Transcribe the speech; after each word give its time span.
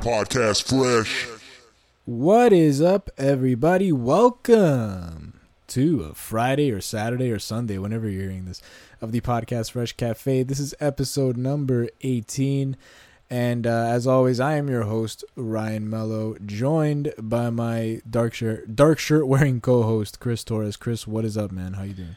Podcast 0.00 0.68
Fresh. 0.68 1.26
What 2.04 2.52
is 2.52 2.80
up, 2.80 3.10
everybody? 3.18 3.92
Welcome 3.92 5.40
to 5.66 6.02
a 6.04 6.14
Friday 6.14 6.70
or 6.70 6.80
Saturday 6.80 7.30
or 7.30 7.38
Sunday, 7.38 7.78
whenever 7.78 8.08
you're 8.08 8.22
hearing 8.22 8.44
this, 8.44 8.62
of 9.00 9.12
the 9.12 9.20
Podcast 9.20 9.72
Fresh 9.72 9.94
Cafe. 9.94 10.44
This 10.44 10.60
is 10.60 10.74
episode 10.80 11.36
number 11.36 11.88
18. 12.02 12.76
And 13.28 13.66
uh, 13.66 13.86
as 13.88 14.06
always, 14.06 14.40
I 14.40 14.54
am 14.54 14.68
your 14.68 14.84
host, 14.84 15.24
Ryan 15.36 15.90
Mello, 15.90 16.36
joined 16.46 17.12
by 17.18 17.50
my 17.50 18.00
dark 18.08 18.34
shirt, 18.34 18.74
dark 18.74 18.98
shirt 18.98 19.26
wearing 19.26 19.60
co-host, 19.60 20.20
Chris 20.20 20.44
Torres. 20.44 20.76
Chris, 20.76 21.06
what 21.06 21.24
is 21.24 21.36
up, 21.36 21.50
man? 21.50 21.74
How 21.74 21.82
you 21.82 21.94
doing? 21.94 22.16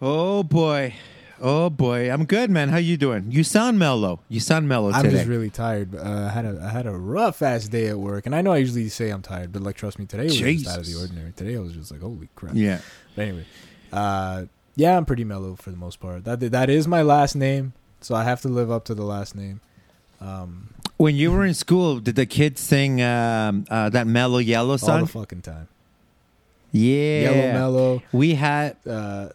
Oh 0.00 0.42
boy, 0.42 0.94
oh 1.40 1.70
boy, 1.70 2.10
I'm 2.10 2.24
good, 2.24 2.50
man. 2.50 2.68
How 2.68 2.76
you 2.78 2.96
doing? 2.96 3.30
You 3.30 3.44
sound 3.44 3.78
mellow. 3.78 4.20
You 4.28 4.40
sound 4.40 4.68
mellow 4.68 4.88
today. 4.88 4.98
I'm 4.98 5.04
today. 5.04 5.16
just 5.18 5.28
really 5.28 5.50
tired. 5.50 5.94
Uh, 5.94 6.28
I 6.28 6.30
had 6.30 6.44
a 6.44 6.60
I 6.62 6.68
had 6.70 6.86
a 6.86 6.92
rough 6.96 7.42
ass 7.42 7.68
day 7.68 7.88
at 7.88 7.98
work, 7.98 8.26
and 8.26 8.34
I 8.34 8.42
know 8.42 8.52
I 8.52 8.58
usually 8.58 8.88
say 8.88 9.10
I'm 9.10 9.22
tired, 9.22 9.52
but 9.52 9.62
like 9.62 9.76
trust 9.76 9.98
me, 9.98 10.06
today 10.06 10.24
was 10.24 10.38
just 10.38 10.66
out 10.68 10.78
of 10.78 10.84
the 10.84 10.90
Jesus. 10.92 11.02
ordinary. 11.02 11.32
Today 11.32 11.56
I 11.56 11.60
was 11.60 11.72
just 11.72 11.90
like, 11.90 12.00
holy 12.00 12.28
crap. 12.34 12.52
yeah. 12.54 12.80
But 13.14 13.22
anyway, 13.22 13.44
uh, 13.92 14.44
yeah, 14.74 14.96
I'm 14.96 15.04
pretty 15.06 15.24
mellow 15.24 15.56
for 15.56 15.70
the 15.70 15.76
most 15.76 16.00
part. 16.00 16.24
That 16.24 16.40
that 16.40 16.70
is 16.70 16.86
my 16.88 17.02
last 17.02 17.34
name, 17.34 17.72
so 18.00 18.14
I 18.14 18.24
have 18.24 18.40
to 18.42 18.48
live 18.48 18.70
up 18.70 18.84
to 18.86 18.94
the 18.94 19.04
last 19.04 19.34
name. 19.34 19.60
Um, 20.20 20.70
When 20.96 21.14
you 21.14 21.30
were 21.30 21.44
in 21.44 21.54
school, 21.54 22.00
did 22.00 22.14
the 22.16 22.24
kids 22.26 22.60
sing 22.60 23.02
um, 23.02 23.66
uh, 23.70 23.90
that 23.90 24.06
mellow 24.06 24.38
yellow 24.38 24.76
song? 24.78 24.90
all 24.90 24.96
song? 25.06 25.06
the 25.06 25.12
fucking 25.26 25.42
time. 25.42 25.68
yeah, 26.72 27.20
Yellow 27.30 27.52
Mellow, 27.52 28.02
We 28.12 28.34
had 28.34 28.76
uh, 28.88 29.28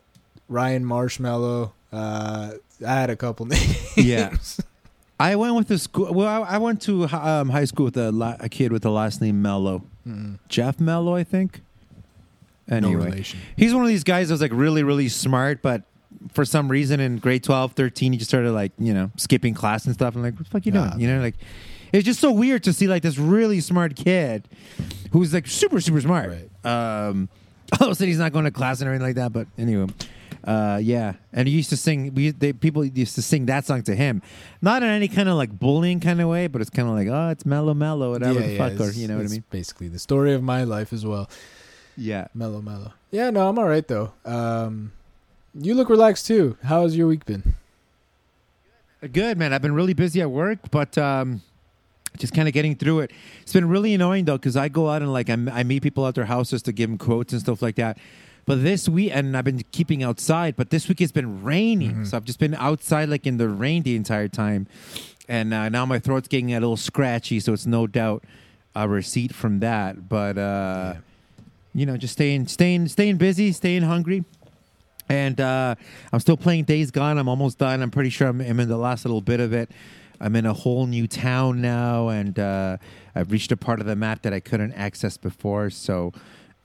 Ryan 0.50 0.86
Marshmallow. 0.86 1.74
Uh, 1.92 2.52
I 2.86 2.94
had 2.94 3.10
a 3.10 3.16
couple 3.16 3.46
names. 3.48 3.96
Yeah. 3.98 4.36
I 5.20 5.36
went 5.36 5.56
with 5.56 5.68
the 5.68 5.78
school. 5.78 6.12
Well, 6.14 6.28
I, 6.44 6.56
I 6.56 6.58
went 6.58 6.82
to 6.84 7.04
um, 7.06 7.50
high 7.50 7.66
school 7.66 7.86
with 7.86 7.98
a, 7.98 8.12
la- 8.12 8.38
a 8.40 8.50
kid 8.50 8.72
with 8.72 8.82
the 8.82 8.90
last 8.92 9.22
name 9.22 9.42
Mello, 9.42 9.84
Mm-mm. 10.08 10.40
Jeff 10.50 10.80
Mello, 10.80 11.16
I 11.16 11.24
think. 11.24 11.62
Anyway, 12.70 12.94
No 12.94 13.06
relation. 13.06 13.40
he's 13.58 13.74
one 13.74 13.84
of 13.84 13.90
these 13.90 14.04
guys 14.04 14.30
that 14.30 14.34
was 14.36 14.42
like 14.42 14.52
really, 14.54 14.82
really 14.84 15.10
smart, 15.10 15.62
but 15.62 15.84
for 16.34 16.46
some 16.46 16.70
reason 16.70 17.00
in 17.00 17.18
grade 17.18 17.44
12, 17.44 17.74
13, 17.74 18.14
he 18.14 18.18
just 18.18 18.30
started 18.32 18.52
like, 18.52 18.72
you 18.80 18.94
know, 18.94 19.12
skipping 19.18 19.54
class 19.54 19.86
and 19.86 19.94
stuff. 19.94 20.16
I'm 20.16 20.22
like, 20.24 20.34
what 20.36 20.46
the 20.46 20.50
fuck 20.52 20.66
you 20.66 20.72
doing? 20.72 20.92
You 21.00 21.08
know, 21.08 21.20
like, 21.22 21.36
it's 21.92 22.06
just 22.06 22.20
so 22.20 22.32
weird 22.32 22.64
to 22.64 22.74
see 22.74 22.88
like 22.88 23.04
this 23.04 23.18
really 23.18 23.60
smart 23.60 23.96
kid 23.96 24.48
who's 25.12 25.34
like 25.34 25.48
super, 25.48 25.82
super 25.82 26.00
smart. 26.02 26.32
Um, 26.64 27.28
all 27.80 27.88
of 27.88 27.92
a 27.92 27.96
sudden 27.96 28.08
he's 28.08 28.18
not 28.20 28.32
going 28.32 28.46
to 28.46 28.52
class 28.52 28.80
and 28.80 28.88
everything 28.88 29.06
like 29.08 29.16
that. 29.16 29.34
But 29.34 29.48
anyway, 29.58 29.92
uh, 30.44 30.80
yeah. 30.82 31.14
And 31.34 31.48
he 31.48 31.54
used 31.54 31.70
to 31.70 31.78
sing, 31.78 32.14
we, 32.14 32.32
they, 32.32 32.54
people 32.54 32.84
used 32.84 33.16
to 33.16 33.22
sing 33.22 33.46
that 33.46 33.66
song 33.66 33.84
to 33.84 33.96
him. 33.96 34.22
Not 34.62 34.84
in 34.84 34.90
any 34.90 35.08
kind 35.08 35.30
of 35.30 35.36
like 35.36 35.58
bullying 35.58 36.00
kind 36.00 36.22
of 36.22 36.28
way, 36.28 36.48
but 36.48 36.62
it's 36.62 36.70
kind 36.70 36.88
of 36.88 36.96
like, 36.96 37.08
oh, 37.08 37.30
it's 37.30 37.46
mellow, 37.46 37.74
mellow, 37.74 38.12
whatever 38.12 38.40
the 38.40 38.58
fuck, 38.58 38.80
or 38.80 38.92
you 38.92 39.08
know 39.08 39.18
what 39.18 39.26
I 39.26 39.30
mean? 39.30 39.44
Basically, 39.50 39.88
the 39.88 40.00
story 40.00 40.34
of 40.34 40.42
my 40.44 40.64
life 40.64 40.94
as 40.94 41.06
well. 41.06 41.30
Yeah. 41.98 42.28
Mellow, 42.34 42.62
mellow. 42.62 42.94
Yeah, 43.12 43.30
no, 43.30 43.50
I'm 43.50 43.60
all 43.60 43.68
right 43.68 43.88
though. 43.88 44.14
Um, 44.26 44.94
you 45.54 45.76
look 45.76 45.90
relaxed 45.90 46.28
too. 46.28 46.58
How 46.64 46.84
has 46.84 46.96
your 46.96 47.08
week 47.08 47.26
been? 47.26 47.56
Good, 49.12 49.38
man. 49.38 49.52
I've 49.52 49.62
been 49.62 49.74
really 49.74 49.94
busy 49.94 50.22
at 50.22 50.32
work, 50.32 50.72
but 50.72 50.98
um, 50.98 51.42
just 52.18 52.34
kind 52.34 52.48
of 52.48 52.54
getting 52.54 52.76
through 52.76 53.00
it. 53.02 53.12
It's 53.42 53.54
been 53.54 53.68
really 53.68 53.94
annoying 53.94 54.26
though, 54.26 54.38
because 54.38 54.56
I 54.56 54.70
go 54.70 54.90
out 54.90 55.02
and 55.02 55.12
like 55.12 55.30
I, 55.30 55.34
I 55.52 55.64
meet 55.64 55.84
people 55.84 56.08
at 56.08 56.16
their 56.16 56.26
houses 56.26 56.62
to 56.64 56.72
give 56.72 56.90
them 56.90 56.98
quotes 56.98 57.34
and 57.34 57.42
stuff 57.42 57.62
like 57.62 57.76
that. 57.76 57.98
But 58.46 58.64
this 58.64 58.90
week, 58.90 59.12
and 59.14 59.38
I've 59.38 59.46
been 59.46 59.64
keeping 59.72 60.04
outside, 60.04 60.56
but 60.56 60.70
this 60.70 60.90
week 60.90 61.00
it's 61.02 61.12
been 61.12 61.44
raining, 61.44 62.06
so 62.06 62.18
I've 62.18 62.26
just 62.26 62.40
been 62.40 62.56
outside 62.56 63.10
like 63.10 63.28
in 63.28 63.38
the 63.38 63.48
rain 63.48 63.84
the 63.84 63.96
entire 63.96 64.28
time, 64.28 64.68
and 65.28 65.54
uh, 65.54 65.70
now 65.70 65.86
my 65.86 66.00
throat's 66.00 66.28
getting 66.28 66.54
a 66.54 66.60
little 66.60 66.78
scratchy, 66.78 67.40
so 67.40 67.54
it's 67.54 67.66
no 67.66 67.88
doubt 67.88 68.24
a 68.76 68.88
receipt 68.88 69.34
from 69.34 69.60
that. 69.60 70.10
But 70.10 70.38
uh, 70.38 70.96
you 71.74 71.86
know, 71.86 71.98
just 71.98 72.14
staying, 72.14 72.48
staying, 72.48 72.88
staying 72.88 73.18
busy, 73.18 73.52
staying 73.52 73.84
hungry. 73.84 74.26
And 75.10 75.40
uh, 75.42 75.76
I'm 76.14 76.20
still 76.20 76.38
playing 76.38 76.66
Days 76.66 76.90
Gone. 76.90 77.18
I'm 77.18 77.28
almost 77.28 77.58
done. 77.58 77.82
I'm 77.82 77.92
pretty 77.92 78.10
sure 78.10 78.28
I'm, 78.28 78.40
I'm 78.40 78.60
in 78.60 78.70
the 78.70 78.78
last 78.78 79.04
little 79.04 79.22
bit 79.22 79.40
of 79.40 79.52
it. 79.54 79.70
I'm 80.22 80.36
in 80.36 80.46
a 80.46 80.54
whole 80.54 80.86
new 80.86 81.08
town 81.08 81.62
now, 81.62 82.10
and 82.10 82.38
uh, 82.38 82.78
I've 83.16 83.32
reached 83.32 83.52
a 83.52 83.58
part 83.58 83.80
of 83.82 83.88
the 83.88 83.96
map 83.96 84.22
that 84.22 84.34
I 84.34 84.40
couldn't 84.40 84.74
access 84.74 85.18
before. 85.18 85.70
So, 85.70 86.14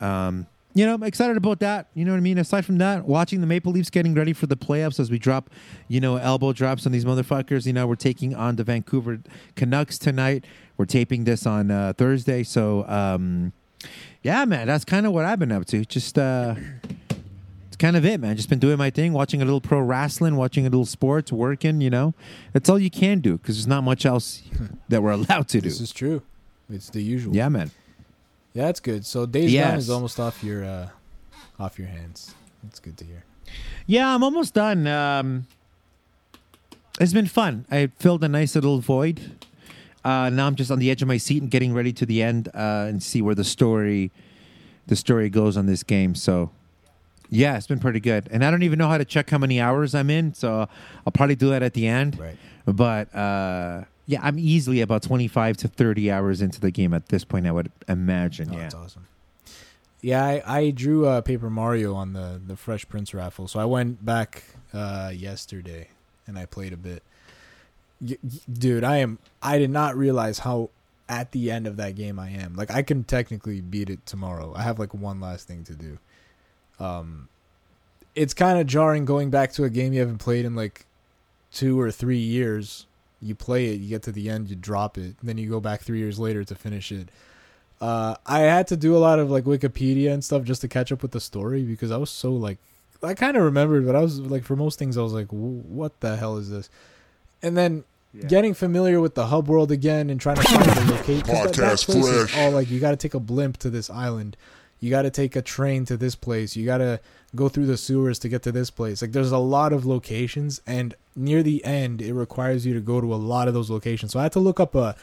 um, 0.00 0.46
you 0.76 0.84
know, 0.84 0.92
I'm 0.92 1.02
excited 1.04 1.38
about 1.38 1.60
that. 1.60 1.88
You 1.94 2.04
know 2.04 2.10
what 2.10 2.18
I 2.18 2.20
mean? 2.20 2.36
Aside 2.36 2.66
from 2.66 2.76
that, 2.78 3.06
watching 3.06 3.40
the 3.40 3.46
Maple 3.46 3.72
Leafs 3.72 3.88
getting 3.88 4.14
ready 4.14 4.34
for 4.34 4.46
the 4.46 4.58
playoffs 4.58 5.00
as 5.00 5.10
we 5.10 5.18
drop, 5.18 5.48
you 5.88 6.00
know, 6.00 6.16
elbow 6.16 6.52
drops 6.52 6.84
on 6.84 6.92
these 6.92 7.06
motherfuckers. 7.06 7.66
You 7.66 7.72
know, 7.72 7.86
we're 7.86 7.94
taking 7.94 8.34
on 8.34 8.56
the 8.56 8.64
Vancouver 8.64 9.20
Canucks 9.54 9.96
tonight. 9.96 10.44
We're 10.76 10.84
taping 10.84 11.24
this 11.24 11.46
on 11.46 11.70
uh, 11.70 11.94
Thursday. 11.96 12.42
So, 12.42 12.86
um, 12.88 13.54
yeah, 14.22 14.44
man, 14.44 14.66
that's 14.66 14.84
kind 14.84 15.06
of 15.06 15.12
what 15.12 15.24
I've 15.24 15.38
been 15.38 15.50
up 15.50 15.64
to. 15.68 15.82
Just, 15.86 16.18
uh, 16.18 16.56
it's 17.68 17.76
kind 17.78 17.96
of 17.96 18.04
it, 18.04 18.20
man. 18.20 18.36
Just 18.36 18.50
been 18.50 18.58
doing 18.58 18.76
my 18.76 18.90
thing, 18.90 19.14
watching 19.14 19.40
a 19.40 19.46
little 19.46 19.62
pro 19.62 19.80
wrestling, 19.80 20.36
watching 20.36 20.66
a 20.66 20.68
little 20.68 20.84
sports, 20.84 21.32
working. 21.32 21.80
You 21.80 21.88
know, 21.88 22.14
that's 22.52 22.68
all 22.68 22.78
you 22.78 22.90
can 22.90 23.20
do 23.20 23.38
because 23.38 23.56
there's 23.56 23.66
not 23.66 23.82
much 23.82 24.04
else 24.04 24.42
that 24.90 25.02
we're 25.02 25.12
allowed 25.12 25.48
to 25.48 25.62
do. 25.62 25.68
This 25.70 25.80
is 25.80 25.92
true. 25.92 26.20
It's 26.68 26.90
the 26.90 27.02
usual. 27.02 27.34
Yeah, 27.34 27.48
man. 27.48 27.70
Yeah, 28.56 28.64
that's 28.64 28.80
good. 28.80 29.04
So 29.04 29.26
Days 29.26 29.52
Gone 29.52 29.74
is 29.74 29.90
almost 29.90 30.18
off 30.18 30.42
your 30.42 30.64
uh, 30.64 30.88
off 31.60 31.78
your 31.78 31.88
hands. 31.88 32.34
That's 32.62 32.80
good 32.80 32.96
to 32.96 33.04
hear. 33.04 33.22
Yeah, 33.86 34.14
I'm 34.14 34.24
almost 34.24 34.54
done. 34.54 34.86
Um, 34.86 35.46
it's 36.98 37.12
been 37.12 37.26
fun. 37.26 37.66
I 37.70 37.88
filled 37.98 38.24
a 38.24 38.28
nice 38.28 38.54
little 38.54 38.80
void. 38.80 39.46
Uh, 40.02 40.30
now 40.30 40.46
I'm 40.46 40.54
just 40.54 40.70
on 40.70 40.78
the 40.78 40.90
edge 40.90 41.02
of 41.02 41.08
my 41.08 41.18
seat 41.18 41.42
and 41.42 41.50
getting 41.50 41.74
ready 41.74 41.92
to 41.92 42.06
the 42.06 42.22
end 42.22 42.48
uh, 42.54 42.86
and 42.88 43.02
see 43.02 43.20
where 43.20 43.34
the 43.34 43.44
story, 43.44 44.10
the 44.86 44.96
story 44.96 45.28
goes 45.28 45.58
on 45.58 45.66
this 45.66 45.82
game. 45.82 46.14
So, 46.14 46.50
yeah, 47.28 47.58
it's 47.58 47.66
been 47.66 47.78
pretty 47.78 48.00
good. 48.00 48.26
And 48.30 48.42
I 48.42 48.50
don't 48.50 48.62
even 48.62 48.78
know 48.78 48.88
how 48.88 48.96
to 48.96 49.04
check 49.04 49.28
how 49.28 49.36
many 49.36 49.60
hours 49.60 49.94
I'm 49.94 50.08
in, 50.08 50.32
so 50.32 50.66
I'll 51.04 51.12
probably 51.12 51.36
do 51.36 51.50
that 51.50 51.62
at 51.62 51.74
the 51.74 51.86
end. 51.86 52.18
Right. 52.18 52.38
But 52.64 53.14
uh, 53.14 53.84
yeah, 54.06 54.20
I'm 54.22 54.38
easily 54.38 54.80
about 54.80 55.02
25 55.02 55.56
to 55.58 55.68
30 55.68 56.10
hours 56.10 56.40
into 56.40 56.60
the 56.60 56.70
game 56.70 56.94
at 56.94 57.08
this 57.08 57.24
point. 57.24 57.46
I 57.46 57.52
would 57.52 57.70
imagine. 57.88 58.48
Oh, 58.50 58.54
yeah. 58.54 58.62
that's 58.62 58.74
awesome. 58.74 59.06
Yeah, 60.00 60.24
I, 60.24 60.42
I 60.46 60.70
drew 60.70 61.06
uh, 61.06 61.20
Paper 61.20 61.50
Mario 61.50 61.94
on 61.94 62.12
the 62.12 62.40
the 62.44 62.56
Fresh 62.56 62.88
Prince 62.88 63.12
raffle, 63.14 63.48
so 63.48 63.58
I 63.58 63.64
went 63.64 64.04
back 64.04 64.44
uh, 64.72 65.10
yesterday 65.12 65.88
and 66.26 66.38
I 66.38 66.46
played 66.46 66.72
a 66.72 66.76
bit. 66.76 67.02
Y- 68.00 68.18
y- 68.22 68.30
dude, 68.52 68.84
I 68.84 68.98
am. 68.98 69.18
I 69.42 69.58
did 69.58 69.70
not 69.70 69.96
realize 69.96 70.40
how 70.40 70.70
at 71.08 71.32
the 71.32 71.50
end 71.50 71.66
of 71.66 71.76
that 71.78 71.94
game 71.94 72.18
I 72.18 72.30
am. 72.30 72.54
Like, 72.54 72.70
I 72.70 72.82
can 72.82 73.04
technically 73.04 73.60
beat 73.60 73.88
it 73.88 74.04
tomorrow. 74.06 74.52
I 74.54 74.62
have 74.62 74.78
like 74.78 74.92
one 74.92 75.20
last 75.20 75.48
thing 75.48 75.64
to 75.64 75.74
do. 75.74 75.98
Um, 76.78 77.28
it's 78.14 78.34
kind 78.34 78.58
of 78.58 78.66
jarring 78.66 79.04
going 79.04 79.30
back 79.30 79.52
to 79.52 79.64
a 79.64 79.70
game 79.70 79.92
you 79.92 80.00
haven't 80.00 80.18
played 80.18 80.44
in 80.44 80.54
like 80.54 80.84
two 81.52 81.80
or 81.80 81.90
three 81.90 82.18
years. 82.18 82.86
You 83.26 83.34
play 83.34 83.66
it, 83.66 83.80
you 83.80 83.88
get 83.88 84.02
to 84.04 84.12
the 84.12 84.30
end, 84.30 84.48
you 84.48 84.56
drop 84.56 84.96
it, 84.96 85.16
then 85.22 85.36
you 85.38 85.50
go 85.50 85.60
back 85.60 85.82
three 85.82 85.98
years 85.98 86.18
later 86.18 86.44
to 86.44 86.54
finish 86.54 86.90
it. 86.92 87.08
Uh, 87.80 88.14
I 88.24 88.40
had 88.40 88.66
to 88.68 88.76
do 88.76 88.96
a 88.96 88.98
lot 88.98 89.18
of 89.18 89.30
like 89.30 89.44
Wikipedia 89.44 90.12
and 90.12 90.24
stuff 90.24 90.44
just 90.44 90.60
to 90.62 90.68
catch 90.68 90.90
up 90.92 91.02
with 91.02 91.10
the 91.10 91.20
story 91.20 91.62
because 91.62 91.90
I 91.90 91.96
was 91.98 92.10
so 92.10 92.32
like 92.32 92.58
I 93.02 93.12
kind 93.14 93.36
of 93.36 93.42
remembered, 93.42 93.84
but 93.86 93.94
I 93.94 94.00
was 94.00 94.18
like 94.20 94.42
for 94.44 94.56
most 94.56 94.78
things 94.78 94.96
I 94.96 95.02
was 95.02 95.12
like, 95.12 95.28
"W- 95.28 95.62
what 95.68 96.00
the 96.00 96.16
hell 96.16 96.38
is 96.38 96.48
this? 96.50 96.70
And 97.42 97.56
then 97.56 97.84
getting 98.28 98.54
familiar 98.54 98.98
with 98.98 99.14
the 99.14 99.26
hub 99.26 99.46
world 99.46 99.70
again 99.70 100.08
and 100.08 100.18
trying 100.18 100.36
to 100.36 100.42
find 100.42 100.64
the 100.64 100.94
location. 100.94 101.20
'cause 101.26 101.26
That, 101.26 101.52
that 101.52 101.78
Podcast 101.78 101.84
place 101.84 102.06
is 102.06 102.36
all 102.38 102.50
like 102.52 102.70
you 102.70 102.80
got 102.80 102.92
to 102.92 102.96
take 102.96 103.12
a 103.12 103.20
blimp 103.20 103.58
to 103.58 103.68
this 103.68 103.90
island, 103.90 104.38
you 104.86 104.90
got 104.90 105.02
to 105.02 105.10
take 105.10 105.34
a 105.34 105.42
train 105.42 105.84
to 105.86 105.96
this 105.96 106.14
place, 106.14 106.54
you 106.54 106.64
got 106.64 106.78
to 106.78 107.00
go 107.34 107.48
through 107.48 107.66
the 107.66 107.76
sewers 107.76 108.20
to 108.20 108.28
get 108.28 108.44
to 108.44 108.52
this 108.52 108.70
place. 108.70 109.02
Like 109.02 109.10
there's 109.10 109.32
a 109.32 109.38
lot 109.38 109.72
of 109.72 109.84
locations, 109.84 110.62
and 110.64 110.94
near 111.16 111.42
the 111.42 111.64
end, 111.64 112.00
it 112.00 112.14
requires 112.14 112.64
you 112.64 112.72
to 112.74 112.80
go 112.80 113.00
to 113.00 113.12
a 113.12 113.16
lot 113.16 113.48
of 113.48 113.54
those 113.54 113.68
locations. 113.68 114.12
So 114.12 114.20
I 114.20 114.22
had 114.22 114.32
to 114.32 114.40
look 114.40 114.60
up 114.60 114.76
a 114.76 114.94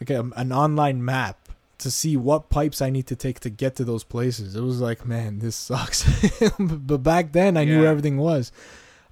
like 0.00 0.10
a, 0.10 0.30
an 0.36 0.52
online 0.52 1.02
map 1.02 1.38
to 1.78 1.90
see 1.90 2.16
what 2.16 2.50
pipes 2.50 2.82
I 2.82 2.90
need 2.90 3.06
to 3.06 3.16
take 3.16 3.40
to 3.40 3.50
get 3.50 3.76
to 3.76 3.84
those 3.84 4.04
places. 4.04 4.54
It 4.54 4.60
was 4.60 4.80
like, 4.80 5.06
man, 5.06 5.38
this 5.38 5.56
sucks. 5.56 6.04
but 6.58 6.98
back 6.98 7.32
then, 7.32 7.56
I 7.56 7.64
knew 7.64 7.80
where 7.80 7.88
everything 7.88 8.18
was. 8.18 8.52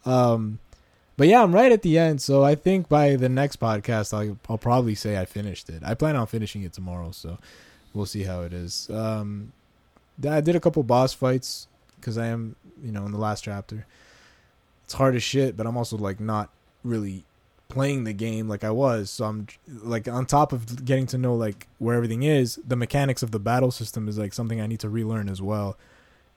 Um, 0.04 0.58
but 1.16 1.28
yeah, 1.28 1.42
I'm 1.42 1.54
right 1.54 1.70
at 1.70 1.82
the 1.82 1.98
end. 1.98 2.20
So 2.20 2.42
I 2.42 2.54
think 2.54 2.88
by 2.88 3.16
the 3.16 3.28
next 3.28 3.60
podcast, 3.60 4.14
I'll, 4.14 4.38
I'll 4.48 4.58
probably 4.58 4.94
say 4.94 5.18
I 5.18 5.24
finished 5.24 5.68
it. 5.68 5.82
I 5.84 5.94
plan 5.94 6.16
on 6.16 6.26
finishing 6.26 6.62
it 6.62 6.72
tomorrow, 6.72 7.10
so 7.10 7.38
we'll 7.94 8.06
see 8.06 8.24
how 8.24 8.42
it 8.42 8.52
is. 8.52 8.88
Um, 8.90 9.52
I 10.28 10.40
did 10.40 10.56
a 10.56 10.60
couple 10.60 10.82
boss 10.82 11.12
fights 11.12 11.68
because 11.96 12.18
I 12.18 12.26
am, 12.26 12.56
you 12.82 12.92
know, 12.92 13.04
in 13.06 13.12
the 13.12 13.18
last 13.18 13.44
chapter. 13.44 13.86
It's 14.84 14.94
hard 14.94 15.14
as 15.14 15.22
shit, 15.22 15.56
but 15.56 15.66
I'm 15.66 15.76
also 15.76 15.96
like 15.96 16.20
not 16.20 16.50
really 16.84 17.24
playing 17.68 18.04
the 18.04 18.12
game 18.12 18.48
like 18.48 18.64
I 18.64 18.70
was. 18.70 19.08
So 19.10 19.24
I'm 19.24 19.46
like 19.82 20.06
on 20.08 20.26
top 20.26 20.52
of 20.52 20.84
getting 20.84 21.06
to 21.08 21.18
know 21.18 21.34
like 21.34 21.66
where 21.78 21.96
everything 21.96 22.22
is, 22.22 22.60
the 22.66 22.76
mechanics 22.76 23.22
of 23.22 23.30
the 23.30 23.38
battle 23.38 23.70
system 23.70 24.08
is 24.08 24.18
like 24.18 24.34
something 24.34 24.60
I 24.60 24.66
need 24.66 24.80
to 24.80 24.88
relearn 24.90 25.28
as 25.28 25.40
well, 25.40 25.76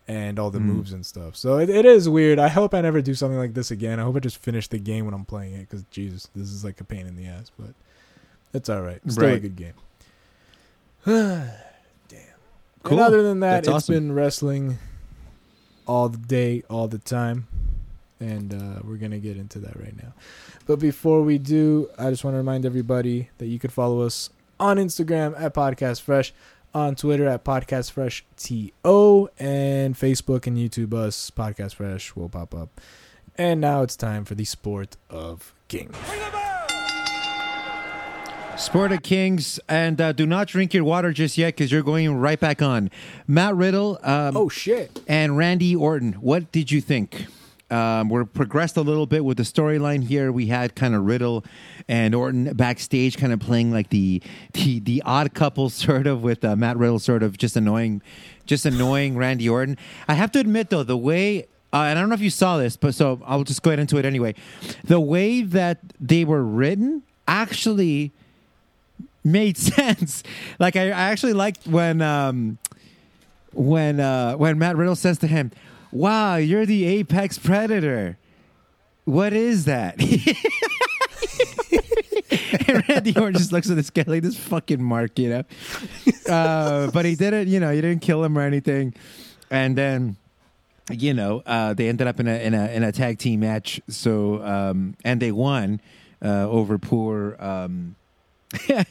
and 0.07 0.39
all 0.39 0.51
the 0.51 0.59
Mm. 0.59 0.65
moves 0.65 0.93
and 0.93 1.05
stuff. 1.05 1.35
So 1.35 1.57
it, 1.57 1.69
it 1.69 1.85
is 1.85 2.07
weird. 2.07 2.39
I 2.39 2.47
hope 2.47 2.73
I 2.73 2.81
never 2.81 3.01
do 3.01 3.13
something 3.15 3.37
like 3.37 3.53
this 3.55 3.71
again. 3.71 3.99
I 3.99 4.03
hope 4.03 4.15
I 4.15 4.19
just 4.19 4.37
finish 4.37 4.67
the 4.67 4.79
game 4.79 5.05
when 5.05 5.13
I'm 5.13 5.25
playing 5.25 5.53
it 5.55 5.61
because 5.69 5.83
Jesus, 5.91 6.29
this 6.35 6.49
is 6.49 6.63
like 6.63 6.79
a 6.79 6.85
pain 6.85 7.05
in 7.07 7.15
the 7.15 7.25
ass. 7.25 7.51
But 7.59 7.73
It's 8.53 8.69
all 8.69 8.81
right. 8.81 9.01
Still 9.11 9.23
a 9.33 9.39
good 9.39 9.55
game. 9.55 9.73
Damn. 12.85 12.89
Cool. 12.89 12.99
And 12.99 13.07
other 13.07 13.23
than 13.23 13.39
that, 13.41 13.63
That's 13.63 13.67
it's 13.67 13.75
awesome. 13.75 13.95
been 13.95 14.11
wrestling 14.13 14.77
all 15.87 16.09
the 16.09 16.17
day, 16.17 16.63
all 16.69 16.87
the 16.87 16.97
time. 16.99 17.47
And 18.19 18.53
uh, 18.53 18.79
we're 18.83 18.95
going 18.97 19.11
to 19.11 19.19
get 19.19 19.35
into 19.37 19.59
that 19.59 19.77
right 19.79 19.95
now. 20.01 20.13
But 20.65 20.79
before 20.79 21.21
we 21.21 21.37
do, 21.37 21.89
I 21.97 22.09
just 22.09 22.23
want 22.23 22.33
to 22.35 22.37
remind 22.37 22.65
everybody 22.65 23.29
that 23.39 23.47
you 23.47 23.59
could 23.59 23.73
follow 23.73 24.01
us 24.01 24.29
on 24.59 24.77
Instagram 24.77 25.39
at 25.39 25.53
Podcast 25.53 26.01
Fresh, 26.01 26.33
on 26.73 26.95
Twitter 26.95 27.27
at 27.27 27.43
Podcast 27.43 27.91
Fresh 27.91 28.23
TO, 28.37 29.29
and 29.37 29.95
Facebook 29.95 30.47
and 30.47 30.57
YouTube 30.57 30.93
us, 30.93 31.29
Podcast 31.29 31.75
Fresh 31.75 32.15
will 32.15 32.29
pop 32.29 32.55
up. 32.55 32.79
And 33.37 33.59
now 33.59 33.81
it's 33.81 33.97
time 33.97 34.23
for 34.23 34.33
the 34.35 34.45
sport 34.45 34.95
of 35.09 35.53
king. 35.67 35.91
Sport 38.57 38.93
of 38.93 39.03
Kings, 39.03 39.59
and 39.67 39.99
uh, 39.99 40.13
do 40.13 40.25
not 40.25 40.47
drink 40.47 40.73
your 40.73 40.85
water 40.85 41.11
just 41.11 41.37
yet 41.37 41.55
because 41.55 41.71
you're 41.71 41.83
going 41.83 42.15
right 42.15 42.39
back 42.39 42.61
on. 42.61 42.89
Matt 43.27 43.53
Riddle 43.55 43.99
um, 44.01 44.37
Oh 44.37 44.47
shit! 44.47 45.01
and 45.07 45.37
Randy 45.37 45.75
Orton, 45.75 46.13
what 46.13 46.51
did 46.53 46.71
you 46.71 46.79
think? 46.79 47.25
Um, 47.69 48.09
we're 48.09 48.25
progressed 48.25 48.77
a 48.77 48.81
little 48.81 49.07
bit 49.07 49.25
with 49.25 49.37
the 49.37 49.43
storyline 49.43 50.03
here. 50.03 50.31
We 50.31 50.47
had 50.47 50.73
kind 50.73 50.95
of 50.95 51.03
Riddle 51.03 51.43
and 51.89 52.15
Orton 52.15 52.53
backstage, 52.53 53.17
kind 53.17 53.33
of 53.33 53.39
playing 53.41 53.71
like 53.71 53.89
the 53.89 54.21
the, 54.53 54.79
the 54.79 55.03
odd 55.05 55.33
couple, 55.33 55.69
sort 55.71 56.07
of 56.07 56.23
with 56.23 56.45
uh, 56.45 56.55
Matt 56.55 56.77
Riddle, 56.77 56.99
sort 56.99 57.23
of 57.23 57.37
just 57.37 57.57
annoying, 57.57 58.01
just 58.45 58.65
annoying 58.65 59.17
Randy 59.17 59.49
Orton. 59.49 59.77
I 60.07 60.13
have 60.13 60.31
to 60.31 60.39
admit 60.39 60.69
though, 60.69 60.83
the 60.83 60.97
way 60.97 61.47
uh, 61.73 61.87
and 61.89 61.99
I 61.99 62.01
don't 62.01 62.07
know 62.07 62.15
if 62.15 62.21
you 62.21 62.29
saw 62.29 62.57
this, 62.57 62.77
but 62.77 62.95
so 62.95 63.21
I'll 63.25 63.43
just 63.43 63.61
go 63.63 63.71
ahead 63.71 63.79
into 63.79 63.97
it 63.97 64.05
anyway. 64.05 64.33
The 64.85 64.99
way 65.01 65.41
that 65.41 65.79
they 65.99 66.23
were 66.23 66.41
written 66.43 67.03
actually 67.27 68.13
made 69.25 69.57
sense. 69.57 70.23
Like 70.59 70.77
I, 70.77 70.87
I 70.87 71.11
actually 71.11 71.33
liked 71.33 71.67
when 71.67 72.01
um, 72.01 72.57
when 73.51 73.99
uh, 73.99 74.35
when 74.35 74.57
Matt 74.57 74.77
Riddle 74.77 74.95
says 74.95 75.17
to 75.19 75.27
him, 75.27 75.51
"Wow, 75.91 76.37
you're 76.37 76.65
the 76.65 76.85
apex 76.85 77.37
predator." 77.37 78.17
What 79.05 79.33
is 79.33 79.65
that? 79.65 80.01
and 82.67 82.89
Randy 82.89 83.15
Orton 83.15 83.33
just 83.33 83.51
looks 83.51 83.69
at 83.69 83.75
this 83.75 83.91
guy 83.91 84.03
like 84.07 84.23
this 84.23 84.35
fucking 84.35 84.81
mark, 84.81 85.19
you 85.19 85.29
know. 85.29 85.43
Uh, 86.27 86.89
but 86.89 87.05
he 87.05 87.15
didn't, 87.15 87.47
you 87.47 87.59
know, 87.59 87.71
he 87.71 87.81
didn't 87.81 88.01
kill 88.01 88.23
him 88.23 88.35
or 88.35 88.41
anything. 88.41 88.95
And 89.51 89.77
then, 89.77 90.15
you 90.89 91.13
know, 91.13 91.43
uh, 91.45 91.75
they 91.75 91.87
ended 91.87 92.07
up 92.07 92.19
in 92.19 92.27
a 92.27 92.43
in 92.43 92.55
a 92.55 92.65
in 92.71 92.81
a 92.81 92.91
tag 92.91 93.19
team 93.19 93.41
match. 93.41 93.79
So 93.87 94.43
um, 94.43 94.95
and 95.05 95.21
they 95.21 95.31
won 95.31 95.81
uh, 96.23 96.49
over 96.49 96.79
poor 96.79 97.37
um, 97.39 97.95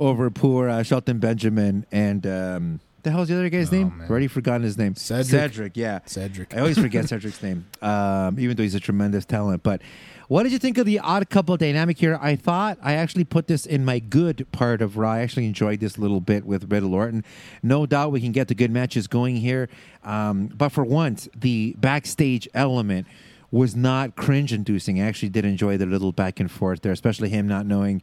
over 0.00 0.30
poor 0.30 0.68
uh, 0.68 0.82
Shelton 0.82 1.18
Benjamin 1.18 1.86
and 1.92 2.26
um, 2.26 2.80
the 3.02 3.10
hell's 3.10 3.28
the 3.28 3.34
other 3.34 3.48
guy's 3.48 3.72
Oh, 3.72 3.76
name? 3.76 3.98
man. 3.98 4.08
Already 4.10 4.28
forgotten 4.28 4.62
his 4.62 4.78
name. 4.78 4.94
Cedric. 4.94 5.26
Cedric, 5.26 5.76
yeah. 5.76 6.00
Cedric. 6.06 6.54
I 6.54 6.60
always 6.60 6.78
forget 6.78 7.08
Cedric's 7.08 7.42
name, 7.42 7.66
um, 7.82 8.38
even 8.38 8.56
though 8.56 8.62
he's 8.62 8.74
a 8.76 8.80
tremendous 8.80 9.24
talent. 9.24 9.62
But 9.64 9.82
what 10.28 10.44
did 10.44 10.52
you 10.52 10.58
think 10.58 10.78
of 10.78 10.86
the 10.86 11.00
odd 11.00 11.28
couple 11.28 11.56
dynamic 11.56 11.98
here? 11.98 12.16
I 12.22 12.36
thought 12.36 12.78
I 12.80 12.94
actually 12.94 13.24
put 13.24 13.48
this 13.48 13.66
in 13.66 13.84
my 13.84 13.98
good 13.98 14.46
part 14.52 14.80
of 14.80 14.96
Raw. 14.96 15.10
I 15.12 15.20
actually 15.20 15.46
enjoyed 15.46 15.80
this 15.80 15.98
little 15.98 16.20
bit 16.20 16.46
with 16.46 16.70
Riddle 16.70 16.94
Orton. 16.94 17.24
No 17.62 17.86
doubt 17.86 18.12
we 18.12 18.20
can 18.20 18.30
get 18.32 18.46
the 18.48 18.54
good 18.54 18.70
matches 18.70 19.08
going 19.08 19.36
here. 19.36 19.68
Um, 20.04 20.46
but 20.46 20.68
for 20.70 20.84
once, 20.84 21.28
the 21.36 21.74
backstage 21.78 22.48
element 22.54 23.08
was 23.50 23.74
not 23.76 24.14
cringe 24.16 24.52
inducing. 24.52 25.02
I 25.02 25.06
actually 25.06 25.28
did 25.28 25.44
enjoy 25.44 25.76
the 25.76 25.84
little 25.86 26.12
back 26.12 26.40
and 26.40 26.50
forth 26.50 26.80
there, 26.82 26.92
especially 26.92 27.28
him 27.28 27.46
not 27.48 27.66
knowing 27.66 28.00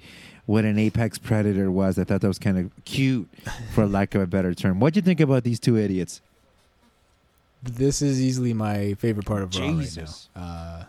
what 0.49 0.65
an 0.65 0.79
apex 0.79 1.19
predator 1.19 1.69
was. 1.69 1.99
I 1.99 2.03
thought 2.05 2.21
that 2.21 2.27
was 2.27 2.39
kind 2.39 2.57
of 2.57 2.71
cute, 2.83 3.29
for 3.75 3.85
lack 3.85 4.15
of 4.15 4.21
a 4.21 4.25
better 4.25 4.55
term. 4.55 4.79
What 4.79 4.95
do 4.95 4.97
you 4.97 5.03
think 5.03 5.19
about 5.19 5.43
these 5.43 5.59
two 5.59 5.77
idiots? 5.77 6.21
This 7.61 8.01
is 8.01 8.19
easily 8.19 8.55
my 8.55 8.95
favorite 8.95 9.27
part 9.27 9.43
of 9.43 9.55
Raw 9.55 9.67
right 9.67 9.95
now. 9.95 10.41
Uh, 10.41 10.83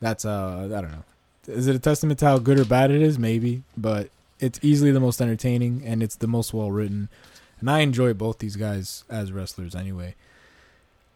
that's 0.00 0.24
uh, 0.24 0.64
I 0.64 0.80
don't 0.80 0.90
know. 0.90 1.04
Is 1.46 1.68
it 1.68 1.76
a 1.76 1.78
testament 1.78 2.18
to 2.18 2.26
how 2.26 2.38
good 2.38 2.58
or 2.58 2.64
bad 2.64 2.90
it 2.90 3.00
is? 3.00 3.16
Maybe, 3.16 3.62
but 3.76 4.10
it's 4.40 4.58
easily 4.60 4.90
the 4.90 4.98
most 4.98 5.22
entertaining 5.22 5.82
and 5.86 6.02
it's 6.02 6.16
the 6.16 6.26
most 6.26 6.52
well 6.52 6.72
written. 6.72 7.10
And 7.60 7.70
I 7.70 7.80
enjoy 7.80 8.12
both 8.12 8.40
these 8.40 8.56
guys 8.56 9.04
as 9.08 9.30
wrestlers 9.30 9.76
anyway. 9.76 10.16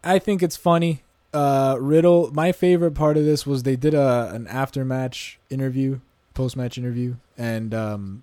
I 0.05 0.21
think 0.21 0.45
it's 0.45 0.57
funny. 0.57 1.03
Uh, 1.33 1.77
Riddle. 1.81 2.33
My 2.33 2.53
favorite 2.53 2.95
part 2.95 3.17
of 3.17 3.25
this 3.25 3.45
was 3.45 3.65
they 3.65 3.75
did 3.75 3.95
a 3.95 4.31
an 4.33 4.47
after 4.47 4.85
match 4.85 5.41
interview, 5.51 5.99
post 6.35 6.57
match 6.57 6.79
interview, 6.79 7.17
and 7.39 7.73
um, 7.75 8.23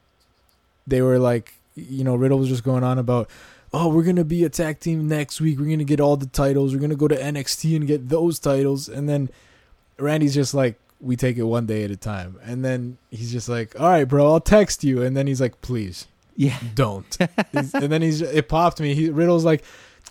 they 0.88 1.02
were 1.02 1.20
like, 1.20 1.54
you 1.76 2.04
know, 2.04 2.16
Riddle 2.16 2.40
was 2.40 2.50
just 2.50 2.64
going 2.64 2.84
on 2.84 2.98
about 3.00 3.30
oh, 3.74 3.88
we're 3.88 4.04
gonna 4.04 4.26
be 4.26 4.44
a 4.44 4.50
tag 4.50 4.80
team 4.82 5.08
next 5.08 5.40
week. 5.40 5.58
We're 5.58 5.70
gonna 5.70 5.86
get 5.86 6.02
all 6.02 6.18
the 6.18 6.26
titles. 6.26 6.74
We're 6.74 6.82
gonna 6.82 6.96
go 6.98 7.08
to 7.08 7.16
NXT 7.16 7.76
and 7.78 7.88
get 7.88 8.10
those 8.10 8.38
titles. 8.38 8.90
And 8.90 9.08
then 9.08 9.30
Randy's 9.98 10.34
just 10.34 10.54
like, 10.54 10.78
we 11.00 11.16
take 11.16 11.38
it 11.38 11.44
one 11.44 11.66
day 11.68 11.84
at 11.86 11.92
a 11.92 11.96
time. 11.96 12.38
And 12.44 12.66
then 12.66 12.98
he's 13.12 13.32
just 13.32 13.48
like, 13.48 13.80
all 13.80 13.88
right, 13.90 14.04
bro, 14.04 14.26
I'll 14.30 14.42
text 14.42 14.84
you. 14.84 15.02
And 15.02 15.16
then 15.16 15.26
he's 15.26 15.40
like, 15.40 15.62
please 15.62 16.08
Yeah. 16.36 16.60
don't. 16.76 17.18
And 17.54 17.70
then 17.72 18.02
he's 18.02 18.22
it 18.22 18.50
popped 18.50 18.82
me. 18.82 18.94
He 18.94 19.10
Riddle's 19.10 19.46
like, 19.46 19.64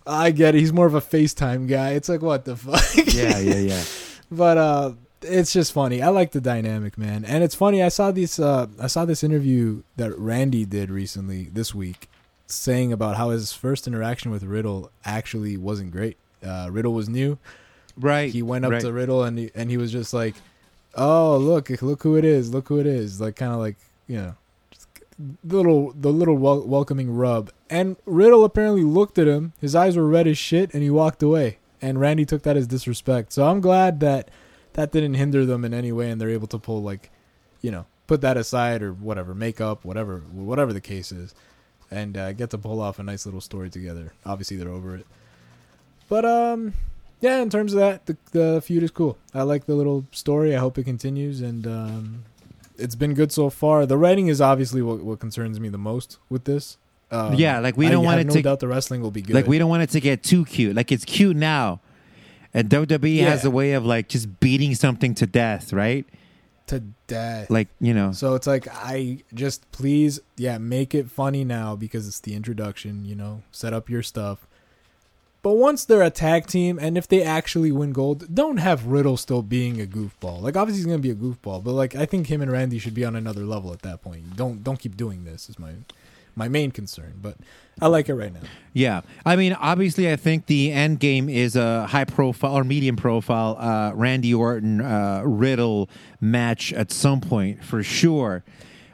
I 0.07 0.31
get 0.31 0.55
it. 0.55 0.61
He's 0.61 0.73
more 0.73 0.87
of 0.87 0.95
a 0.95 1.01
FaceTime 1.03 1.69
guy. 1.69 1.91
It's 1.91 2.09
like 2.09 2.23
what 2.23 2.47
the 2.47 2.57
fuck. 2.57 2.83
Yeah, 3.13 3.39
yeah, 3.41 3.57
yeah. 3.57 3.85
but 4.31 4.57
uh 4.57 4.93
it's 5.23 5.53
just 5.53 5.73
funny. 5.73 6.03
I 6.03 6.09
like 6.09 6.33
the 6.33 6.41
dynamic, 6.41 6.97
man. 6.97 7.25
And 7.25 7.45
it's 7.45 7.55
funny. 7.55 7.83
I 7.83 7.89
saw 7.89 8.11
this. 8.11 8.39
Uh, 8.39 8.67
I 8.81 8.87
saw 8.87 9.05
this 9.05 9.23
interview 9.23 9.83
that 9.97 10.17
Randy 10.19 10.65
did 10.65 10.91
recently 10.91 11.45
this 11.45 11.75
week, 11.75 12.09
saying 12.47 12.93
about 12.93 13.17
how 13.17 13.31
his 13.31 13.53
first 13.53 13.87
interaction 13.87 14.31
with 14.31 14.43
Riddle 14.43 14.91
actually 15.05 15.57
wasn't 15.57 15.93
great. 15.93 16.17
Uh, 16.45 16.69
Riddle 16.71 16.95
was 16.95 17.09
new. 17.09 17.39
Right. 17.97 18.33
He 18.33 18.43
went 18.43 18.65
up 18.65 18.73
right. 18.73 18.81
to 18.81 18.93
Riddle 18.93 19.25
and 19.25 19.39
he, 19.39 19.51
and 19.55 19.71
he 19.71 19.77
was 19.77 19.93
just 19.93 20.15
like, 20.15 20.37
"Oh, 20.95 21.37
look, 21.37 21.69
look 21.83 22.03
who 22.03 22.17
it 22.17 22.25
is! 22.25 22.53
Look 22.53 22.69
who 22.69 22.79
it 22.79 22.87
is!" 22.87 23.21
Like 23.21 23.37
kind 23.37 23.53
of 23.53 23.59
like 23.59 23.77
you 24.07 24.17
know, 24.17 24.35
just 24.71 24.89
the 25.45 25.57
little 25.57 25.93
the 25.93 26.13
little 26.13 26.37
wel- 26.37 26.67
welcoming 26.67 27.15
rub. 27.15 27.51
And 27.69 27.97
Riddle 28.07 28.45
apparently 28.45 28.85
looked 28.85 29.19
at 29.19 29.29
him. 29.29 29.53
His 29.61 29.75
eyes 29.75 29.97
were 29.97 30.09
red 30.09 30.27
as 30.27 30.39
shit, 30.39 30.73
and 30.73 30.83
he 30.83 30.91
walked 30.91 31.23
away. 31.23 31.59
And 31.83 32.01
Randy 32.01 32.27
took 32.27 32.43
that 32.43 32.57
as 32.57 32.67
disrespect. 32.67 33.33
So 33.33 33.47
I'm 33.47 33.61
glad 33.61 34.01
that 34.01 34.31
that 34.75 34.93
didn't 34.93 35.15
hinder 35.15 35.45
them 35.47 35.65
in 35.65 35.75
any 35.75 35.93
way, 35.93 36.11
and 36.11 36.21
they're 36.21 36.31
able 36.31 36.47
to 36.49 36.59
pull 36.59 36.83
like, 36.83 37.11
you 37.63 37.71
know, 37.71 37.87
put 38.07 38.21
that 38.23 38.37
aside 38.37 38.83
or 38.83 38.93
whatever, 38.93 39.35
make 39.35 39.61
up, 39.61 39.85
whatever, 39.85 40.19
whatever 40.33 40.73
the 40.73 40.81
case 40.81 41.13
is, 41.13 41.35
and 41.91 42.17
uh, 42.17 42.33
get 42.33 42.51
to 42.51 42.59
pull 42.59 42.81
off 42.81 42.99
a 42.99 43.03
nice 43.03 43.25
little 43.27 43.41
story 43.41 43.71
together. 43.71 44.13
Obviously, 44.25 44.57
they're 44.57 44.69
over 44.69 44.97
it. 44.97 45.07
But 46.09 46.25
um, 46.25 46.75
yeah, 47.21 47.41
in 47.41 47.51
terms 47.51 47.73
of 47.73 47.81
that, 47.81 48.07
the, 48.07 48.17
the 48.33 48.63
feud 48.65 48.83
is 48.83 48.91
cool. 48.91 49.17
I 49.35 49.43
like 49.43 49.67
the 49.67 49.75
little 49.75 50.07
story. 50.13 50.55
I 50.57 50.59
hope 50.59 50.79
it 50.79 50.85
continues, 50.85 51.41
and 51.41 51.67
um, 51.67 52.25
it's 52.79 52.95
been 52.95 53.15
good 53.15 53.31
so 53.33 53.51
far. 53.51 53.87
The 53.87 53.97
writing 53.99 54.29
is 54.29 54.41
obviously 54.41 54.83
what, 54.83 55.01
what 55.01 55.21
concerns 55.21 55.61
me 55.61 55.69
the 55.69 55.79
most 55.79 56.19
with 56.29 56.45
this. 56.45 56.79
Um, 57.13 57.35
Yeah, 57.35 57.59
like, 57.59 57.77
we 57.77 57.89
don't 57.89 58.05
want 58.05 58.19
have 58.19 58.27
it 58.27 58.29
no 58.29 58.35
to- 58.35 58.43
doubt 58.43 58.61
the 58.61 58.69
wrestling 58.69 59.03
will 59.03 59.11
be 59.11 59.21
good. 59.23 59.35
Like 59.35 59.47
we 59.49 59.59
don't 59.59 59.69
want 59.69 59.83
it 59.83 59.91
to 59.91 60.01
get 60.01 60.23
too 60.23 60.45
cute. 60.45 60.75
Like 60.77 60.91
it's 60.93 61.05
cute 61.05 61.37
now, 61.37 61.81
and 62.53 62.69
WWE 62.69 63.21
has 63.21 63.45
a 63.45 63.51
way 63.51 63.73
of 63.73 63.85
like 63.85 64.09
just 64.09 64.41
beating 64.41 64.75
something 64.75 65.15
to 65.15 65.27
death, 65.27 65.73
right? 65.73 66.07
to 66.71 66.81
death. 67.07 67.51
Like 67.51 67.69
you 67.81 67.93
know, 67.93 68.13
So 68.13 68.35
it's 68.35 68.47
like 68.47 68.67
I 68.73 69.23
just 69.35 69.71
please, 69.73 70.21
yeah, 70.37 70.59
make 70.59 70.95
it 70.95 71.11
funny 71.11 71.45
now 71.45 71.77
because 71.77 72.09
it's 72.09 72.21
the 72.21 72.35
introduction. 72.35 73.05
You 73.05 73.15
know, 73.15 73.43
set 73.51 73.73
up 73.73 73.91
your 73.91 74.03
stuff. 74.03 74.47
But 75.43 75.55
once 75.55 75.85
they're 75.87 76.03
a 76.03 76.11
tag 76.11 76.47
team, 76.47 76.79
and 76.79 76.99
if 76.99 77.09
they 77.09 77.23
actually 77.23 77.73
win 77.73 77.93
gold, 77.93 78.35
don't 78.35 78.59
have 78.59 78.87
Riddle 78.87 79.17
still 79.17 79.43
being 79.43 79.81
a 79.81 79.87
goofball. 79.87 80.41
Like 80.43 80.57
obviously 80.57 80.81
he's 80.81 80.87
gonna 80.87 80.99
be 80.99 81.11
a 81.11 81.15
goofball, 81.15 81.63
but 81.65 81.73
like 81.73 81.95
I 81.95 82.07
think 82.07 82.29
him 82.29 82.43
and 82.43 82.51
Randy 82.53 82.79
should 82.79 82.95
be 82.95 83.05
on 83.05 83.17
another 83.17 83.45
level 83.45 83.73
at 83.73 83.83
that 83.83 84.03
point. 84.03 84.37
Don't 84.37 84.63
don't 84.63 84.79
keep 84.79 84.97
doing 84.97 85.25
this. 85.25 85.49
Is 85.49 85.59
my 85.59 85.73
my 86.41 86.49
main 86.49 86.71
concern. 86.71 87.15
But 87.23 87.37
I 87.81 87.87
like 87.87 88.09
it 88.09 88.15
right 88.15 88.33
now. 88.33 88.41
yeah. 88.73 89.03
I 89.25 89.37
mean, 89.37 89.53
obviously, 89.53 90.11
I 90.11 90.17
think 90.17 90.47
the 90.47 90.73
end 90.73 90.99
game 91.01 91.29
is 91.29 91.55
a 91.55 91.87
high 91.87 92.05
profile 92.07 92.55
or 92.59 92.65
medium 92.65 92.97
profile 92.97 93.57
uh, 93.59 93.93
Randy 93.95 94.35
Orton 94.35 94.81
uh, 94.81 95.23
Riddle 95.25 95.89
match 96.21 96.73
at 96.73 96.91
some 96.91 97.21
point 97.21 97.63
for 97.65 97.83
sure. 97.83 98.43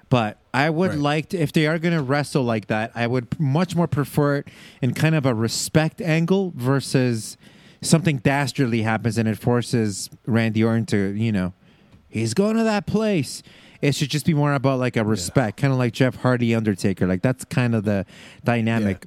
But 0.08 0.38
I 0.54 0.70
would 0.70 0.90
Right. 0.90 0.98
like 0.98 1.28
to, 1.30 1.38
if 1.38 1.52
they 1.52 1.66
are 1.66 1.78
going 1.78 1.94
to 1.94 2.02
wrestle 2.02 2.42
like 2.44 2.66
that, 2.68 2.92
I 2.94 3.06
would 3.06 3.26
much 3.40 3.74
more 3.74 3.88
prefer 3.88 4.36
it 4.36 4.48
in 4.82 4.94
kind 4.94 5.14
of 5.14 5.26
a 5.26 5.34
respect 5.34 6.00
angle 6.00 6.52
versus 6.56 7.36
something 7.82 8.18
dastardly 8.18 8.82
happens 8.82 9.18
and 9.18 9.28
it 9.28 9.38
forces 9.38 10.08
Randy 10.26 10.62
Orton 10.62 10.86
to, 10.86 11.12
you 11.14 11.32
know, 11.32 11.52
he's 12.08 12.34
going 12.34 12.56
to 12.56 12.62
that 12.64 12.86
place. 12.86 13.42
It 13.86 13.94
should 13.94 14.10
just 14.10 14.26
be 14.26 14.34
more 14.34 14.52
about 14.52 14.78
like 14.80 14.96
a 14.96 15.04
respect, 15.04 15.58
kind 15.58 15.72
of 15.72 15.78
like 15.78 15.92
Jeff 15.92 16.16
Hardy 16.16 16.54
Undertaker. 16.54 17.06
Like 17.06 17.22
that's 17.22 17.44
kind 17.44 17.74
of 17.74 17.84
the 17.84 18.04
dynamic. 18.44 19.06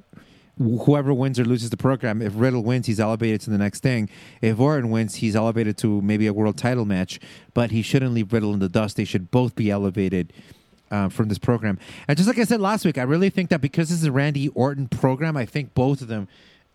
Wh- 0.58 0.84
Whoever 0.84 1.12
wins 1.12 1.38
or 1.38 1.44
loses 1.44 1.70
the 1.70 1.76
program, 1.76 2.20
if 2.22 2.32
Riddle 2.34 2.62
wins, 2.62 2.86
he's 2.86 3.00
elevated 3.00 3.40
to 3.42 3.50
the 3.50 3.58
next 3.58 3.80
thing. 3.82 4.08
If 4.40 4.58
Orton 4.58 4.90
wins, 4.90 5.16
he's 5.16 5.36
elevated 5.36 5.76
to 5.78 6.00
maybe 6.02 6.26
a 6.26 6.32
world 6.32 6.56
title 6.56 6.84
match. 6.86 7.20
But 7.54 7.70
he 7.70 7.82
shouldn't 7.82 8.12
leave 8.14 8.32
Riddle 8.32 8.52
in 8.54 8.58
the 8.60 8.68
dust. 8.68 8.96
They 8.96 9.04
should 9.04 9.30
both 9.30 9.54
be 9.54 9.70
elevated 9.70 10.32
uh, 10.90 11.08
from 11.08 11.28
this 11.28 11.38
program. 11.38 11.78
And 12.08 12.16
just 12.16 12.26
like 12.26 12.38
I 12.38 12.44
said 12.44 12.60
last 12.60 12.84
week, 12.86 12.96
I 12.98 13.02
really 13.02 13.30
think 13.30 13.50
that 13.50 13.60
because 13.60 13.90
this 13.90 13.98
is 13.98 14.04
a 14.04 14.12
Randy 14.12 14.48
Orton 14.48 14.88
program, 14.88 15.36
I 15.36 15.44
think 15.46 15.74
both 15.74 16.00
of 16.02 16.08
them 16.08 16.26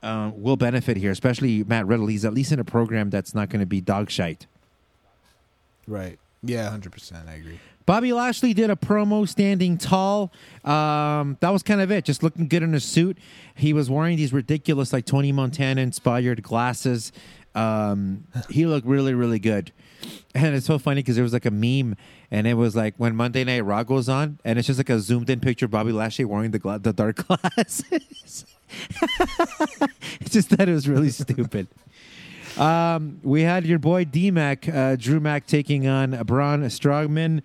uh, 0.04 0.32
will 0.36 0.58
benefit 0.58 0.98
here, 0.98 1.12
especially 1.12 1.64
Matt 1.64 1.86
Riddle. 1.88 2.08
He's 2.08 2.24
at 2.26 2.34
least 2.34 2.52
in 2.52 2.60
a 2.60 2.64
program 2.64 3.10
that's 3.10 3.34
not 3.34 3.50
going 3.50 3.62
to 3.62 3.66
be 3.66 3.82
dog 3.82 4.10
shite. 4.12 4.46
Right. 5.88 6.18
Yeah, 6.44 6.70
hundred 6.70 6.92
percent. 6.92 7.28
I 7.28 7.34
agree. 7.36 7.60
Bobby 7.86 8.14
Lashley 8.14 8.54
did 8.54 8.70
a 8.70 8.76
promo 8.76 9.28
standing 9.28 9.78
tall. 9.78 10.32
Um, 10.64 11.38
that 11.42 11.50
was 11.52 11.62
kind 11.62 11.82
of 11.82 11.92
it, 11.92 12.04
just 12.04 12.24
looking 12.24 12.48
good 12.48 12.64
in 12.64 12.74
a 12.74 12.80
suit. 12.80 13.18
He 13.56 13.74
was 13.74 13.90
wearing 13.90 14.18
these 14.18 14.34
ridiculous, 14.34 14.92
like 14.92 15.06
Tony 15.06 15.32
Montana 15.32 15.82
inspired 15.82 16.42
glasses. 16.42 17.12
Um, 17.54 18.26
he 18.50 18.66
looked 18.66 18.88
really, 18.88 19.14
really 19.14 19.40
good. 19.40 19.72
And 20.34 20.56
it's 20.56 20.66
so 20.66 20.78
funny 20.78 21.02
because 21.02 21.16
there 21.16 21.24
was 21.24 21.34
like 21.34 21.46
a 21.46 21.52
meme, 21.52 21.96
and 22.30 22.46
it 22.48 22.56
was 22.56 22.76
like 22.76 22.96
when 22.98 23.16
Monday 23.16 23.44
Night 23.44 23.62
Raw 23.64 23.84
goes 23.84 24.10
on, 24.10 24.40
and 24.44 24.60
it's 24.60 24.68
just 24.68 24.80
like 24.80 24.90
a 24.90 25.00
zoomed 25.00 25.30
in 25.30 25.40
picture 25.40 25.66
of 25.66 25.72
Bobby 25.72 25.92
Lashley 25.92 26.26
wearing 26.26 26.52
the 26.52 26.60
gla- 26.60 26.80
the 26.80 26.92
dark 26.92 27.16
glasses. 27.28 28.46
it's 30.20 30.30
just 30.32 30.50
that 30.58 30.68
it 30.68 30.74
was 30.74 30.88
really 30.90 31.10
stupid. 31.10 31.68
Um, 32.58 33.20
we 33.24 33.42
had 33.42 33.66
your 33.66 33.80
boy 33.80 34.06
D 34.06 34.32
Mac, 34.32 34.68
uh, 34.68 34.96
Drew 34.96 35.20
Mac, 35.20 35.46
taking 35.48 35.88
on 35.88 36.12
Braun 36.24 36.62
Strowman. 36.64 37.42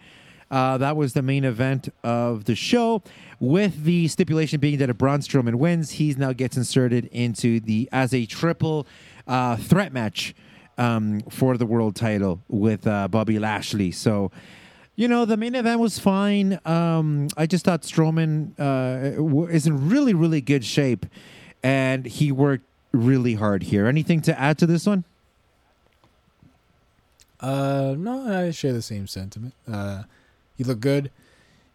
Uh, 0.51 0.77
that 0.79 0.97
was 0.97 1.13
the 1.13 1.23
main 1.23 1.45
event 1.45 1.89
of 2.03 2.45
the 2.45 2.57
show, 2.57 3.03
with 3.39 3.85
the 3.85 4.09
stipulation 4.09 4.59
being 4.59 4.79
that 4.79 4.91
if 4.91 4.99
Braun 4.99 5.21
Strowman 5.21 5.55
wins, 5.55 5.93
he 5.93 6.13
now 6.15 6.33
gets 6.33 6.57
inserted 6.57 7.07
into 7.13 7.61
the 7.61 7.89
as 7.93 8.13
a 8.13 8.27
triple 8.27 8.87
uh, 9.29 9.57
threat 9.57 9.93
match 9.93 10.35
um, 10.77 11.21
for 11.31 11.57
the 11.57 11.67
world 11.67 11.95
title 11.95 12.41
with 12.49 12.87
uh, 12.87 13.07
Bobby 13.07 13.39
Lashley. 13.39 13.93
So, 13.93 14.33
you 14.97 15.07
know, 15.07 15.25
the 15.25 15.37
main 15.37 15.55
event 15.55 15.79
was 15.81 15.99
fine. 15.99 16.59
Um, 16.65 17.29
I 17.37 17.47
just 17.47 17.65
thought 17.65 17.83
Strowman 17.83 18.53
uh, 18.59 19.47
is 19.47 19.67
in 19.67 19.89
really, 19.89 20.15
really 20.15 20.41
good 20.41 20.65
shape, 20.65 21.07
and 21.63 22.05
he 22.07 22.33
worked 22.33 22.65
really 22.93 23.35
hard 23.35 23.63
here. 23.63 23.87
Anything 23.87 24.21
to 24.23 24.39
add 24.39 24.59
to 24.59 24.67
this 24.67 24.85
one? 24.85 25.05
Uh, 27.39 27.95
no, 27.97 28.47
I 28.47 28.51
share 28.51 28.73
the 28.73 28.83
same 28.83 29.07
sentiment. 29.07 29.55
Uh, 29.71 30.03
he 30.61 30.65
looked 30.65 30.83
good. 30.83 31.11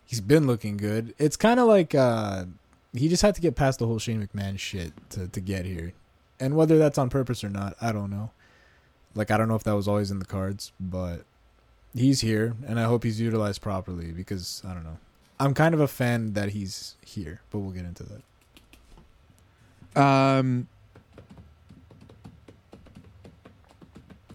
He's 0.05 0.21
been 0.21 0.45
looking 0.45 0.77
good. 0.77 1.15
It's 1.17 1.35
kind 1.35 1.59
of 1.59 1.67
like 1.67 1.95
uh, 1.95 2.45
he 2.93 3.09
just 3.09 3.23
had 3.23 3.33
to 3.33 3.41
get 3.41 3.55
past 3.55 3.79
the 3.79 3.87
whole 3.87 3.97
Shane 3.97 4.21
McMahon 4.23 4.59
shit 4.59 4.93
to 5.09 5.27
to 5.27 5.41
get 5.41 5.65
here, 5.65 5.93
and 6.39 6.55
whether 6.55 6.77
that's 6.77 6.99
on 6.99 7.09
purpose 7.09 7.43
or 7.43 7.49
not, 7.49 7.75
I 7.81 7.91
don't 7.91 8.11
know. 8.11 8.29
Like 9.15 9.31
I 9.31 9.37
don't 9.37 9.47
know 9.47 9.55
if 9.55 9.63
that 9.63 9.75
was 9.75 9.87
always 9.87 10.11
in 10.11 10.19
the 10.19 10.25
cards, 10.25 10.71
but 10.79 11.25
he's 11.95 12.21
here, 12.21 12.53
and 12.67 12.79
I 12.79 12.83
hope 12.83 13.03
he's 13.03 13.19
utilized 13.19 13.59
properly 13.59 14.11
because 14.11 14.61
I 14.63 14.75
don't 14.75 14.83
know. 14.83 14.99
I'm 15.39 15.55
kind 15.55 15.73
of 15.73 15.81
a 15.81 15.87
fan 15.87 16.33
that 16.33 16.49
he's 16.49 16.93
here, 17.03 17.41
but 17.49 17.57
we'll 17.57 17.71
get 17.71 17.85
into 17.85 18.05
that. 19.95 19.99
Um, 19.99 20.67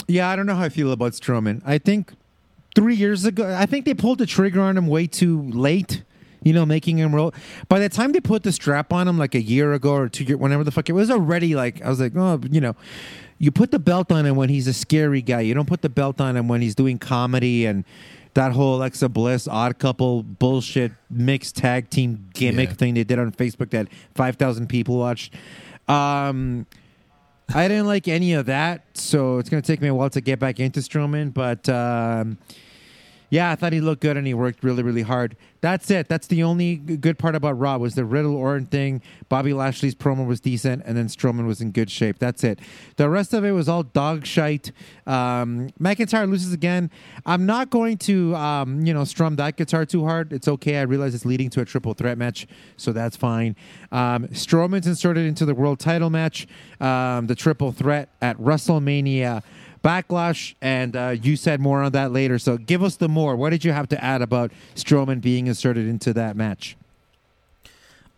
yeah, 0.09 0.29
I 0.29 0.35
don't 0.35 0.47
know 0.47 0.57
how 0.57 0.65
I 0.65 0.71
feel 0.71 0.91
about 0.91 1.13
Strowman. 1.13 1.63
I 1.65 1.79
think 1.79 2.15
three 2.75 2.95
years 2.95 3.25
ago, 3.25 3.55
I 3.57 3.67
think 3.67 3.85
they 3.85 3.95
pulled 3.95 4.19
the 4.19 4.27
trigger 4.27 4.61
on 4.61 4.77
him 4.77 4.87
way 4.87 5.07
too 5.07 5.43
late. 5.51 6.03
You 6.43 6.55
know, 6.55 6.65
making 6.65 6.97
him 6.97 7.15
roll. 7.15 7.35
By 7.69 7.81
the 7.81 7.91
time 7.91 8.13
they 8.13 8.21
put 8.21 8.45
the 8.45 8.53
strap 8.53 8.95
on 8.95 9.07
him, 9.07 9.19
like 9.19 9.35
a 9.35 9.43
year 9.43 9.75
ago 9.75 9.93
or 9.93 10.09
two 10.09 10.25
years, 10.25 10.39
whenever 10.39 10.65
the 10.65 10.71
fuck 10.71 10.89
it 10.89 10.93
was, 10.95 11.11
already 11.11 11.55
like 11.55 11.83
I 11.83 11.91
was 11.91 12.01
like, 12.01 12.13
oh, 12.17 12.41
you 12.51 12.63
know, 12.63 12.75
you 13.39 13.51
put 13.51 13.71
the 13.73 13.79
belt 13.79 14.11
on 14.11 14.25
him 14.25 14.37
when 14.37 14.49
he's 14.49 14.67
a 14.67 14.73
scary 14.73 15.21
guy. 15.21 15.41
You 15.43 15.53
don't 15.53 15.69
put 15.69 15.83
the 15.83 15.91
belt 15.91 16.19
on 16.19 16.39
him 16.39 16.49
when 16.49 16.63
he's 16.63 16.75
doing 16.75 16.99
comedy 16.99 17.67
and 17.67 17.85
that 18.33 18.53
whole 18.53 18.77
Alexa 18.77 19.11
Bliss 19.11 19.47
odd 19.49 19.79
couple 19.79 20.23
bullshit 20.23 20.93
mixed 21.11 21.57
tag 21.57 21.91
team 21.91 22.31
gimmick 22.33 22.71
Yeah. 22.71 22.75
thing 22.75 22.95
they 22.95 23.05
did 23.05 23.19
on 23.19 23.33
Facebook 23.33 23.69
that 23.71 23.89
five 24.15 24.37
thousand 24.37 24.69
people 24.69 24.97
watched. 24.97 25.35
Um, 25.89 26.65
I 27.53 27.67
didn't 27.67 27.87
like 27.87 28.07
any 28.07 28.35
of 28.35 28.47
that, 28.47 28.85
so 28.95 29.39
it's 29.39 29.49
going 29.49 29.63
to 29.63 29.67
take 29.67 29.81
me 29.81 29.89
a 29.89 29.95
while 29.95 30.11
to 30.11 30.21
get 30.21 30.39
back 30.39 30.61
into 30.61 30.81
Strowman. 30.81 31.35
But 31.35 31.69
um, 31.69 32.39
yeah, 33.31 33.51
I 33.51 33.55
thought 33.55 33.73
he 33.73 33.81
looked 33.81 34.03
good 34.03 34.17
and 34.17 34.27
he 34.27 34.35
worked 34.35 34.63
really, 34.65 34.83
really 34.83 35.03
hard. 35.03 35.37
That's 35.61 35.91
it. 35.91 36.09
That's 36.09 36.27
the 36.27 36.43
only 36.43 36.77
good 36.77 37.19
part 37.19 37.35
about 37.35 37.59
Raw 37.59 37.77
was 37.79 37.95
the 37.95 38.05
Riddle 38.05 38.35
Orton 38.35 38.67
thing. 38.67 39.03
Bobby 39.29 39.53
Lashley's 39.53 39.95
promo 39.95 40.27
was 40.27 40.41
decent, 40.41 40.83
and 40.87 40.97
then 40.97 41.07
Strowman 41.07 41.47
was 41.47 41.61
in 41.61 41.71
good 41.71 41.91
shape. 41.91 42.19
That's 42.19 42.43
it. 42.43 42.59
The 42.97 43.09
rest 43.09 43.35
of 43.35 43.45
it 43.45 43.53
was 43.53 43.69
all 43.69 43.83
dog 43.83 44.27
shite. 44.27 44.73
Um, 45.07 45.71
McIntyre 45.79 46.29
loses 46.29 46.53
again. 46.53 46.91
I'm 47.27 47.47
not 47.47 47.71
going 47.71 47.99
to, 47.99 48.35
um, 48.37 48.85
you 48.85 48.95
know, 48.95 49.05
strum 49.05 49.37
that 49.37 49.57
guitar 49.57 49.85
too 49.85 50.05
hard. 50.05 50.33
It's 50.33 50.49
okay. 50.49 50.79
I 50.79 50.83
realize 50.83 51.15
it's 51.15 51.27
leading 51.27 51.51
to 51.51 51.61
a 51.61 51.65
triple 51.65 51.95
threat 51.95 52.19
match, 52.19 52.47
so 52.77 52.93
that's 52.93 53.17
fine. 53.17 53.55
Um, 53.93 54.29
Strowman's 54.29 54.87
inserted 54.87 55.27
into 55.27 55.45
the 55.45 55.55
world 55.55 55.79
title 55.79 56.11
match, 56.11 56.49
um, 56.81 57.27
the 57.27 57.35
triple 57.35 57.71
threat 57.71 58.09
at 58.21 58.39
WrestleMania. 58.39 59.43
Backlash, 59.83 60.55
and 60.61 60.95
uh, 60.97 61.17
you 61.21 61.37
said 61.37 61.61
more 61.61 61.83
on 61.83 61.93
that 61.93 62.13
later. 62.13 62.39
So 62.39 62.57
give 62.59 62.83
us 62.83 62.97
the 62.97 63.09
more. 63.09 63.37
What 63.37 63.51
did 63.51 63.65
you 63.65 63.73
have 63.73 63.89
to 63.89 64.05
add 64.05 64.23
about 64.23 64.53
Strowman 64.75 65.21
being 65.21 65.47
inserted 65.47 65.87
into 65.87 66.13
that 66.13 66.37
match? 66.37 66.77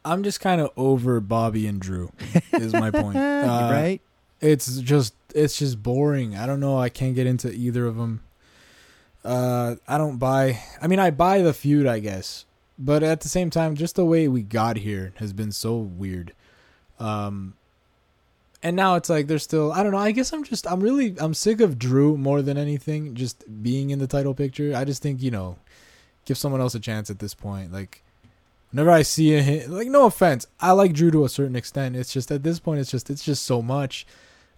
I'm 0.04 0.24
just 0.24 0.40
kind 0.40 0.60
of 0.60 0.70
over 0.76 1.20
Bobby 1.20 1.66
and 1.66 1.80
Drew. 1.80 2.10
Is 2.52 2.72
my 2.72 2.90
point. 2.90 3.16
Uh, 3.42 3.70
right? 3.72 4.00
it's 4.42 4.78
just 4.80 5.14
it's 5.34 5.58
just 5.58 5.82
boring. 5.82 6.36
I 6.36 6.46
don't 6.46 6.60
know. 6.60 6.78
I 6.78 6.90
can't 6.90 7.14
get 7.14 7.26
into 7.26 7.50
either 7.50 7.86
of 7.86 7.96
them. 7.96 8.22
Uh, 9.24 9.76
I 9.88 9.96
don't 9.96 10.18
buy. 10.18 10.58
I 10.82 10.88
mean, 10.88 10.98
I 10.98 11.10
buy 11.10 11.40
the 11.40 11.54
feud, 11.54 11.86
I 11.86 12.00
guess, 12.00 12.44
but 12.78 13.02
at 13.02 13.20
the 13.20 13.28
same 13.28 13.48
time, 13.48 13.76
just 13.76 13.94
the 13.94 14.04
way 14.04 14.28
we 14.28 14.42
got 14.42 14.76
here 14.78 15.12
has 15.16 15.32
been 15.32 15.52
so 15.52 15.76
weird. 15.76 16.34
Um, 16.98 17.54
and 18.62 18.76
now 18.76 18.96
it's 18.96 19.10
like 19.10 19.26
there's 19.26 19.42
still. 19.42 19.72
I 19.72 19.82
don't 19.82 19.92
know. 19.92 19.98
I 19.98 20.12
guess 20.12 20.32
I'm 20.32 20.44
just. 20.44 20.66
I'm 20.66 20.80
really. 20.80 21.14
I'm 21.18 21.34
sick 21.34 21.60
of 21.60 21.78
Drew 21.78 22.16
more 22.16 22.42
than 22.42 22.56
anything. 22.56 23.14
Just 23.14 23.44
being 23.62 23.90
in 23.90 23.98
the 23.98 24.06
title 24.06 24.34
picture. 24.34 24.74
I 24.74 24.84
just 24.84 25.02
think 25.02 25.22
you 25.22 25.30
know, 25.30 25.56
give 26.24 26.38
someone 26.38 26.60
else 26.60 26.74
a 26.74 26.80
chance 26.80 27.10
at 27.10 27.18
this 27.18 27.34
point. 27.34 27.72
Like. 27.72 28.02
Whenever 28.70 28.90
I 28.90 29.02
see 29.02 29.34
a 29.34 29.42
hit. 29.42 29.68
like, 29.68 29.88
no 29.88 30.06
offense, 30.06 30.46
I 30.58 30.72
like 30.72 30.94
Drew 30.94 31.10
to 31.10 31.26
a 31.26 31.28
certain 31.28 31.56
extent. 31.56 31.94
It's 31.94 32.10
just 32.10 32.32
at 32.32 32.42
this 32.42 32.58
point, 32.58 32.80
it's 32.80 32.90
just 32.90 33.10
it's 33.10 33.22
just 33.22 33.44
so 33.44 33.60
much 33.60 34.06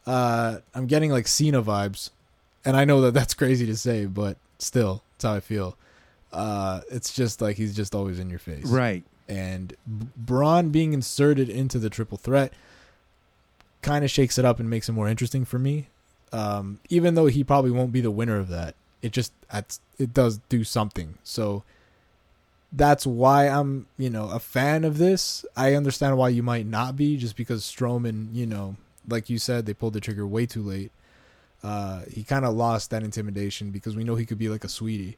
uh, 0.07 0.59
I'm 0.75 0.87
getting 0.87 1.11
like 1.11 1.27
Cena 1.27 1.63
vibes, 1.63 2.11
and 2.65 2.77
I 2.77 2.85
know 2.85 3.01
that 3.03 3.15
that's 3.15 3.35
crazy 3.35 3.67
to 3.67 3.77
say, 3.77 4.07
but 4.07 4.37
still, 4.59 5.03
that's 5.13 5.25
how 5.25 5.35
I 5.35 5.41
feel. 5.41 5.77
Uh, 6.33 6.81
it's 6.91 7.13
just 7.13 7.41
like 7.41 7.57
he's 7.57 7.75
just 7.75 7.95
always 7.95 8.19
in 8.19 8.29
your 8.29 8.39
face, 8.39 8.67
Right. 8.67 9.05
And 9.27 9.75
Braun 9.87 10.69
being 10.69 10.93
inserted 10.93 11.49
into 11.49 11.79
the 11.79 11.89
triple 11.89 12.19
threat 12.19 12.53
kind 13.85 14.05
of 14.05 14.11
shakes 14.11 14.39
it 14.39 14.45
up 14.45 14.59
and 14.59 14.69
makes 14.69 14.89
it 14.89 14.93
more 14.93 15.07
interesting 15.09 15.45
for 15.45 15.59
me. 15.59 15.87
Um, 16.33 16.81
even 16.89 17.15
though 17.15 17.27
he 17.27 17.45
probably 17.45 17.71
won't 17.71 17.93
be 17.93 18.01
the 18.01 18.11
winner 18.11 18.39
of 18.39 18.49
that, 18.49 18.75
it 19.03 19.13
just 19.13 19.33
it 19.99 20.13
does 20.13 20.39
do 20.49 20.65
something. 20.65 21.15
So 21.23 21.63
that's 22.73 23.07
why 23.07 23.47
I'm, 23.47 23.87
you 23.97 24.11
know, 24.11 24.29
a 24.31 24.41
fan 24.41 24.85
of 24.85 24.99
this. 24.99 25.45
I 25.57 25.75
understand 25.75 26.17
why 26.17 26.31
you 26.31 26.43
might 26.43 26.67
not 26.67 26.97
be, 26.97 27.17
just 27.17 27.37
because 27.37 27.63
Strowman, 27.63 28.35
you 28.35 28.47
know, 28.47 28.77
like 29.07 29.31
you 29.31 29.39
said, 29.39 29.67
they 29.67 29.75
pulled 29.75 29.93
the 29.93 30.01
trigger 30.01 30.27
way 30.27 30.47
too 30.47 30.63
late. 30.63 30.91
Uh, 31.63 32.03
he 32.11 32.25
kind 32.25 32.45
of 32.45 32.55
lost 32.55 32.91
that 32.91 33.03
intimidation 33.05 33.71
because 33.71 33.95
we 33.95 34.03
know 34.05 34.17
he 34.17 34.27
could 34.27 34.39
be 34.39 34.49
like 34.49 34.65
a 34.65 34.69
sweetie. 34.69 35.17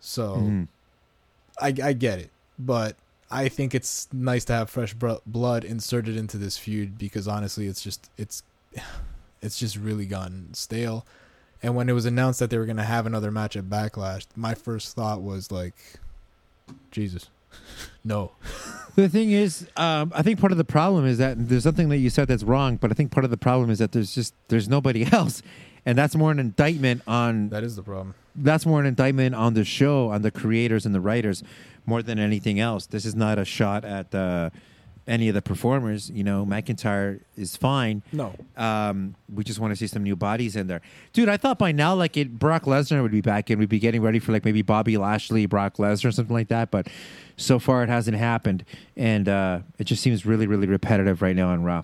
So 0.00 0.36
Mhm. 0.36 0.68
I, 1.60 1.68
I 1.82 1.92
get 1.94 2.18
it, 2.18 2.30
but 2.58 2.96
I 3.32 3.48
think 3.48 3.74
it's 3.74 4.08
nice 4.12 4.44
to 4.46 4.52
have 4.52 4.70
fresh 4.70 4.94
blood 4.94 5.64
inserted 5.64 6.16
into 6.16 6.36
this 6.38 6.58
feud 6.58 6.98
because 6.98 7.26
honestly, 7.26 7.66
it's 7.66 7.82
just 7.82 8.10
it's 8.18 8.42
it's 9.42 9.58
just 9.58 9.76
really 9.76 10.06
gotten 10.06 10.52
stale. 10.54 11.06
And 11.64 11.74
when 11.76 11.88
it 11.88 11.92
was 11.92 12.06
announced 12.06 12.40
that 12.40 12.50
they 12.50 12.58
were 12.58 12.66
gonna 12.66 12.84
have 12.84 13.06
another 13.06 13.30
match 13.30 13.56
at 13.56 13.64
Backlash, 13.64 14.26
my 14.36 14.54
first 14.54 14.94
thought 14.94 15.22
was 15.22 15.50
like, 15.50 15.74
Jesus, 16.90 17.28
no. 18.04 18.32
The 18.94 19.08
thing 19.08 19.30
is, 19.32 19.66
um, 19.78 20.12
I 20.14 20.20
think 20.20 20.38
part 20.38 20.52
of 20.52 20.58
the 20.58 20.64
problem 20.64 21.06
is 21.06 21.16
that 21.16 21.48
there's 21.48 21.62
something 21.62 21.88
that 21.88 21.96
you 21.96 22.10
said 22.10 22.28
that's 22.28 22.42
wrong, 22.42 22.76
but 22.76 22.90
I 22.90 22.94
think 22.94 23.10
part 23.10 23.24
of 23.24 23.30
the 23.30 23.38
problem 23.38 23.70
is 23.70 23.78
that 23.78 23.92
there's 23.92 24.14
just 24.14 24.34
there's 24.48 24.68
nobody 24.68 25.04
else, 25.12 25.40
and 25.86 25.96
that's 25.96 26.14
more 26.14 26.30
an 26.30 26.38
indictment 26.38 27.00
on 27.06 27.48
That 27.48 27.64
is 27.64 27.74
the 27.74 27.82
problem. 27.82 28.12
that's 28.36 28.66
more 28.66 28.80
an 28.80 28.84
indictment 28.86 29.34
on 29.34 29.54
the 29.54 29.64
show, 29.64 30.10
on 30.10 30.20
the 30.20 30.30
creators 30.30 30.84
and 30.84 30.94
the 30.94 31.00
writers, 31.00 31.42
more 31.86 32.02
than 32.02 32.18
anything 32.18 32.60
else. 32.60 32.86
This 32.86 33.04
is 33.04 33.14
not 33.14 33.38
a 33.38 33.44
shot 33.44 33.84
at 33.84 34.14
uh, 34.14 34.50
any 35.06 35.28
of 35.28 35.34
the 35.34 35.42
performers. 35.42 36.10
You 36.10 36.22
know, 36.24 36.46
McIntyre 36.46 37.20
is 37.36 37.56
fine. 37.56 38.02
No, 38.12 38.34
Um, 38.56 39.14
we 39.32 39.42
just 39.44 39.58
want 39.58 39.72
to 39.72 39.76
see 39.76 39.86
some 39.88 40.02
new 40.02 40.14
bodies 40.16 40.54
in 40.54 40.66
there, 40.68 40.80
dude. 41.12 41.28
I 41.28 41.36
thought 41.36 41.58
by 41.58 41.72
now, 41.72 41.94
like 41.94 42.16
it, 42.16 42.38
Brock 42.38 42.64
Lesnar 42.64 43.02
would 43.02 43.10
be 43.10 43.20
back 43.20 43.50
and 43.50 43.58
we'd 43.58 43.68
be 43.68 43.78
getting 43.80 44.00
ready 44.02 44.18
for 44.20 44.32
like 44.32 44.44
maybe 44.44 44.62
Bobby 44.62 44.96
Lashley, 44.96 45.46
Brock 45.46 45.76
Lesnar, 45.76 46.06
or 46.06 46.12
something 46.12 46.34
like 46.34 46.48
that. 46.48 46.70
But 46.70 46.86
so 47.36 47.58
far, 47.58 47.82
it 47.82 47.88
hasn't 47.88 48.16
happened, 48.16 48.64
and 48.96 49.28
uh, 49.28 49.60
it 49.78 49.84
just 49.84 50.02
seems 50.02 50.24
really, 50.24 50.46
really 50.46 50.66
repetitive 50.68 51.20
right 51.22 51.34
now 51.34 51.48
on 51.48 51.64
Raw. 51.64 51.82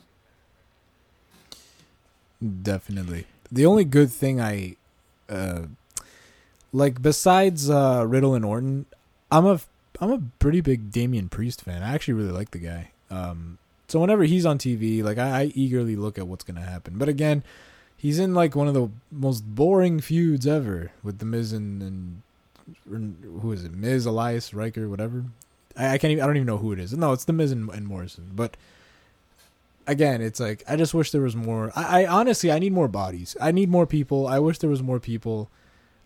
definitely. 2.63 3.27
The 3.51 3.65
only 3.67 3.85
good 3.85 4.11
thing 4.11 4.41
I, 4.41 4.77
uh, 5.29 5.63
like 6.73 7.01
besides 7.01 7.71
uh, 7.71 8.05
Riddle 8.07 8.35
and 8.35 8.45
Orton, 8.45 8.87
I'm 9.31 9.47
a 9.47 9.61
I'm 10.01 10.11
a 10.11 10.23
pretty 10.39 10.61
big 10.61 10.91
Damian 10.91 11.29
Priest 11.29 11.63
fan. 11.63 11.83
I 11.83 11.95
actually 11.95 12.15
really 12.15 12.33
like 12.33 12.51
the 12.53 12.59
guy. 12.59 12.91
Um, 13.11 13.59
so 13.89 14.01
whenever 14.01 14.25
he's 14.25 14.47
on 14.47 14.59
TV, 14.59 15.03
like 15.03 15.19
I, 15.19 15.41
I 15.41 15.53
eagerly 15.55 15.97
look 15.97 16.19
at 16.19 16.27
what's 16.27 16.45
gonna 16.45 16.63
happen. 16.63 16.99
But 16.99 17.09
again, 17.09 17.43
he's 17.97 18.19
in 18.19 18.35
like 18.35 18.55
one 18.55 18.69
of 18.69 18.75
the 18.75 18.89
most 19.11 19.41
boring 19.41 20.01
feuds 20.01 20.47
ever 20.47 20.93
with 21.03 21.19
the 21.19 21.25
Miz 21.25 21.53
and, 21.53 21.83
and 21.83 22.23
who 23.43 23.53
is 23.53 23.65
it? 23.65 23.73
Miz, 23.73 24.07
Elias, 24.07 24.53
Ryker, 24.55 24.89
whatever. 24.89 25.25
I, 25.77 25.95
I 25.95 25.99
can't 25.99 26.13
even. 26.13 26.23
I 26.23 26.27
don't 26.27 26.37
even 26.37 26.47
know 26.47 26.59
who 26.59 26.73
it 26.73 26.79
is. 26.79 26.93
No, 26.93 27.13
it's 27.13 27.25
the 27.25 27.33
Miz 27.33 27.53
and, 27.53 27.71
and 27.71 27.87
Morrison. 27.87 28.31
But 28.35 28.57
again, 29.87 30.21
it's 30.21 30.41
like 30.41 30.63
I 30.69 30.77
just 30.77 30.95
wish 30.95 31.11
there 31.11 31.23
was 31.23 31.37
more. 31.37 31.73
I, 31.75 32.03
I, 32.03 32.07
honestly, 32.07 32.53
I 32.53 32.59
need 32.59 32.73
more 32.73 32.89
bodies. 32.89 33.37
I 33.41 33.53
need 33.53 33.69
more 33.69 33.87
people. 33.87 34.27
I 34.27 34.39
wish 34.39 34.59
there 34.59 34.71
was 34.71 34.83
more 34.83 35.01
people. 35.01 35.51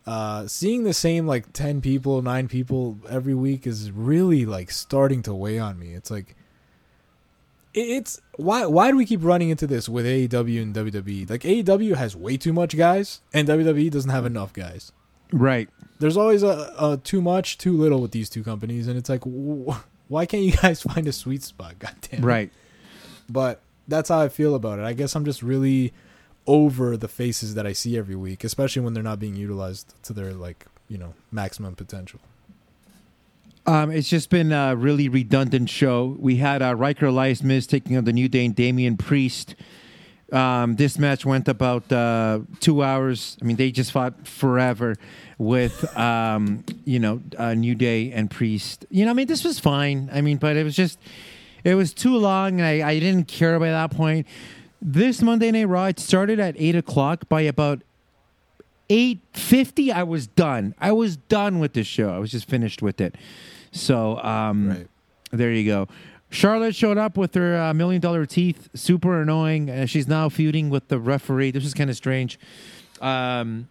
Uh, 0.06 0.46
seeing 0.48 0.82
the 0.82 0.94
same 0.94 1.26
like 1.26 1.52
ten 1.52 1.80
people, 1.80 2.22
nine 2.22 2.48
people 2.48 2.98
every 3.08 3.34
week 3.34 3.66
is 3.66 3.90
really 3.90 4.44
like 4.44 4.70
starting 4.70 5.22
to 5.22 5.34
weigh 5.34 5.58
on 5.58 5.78
me. 5.78 5.94
It's 5.94 6.10
like 6.10 6.34
it's 7.74 8.20
why 8.36 8.66
why 8.66 8.90
do 8.90 8.96
we 8.96 9.06
keep 9.06 9.22
running 9.22 9.50
into 9.50 9.66
this 9.66 9.88
with 9.88 10.04
AEW 10.04 10.62
and 10.62 10.74
WWE? 10.74 11.30
Like 11.30 11.42
AEW 11.42 11.94
has 11.96 12.16
way 12.16 12.36
too 12.36 12.52
much 12.52 12.76
guys, 12.76 13.20
and 13.32 13.46
WWE 13.48 13.90
doesn't 13.90 14.10
have 14.10 14.26
enough 14.26 14.52
guys. 14.52 14.92
Right. 15.32 15.68
There's 15.98 16.16
always 16.16 16.42
a, 16.42 16.74
a 16.78 17.00
too 17.02 17.22
much, 17.22 17.58
too 17.58 17.76
little 17.76 18.00
with 18.00 18.10
these 18.10 18.28
two 18.28 18.44
companies, 18.44 18.88
and 18.88 18.98
it's 18.98 19.08
like, 19.08 19.22
wh- 19.22 19.78
why 20.08 20.26
can't 20.26 20.42
you 20.42 20.52
guys 20.62 20.82
find 20.82 21.06
a 21.06 21.12
sweet 21.12 21.42
spot? 21.42 21.78
God 21.78 21.94
damn. 22.02 22.22
It. 22.22 22.26
Right. 22.26 22.52
But 23.30 23.60
that's 23.88 24.08
how 24.10 24.20
I 24.20 24.28
feel 24.28 24.54
about 24.54 24.78
it. 24.78 24.84
I 24.84 24.92
guess 24.92 25.16
I'm 25.16 25.24
just 25.24 25.42
really 25.42 25.92
over 26.46 26.96
the 26.96 27.08
faces 27.08 27.54
that 27.54 27.66
I 27.66 27.72
see 27.72 27.96
every 27.96 28.16
week, 28.16 28.44
especially 28.44 28.82
when 28.82 28.94
they're 28.94 29.02
not 29.02 29.18
being 29.18 29.36
utilized 29.36 29.94
to 30.04 30.12
their 30.12 30.32
like 30.32 30.66
you 30.88 30.98
know 30.98 31.14
maximum 31.30 31.74
potential. 31.74 32.20
Um, 33.64 33.92
it's 33.92 34.08
just 34.08 34.28
been 34.28 34.50
a 34.50 34.74
really 34.74 35.08
redundant 35.08 35.70
show. 35.70 36.16
We 36.18 36.36
had 36.36 36.62
uh, 36.62 36.74
Ryker 36.74 37.06
Elias 37.06 37.42
Miz 37.42 37.66
taking 37.66 37.96
on 37.96 38.04
the 38.04 38.12
New 38.12 38.28
Day 38.28 38.44
and 38.44 38.56
Damian 38.56 38.96
Priest. 38.96 39.54
Um, 40.32 40.76
this 40.76 40.98
match 40.98 41.24
went 41.24 41.46
about 41.46 41.92
uh, 41.92 42.40
two 42.58 42.82
hours. 42.82 43.36
I 43.40 43.44
mean, 43.44 43.56
they 43.56 43.70
just 43.70 43.92
fought 43.92 44.26
forever 44.26 44.96
with, 45.38 45.96
um, 45.96 46.64
you 46.84 46.98
know, 46.98 47.20
uh, 47.36 47.54
New 47.54 47.74
Day 47.74 48.10
and 48.10 48.30
Priest. 48.30 48.86
You 48.90 49.04
know, 49.04 49.10
I 49.10 49.14
mean, 49.14 49.26
this 49.26 49.44
was 49.44 49.60
fine. 49.60 50.08
I 50.12 50.22
mean, 50.22 50.38
but 50.38 50.56
it 50.56 50.64
was 50.64 50.74
just, 50.74 50.98
it 51.62 51.74
was 51.74 51.92
too 51.92 52.16
long, 52.16 52.60
and 52.60 52.66
I, 52.66 52.88
I 52.88 52.98
didn't 52.98 53.28
care 53.28 53.60
by 53.60 53.68
that 53.68 53.90
point. 53.92 54.26
This 54.84 55.22
Monday 55.22 55.50
Night 55.52 55.68
Raw, 55.68 55.84
it 55.86 56.00
started 56.00 56.40
at 56.40 56.56
8 56.58 56.74
o'clock. 56.74 57.28
By 57.28 57.42
about 57.42 57.82
8.50, 58.90 59.92
I 59.92 60.02
was 60.02 60.26
done. 60.26 60.74
I 60.78 60.90
was 60.90 61.16
done 61.16 61.60
with 61.60 61.72
the 61.74 61.84
show. 61.84 62.10
I 62.12 62.18
was 62.18 62.32
just 62.32 62.48
finished 62.48 62.82
with 62.82 63.00
it. 63.00 63.14
So 63.70 64.18
um, 64.18 64.68
Right. 64.68 64.86
there 65.30 65.52
you 65.52 65.64
go. 65.64 65.86
Charlotte 66.30 66.74
showed 66.74 66.98
up 66.98 67.16
with 67.16 67.34
her 67.34 67.56
uh, 67.60 67.74
million 67.74 68.00
dollar 68.00 68.26
teeth, 68.26 68.70
super 68.74 69.20
annoying. 69.20 69.70
Uh, 69.70 69.86
she's 69.86 70.08
now 70.08 70.28
feuding 70.28 70.68
with 70.68 70.88
the 70.88 70.98
referee. 70.98 71.52
This 71.52 71.64
is 71.64 71.74
kind 71.74 71.88
of 71.90 71.96
strange. 71.96 72.38
Um, 73.00 73.68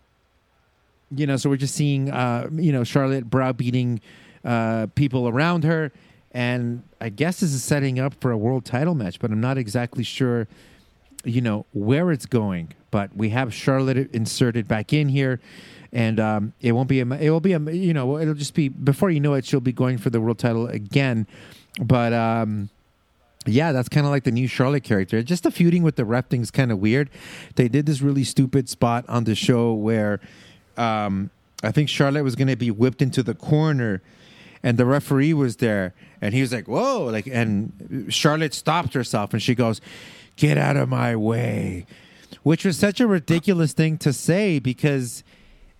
you 1.13 1.27
know, 1.27 1.35
so 1.37 1.49
we're 1.49 1.57
just 1.57 1.75
seeing, 1.75 2.09
uh, 2.09 2.47
you 2.53 2.71
know, 2.71 2.83
Charlotte 2.85 3.29
browbeating 3.29 3.99
uh, 4.45 4.87
people 4.95 5.27
around 5.27 5.63
her. 5.65 5.91
And 6.31 6.83
I 7.01 7.09
guess 7.09 7.41
this 7.41 7.51
is 7.51 7.63
setting 7.63 7.99
up 7.99 8.13
for 8.21 8.31
a 8.31 8.37
world 8.37 8.63
title 8.63 8.95
match, 8.95 9.19
but 9.19 9.31
I'm 9.31 9.41
not 9.41 9.57
exactly 9.57 10.03
sure, 10.03 10.47
you 11.23 11.41
know, 11.41 11.65
where 11.73 12.11
it's 12.11 12.25
going. 12.25 12.73
But 12.91 13.15
we 13.15 13.29
have 13.29 13.53
Charlotte 13.53 14.13
inserted 14.13 14.67
back 14.67 14.93
in 14.93 15.09
here. 15.09 15.39
And 15.93 16.19
um, 16.19 16.53
it 16.61 16.71
won't 16.71 16.87
be 16.87 17.01
a, 17.01 17.05
it 17.05 17.29
will 17.29 17.41
be 17.41 17.51
a, 17.51 17.59
you 17.59 17.93
know, 17.93 18.17
it'll 18.17 18.33
just 18.33 18.53
be 18.53 18.69
before 18.69 19.09
you 19.09 19.19
know 19.19 19.33
it, 19.33 19.45
she'll 19.45 19.59
be 19.59 19.73
going 19.73 19.97
for 19.97 20.09
the 20.09 20.21
world 20.21 20.39
title 20.39 20.67
again. 20.67 21.27
But 21.81 22.13
um, 22.13 22.69
yeah, 23.45 23.71
that's 23.71 23.89
kind 23.89 24.05
of 24.05 24.11
like 24.11 24.23
the 24.23 24.31
new 24.31 24.47
Charlotte 24.47 24.83
character. 24.83 25.21
Just 25.23 25.43
the 25.43 25.51
feuding 25.51 25.83
with 25.83 25.95
the 25.95 26.05
ref 26.05 26.27
thing 26.27 26.41
is 26.41 26.51
kind 26.51 26.71
of 26.71 26.79
weird. 26.79 27.09
They 27.55 27.67
did 27.67 27.85
this 27.85 28.01
really 28.01 28.23
stupid 28.23 28.69
spot 28.69 29.03
on 29.09 29.23
the 29.23 29.35
show 29.35 29.73
where 29.73 30.21
um, 30.77 31.29
I 31.63 31.71
think 31.71 31.89
Charlotte 31.89 32.23
was 32.23 32.35
going 32.35 32.47
to 32.47 32.55
be 32.55 32.71
whipped 32.71 33.01
into 33.01 33.23
the 33.23 33.33
corner, 33.33 34.01
and 34.63 34.77
the 34.77 34.85
referee 34.85 35.33
was 35.33 35.57
there, 35.57 35.93
and 36.21 36.33
he 36.33 36.41
was 36.41 36.53
like, 36.53 36.67
"Whoa!" 36.67 37.05
Like, 37.05 37.27
and 37.27 38.07
Charlotte 38.09 38.53
stopped 38.53 38.93
herself, 38.93 39.33
and 39.33 39.41
she 39.41 39.55
goes, 39.55 39.81
"Get 40.35 40.57
out 40.57 40.77
of 40.77 40.89
my 40.89 41.15
way," 41.15 41.85
which 42.43 42.65
was 42.65 42.77
such 42.77 42.99
a 42.99 43.07
ridiculous 43.07 43.73
thing 43.73 43.97
to 43.99 44.13
say 44.13 44.59
because 44.59 45.23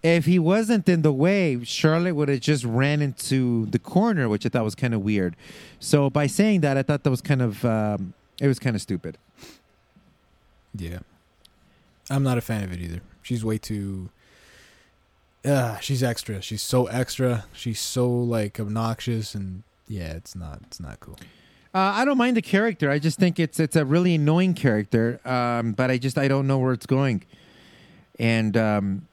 if 0.03 0.25
he 0.25 0.39
wasn't 0.39 0.89
in 0.89 1.03
the 1.03 1.13
way, 1.13 1.63
Charlotte 1.63 2.15
would 2.15 2.29
have 2.29 2.39
just 2.39 2.63
ran 2.63 3.01
into 3.01 3.67
the 3.67 3.79
corner, 3.79 4.27
which 4.27 4.45
I 4.45 4.49
thought 4.49 4.63
was 4.63 4.75
kind 4.75 4.93
of 4.93 5.01
weird. 5.01 5.35
So 5.79 6.09
by 6.09 6.27
saying 6.27 6.61
that, 6.61 6.75
I 6.77 6.83
thought 6.83 7.03
that 7.03 7.11
was 7.11 7.21
kind 7.21 7.41
of 7.41 7.63
um, 7.65 8.13
it 8.39 8.47
was 8.47 8.59
kind 8.59 8.75
of 8.75 8.81
stupid. 8.81 9.17
Yeah. 10.75 10.99
I'm 12.09 12.23
not 12.23 12.37
a 12.37 12.41
fan 12.41 12.63
of 12.63 12.71
it 12.73 12.79
either. 12.79 13.01
She's 13.21 13.45
way 13.45 13.57
too 13.57 14.09
uh 15.45 15.79
she's 15.79 16.03
extra. 16.03 16.41
She's 16.41 16.61
so 16.61 16.87
extra. 16.87 17.45
She's 17.53 17.79
so 17.79 18.09
like 18.09 18.59
obnoxious 18.59 19.33
and 19.35 19.63
yeah, 19.87 20.13
it's 20.13 20.35
not 20.35 20.59
it's 20.63 20.79
not 20.79 20.99
cool. 20.99 21.17
Uh, 21.73 21.79
I 21.95 22.05
don't 22.05 22.17
mind 22.17 22.35
the 22.35 22.41
character. 22.41 22.89
I 22.89 22.99
just 22.99 23.17
think 23.17 23.39
it's 23.39 23.59
it's 23.59 23.75
a 23.77 23.85
really 23.85 24.15
annoying 24.15 24.53
character. 24.53 25.19
Um, 25.25 25.71
but 25.71 25.89
I 25.89 25.97
just 25.97 26.17
I 26.17 26.27
don't 26.27 26.47
know 26.47 26.59
where 26.59 26.73
it's 26.73 26.85
going. 26.85 27.23
And 28.19 28.57
um, 28.57 29.07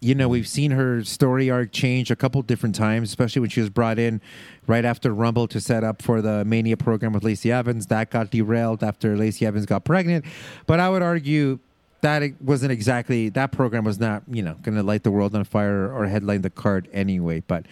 you 0.00 0.16
know, 0.16 0.28
we've 0.28 0.48
seen 0.48 0.72
her 0.72 1.04
story 1.04 1.48
arc 1.48 1.70
change 1.70 2.10
a 2.10 2.16
couple 2.16 2.42
different 2.42 2.74
times, 2.74 3.08
especially 3.08 3.38
when 3.38 3.50
she 3.50 3.60
was 3.60 3.70
brought 3.70 4.00
in 4.00 4.20
right 4.66 4.84
after 4.84 5.14
Rumble 5.14 5.46
to 5.46 5.60
set 5.60 5.84
up 5.84 6.02
for 6.02 6.20
the 6.20 6.44
Mania 6.44 6.76
program 6.76 7.12
with 7.12 7.22
Lacey 7.22 7.52
Evans. 7.52 7.86
That 7.86 8.10
got 8.10 8.32
derailed 8.32 8.82
after 8.82 9.16
Lacey 9.16 9.46
Evans 9.46 9.64
got 9.64 9.84
pregnant. 9.84 10.24
But 10.66 10.80
I 10.80 10.88
would 10.88 11.02
argue 11.02 11.60
that 12.00 12.24
it 12.24 12.34
wasn't 12.42 12.72
exactly 12.72 13.28
that 13.28 13.52
program 13.52 13.84
was 13.84 14.00
not 14.00 14.24
you 14.28 14.42
know 14.42 14.54
going 14.62 14.74
to 14.74 14.82
light 14.82 15.04
the 15.04 15.12
world 15.12 15.36
on 15.36 15.44
fire 15.44 15.92
or 15.92 16.06
headline 16.06 16.42
the 16.42 16.50
card 16.50 16.88
anyway. 16.92 17.44
But 17.46 17.66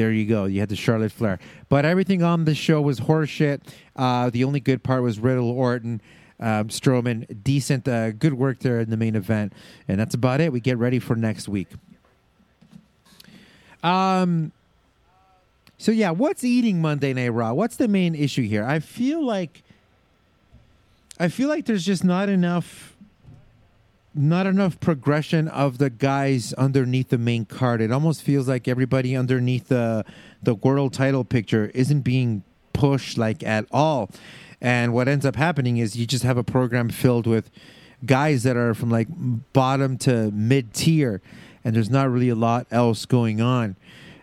there 0.00 0.10
you 0.10 0.24
go. 0.24 0.46
You 0.46 0.60
had 0.60 0.70
the 0.70 0.76
Charlotte 0.76 1.12
Flair. 1.12 1.38
But 1.68 1.84
everything 1.84 2.22
on 2.22 2.46
the 2.46 2.54
show 2.54 2.80
was 2.80 3.00
horseshit. 3.00 3.60
Uh, 3.94 4.30
the 4.30 4.44
only 4.44 4.58
good 4.58 4.82
part 4.82 5.02
was 5.02 5.18
Riddle 5.20 5.50
Orton. 5.50 6.00
Um, 6.40 6.68
Strowman, 6.68 7.26
decent, 7.44 7.86
uh, 7.86 8.12
good 8.12 8.32
work 8.32 8.60
there 8.60 8.80
in 8.80 8.88
the 8.88 8.96
main 8.96 9.14
event, 9.14 9.52
and 9.86 10.00
that's 10.00 10.14
about 10.14 10.40
it. 10.40 10.54
We 10.54 10.60
get 10.60 10.78
ready 10.78 10.98
for 10.98 11.16
next 11.16 11.50
week. 11.50 11.68
Um. 13.82 14.52
So 15.76 15.92
yeah, 15.92 16.12
what's 16.12 16.44
eating 16.44 16.80
Monday 16.80 17.12
Night 17.12 17.28
Raw? 17.28 17.52
What's 17.52 17.76
the 17.76 17.88
main 17.88 18.14
issue 18.14 18.42
here? 18.42 18.64
I 18.64 18.78
feel 18.78 19.22
like, 19.22 19.62
I 21.18 21.28
feel 21.28 21.50
like 21.50 21.66
there's 21.66 21.84
just 21.84 22.04
not 22.04 22.30
enough, 22.30 22.96
not 24.14 24.46
enough 24.46 24.80
progression 24.80 25.48
of 25.48 25.78
the 25.78 25.90
guys 25.90 26.52
underneath 26.54 27.10
the 27.10 27.18
main 27.18 27.44
card. 27.44 27.80
It 27.80 27.92
almost 27.92 28.22
feels 28.22 28.48
like 28.48 28.66
everybody 28.66 29.16
underneath 29.16 29.68
the 29.68 30.04
the 30.42 30.54
world 30.54 30.92
title 30.92 31.24
picture 31.24 31.70
isn't 31.74 32.00
being 32.00 32.42
pushed 32.72 33.18
like 33.18 33.42
at 33.42 33.66
all. 33.70 34.10
And 34.60 34.92
what 34.92 35.08
ends 35.08 35.24
up 35.24 35.36
happening 35.36 35.78
is 35.78 35.96
you 35.96 36.06
just 36.06 36.24
have 36.24 36.36
a 36.36 36.44
program 36.44 36.88
filled 36.88 37.26
with 37.26 37.50
guys 38.04 38.42
that 38.42 38.56
are 38.56 38.74
from 38.74 38.90
like 38.90 39.08
bottom 39.52 39.96
to 39.98 40.30
mid 40.32 40.74
tier, 40.74 41.22
and 41.64 41.74
there's 41.74 41.90
not 41.90 42.10
really 42.10 42.28
a 42.28 42.34
lot 42.34 42.66
else 42.70 43.06
going 43.06 43.40
on. 43.40 43.76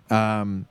Um, 0.10 0.67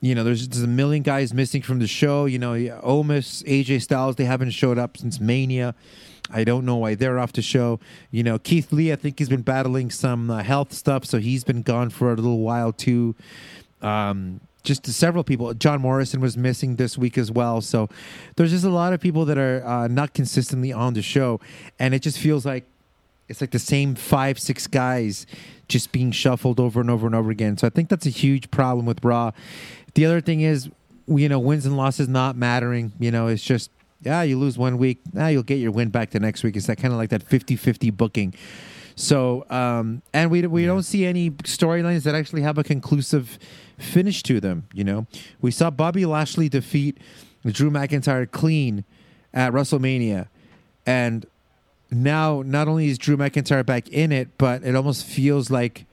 you 0.00 0.14
know, 0.14 0.22
there's 0.22 0.46
just 0.46 0.64
a 0.64 0.68
million 0.68 1.02
guys 1.02 1.32
missing 1.32 1.62
from 1.62 1.78
the 1.78 1.86
show. 1.86 2.26
You 2.26 2.38
know, 2.38 2.52
Omos, 2.52 3.42
AJ 3.44 3.82
Styles, 3.82 4.16
they 4.16 4.24
haven't 4.24 4.50
showed 4.50 4.78
up 4.78 4.96
since 4.96 5.20
Mania. 5.20 5.74
I 6.30 6.44
don't 6.44 6.64
know 6.64 6.76
why 6.76 6.94
they're 6.94 7.18
off 7.18 7.32
the 7.32 7.42
show. 7.42 7.80
You 8.10 8.22
know, 8.22 8.38
Keith 8.38 8.72
Lee, 8.72 8.92
I 8.92 8.96
think 8.96 9.18
he's 9.18 9.28
been 9.28 9.42
battling 9.42 9.90
some 9.90 10.30
uh, 10.30 10.42
health 10.42 10.72
stuff, 10.72 11.04
so 11.04 11.18
he's 11.18 11.44
been 11.44 11.62
gone 11.62 11.90
for 11.90 12.12
a 12.12 12.16
little 12.16 12.40
while 12.40 12.72
too. 12.72 13.14
Um, 13.82 14.40
just 14.62 14.86
several 14.86 15.22
people. 15.22 15.52
John 15.52 15.82
Morrison 15.82 16.20
was 16.20 16.36
missing 16.36 16.76
this 16.76 16.96
week 16.96 17.18
as 17.18 17.30
well. 17.30 17.60
So 17.60 17.90
there's 18.36 18.50
just 18.50 18.64
a 18.64 18.70
lot 18.70 18.94
of 18.94 19.00
people 19.00 19.26
that 19.26 19.36
are 19.36 19.64
uh, 19.64 19.88
not 19.88 20.14
consistently 20.14 20.72
on 20.72 20.94
the 20.94 21.02
show, 21.02 21.38
and 21.78 21.94
it 21.94 22.00
just 22.00 22.18
feels 22.18 22.46
like 22.46 22.64
it's 23.28 23.40
like 23.40 23.50
the 23.50 23.58
same 23.58 23.94
five, 23.94 24.38
six 24.38 24.66
guys 24.66 25.26
just 25.68 25.92
being 25.92 26.10
shuffled 26.10 26.60
over 26.60 26.80
and 26.80 26.90
over 26.90 27.06
and 27.06 27.14
over 27.14 27.30
again. 27.30 27.56
So 27.56 27.66
I 27.66 27.70
think 27.70 27.88
that's 27.88 28.06
a 28.06 28.10
huge 28.10 28.50
problem 28.50 28.86
with 28.86 29.04
Raw. 29.04 29.32
The 29.94 30.04
other 30.06 30.20
thing 30.20 30.40
is, 30.40 30.70
you 31.06 31.28
know, 31.28 31.38
wins 31.38 31.64
and 31.66 31.76
losses 31.76 32.08
not 32.08 32.36
mattering. 32.36 32.92
You 32.98 33.10
know, 33.10 33.28
it's 33.28 33.42
just 33.42 33.70
yeah, 34.04 34.22
you 34.22 34.38
lose 34.38 34.58
one 34.58 34.78
week, 34.78 35.00
now 35.12 35.28
you'll 35.28 35.42
get 35.42 35.56
your 35.56 35.72
win 35.72 35.88
back 35.88 36.10
the 36.10 36.20
next 36.20 36.42
week. 36.42 36.56
It's 36.56 36.66
that 36.66 36.76
kind 36.76 36.92
of 36.92 36.98
like 36.98 37.10
that 37.10 37.28
50-50 37.28 37.96
booking. 37.96 38.34
So, 38.96 39.44
um, 39.50 40.02
and 40.12 40.30
we 40.30 40.46
we 40.46 40.66
don't 40.66 40.84
see 40.84 41.04
any 41.04 41.30
storylines 41.30 42.04
that 42.04 42.14
actually 42.14 42.42
have 42.42 42.58
a 42.58 42.64
conclusive 42.64 43.38
finish 43.76 44.22
to 44.24 44.40
them. 44.40 44.68
You 44.72 44.84
know, 44.84 45.06
we 45.40 45.50
saw 45.50 45.70
Bobby 45.70 46.06
Lashley 46.06 46.48
defeat 46.48 46.98
Drew 47.44 47.70
McIntyre 47.70 48.30
clean 48.30 48.84
at 49.32 49.52
WrestleMania, 49.52 50.28
and 50.86 51.26
now 51.90 52.42
not 52.46 52.68
only 52.68 52.88
is 52.88 52.98
Drew 52.98 53.16
McIntyre 53.16 53.66
back 53.66 53.88
in 53.88 54.12
it, 54.12 54.38
but 54.38 54.62
it 54.62 54.76
almost 54.76 55.04
feels 55.04 55.50
like, 55.50 55.86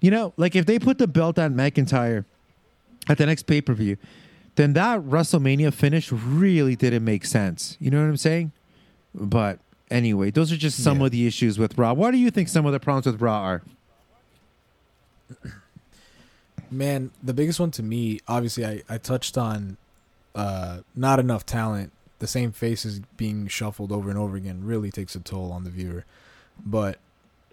you 0.00 0.10
know, 0.10 0.32
like 0.36 0.56
if 0.56 0.66
they 0.66 0.78
put 0.78 0.98
the 0.98 1.06
belt 1.06 1.38
on 1.38 1.54
McIntyre 1.54 2.24
at 3.08 3.18
the 3.18 3.26
next 3.26 3.44
pay 3.44 3.60
per 3.60 3.74
view, 3.74 3.96
then 4.58 4.72
that 4.72 5.00
WrestleMania 5.00 5.72
finish 5.72 6.10
really 6.10 6.74
didn't 6.74 7.04
make 7.04 7.24
sense. 7.24 7.76
You 7.80 7.90
know 7.92 8.00
what 8.02 8.08
I'm 8.08 8.16
saying? 8.16 8.50
But 9.14 9.60
anyway, 9.88 10.32
those 10.32 10.50
are 10.52 10.56
just 10.56 10.82
some 10.82 10.98
Yeah. 10.98 11.06
of 11.06 11.12
the 11.12 11.26
issues 11.28 11.58
with 11.60 11.78
Raw. 11.78 11.92
What 11.92 12.10
do 12.10 12.18
you 12.18 12.30
think 12.32 12.48
some 12.48 12.66
of 12.66 12.72
the 12.72 12.80
problems 12.80 13.06
with 13.06 13.20
Raw 13.20 13.38
are? 13.40 13.62
Man, 16.70 17.10
the 17.22 17.32
biggest 17.32 17.58
one 17.60 17.70
to 17.72 17.82
me, 17.82 18.18
obviously, 18.28 18.66
I, 18.66 18.82
I 18.88 18.98
touched 18.98 19.38
on 19.38 19.76
uh, 20.34 20.80
not 20.94 21.18
enough 21.18 21.46
talent. 21.46 21.92
The 22.18 22.26
same 22.26 22.50
faces 22.52 23.00
being 23.16 23.46
shuffled 23.46 23.92
over 23.92 24.10
and 24.10 24.18
over 24.18 24.36
again 24.36 24.64
really 24.64 24.90
takes 24.90 25.14
a 25.14 25.20
toll 25.20 25.52
on 25.52 25.62
the 25.64 25.70
viewer. 25.70 26.04
But 26.64 26.98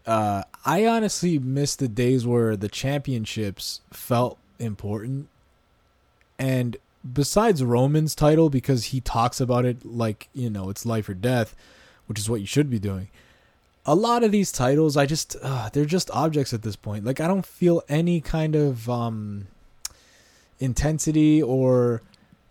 uh, 0.07 0.43
I 0.65 0.85
honestly 0.87 1.37
miss 1.37 1.75
the 1.75 1.87
days 1.87 2.25
where 2.25 2.57
the 2.57 2.67
championships 2.67 3.81
felt 3.91 4.37
important. 4.59 5.29
And 6.39 6.77
besides 7.11 7.63
Roman's 7.63 8.15
title, 8.15 8.49
because 8.49 8.85
he 8.85 9.01
talks 9.01 9.39
about 9.39 9.65
it 9.65 9.85
like, 9.85 10.29
you 10.33 10.49
know, 10.49 10.69
it's 10.69 10.85
life 10.85 11.07
or 11.09 11.13
death, 11.13 11.55
which 12.07 12.19
is 12.19 12.29
what 12.29 12.41
you 12.41 12.47
should 12.47 12.69
be 12.69 12.79
doing 12.79 13.09
a 13.85 13.95
lot 13.95 14.23
of 14.23 14.31
these 14.31 14.51
titles 14.51 14.97
i 14.97 15.05
just 15.05 15.35
uh, 15.41 15.69
they're 15.71 15.85
just 15.85 16.09
objects 16.11 16.53
at 16.53 16.63
this 16.63 16.75
point. 16.75 17.05
Like 17.05 17.19
i 17.19 17.27
don't 17.27 17.45
feel 17.45 17.83
any 17.87 18.21
kind 18.21 18.55
of 18.55 18.89
um 18.89 19.47
intensity 20.59 21.41
or 21.41 22.01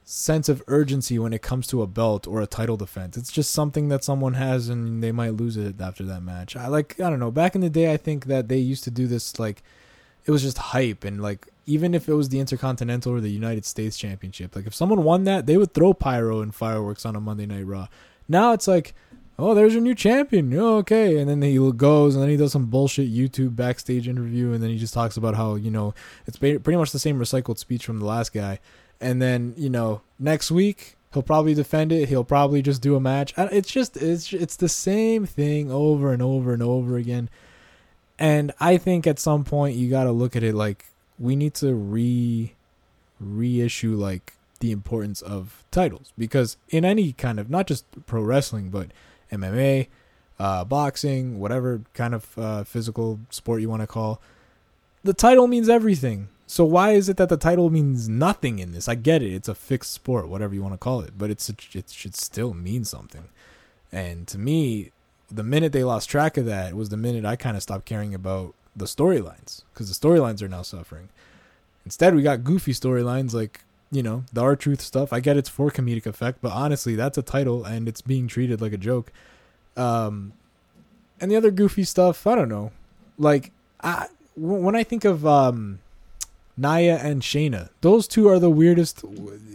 sense 0.05 0.51
of 0.51 0.63
urgency 0.67 1.19
when 1.19 1.33
it 1.33 1.41
comes 1.41 1.67
to 1.67 1.81
a 1.81 1.87
belt 1.87 2.27
or 2.27 2.43
a 2.43 2.47
title 2.47 2.77
defense. 2.77 3.17
It's 3.17 3.33
just 3.33 3.53
something 3.53 3.89
that 3.89 4.05
someone 4.05 4.35
has 4.35 4.69
and 4.69 5.03
they 5.03 5.13
might 5.13 5.31
lose 5.31 5.57
it 5.57 5.81
after 5.81 6.05
that 6.05 6.23
match. 6.23 6.57
I 6.57 6.69
like 6.69 7.01
i 7.01 7.11
don't 7.11 7.21
know. 7.21 7.31
Back 7.31 7.55
in 7.55 7.61
the 7.61 7.71
day 7.71 7.93
i 7.93 7.97
think 7.97 8.27
that 8.27 8.49
they 8.49 8.59
used 8.59 8.85
to 8.85 8.91
do 8.91 9.07
this 9.07 9.39
like 9.39 9.63
it 10.27 10.31
was 10.31 10.43
just 10.43 10.59
hype 10.59 11.05
and 11.05 11.21
like 11.21 11.49
even 11.67 11.95
if 11.95 12.09
it 12.09 12.15
was 12.15 12.29
the 12.29 12.41
intercontinental 12.41 13.13
or 13.13 13.21
the 13.21 13.31
united 13.31 13.65
states 13.65 13.97
championship 13.97 14.55
like 14.55 14.67
if 14.67 14.75
someone 14.75 15.05
won 15.05 15.25
that 15.25 15.47
they 15.47 15.57
would 15.57 15.75
throw 15.75 15.93
pyro 15.93 16.41
and 16.41 16.55
fireworks 16.55 17.05
on 17.05 17.17
a 17.17 17.21
monday 17.21 17.47
night 17.47 17.67
raw 17.67 17.89
now 18.29 18.53
it's 18.53 18.69
like 18.69 18.95
oh, 19.39 19.55
there's 19.55 19.73
your 19.73 19.83
new 19.83 19.95
champion. 19.95 20.53
Oh, 20.55 20.77
okay. 20.79 21.19
And 21.19 21.29
then 21.29 21.43
he 21.43 21.57
goes 21.73 22.15
and 22.15 22.23
then 22.23 22.31
he 22.31 22.37
does 22.37 22.53
some 22.53 22.67
bullshit 22.67 23.13
YouTube 23.13 23.57
backstage 23.57 24.09
interview 24.09 24.53
and 24.53 24.63
then 24.63 24.71
he 24.71 24.79
just 24.79 24.95
talks 24.95 25.17
about 25.17 25.35
how, 25.35 25.57
you 25.57 25.71
know, 25.71 25.95
it's 26.27 26.39
pretty 26.39 26.77
much 26.77 26.93
the 26.93 26.99
same 26.99 27.19
recycled 27.19 27.59
speech 27.59 27.85
from 27.85 27.99
the 27.99 28.07
last 28.07 28.33
guy. 28.33 28.61
And 29.01 29.21
then, 29.21 29.55
you 29.57 29.71
know, 29.71 30.03
next 30.19 30.51
week 30.51 30.97
he'll 31.13 31.23
probably 31.23 31.55
defend 31.55 31.93
it. 31.93 32.09
He'll 32.09 32.25
probably 32.25 32.63
just 32.63 32.83
do 32.83 32.97
a 32.97 33.01
match. 33.01 33.35
It's 33.37 33.71
just 33.71 33.97
it's 33.97 34.33
it's 34.33 34.57
the 34.57 34.69
same 34.69 35.27
thing 35.27 35.71
over 35.71 36.13
and 36.13 36.23
over 36.23 36.53
and 36.53 36.63
over 36.63 36.97
again. 36.97 37.29
And 38.19 38.53
I 38.61 38.77
think 38.77 39.07
at 39.07 39.19
some 39.19 39.43
point 39.43 39.77
you 39.77 39.91
got 39.91 40.05
to 40.05 40.13
look 40.13 40.37
at 40.37 40.45
it 40.45 40.55
like 40.55 40.87
we 41.19 41.37
need 41.37 41.55
to 41.55 41.75
re 41.75 42.55
reissue 43.21 43.95
like 43.95 44.35
the 44.61 44.73
importance 44.73 45.23
of 45.23 45.65
titles 45.71 46.13
because 46.19 46.57
in 46.69 46.85
any 46.85 47.13
kind 47.13 47.39
of 47.39 47.49
not 47.49 47.67
just 47.67 47.85
pro 48.07 48.23
wrestling 48.23 48.71
but 48.71 48.89
MMA, 49.33 49.89
uh, 50.39 50.65
boxing, 50.65 51.39
whatever 51.39 51.83
kind 51.93 52.15
of 52.15 52.39
uh, 52.39 52.65
physical 52.65 53.21
sport 53.31 53.61
you 53.61 53.69
want 53.69 53.83
to 53.83 53.87
call, 53.87 54.21
the 55.03 55.13
title 55.13 55.47
means 55.47 55.69
everything. 55.69 56.29
So 56.47 56.65
why 56.65 56.93
is 56.93 57.09
it 57.09 57.17
that 57.17 57.29
the 57.29 57.37
title 57.37 57.71
means 57.71 58.09
nothing 58.09 58.59
in 58.59 58.73
this? 58.73 58.89
I 58.89 58.95
get 58.95 59.23
it; 59.23 59.33
it's 59.33 59.49
a 59.49 59.55
fixed 59.55 59.93
sport, 59.93 60.29
whatever 60.29 60.55
you 60.55 60.63
want 60.63 60.75
to 60.75 60.79
call 60.79 61.01
it, 61.01 61.13
but 61.17 61.31
it's 61.31 61.49
it 61.49 61.91
should 61.91 62.15
still 62.15 62.53
mean 62.55 62.85
something. 62.85 63.25
And 63.91 64.27
to 64.29 64.39
me, 64.39 64.91
the 65.31 65.43
minute 65.43 65.73
they 65.73 65.85
lost 65.85 66.11
track 66.11 66.37
of 66.37 66.47
that 66.47 66.75
was 66.75 66.91
the 66.91 66.97
minute 66.97 67.25
I 67.25 67.37
kind 67.37 67.57
of 67.57 67.63
stopped 67.63 67.87
caring 67.87 68.15
about 68.15 68.55
the 68.77 68.87
storylines 68.87 69.63
because 69.73 69.89
the 69.89 70.09
storylines 70.09 70.43
are 70.43 70.49
now 70.49 70.63
suffering. 70.63 71.09
Instead, 71.85 72.15
we 72.15 72.23
got 72.23 72.45
goofy 72.45 72.73
storylines 72.73 73.35
like 73.35 73.61
you 73.91 74.03
know 74.03 74.25
the 74.33 74.41
R 74.43 74.57
Truth 74.57 74.81
stuff. 74.81 75.13
I 75.13 75.21
get 75.21 75.37
it's 75.37 75.49
for 75.49 75.71
comedic 75.71 76.07
effect, 76.07 76.39
but 76.43 76.53
honestly, 76.53 76.95
that's 76.95 77.19
a 77.19 77.23
title 77.23 77.65
and 77.65 77.89
it's 77.89 78.01
being 78.01 78.27
treated 78.27 78.61
like 78.61 78.73
a 78.73 78.79
joke. 78.79 79.13
Um, 79.77 80.33
and 81.21 81.31
the 81.31 81.37
other 81.37 81.51
goofy 81.51 81.85
stuff, 81.85 82.27
I 82.27 82.35
don't 82.35 82.49
know. 82.49 82.73
Like 83.19 83.53
I 83.83 84.09
when 84.37 84.75
I 84.75 84.83
think 84.83 85.05
of 85.05 85.27
um, 85.27 85.79
Nia 86.57 86.99
and 86.99 87.23
Shayna, 87.23 87.69
those 87.81 88.09
two 88.09 88.29
are 88.29 88.39
the 88.39 88.51
weirdest 88.51 89.05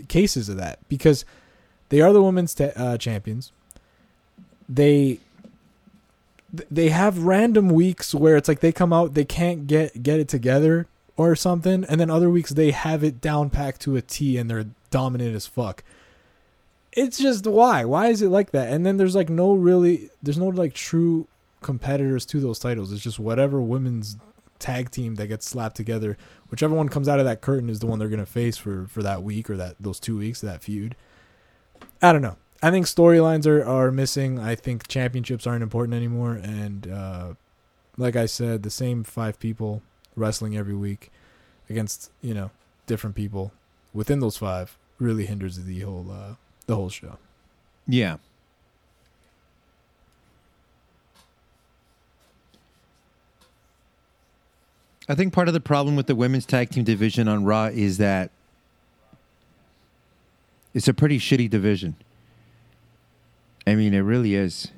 cases 0.07 0.49
of 0.49 0.57
that 0.57 0.79
because 0.87 1.25
they 1.89 2.01
are 2.01 2.13
the 2.13 2.21
women's 2.21 2.59
uh, 2.59 2.97
champions. 2.97 3.51
They 4.67 4.93
th- 5.07 5.19
they 6.51 6.89
have 6.89 7.23
random 7.23 7.69
weeks 7.69 8.13
where 8.13 8.35
it's 8.35 8.47
like 8.47 8.59
they 8.59 8.71
come 8.71 8.91
out 8.91 9.13
they 9.13 9.25
can't 9.25 9.67
get 9.67 10.01
get 10.01 10.19
it 10.19 10.27
together 10.27 10.87
or 11.15 11.35
something 11.35 11.85
and 11.85 11.99
then 11.99 12.09
other 12.09 12.29
weeks 12.29 12.51
they 12.51 12.71
have 12.71 13.03
it 13.03 13.21
down 13.21 13.49
packed 13.49 13.81
to 13.81 13.95
a 13.95 14.01
T 14.01 14.37
and 14.37 14.49
they're 14.49 14.65
dominant 14.89 15.35
as 15.35 15.45
fuck. 15.45 15.83
It's 16.91 17.19
just 17.19 17.45
why? 17.45 17.85
Why 17.85 18.07
is 18.07 18.21
it 18.21 18.29
like 18.29 18.51
that? 18.51 18.71
And 18.73 18.85
then 18.85 18.97
there's 18.97 19.15
like 19.15 19.29
no 19.29 19.53
really 19.53 20.09
there's 20.23 20.37
no 20.37 20.47
like 20.47 20.73
true 20.73 21.27
competitors 21.61 22.25
to 22.27 22.39
those 22.39 22.59
titles. 22.59 22.91
It's 22.91 23.03
just 23.03 23.19
whatever 23.19 23.61
women's 23.61 24.17
tag 24.57 24.91
team 24.91 25.15
that 25.15 25.27
gets 25.27 25.47
slapped 25.47 25.75
together, 25.77 26.17
whichever 26.49 26.75
one 26.75 26.89
comes 26.89 27.07
out 27.07 27.19
of 27.19 27.25
that 27.25 27.41
curtain 27.41 27.69
is 27.69 27.79
the 27.79 27.85
one 27.85 27.99
they're 27.99 28.09
going 28.09 28.19
to 28.19 28.25
face 28.25 28.57
for 28.57 28.87
for 28.87 29.03
that 29.03 29.23
week 29.23 29.49
or 29.49 29.57
that 29.57 29.75
those 29.79 29.99
2 29.99 30.17
weeks 30.17 30.41
that 30.41 30.63
feud. 30.63 30.95
I 32.01 32.11
don't 32.11 32.21
know. 32.21 32.37
I 32.61 32.71
think 32.71 32.87
storylines 32.87 33.45
are, 33.45 33.63
are 33.65 33.91
missing. 33.91 34.37
I 34.37 34.55
think 34.55 34.87
championships 34.87 35.47
aren't 35.47 35.63
important 35.63 35.93
anymore. 35.93 36.33
And 36.33 36.91
uh, 36.91 37.33
like 37.97 38.15
I 38.15 38.25
said, 38.25 38.63
the 38.63 38.69
same 38.69 39.03
five 39.03 39.39
people 39.39 39.81
wrestling 40.15 40.57
every 40.57 40.75
week 40.75 41.11
against 41.69 42.11
you 42.21 42.33
know 42.33 42.51
different 42.87 43.15
people 43.15 43.53
within 43.93 44.19
those 44.19 44.35
five 44.37 44.77
really 44.97 45.25
hinders 45.25 45.57
the 45.63 45.79
whole 45.79 46.07
uh, 46.11 46.35
the 46.65 46.75
whole 46.75 46.89
show. 46.89 47.17
Yeah. 47.87 48.17
I 55.07 55.15
think 55.15 55.33
part 55.33 55.47
of 55.47 55.55
the 55.55 55.59
problem 55.59 55.95
with 55.95 56.05
the 56.05 56.13
women's 56.13 56.45
tag 56.45 56.69
team 56.69 56.83
division 56.83 57.27
on 57.27 57.43
Raw 57.43 57.65
is 57.65 57.97
that 57.97 58.29
it's 60.75 60.87
a 60.87 60.93
pretty 60.93 61.17
shitty 61.17 61.49
division. 61.49 61.95
I 63.69 63.75
mean, 63.75 63.93
it 63.93 63.99
really 63.99 64.33
is. 64.33 64.69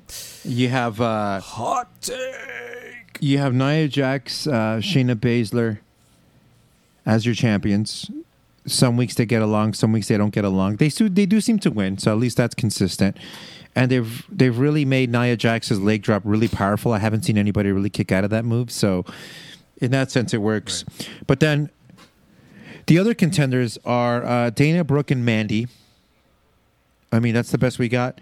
You 0.44 0.68
have 0.68 1.00
uh, 1.00 1.40
Hot 1.40 1.88
take. 2.02 3.16
you 3.20 3.38
have 3.38 3.54
Nia 3.54 3.88
Jax, 3.88 4.46
uh, 4.46 4.80
Shayna 4.82 5.14
Baszler 5.14 5.78
as 7.06 7.24
your 7.24 7.34
champions. 7.34 8.10
Some 8.66 8.98
weeks 8.98 9.14
they 9.14 9.24
get 9.24 9.40
along, 9.40 9.72
some 9.72 9.92
weeks 9.92 10.08
they 10.08 10.18
don't 10.18 10.34
get 10.34 10.44
along. 10.44 10.76
They 10.76 10.90
do, 10.90 11.08
they 11.08 11.24
do 11.24 11.40
seem 11.40 11.58
to 11.60 11.70
win, 11.70 11.96
so 11.96 12.12
at 12.12 12.18
least 12.18 12.36
that's 12.36 12.54
consistent. 12.54 13.16
And 13.74 13.90
they've 13.90 14.26
they've 14.30 14.56
really 14.56 14.84
made 14.84 15.10
Nia 15.10 15.38
Jax's 15.38 15.80
leg 15.80 16.02
drop 16.02 16.20
really 16.26 16.48
powerful. 16.48 16.92
I 16.92 16.98
haven't 16.98 17.22
seen 17.22 17.38
anybody 17.38 17.72
really 17.72 17.88
kick 17.88 18.12
out 18.12 18.24
of 18.24 18.30
that 18.30 18.44
move, 18.44 18.70
so 18.70 19.06
in 19.78 19.90
that 19.92 20.10
sense 20.10 20.34
it 20.34 20.42
works. 20.42 20.84
But 21.26 21.40
then 21.40 21.70
the 22.88 22.98
other 22.98 23.14
contenders 23.14 23.78
are 23.86 24.22
uh, 24.22 24.50
Dana 24.50 24.84
Brooke 24.84 25.10
and 25.10 25.24
Mandy. 25.24 25.66
I 27.10 27.20
mean, 27.20 27.32
that's 27.32 27.50
the 27.50 27.58
best 27.58 27.78
we 27.78 27.88
got. 27.88 28.20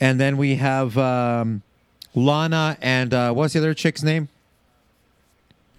And 0.00 0.18
then 0.18 0.36
we 0.36 0.56
have 0.56 0.96
um, 0.96 1.62
Lana 2.14 2.76
and 2.80 3.12
uh, 3.12 3.32
what's 3.32 3.52
the 3.52 3.58
other 3.58 3.74
chick's 3.74 4.02
name? 4.02 4.28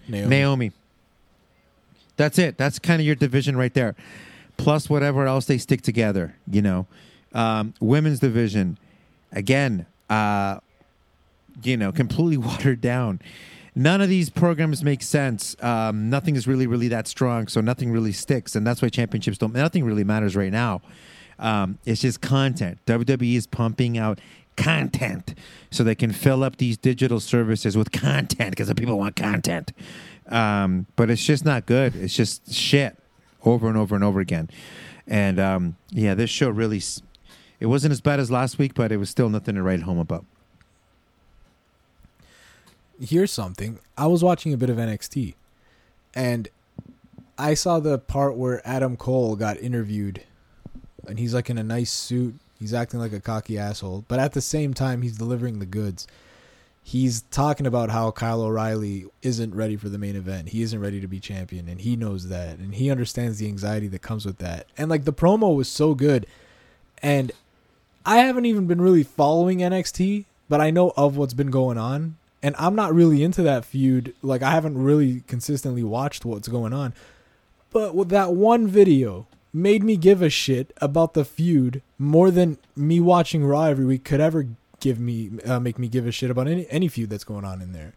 Naomi. 0.08 0.28
Naomi. 0.28 0.72
That's 2.16 2.38
it. 2.38 2.56
That's 2.56 2.78
kind 2.78 3.00
of 3.00 3.06
your 3.06 3.14
division 3.14 3.56
right 3.56 3.72
there. 3.74 3.94
Plus 4.56 4.88
whatever 4.88 5.26
else 5.26 5.46
they 5.46 5.58
stick 5.58 5.82
together, 5.82 6.36
you 6.50 6.62
know. 6.62 6.86
Um, 7.32 7.74
women's 7.80 8.20
division, 8.20 8.78
again, 9.32 9.86
uh, 10.10 10.60
you 11.62 11.76
know, 11.76 11.90
completely 11.90 12.36
watered 12.48 12.80
down. 12.80 13.20
None 13.74 14.02
of 14.02 14.08
these 14.10 14.28
programs 14.28 14.84
make 14.84 15.02
sense. 15.02 15.56
Um, 15.62 16.10
nothing 16.10 16.36
is 16.36 16.46
really, 16.46 16.66
really 16.66 16.88
that 16.88 17.08
strong, 17.08 17.48
so 17.48 17.62
nothing 17.62 17.90
really 17.90 18.12
sticks, 18.12 18.54
and 18.54 18.66
that's 18.66 18.82
why 18.82 18.90
championships 18.90 19.38
don't. 19.38 19.54
Nothing 19.54 19.84
really 19.84 20.04
matters 20.04 20.36
right 20.36 20.52
now. 20.52 20.82
Um, 21.42 21.78
it's 21.84 22.00
just 22.00 22.22
content. 22.22 22.78
WWE 22.86 23.36
is 23.36 23.46
pumping 23.46 23.98
out 23.98 24.20
content 24.56 25.34
so 25.70 25.82
they 25.82 25.94
can 25.94 26.12
fill 26.12 26.44
up 26.44 26.56
these 26.56 26.76
digital 26.76 27.20
services 27.20 27.76
with 27.76 27.92
content 27.92 28.50
because 28.50 28.68
the 28.68 28.74
people 28.74 28.98
want 28.98 29.16
content. 29.16 29.72
Um, 30.28 30.86
but 30.96 31.10
it's 31.10 31.24
just 31.24 31.44
not 31.44 31.66
good. 31.66 31.94
It's 31.96 32.14
just 32.14 32.52
shit 32.52 32.96
over 33.44 33.68
and 33.68 33.76
over 33.76 33.94
and 33.94 34.04
over 34.04 34.20
again. 34.20 34.48
And 35.06 35.40
um, 35.40 35.76
yeah, 35.90 36.14
this 36.14 36.30
show 36.30 36.48
really, 36.48 36.80
it 37.60 37.66
wasn't 37.66 37.92
as 37.92 38.00
bad 38.00 38.20
as 38.20 38.30
last 38.30 38.58
week, 38.58 38.74
but 38.74 38.92
it 38.92 38.98
was 38.98 39.10
still 39.10 39.28
nothing 39.28 39.56
to 39.56 39.62
write 39.62 39.82
home 39.82 39.98
about. 39.98 40.24
here's 43.00 43.32
something. 43.32 43.80
I 43.98 44.06
was 44.06 44.22
watching 44.22 44.52
a 44.52 44.56
bit 44.56 44.70
of 44.70 44.76
NXT, 44.76 45.34
and 46.14 46.48
I 47.36 47.54
saw 47.54 47.80
the 47.80 47.98
part 47.98 48.36
where 48.36 48.66
Adam 48.66 48.96
Cole 48.96 49.34
got 49.34 49.58
interviewed, 49.58 50.22
and 51.08 51.18
he's 51.18 51.34
like 51.34 51.50
in 51.50 51.58
a 51.58 51.62
nice 51.62 51.90
suit. 51.90 52.34
He's 52.58 52.74
acting 52.74 53.00
like 53.00 53.12
a 53.12 53.20
cocky 53.20 53.58
asshole, 53.58 54.04
but 54.08 54.20
at 54.20 54.32
the 54.32 54.40
same 54.40 54.72
time, 54.74 55.02
he's 55.02 55.18
delivering 55.18 55.58
the 55.58 55.66
goods. 55.66 56.06
he's 56.82 57.22
talking 57.30 57.66
about 57.66 57.90
how 57.90 58.10
Kyle 58.10 58.42
O'Reilly 58.42 59.06
isn't 59.22 59.54
ready 59.54 59.76
for 59.76 59.88
the 59.88 59.98
main 59.98 60.16
event. 60.16 60.48
He 60.48 60.62
isn't 60.62 60.80
ready 60.80 61.00
to 61.00 61.06
be 61.06 61.20
champion, 61.20 61.68
and 61.68 61.80
he 61.80 61.96
knows 61.96 62.28
that, 62.28 62.58
and 62.58 62.74
he 62.74 62.90
understands 62.90 63.38
the 63.38 63.46
anxiety 63.46 63.88
that 63.88 64.02
comes 64.02 64.26
with 64.26 64.38
that. 64.38 64.66
And 64.76 64.90
like 64.90 65.04
the 65.04 65.12
promo 65.12 65.54
was 65.54 65.68
so 65.68 65.94
good, 65.94 66.26
and 67.02 67.32
I 68.04 68.18
haven't 68.18 68.46
even 68.46 68.66
been 68.66 68.80
really 68.80 69.04
following 69.04 69.58
NXT, 69.58 70.24
but 70.48 70.60
I 70.60 70.70
know 70.70 70.92
of 70.96 71.16
what's 71.16 71.34
been 71.34 71.50
going 71.50 71.78
on, 71.78 72.16
and 72.42 72.56
I'm 72.58 72.74
not 72.74 72.94
really 72.94 73.22
into 73.22 73.42
that 73.42 73.64
feud. 73.64 74.14
Like 74.22 74.42
I 74.42 74.50
haven't 74.50 74.82
really 74.82 75.22
consistently 75.26 75.84
watched 75.84 76.24
what's 76.24 76.48
going 76.48 76.72
on, 76.72 76.94
but 77.70 77.94
with 77.94 78.08
that 78.08 78.32
one 78.32 78.66
video 78.66 79.26
made 79.52 79.82
me 79.82 79.96
give 79.96 80.22
a 80.22 80.30
shit 80.30 80.72
about 80.78 81.14
the 81.14 81.24
feud 81.24 81.82
more 81.98 82.30
than 82.30 82.58
me 82.74 83.00
watching 83.00 83.44
Raw 83.44 83.64
every 83.64 83.84
week 83.84 84.04
could 84.04 84.20
ever 84.20 84.46
give 84.80 84.98
me 84.98 85.30
uh, 85.46 85.60
make 85.60 85.78
me 85.78 85.88
give 85.88 86.06
a 86.06 86.12
shit 86.12 86.30
about 86.30 86.48
any 86.48 86.66
any 86.70 86.88
feud 86.88 87.10
that's 87.10 87.24
going 87.24 87.44
on 87.44 87.60
in 87.60 87.72
there. 87.72 87.94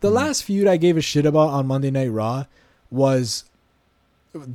The 0.00 0.10
mm. 0.10 0.14
last 0.14 0.44
feud 0.44 0.66
I 0.66 0.76
gave 0.76 0.96
a 0.96 1.02
shit 1.02 1.26
about 1.26 1.50
on 1.50 1.66
Monday 1.66 1.90
Night 1.90 2.08
Raw 2.08 2.44
was 2.90 3.44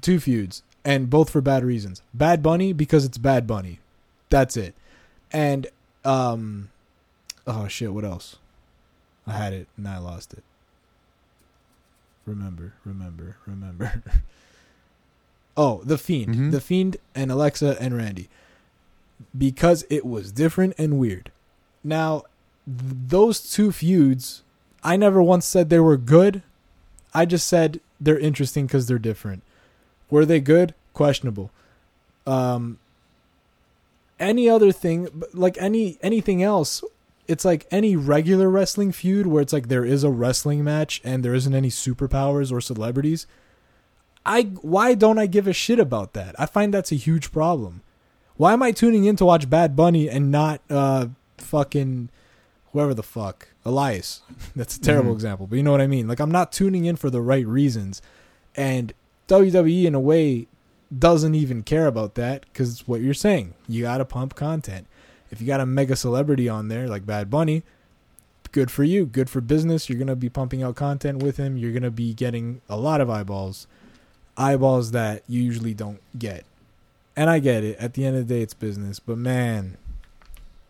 two 0.01 0.19
feuds, 0.19 0.63
and 0.85 1.09
both 1.09 1.29
for 1.29 1.41
bad 1.41 1.63
reasons. 1.63 2.01
Bad 2.13 2.41
Bunny 2.41 2.73
because 2.73 3.05
it's 3.05 3.17
Bad 3.17 3.45
Bunny, 3.45 3.79
that's 4.29 4.57
it, 4.57 4.73
and 5.31 5.67
um, 6.05 6.69
oh 7.45 7.67
shit, 7.67 7.93
what 7.93 8.05
else? 8.05 8.37
I 9.27 9.33
had 9.33 9.53
it 9.53 9.67
and 9.77 9.87
I 9.87 9.99
lost 9.99 10.33
it. 10.33 10.43
Remember, 12.25 12.73
remember, 12.85 13.37
remember. 13.45 14.01
oh, 15.55 15.81
the 15.83 15.97
Fiend, 15.97 16.33
mm-hmm. 16.33 16.51
the 16.51 16.61
Fiend, 16.61 16.97
and 17.15 17.31
Alexa 17.31 17.77
and 17.79 17.95
Randy 17.95 18.29
because 19.37 19.85
it 19.89 20.05
was 20.05 20.31
different 20.31 20.73
and 20.77 20.99
weird. 20.99 21.31
Now, 21.83 22.23
th- 22.65 22.93
those 23.07 23.51
two 23.51 23.71
feuds, 23.71 24.43
I 24.83 24.95
never 24.95 25.21
once 25.21 25.45
said 25.45 25.69
they 25.69 25.79
were 25.79 25.97
good. 25.97 26.43
I 27.13 27.25
just 27.25 27.47
said 27.47 27.79
they're 27.99 28.19
interesting 28.19 28.65
because 28.65 28.87
they're 28.87 28.99
different. 28.99 29.43
Were 30.09 30.25
they 30.25 30.39
good? 30.39 30.73
Questionable. 30.93 31.51
Um, 32.25 32.79
any 34.19 34.49
other 34.49 34.71
thing, 34.71 35.23
like 35.33 35.57
any 35.59 35.97
anything 36.01 36.43
else, 36.43 36.83
it's 37.27 37.43
like 37.43 37.67
any 37.71 37.95
regular 37.95 38.49
wrestling 38.49 38.91
feud 38.91 39.27
where 39.27 39.41
it's 39.41 39.53
like 39.53 39.67
there 39.67 39.85
is 39.85 40.03
a 40.03 40.09
wrestling 40.09 40.63
match 40.63 41.01
and 41.03 41.23
there 41.23 41.33
isn't 41.33 41.53
any 41.53 41.69
superpowers 41.69 42.51
or 42.51 42.61
celebrities. 42.61 43.27
I 44.25 44.43
why 44.61 44.93
don't 44.93 45.19
I 45.19 45.25
give 45.25 45.47
a 45.47 45.53
shit 45.53 45.79
about 45.79 46.13
that? 46.13 46.35
I 46.39 46.45
find 46.45 46.73
that's 46.73 46.91
a 46.91 46.95
huge 46.95 47.31
problem. 47.31 47.81
Why 48.35 48.53
am 48.53 48.63
I 48.63 48.71
tuning 48.71 49.05
in 49.05 49.15
to 49.17 49.25
watch 49.25 49.49
Bad 49.49 49.75
Bunny 49.75 50.09
and 50.09 50.31
not 50.31 50.61
uh 50.69 51.07
fucking 51.37 52.09
whoever 52.71 52.93
the 52.93 53.03
fuck 53.03 53.49
Elias? 53.65 54.21
That's 54.55 54.77
a 54.77 54.81
terrible 54.81 55.11
mm-hmm. 55.11 55.17
example, 55.17 55.47
but 55.47 55.55
you 55.57 55.63
know 55.63 55.71
what 55.71 55.81
I 55.81 55.87
mean. 55.87 56.07
Like 56.07 56.19
I'm 56.19 56.31
not 56.31 56.51
tuning 56.51 56.85
in 56.85 56.95
for 56.95 57.09
the 57.09 57.21
right 57.21 57.45
reasons, 57.45 58.01
and 58.55 58.93
WWE 59.27 59.85
in 59.85 59.95
a 59.95 59.99
way 59.99 60.47
doesn't 60.97 61.35
even 61.35 61.63
care 61.63 61.87
about 61.87 62.15
that 62.15 62.45
because 62.45 62.71
it's 62.71 62.87
what 62.87 63.01
you're 63.01 63.13
saying. 63.13 63.53
You 63.67 63.83
gotta 63.83 64.05
pump 64.05 64.35
content. 64.35 64.87
If 65.31 65.41
you 65.41 65.47
got 65.47 65.59
a 65.59 65.65
mega 65.65 65.95
celebrity 65.95 66.47
on 66.47 66.67
there 66.67 66.87
like 66.87 67.05
Bad 67.05 67.29
Bunny, 67.29 67.63
good 68.51 68.71
for 68.71 68.83
you. 68.83 69.05
Good 69.05 69.29
for 69.29 69.41
business. 69.41 69.89
You're 69.89 69.99
gonna 69.99 70.15
be 70.15 70.29
pumping 70.29 70.63
out 70.63 70.75
content 70.75 71.21
with 71.21 71.37
him. 71.37 71.57
You're 71.57 71.73
gonna 71.73 71.91
be 71.91 72.13
getting 72.13 72.61
a 72.69 72.77
lot 72.77 73.01
of 73.01 73.09
eyeballs, 73.09 73.67
eyeballs 74.37 74.91
that 74.91 75.23
you 75.27 75.41
usually 75.41 75.73
don't 75.73 76.01
get 76.17 76.45
and 77.15 77.29
I 77.29 77.39
get 77.39 77.63
it. 77.63 77.77
At 77.77 77.93
the 77.93 78.05
end 78.05 78.17
of 78.17 78.27
the 78.27 78.33
day, 78.33 78.41
it's 78.41 78.53
business. 78.53 78.99
But 78.99 79.17
man, 79.17 79.77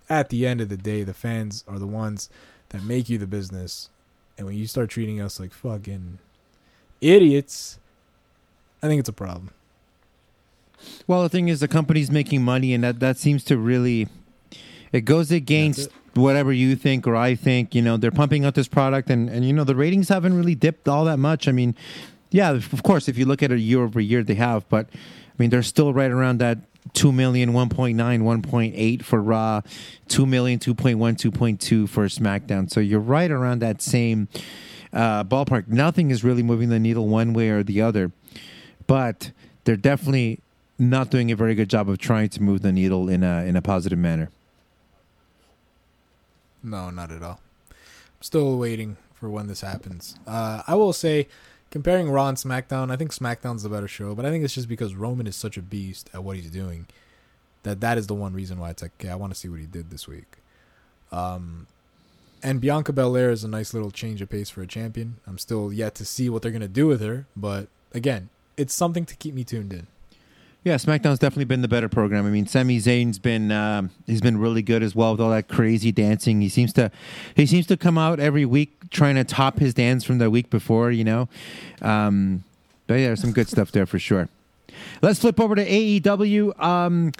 at 0.09 0.29
the 0.29 0.45
end 0.45 0.61
of 0.61 0.69
the 0.69 0.77
day, 0.77 1.03
the 1.03 1.13
fans 1.13 1.63
are 1.67 1.79
the 1.79 1.87
ones 1.87 2.29
that 2.69 2.83
make 2.83 3.09
you 3.09 3.17
the 3.17 3.27
business. 3.27 3.89
And 4.37 4.47
when 4.47 4.57
you 4.57 4.67
start 4.67 4.89
treating 4.89 5.21
us 5.21 5.39
like 5.39 5.53
fucking 5.53 6.19
idiots, 7.01 7.79
I 8.81 8.87
think 8.87 8.99
it's 8.99 9.09
a 9.09 9.13
problem. 9.13 9.51
Well, 11.07 11.23
the 11.23 11.29
thing 11.29 11.47
is, 11.47 11.61
the 11.61 11.67
company's 11.67 12.11
making 12.11 12.43
money, 12.43 12.73
and 12.73 12.83
that 12.83 12.99
that 12.99 13.17
seems 13.17 13.43
to 13.45 13.57
really 13.57 14.09
it 14.91 15.01
goes 15.01 15.31
against 15.31 15.87
it. 15.87 15.93
whatever 16.15 16.51
you 16.51 16.75
think 16.75 17.07
or 17.07 17.15
I 17.15 17.35
think. 17.35 17.73
You 17.73 17.81
know, 17.81 17.95
they're 17.95 18.11
pumping 18.11 18.43
out 18.43 18.55
this 18.55 18.67
product, 18.67 19.09
and 19.09 19.29
and 19.29 19.45
you 19.45 19.53
know 19.53 19.63
the 19.63 19.77
ratings 19.77 20.09
haven't 20.09 20.35
really 20.35 20.55
dipped 20.55 20.89
all 20.89 21.05
that 21.05 21.19
much. 21.19 21.47
I 21.47 21.53
mean, 21.53 21.73
yeah, 22.33 22.49
of 22.49 22.81
course, 22.81 23.07
if 23.07 23.15
you 23.15 23.25
look 23.25 23.43
at 23.43 23.51
it 23.51 23.59
year 23.59 23.83
over 23.83 24.01
year, 24.01 24.23
they 24.23 24.33
have, 24.33 24.67
but 24.67 24.87
I 24.91 25.33
mean, 25.37 25.51
they're 25.51 25.61
still 25.61 25.93
right 25.93 26.09
around 26.09 26.39
that 26.39 26.57
2 26.93 27.11
million, 27.11 27.53
1.9, 27.53 27.95
1.8 27.95 29.03
for 29.03 29.21
Raw, 29.21 29.61
2 30.07 30.25
million, 30.25 30.57
2.1, 30.57 30.97
2.2 30.97 31.87
for 31.87 32.05
SmackDown. 32.07 32.71
So 32.71 32.79
you're 32.79 32.99
right 32.99 33.29
around 33.29 33.59
that 33.59 33.83
same 33.83 34.27
uh, 34.91 35.23
ballpark. 35.23 35.67
Nothing 35.67 36.09
is 36.09 36.23
really 36.23 36.41
moving 36.41 36.69
the 36.69 36.79
needle 36.79 37.07
one 37.07 37.33
way 37.33 37.49
or 37.49 37.61
the 37.61 37.83
other, 37.83 38.11
but 38.87 39.31
they're 39.65 39.77
definitely 39.77 40.39
not 40.79 41.11
doing 41.11 41.31
a 41.31 41.35
very 41.35 41.53
good 41.53 41.69
job 41.69 41.87
of 41.87 41.99
trying 41.99 42.29
to 42.29 42.41
move 42.41 42.63
the 42.63 42.71
needle 42.71 43.09
in 43.09 43.23
a 43.23 43.45
in 43.45 43.55
a 43.55 43.61
positive 43.61 43.99
manner. 43.99 44.29
No, 46.63 46.89
not 46.89 47.11
at 47.11 47.21
all. 47.21 47.39
I'm 47.69 48.21
still 48.21 48.57
waiting 48.57 48.97
for 49.13 49.29
when 49.29 49.45
this 49.47 49.61
happens. 49.61 50.17
Uh, 50.25 50.63
I 50.67 50.73
will 50.75 50.93
say 50.93 51.27
comparing 51.73 52.07
Raw 52.07 52.27
and 52.27 52.37
SmackDown, 52.37 52.91
I 52.91 52.97
think 52.97 53.11
SmackDown's 53.11 53.63
the 53.63 53.69
better 53.69 53.87
show, 53.87 54.13
but 54.13 54.27
I 54.27 54.29
think 54.29 54.45
it's 54.45 54.53
just 54.53 54.69
because 54.69 54.93
Roman 54.93 55.25
is 55.25 55.35
such 55.35 55.57
a 55.57 55.61
beast 55.63 56.07
at 56.13 56.23
what 56.23 56.35
he's 56.35 56.51
doing 56.51 56.85
that 57.63 57.81
that 57.81 57.97
is 57.97 58.05
the 58.05 58.13
one 58.13 58.31
reason 58.31 58.59
why 58.59 58.69
it's 58.69 58.83
like, 58.83 58.91
okay, 58.99 59.09
I 59.09 59.15
want 59.15 59.33
to 59.33 59.39
see 59.39 59.49
what 59.49 59.59
he 59.59 59.65
did 59.65 59.89
this 59.89 60.07
week. 60.07 60.37
Um, 61.11 61.65
and 62.43 62.61
Bianca 62.61 62.93
Belair 62.93 63.31
is 63.31 63.43
a 63.43 63.47
nice 63.47 63.73
little 63.73 63.89
change 63.89 64.21
of 64.21 64.29
pace 64.29 64.51
for 64.51 64.61
a 64.61 64.67
champion. 64.67 65.15
I'm 65.25 65.39
still 65.39 65.73
yet 65.73 65.95
to 65.95 66.05
see 66.05 66.29
what 66.29 66.43
they're 66.43 66.51
gonna 66.51 66.67
do 66.67 66.85
with 66.85 67.01
her, 67.01 67.25
but 67.35 67.69
again, 67.91 68.29
it's 68.55 68.75
something 68.75 69.05
to 69.05 69.15
keep 69.15 69.33
me 69.33 69.43
tuned 69.43 69.73
in. 69.73 69.87
Yeah, 70.63 70.75
SmackDown's 70.75 71.19
definitely 71.19 71.45
been 71.45 71.61
the 71.61 71.67
better 71.67 71.89
program. 71.89 72.25
I 72.25 72.29
mean, 72.29 72.47
Sami 72.47 72.77
Zayn's 72.77 73.19
been 73.19 73.51
um, 73.51 73.89
he's 74.07 74.21
been 74.21 74.37
really 74.37 74.61
good 74.61 74.81
as 74.81 74.95
well 74.95 75.11
with 75.11 75.19
all 75.19 75.31
that 75.31 75.49
crazy 75.49 75.91
dancing. 75.91 76.39
He 76.39 76.47
seems 76.47 76.71
to 76.73 76.89
he 77.35 77.45
seems 77.45 77.67
to 77.67 77.75
come 77.75 77.97
out 77.97 78.19
every 78.19 78.45
week 78.45 78.89
trying 78.89 79.15
to 79.15 79.25
top 79.25 79.59
his 79.59 79.73
dance 79.73 80.05
from 80.05 80.19
the 80.19 80.29
week 80.29 80.49
before. 80.49 80.89
You 80.89 81.03
know, 81.03 81.29
um, 81.81 82.45
but 82.87 82.95
yeah, 82.95 83.07
there's 83.07 83.21
some 83.21 83.33
good 83.33 83.49
stuff 83.49 83.71
there 83.73 83.85
for 83.85 83.99
sure. 83.99 84.29
Let's 85.01 85.19
flip 85.19 85.39
over 85.39 85.55
to 85.55 85.65
AEW. 85.65 86.57
Um, 86.61 87.11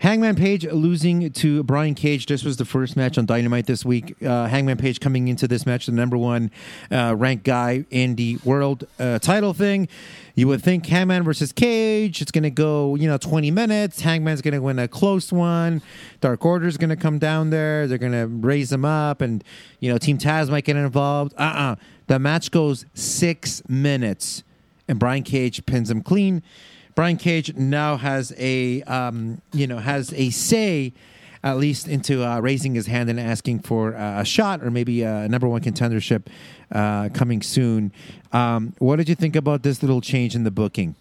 Hangman 0.00 0.34
Page 0.34 0.64
losing 0.64 1.30
to 1.30 1.62
Brian 1.62 1.94
Cage. 1.94 2.24
This 2.24 2.42
was 2.42 2.56
the 2.56 2.64
first 2.64 2.96
match 2.96 3.18
on 3.18 3.26
Dynamite 3.26 3.66
this 3.66 3.84
week. 3.84 4.16
Uh, 4.24 4.46
Hangman 4.46 4.78
Page 4.78 4.98
coming 4.98 5.28
into 5.28 5.46
this 5.46 5.66
match, 5.66 5.84
the 5.84 5.92
number 5.92 6.16
one 6.16 6.50
uh, 6.90 7.14
ranked 7.14 7.44
guy 7.44 7.84
in 7.90 8.14
the 8.14 8.38
world 8.42 8.86
uh, 8.98 9.18
title 9.18 9.52
thing. 9.52 9.88
You 10.34 10.48
would 10.48 10.62
think 10.62 10.86
Hangman 10.86 11.22
versus 11.22 11.52
Cage. 11.52 12.22
It's 12.22 12.30
going 12.30 12.44
to 12.44 12.50
go, 12.50 12.94
you 12.94 13.08
know, 13.08 13.18
20 13.18 13.50
minutes. 13.50 14.00
Hangman's 14.00 14.40
going 14.40 14.54
to 14.54 14.62
win 14.62 14.78
a 14.78 14.88
close 14.88 15.30
one. 15.34 15.82
Dark 16.22 16.46
Order's 16.46 16.78
going 16.78 16.88
to 16.88 16.96
come 16.96 17.18
down 17.18 17.50
there. 17.50 17.86
They're 17.86 17.98
going 17.98 18.12
to 18.12 18.26
raise 18.26 18.70
them 18.70 18.86
up, 18.86 19.20
and 19.20 19.44
you 19.80 19.92
know, 19.92 19.98
Team 19.98 20.16
Taz 20.16 20.48
might 20.48 20.64
get 20.64 20.76
involved. 20.76 21.34
Uh 21.36 21.42
uh-uh. 21.42 21.72
uh 21.72 21.76
The 22.06 22.18
match 22.18 22.50
goes 22.50 22.86
six 22.94 23.62
minutes, 23.68 24.44
and 24.88 24.98
Brian 24.98 25.24
Cage 25.24 25.66
pins 25.66 25.90
him 25.90 26.02
clean. 26.02 26.42
Brian 26.94 27.16
Cage 27.16 27.54
now 27.54 27.96
has 27.96 28.32
a 28.36 28.82
um, 28.82 29.40
you 29.52 29.66
know 29.66 29.78
has 29.78 30.12
a 30.14 30.30
say 30.30 30.92
at 31.42 31.56
least 31.56 31.88
into 31.88 32.24
uh, 32.24 32.38
raising 32.40 32.74
his 32.74 32.86
hand 32.86 33.08
and 33.08 33.18
asking 33.18 33.60
for 33.60 33.96
uh, 33.96 34.20
a 34.20 34.24
shot 34.24 34.62
or 34.62 34.70
maybe 34.70 35.02
a 35.02 35.26
number 35.28 35.48
one 35.48 35.60
contendership 35.62 36.26
uh, 36.72 37.08
coming 37.14 37.40
soon. 37.40 37.92
Um, 38.32 38.74
what 38.78 38.96
did 38.96 39.08
you 39.08 39.14
think 39.14 39.34
about 39.36 39.62
this 39.62 39.82
little 39.82 40.00
change 40.00 40.34
in 40.34 40.44
the 40.44 40.50
booking? 40.50 40.96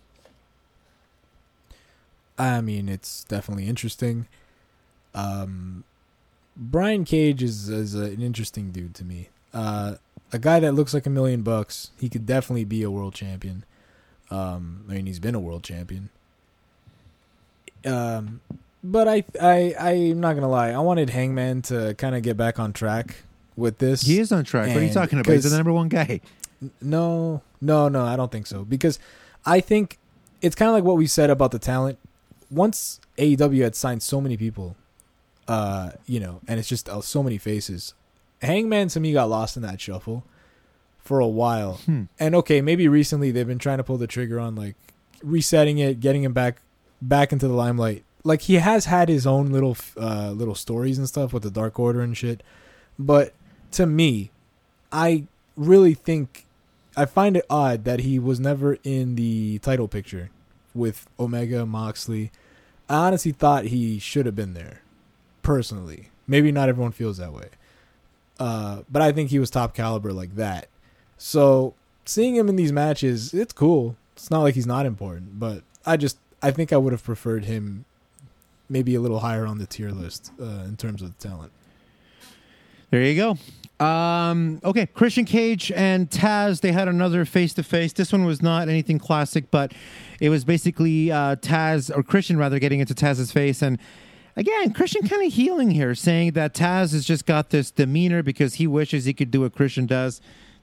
I 2.37 2.61
mean, 2.61 2.87
it's 2.87 3.25
definitely 3.25 3.67
interesting. 3.67 4.27
Um, 5.13 5.83
Brian 6.55 7.03
Cage 7.03 7.43
is, 7.43 7.67
is 7.67 7.95
a, 7.95 8.03
an 8.03 8.21
interesting 8.21 8.71
dude 8.71 8.95
to 8.95 9.03
me. 9.03 9.27
Uh, 9.53 9.95
a 10.31 10.39
guy 10.39 10.59
that 10.61 10.73
looks 10.73 10.93
like 10.93 11.05
a 11.05 11.09
million 11.09 11.41
bucks. 11.41 11.91
He 11.99 12.07
could 12.07 12.25
definitely 12.25 12.63
be 12.63 12.81
a 12.83 12.89
world 12.89 13.13
champion. 13.13 13.65
Um, 14.31 14.85
I 14.89 14.93
mean, 14.93 15.05
he's 15.05 15.19
been 15.19 15.35
a 15.35 15.39
world 15.39 15.63
champion. 15.63 16.09
Um, 17.85 18.41
but 18.83 19.07
I, 19.07 19.23
I, 19.41 19.75
I'm 19.79 20.19
not 20.19 20.33
gonna 20.33 20.49
lie. 20.49 20.69
I 20.69 20.79
wanted 20.79 21.09
Hangman 21.09 21.61
to 21.63 21.93
kind 21.95 22.15
of 22.15 22.21
get 22.21 22.37
back 22.37 22.59
on 22.59 22.73
track 22.73 23.23
with 23.55 23.77
this. 23.77 24.01
He 24.01 24.19
is 24.19 24.31
on 24.31 24.43
track. 24.43 24.67
What 24.69 24.77
are 24.77 24.83
you 24.83 24.93
talking 24.93 25.19
about? 25.19 25.31
He's 25.31 25.49
the 25.49 25.55
number 25.55 25.73
one 25.73 25.89
guy. 25.89 26.21
No, 26.81 27.41
no, 27.61 27.87
no. 27.89 28.03
I 28.03 28.15
don't 28.15 28.31
think 28.31 28.47
so 28.47 28.65
because 28.65 28.99
I 29.45 29.61
think 29.61 29.97
it's 30.41 30.55
kind 30.55 30.69
of 30.69 30.73
like 30.73 30.83
what 30.83 30.97
we 30.97 31.07
said 31.07 31.29
about 31.29 31.51
the 31.51 31.59
talent. 31.59 31.97
Once 32.51 32.99
AEW 33.17 33.63
had 33.63 33.75
signed 33.75 34.01
so 34.01 34.19
many 34.19 34.35
people, 34.35 34.75
uh, 35.47 35.91
you 36.05 36.19
know, 36.19 36.41
and 36.47 36.59
it's 36.59 36.67
just 36.67 36.89
uh, 36.89 37.01
so 37.01 37.21
many 37.21 37.37
faces. 37.37 37.93
Hangman 38.41 38.87
to 38.89 38.99
me 38.99 39.13
got 39.13 39.29
lost 39.29 39.55
in 39.55 39.63
that 39.63 39.79
shuffle 39.79 40.23
for 41.01 41.19
a 41.19 41.27
while. 41.27 41.73
Hmm. 41.85 42.03
And 42.19 42.35
okay, 42.35 42.61
maybe 42.61 42.87
recently 42.87 43.31
they've 43.31 43.47
been 43.47 43.59
trying 43.59 43.77
to 43.77 43.83
pull 43.83 43.97
the 43.97 44.07
trigger 44.07 44.39
on 44.39 44.55
like 44.55 44.75
resetting 45.23 45.77
it, 45.79 45.99
getting 45.99 46.23
him 46.23 46.33
back 46.33 46.61
back 47.01 47.31
into 47.31 47.47
the 47.47 47.53
limelight. 47.53 48.03
Like 48.23 48.41
he 48.41 48.55
has 48.55 48.85
had 48.85 49.09
his 49.09 49.25
own 49.25 49.51
little 49.51 49.75
uh 49.97 50.31
little 50.31 50.55
stories 50.55 50.97
and 50.97 51.07
stuff 51.07 51.33
with 51.33 51.43
the 51.43 51.51
Dark 51.51 51.79
Order 51.79 52.01
and 52.01 52.15
shit. 52.15 52.43
But 52.97 53.33
to 53.71 53.85
me, 53.85 54.31
I 54.91 55.25
really 55.55 55.93
think 55.93 56.45
I 56.95 57.05
find 57.05 57.37
it 57.37 57.45
odd 57.49 57.85
that 57.85 58.01
he 58.01 58.19
was 58.19 58.39
never 58.39 58.77
in 58.83 59.15
the 59.15 59.59
title 59.59 59.87
picture 59.87 60.29
with 60.73 61.07
Omega 61.19 61.65
Moxley. 61.65 62.31
I 62.89 63.07
honestly 63.07 63.31
thought 63.31 63.65
he 63.65 63.99
should 63.99 64.25
have 64.25 64.35
been 64.35 64.53
there. 64.53 64.81
Personally, 65.41 66.09
maybe 66.27 66.51
not 66.51 66.69
everyone 66.69 66.91
feels 66.91 67.17
that 67.17 67.33
way, 67.33 67.49
uh, 68.39 68.81
but 68.91 69.01
I 69.01 69.11
think 69.11 69.29
he 69.29 69.39
was 69.39 69.49
top 69.49 69.73
caliber 69.73 70.11
like 70.11 70.35
that. 70.35 70.67
So 71.19 71.75
seeing 72.05 72.35
him 72.35 72.49
in 72.49 72.55
these 72.55 72.71
matches, 72.71 73.33
it's 73.33 73.53
cool. 73.53 73.95
It's 74.15 74.31
not 74.31 74.41
like 74.41 74.55
he's 74.55 74.65
not 74.65 74.87
important, 74.87 75.39
but 75.39 75.61
I 75.85 75.97
just 75.97 76.17
I 76.41 76.49
think 76.51 76.73
I 76.73 76.77
would 76.77 76.93
have 76.93 77.03
preferred 77.03 77.45
him 77.45 77.85
maybe 78.69 78.95
a 78.95 79.01
little 79.01 79.19
higher 79.19 79.45
on 79.45 79.57
the 79.57 79.67
tier 79.67 79.91
list 79.91 80.31
uh, 80.41 80.63
in 80.65 80.77
terms 80.77 81.01
of 81.01 81.17
talent. 81.19 81.51
There 82.89 83.03
you 83.03 83.15
go. 83.15 83.85
Um, 83.85 84.59
okay, 84.63 84.87
Christian 84.87 85.25
Cage 85.25 85.71
and 85.71 86.09
Taz, 86.09 86.61
they 86.61 86.71
had 86.71 86.87
another 86.87 87.23
face 87.23 87.53
to 87.53 87.63
face. 87.63 87.93
This 87.93 88.11
one 88.11 88.25
was 88.25 88.41
not 88.41 88.67
anything 88.67 88.99
classic, 88.99 89.51
but 89.51 89.73
it 90.19 90.29
was 90.29 90.43
basically 90.43 91.11
uh, 91.11 91.35
Taz, 91.37 91.95
or 91.95 92.03
Christian 92.03 92.37
rather, 92.37 92.59
getting 92.59 92.79
into 92.79 92.93
Taz's 92.93 93.31
face. 93.31 93.61
And 93.61 93.77
again, 94.35 94.73
Christian 94.73 95.07
kind 95.07 95.25
of 95.25 95.31
healing 95.31 95.71
here, 95.71 95.95
saying 95.95 96.31
that 96.31 96.53
Taz 96.53 96.91
has 96.93 97.05
just 97.05 97.25
got 97.25 97.51
this 97.51 97.71
demeanor 97.71 98.23
because 98.23 98.55
he 98.55 98.67
wishes 98.67 99.05
he 99.05 99.13
could 99.13 99.31
do 99.31 99.41
what 99.41 99.53
Christian 99.53 99.85
does. 99.85 100.19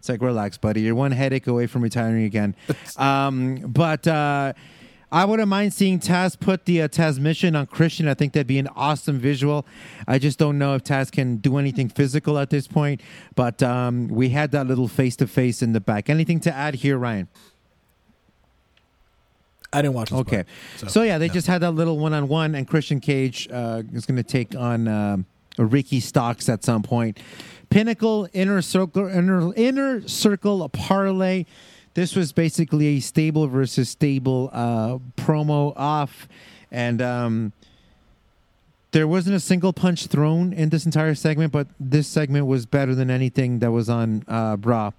It's 0.07 0.09
like, 0.09 0.23
relax, 0.23 0.57
buddy. 0.57 0.83
You're 0.83 0.95
one 0.95 1.11
headache 1.11 1.49
away 1.49 1.67
from 1.67 1.83
retiring 1.83 2.25
again. 2.25 2.55
Um, 2.97 3.57
but. 3.57 4.07
Uh, 4.07 4.53
I 5.13 5.25
wouldn't 5.25 5.49
mind 5.49 5.73
seeing 5.73 6.01
Taz 6.01 6.39
put 6.39 6.65
the 6.65 6.83
uh, 6.83 6.89
Tazmission 6.89 7.57
on 7.57 7.67
Christian. 7.67 8.09
I 8.09 8.15
think 8.15 8.33
that'd 8.33 8.49
be 8.49 8.59
an 8.59 8.67
awesome 8.75 9.21
visual. 9.21 9.65
I 10.09 10.19
just 10.19 10.37
don't 10.37 10.59
know 10.59 10.75
if 10.75 10.83
Taz 10.83 11.13
can 11.13 11.37
do 11.37 11.59
anything 11.59 11.89
physical 11.89 12.39
at 12.39 12.51
this 12.51 12.67
point, 12.67 13.01
but 13.37 13.63
um, 13.63 14.09
we 14.09 14.31
had 14.31 14.51
that 14.51 14.67
little 14.67 14.89
face 14.89 15.15
to 15.17 15.29
face 15.29 15.63
in 15.63 15.75
the 15.75 15.81
back. 15.81 16.11
Anything 16.11 16.41
to 16.41 16.53
add 16.53 16.75
here, 16.75 16.99
Ryan? 16.99 17.29
I 19.73 19.81
didn't 19.81 19.95
watch. 19.95 20.13
okay, 20.13 20.39
part, 20.39 20.49
so, 20.77 20.87
so, 20.89 21.03
yeah, 21.03 21.19
they 21.19 21.29
no. 21.29 21.35
just 21.35 21.47
had 21.47 21.63
that 21.63 21.71
little 21.71 21.99
one 21.99 22.13
on 22.13 22.27
one, 22.27 22.57
and 22.57 22.67
Christian 22.67 22.99
Cage 22.99 23.49
uh, 23.53 23.85
is 23.93 24.07
going 24.07 24.17
to 24.17 24.25
take 24.25 24.57
on 24.57 24.89
uh, 24.89 25.19
Ricky 25.59 26.01
Starks 26.01 26.49
at 26.49 26.65
some 26.65 26.83
point. 26.83 27.19
Pinnacle 27.69 28.29
inner 28.33 28.63
circle 28.63 29.07
inner 29.09 29.53
inner 29.55 30.07
circle 30.09 30.69
parlay. 30.69 31.45
This 31.95 32.15
was 32.15 32.33
basically 32.33 32.87
a 32.89 33.01
stable 33.01 33.49
versus 33.49 33.89
stable 33.89 34.51
uh, 34.53 34.99
promo 35.17 35.73
off, 35.77 36.29
and 36.71 37.01
um, 37.01 37.53
there 38.93 39.09
wasn't 39.09 39.35
a 39.35 39.41
single 39.41 39.73
punch 39.73 40.07
thrown 40.07 40.53
in 40.53 40.69
this 40.69 40.85
entire 40.85 41.15
segment. 41.15 41.53
But 41.53 41.69
this 41.81 42.07
segment 42.07 42.47
was 42.47 42.67
better 42.67 42.95
than 42.95 43.11
anything 43.11 43.61
that 43.61 43.73
was 43.73 43.89
on 43.89 44.25
uh, 44.29 44.57
Raw. 44.61 44.93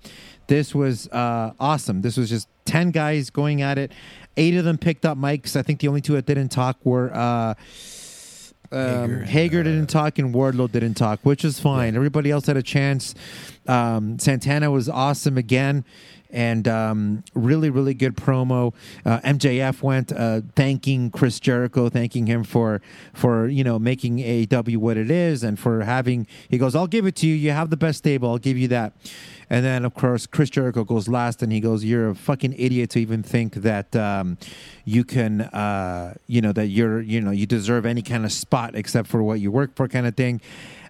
This 0.48 0.74
was 0.74 1.08
uh, 1.10 1.54
awesome. 1.60 2.02
This 2.02 2.18
was 2.18 2.30
just 2.30 2.48
ten 2.66 2.92
guys 2.92 3.30
going 3.30 3.62
at 3.62 3.78
it. 3.78 3.92
Eight 4.36 4.56
of 4.56 4.66
them 4.66 4.78
picked 4.78 5.06
up 5.06 5.18
mics. 5.18 5.56
I 5.56 5.62
think 5.62 5.80
the 5.80 5.88
only 5.88 6.02
two 6.02 6.14
that 6.14 6.26
didn't 6.26 6.50
talk 6.50 6.78
were. 6.84 7.14
Uh, 7.14 7.54
um, 8.72 8.80
Hager, 8.80 9.24
Hager 9.26 9.64
didn't 9.64 9.88
talk 9.88 10.20
and 10.20 10.34
Wardlow 10.34 10.72
didn't 10.72 10.96
talk, 10.96 11.20
which 11.24 11.46
is 11.46 11.60
fine. 11.60 11.96
Everybody 11.96 12.32
else 12.32 12.46
had 12.46 12.58
a 12.58 12.64
chance. 12.64 13.16
Um, 13.68 14.20
Santana 14.20 14.72
was 14.72 14.90
awesome 14.90 15.38
again 15.38 15.84
and 16.30 16.68
um, 16.68 17.24
really, 17.34 17.70
really 17.70 17.94
good 17.94 18.16
promo. 18.16 18.74
Uh, 19.06 19.20
MJF 19.20 19.82
went 19.82 20.12
uh, 20.12 20.42
thanking 20.56 21.10
Chris 21.10 21.40
Jericho, 21.40 21.90
thanking 21.90 22.28
him 22.28 22.44
for 22.44 22.82
for 23.14 23.48
you 23.48 23.64
know 23.64 23.80
making 23.80 24.18
AEW 24.18 24.78
what 24.78 24.98
it 24.98 25.12
is, 25.12 25.44
and 25.44 25.60
for 25.60 25.84
having. 25.84 26.28
He 26.50 26.58
goes, 26.58 26.76
"I'll 26.76 26.88
give 26.88 27.06
it 27.06 27.16
to 27.18 27.28
you. 27.28 27.36
You 27.36 27.52
have 27.52 27.70
the 27.70 27.78
best 27.78 28.00
stable. 28.00 28.30
I'll 28.30 28.38
give 28.38 28.58
you 28.58 28.68
that." 28.70 28.94
And 29.50 29.64
then, 29.64 29.86
of 29.86 29.94
course, 29.94 30.28
Chris 30.28 30.50
Jericho 30.50 30.84
goes 30.84 31.08
last, 31.08 31.42
and 31.42 31.52
he 31.52 31.60
goes, 31.60 31.84
"You're 31.84 32.10
a 32.10 32.16
fucking 32.16 32.54
idiot 32.58 32.90
to 32.92 33.00
even 33.00 33.24
think 33.24 33.56
that 33.56 33.96
um, 33.96 34.38
you 34.84 35.04
can, 35.04 35.42
uh, 35.42 36.16
you 36.28 36.42
know, 36.42 36.52
that 36.52 36.68
you're, 36.68 37.02
you 37.02 37.22
know, 37.22 37.32
you 37.32 37.46
deserve 37.46 37.86
any 37.86 38.02
kind 38.02 38.26
of 38.26 38.32
spot 38.32 38.76
except 38.76 39.08
for 39.08 39.24
what 39.24 39.40
you 39.40 39.52
work 39.52 39.76
for, 39.76 39.88
kind 39.88 40.06
of 40.06 40.16
thing." 40.16 40.42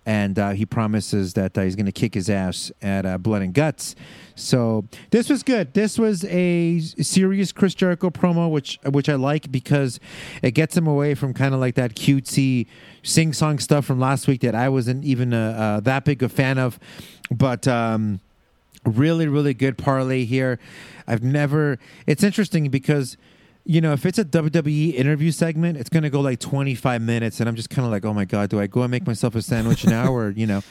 And 0.07 0.39
uh, 0.39 0.51
he 0.51 0.65
promises 0.65 1.33
that 1.33 1.57
uh, 1.57 1.63
he's 1.63 1.75
going 1.75 1.85
to 1.85 1.91
kick 1.91 2.13
his 2.13 2.29
ass 2.29 2.71
at 2.81 3.05
uh, 3.05 3.17
Blood 3.17 3.41
and 3.41 3.53
Guts. 3.53 3.93
So 4.35 4.85
this 5.09 5.29
was 5.29 5.43
good. 5.43 5.73
This 5.73 5.99
was 5.99 6.23
a 6.25 6.79
serious 6.79 7.51
Chris 7.51 7.75
Jericho 7.75 8.09
promo, 8.09 8.49
which 8.49 8.79
which 8.85 9.09
I 9.09 9.15
like 9.15 9.51
because 9.51 9.99
it 10.41 10.51
gets 10.51 10.77
him 10.77 10.87
away 10.87 11.13
from 11.13 11.33
kind 11.33 11.53
of 11.53 11.59
like 11.59 11.75
that 11.75 11.95
cutesy 11.95 12.67
sing 13.03 13.33
song 13.33 13.59
stuff 13.59 13.83
from 13.85 13.99
last 13.99 14.27
week 14.27 14.41
that 14.41 14.55
I 14.55 14.69
wasn't 14.69 15.03
even 15.03 15.33
uh, 15.33 15.77
uh, 15.77 15.79
that 15.81 16.05
big 16.05 16.23
a 16.23 16.29
fan 16.29 16.57
of. 16.57 16.79
But 17.29 17.67
um, 17.67 18.21
really, 18.87 19.27
really 19.27 19.53
good 19.53 19.77
parlay 19.77 20.25
here. 20.25 20.59
I've 21.07 21.23
never. 21.23 21.79
It's 22.05 22.23
interesting 22.23 22.69
because 22.69 23.17
you 23.69 23.81
know, 23.81 23.91
if 23.91 24.05
it's 24.05 24.17
a 24.17 24.23
WWE 24.23 24.93
interview 24.93 25.29
segment, 25.29 25.77
it's 25.77 25.89
going 25.89 26.03
to 26.03 26.09
go 26.09 26.21
like 26.21 26.39
25 26.39 27.01
minutes. 27.01 27.41
And 27.41 27.49
I'm 27.49 27.55
just 27.55 27.69
kind 27.69 27.85
of 27.85 27.91
like, 27.91 28.05
oh 28.05 28.13
my 28.13 28.23
God, 28.23 28.49
do 28.49 28.61
I 28.61 28.67
go 28.67 28.81
and 28.83 28.89
make 28.89 29.05
myself 29.05 29.35
a 29.35 29.41
sandwich 29.41 29.85
now? 29.85 30.13
Or, 30.13 30.29
you 30.35 30.47
know, 30.47 30.63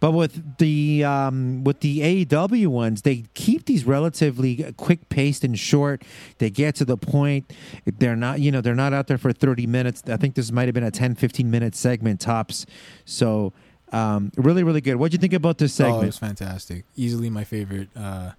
but 0.00 0.10
with 0.10 0.58
the 0.58 1.04
um, 1.04 1.62
with 1.62 1.78
the 1.78 2.24
AEW 2.26 2.66
ones, 2.66 3.02
they 3.02 3.26
keep 3.34 3.66
these 3.66 3.84
relatively 3.84 4.72
quick 4.76 5.08
paced 5.08 5.44
and 5.44 5.56
short. 5.56 6.02
They 6.38 6.50
get 6.50 6.74
to 6.76 6.84
the 6.84 6.96
point. 6.96 7.52
They're 7.84 8.16
not, 8.16 8.40
you 8.40 8.50
know, 8.50 8.60
they're 8.60 8.74
not 8.74 8.92
out 8.92 9.06
there 9.06 9.18
for 9.18 9.32
30 9.32 9.68
minutes. 9.68 10.02
I 10.08 10.16
think 10.16 10.34
this 10.34 10.50
might 10.50 10.66
have 10.66 10.74
been 10.74 10.82
a 10.82 10.90
10, 10.90 11.14
15 11.14 11.48
minute 11.48 11.76
segment 11.76 12.20
tops. 12.20 12.66
So 13.04 13.52
um, 13.92 14.32
really, 14.36 14.62
really 14.64 14.80
good. 14.80 14.96
What 14.96 15.10
do 15.10 15.16
you 15.16 15.20
think 15.20 15.34
about 15.34 15.58
this 15.58 15.74
segment? 15.74 15.98
Oh, 15.98 16.02
it 16.02 16.06
was 16.06 16.18
fantastic. 16.18 16.84
Easily 16.96 17.30
my 17.30 17.44
favorite. 17.44 17.88
Uh, 17.94 18.32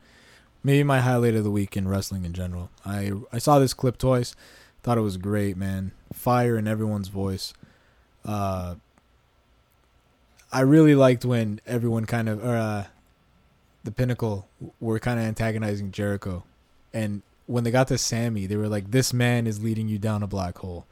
maybe 0.64 0.84
my 0.84 1.00
highlight 1.00 1.36
of 1.36 1.44
the 1.44 1.52
week 1.52 1.78
in 1.78 1.88
wrestling 1.88 2.26
in 2.26 2.34
general. 2.34 2.70
I 2.86 3.12
I 3.32 3.38
saw 3.38 3.60
this 3.60 3.74
clip 3.74 3.98
twice. 3.98 4.36
Thought 4.82 4.98
it 4.98 5.02
was 5.02 5.18
great, 5.18 5.56
man. 5.56 5.92
Fire 6.12 6.58
in 6.58 6.68
everyone's 6.68 7.08
voice. 7.08 7.54
Uh, 8.26 8.76
I 10.52 10.62
really 10.62 10.96
liked 10.96 11.26
when 11.26 11.62
everyone 11.66 12.06
kind 12.06 12.30
of, 12.30 12.44
or 12.44 12.56
uh, 12.56 12.86
the 13.84 13.92
Pinnacle 13.92 14.48
were 14.80 15.00
kind 15.00 15.20
of 15.20 15.26
antagonizing 15.26 15.92
Jericho, 15.92 16.44
and 16.94 17.22
when 17.48 17.64
they 17.64 17.72
got 17.72 17.88
to 17.90 17.98
Sammy, 17.98 18.46
they 18.46 18.56
were 18.56 18.68
like, 18.68 18.92
"This 18.92 19.14
man 19.14 19.48
is 19.48 19.64
leading 19.64 19.88
you 19.88 20.00
down 20.00 20.22
a 20.24 20.28
black 20.28 20.58
hole," 20.60 20.86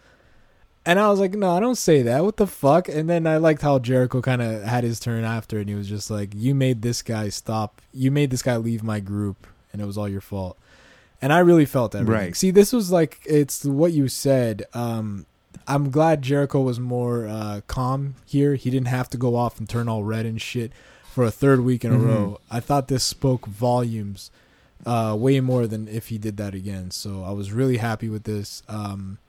and 0.85 0.99
I 0.99 1.09
was 1.09 1.19
like, 1.19 1.33
"No, 1.33 1.51
I 1.51 1.59
don't 1.59 1.75
say 1.75 2.01
that. 2.03 2.23
What 2.23 2.37
the 2.37 2.47
fuck?" 2.47 2.89
And 2.89 3.09
then 3.09 3.27
I 3.27 3.37
liked 3.37 3.61
how 3.61 3.79
Jericho 3.79 4.21
kind 4.21 4.41
of 4.41 4.63
had 4.63 4.83
his 4.83 4.99
turn 4.99 5.23
after, 5.23 5.59
and 5.59 5.69
he 5.69 5.75
was 5.75 5.87
just 5.87 6.09
like, 6.09 6.31
"You 6.33 6.55
made 6.55 6.81
this 6.81 7.01
guy 7.01 7.29
stop. 7.29 7.81
You 7.93 8.11
made 8.11 8.31
this 8.31 8.41
guy 8.41 8.57
leave 8.57 8.83
my 8.83 8.99
group, 8.99 9.47
and 9.71 9.81
it 9.81 9.85
was 9.85 9.97
all 9.97 10.09
your 10.09 10.21
fault." 10.21 10.57
And 11.21 11.31
I 11.31 11.39
really 11.39 11.65
felt 11.65 11.91
that. 11.91 12.05
Right. 12.05 12.35
See, 12.35 12.51
this 12.51 12.73
was 12.73 12.91
like 12.91 13.19
it's 13.25 13.63
what 13.63 13.93
you 13.93 14.07
said. 14.07 14.63
Um, 14.73 15.27
I'm 15.67 15.91
glad 15.91 16.23
Jericho 16.23 16.61
was 16.61 16.79
more 16.79 17.27
uh, 17.27 17.61
calm 17.67 18.15
here. 18.25 18.55
He 18.55 18.71
didn't 18.71 18.87
have 18.87 19.09
to 19.11 19.17
go 19.17 19.35
off 19.35 19.59
and 19.59 19.69
turn 19.69 19.87
all 19.87 20.03
red 20.03 20.25
and 20.25 20.41
shit 20.41 20.71
for 21.03 21.23
a 21.23 21.31
third 21.31 21.61
week 21.61 21.85
in 21.85 21.91
mm-hmm. 21.91 22.09
a 22.09 22.13
row. 22.13 22.39
I 22.49 22.59
thought 22.59 22.87
this 22.87 23.03
spoke 23.03 23.45
volumes, 23.45 24.31
uh, 24.85 25.15
way 25.17 25.39
more 25.41 25.67
than 25.67 25.87
if 25.87 26.07
he 26.07 26.17
did 26.17 26.37
that 26.37 26.55
again. 26.55 26.89
So 26.89 27.23
I 27.23 27.31
was 27.31 27.51
really 27.51 27.77
happy 27.77 28.09
with 28.09 28.23
this. 28.23 28.63
Um, 28.67 29.19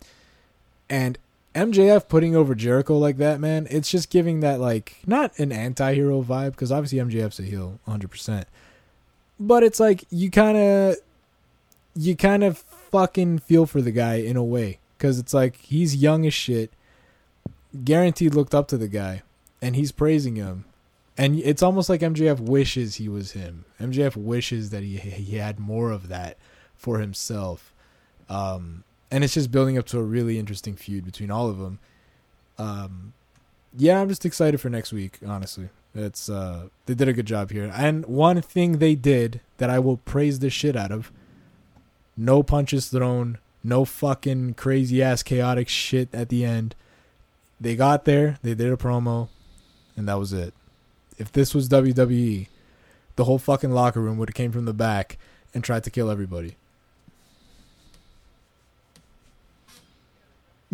and 0.89 1.19
MJF 1.55 2.09
putting 2.09 2.35
over 2.35 2.55
Jericho 2.55 2.97
like 2.97 3.19
that, 3.19 3.41
man, 3.41 3.67
it's 3.71 3.91
just 3.91 4.11
giving 4.11 4.41
that 4.41 4.61
like 4.61 4.97
not 5.07 5.39
an 5.39 5.53
anti-hero 5.53 6.23
vibe 6.23 6.53
because 6.53 6.73
obviously 6.73 6.99
MJF's 6.99 7.39
a 7.39 7.43
heel, 7.43 7.79
100. 7.85 8.11
percent 8.11 8.49
But 9.39 9.63
it's 9.63 9.79
like 9.79 10.05
you 10.11 10.31
kind 10.31 10.57
of, 10.57 10.97
you 11.95 12.17
kind 12.17 12.43
of 12.43 12.59
fucking 12.59 13.41
feel 13.41 13.67
for 13.67 13.83
the 13.83 13.91
guy 13.91 14.15
in 14.15 14.37
a 14.37 14.45
way 14.45 14.79
because 14.97 15.19
it's 15.19 15.35
like 15.35 15.57
he's 15.57 15.97
young 15.97 16.27
as 16.27 16.35
shit. 16.35 16.73
Guaranteed 17.85 18.35
looked 18.35 18.55
up 18.55 18.69
to 18.69 18.79
the 18.79 18.89
guy, 18.89 19.23
and 19.61 19.75
he's 19.75 19.93
praising 19.93 20.37
him, 20.37 20.67
and 21.17 21.39
it's 21.39 21.63
almost 21.63 21.89
like 21.89 22.03
MJF 22.03 22.39
wishes 22.39 22.97
he 22.97 23.09
was 23.09 23.33
him. 23.33 23.65
MJF 23.81 24.15
wishes 24.15 24.71
that 24.71 24.83
he 24.83 24.97
he 24.97 25.37
had 25.37 25.59
more 25.59 25.91
of 25.91 26.09
that 26.09 26.37
for 26.77 26.99
himself, 26.99 27.73
um, 28.29 28.85
and 29.13 29.23
it's 29.23 29.35
just 29.35 29.51
building 29.51 29.77
up 29.77 29.85
to 29.85 29.99
a 29.99 30.03
really 30.03 30.39
interesting 30.39 30.75
feud 30.75 31.05
between 31.05 31.31
all 31.31 31.51
of 31.51 31.59
them. 31.59 31.79
Um, 32.59 33.13
yeah, 33.77 34.01
I'm 34.01 34.09
just 34.09 34.25
excited 34.25 34.59
for 34.59 34.71
next 34.71 34.91
week. 34.91 35.19
Honestly, 35.25 35.69
it's 35.95 36.31
uh, 36.31 36.69
they 36.87 36.95
did 36.95 37.09
a 37.09 37.13
good 37.13 37.27
job 37.27 37.51
here, 37.51 37.71
and 37.75 38.07
one 38.07 38.41
thing 38.41 38.79
they 38.79 38.95
did 38.95 39.43
that 39.59 39.69
I 39.69 39.79
will 39.79 39.99
praise 39.99 40.39
the 40.39 40.49
shit 40.49 40.77
out 40.77 40.91
of: 40.91 41.13
no 42.17 42.43
punches 42.43 42.89
thrown, 42.89 43.39
no 43.63 43.85
fucking 43.85 44.55
crazy 44.55 45.03
ass 45.03 45.23
chaotic 45.23 45.69
shit 45.69 46.09
at 46.15 46.31
the 46.31 46.45
end. 46.45 46.75
They 47.61 47.77
got 47.77 48.07
there, 48.07 48.39
they 48.43 48.55
did 48.55 48.73
a 48.73 48.77
promo, 48.77 49.29
and 49.95 50.09
that 50.09 50.19
was 50.19 50.33
it. 50.33 50.55
If 51.19 51.31
this 51.31 51.55
was 51.55 51.69
WWE, 51.69 52.49
the 53.17 53.25
whole 53.25 53.39
fucking 53.39 53.71
locker 53.71 54.01
room 54.01 54.17
would 54.17 54.31
have 54.31 54.35
came 54.35 54.53
from 54.53 54.65
the 54.65 54.73
back 54.73 55.19
and 55.55 55.63
tried 55.63 55.85
to 55.85 55.91
kill 55.91 56.11
everybody. 56.11 56.57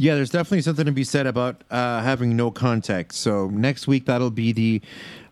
Yeah, 0.01 0.15
there's 0.15 0.31
definitely 0.31 0.63
something 0.63 0.87
to 0.87 0.93
be 0.93 1.03
said 1.03 1.27
about 1.27 1.65
uh, 1.73 2.03
having 2.03 2.37
no 2.37 2.53
contact. 2.53 3.15
So 3.15 3.49
next 3.49 3.89
week 3.89 4.07
that'll 4.07 4.31
be 4.31 4.53
the 4.53 4.81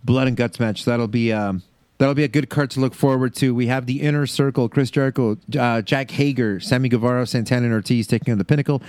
blood 0.03 0.27
and 0.27 0.37
guts 0.37 0.59
match. 0.59 0.85
That'll 0.85 1.07
be 1.07 1.33
um, 1.33 1.63
that'll 1.99 2.17
be 2.17 2.25
a 2.25 2.29
good 2.29 2.51
card 2.51 2.73
to 2.73 2.81
look 2.81 2.93
forward 2.93 3.33
to. 3.37 3.55
We 3.55 3.69
have 3.69 3.87
the 3.87 4.03
inner 4.03 4.27
circle: 4.27 4.69
Chris 4.69 4.91
Jericho, 4.91 5.39
uh, 5.57 5.83
Jake 5.83 6.11
Hager, 6.11 6.59
Sammy 6.59 6.89
Guevara, 6.89 7.29
Santana, 7.29 7.67
and 7.67 7.75
Ortiz 7.75 8.09
taking 8.09 8.33
on 8.33 8.39
the 8.39 8.45
Pinnacle. 8.45 8.83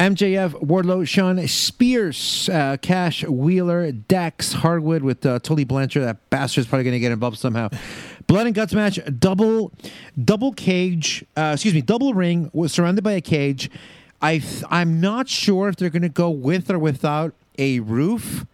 MJF, 0.00 0.60
Wardlow, 0.60 1.06
Shawn 1.06 1.46
Spears, 1.46 2.48
uh, 2.48 2.76
Cash 2.82 3.24
Wheeler, 3.24 3.92
Dax 3.92 4.54
Harwood 4.54 5.04
with 5.04 5.24
uh, 5.24 5.38
Tully 5.38 5.62
Blanchard. 5.62 6.02
That 6.02 6.28
bastard's 6.30 6.66
probably 6.66 6.82
going 6.82 6.94
to 6.94 7.00
get 7.00 7.12
involved 7.12 7.38
somehow. 7.38 7.68
Blood 8.26 8.46
and 8.46 8.56
guts 8.56 8.74
match, 8.74 8.98
double, 9.20 9.72
double 10.22 10.52
cage. 10.52 11.24
Uh, 11.36 11.52
excuse 11.54 11.74
me, 11.74 11.80
double 11.80 12.12
ring 12.12 12.50
was 12.52 12.72
surrounded 12.72 13.04
by 13.04 13.12
a 13.12 13.20
cage. 13.20 13.70
I 14.20 14.38
th- 14.38 14.64
I'm 14.70 15.00
not 15.00 15.28
sure 15.28 15.68
if 15.68 15.76
they're 15.76 15.90
going 15.90 16.02
to 16.02 16.08
go 16.08 16.30
with 16.30 16.70
or 16.70 16.78
without 16.78 17.34
a 17.58 17.80
roof. 17.80 18.46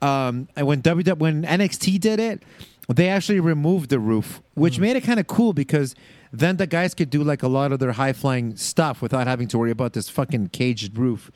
Um, 0.00 0.48
when 0.56 0.80
W 0.80 1.14
when 1.14 1.44
NXT 1.44 2.00
did 2.00 2.18
it, 2.18 2.42
they 2.88 3.08
actually 3.08 3.40
removed 3.40 3.90
the 3.90 3.98
roof, 3.98 4.42
which 4.54 4.78
made 4.78 4.96
it 4.96 5.02
kind 5.02 5.20
of 5.20 5.26
cool 5.26 5.52
because 5.52 5.94
then 6.32 6.56
the 6.56 6.66
guys 6.66 6.94
could 6.94 7.10
do 7.10 7.22
like 7.22 7.42
a 7.42 7.48
lot 7.48 7.72
of 7.72 7.78
their 7.78 7.92
high 7.92 8.12
flying 8.12 8.56
stuff 8.56 9.02
without 9.02 9.26
having 9.26 9.46
to 9.48 9.58
worry 9.58 9.70
about 9.70 9.92
this 9.92 10.08
fucking 10.08 10.48
caged 10.48 10.96
roof. 10.96 11.30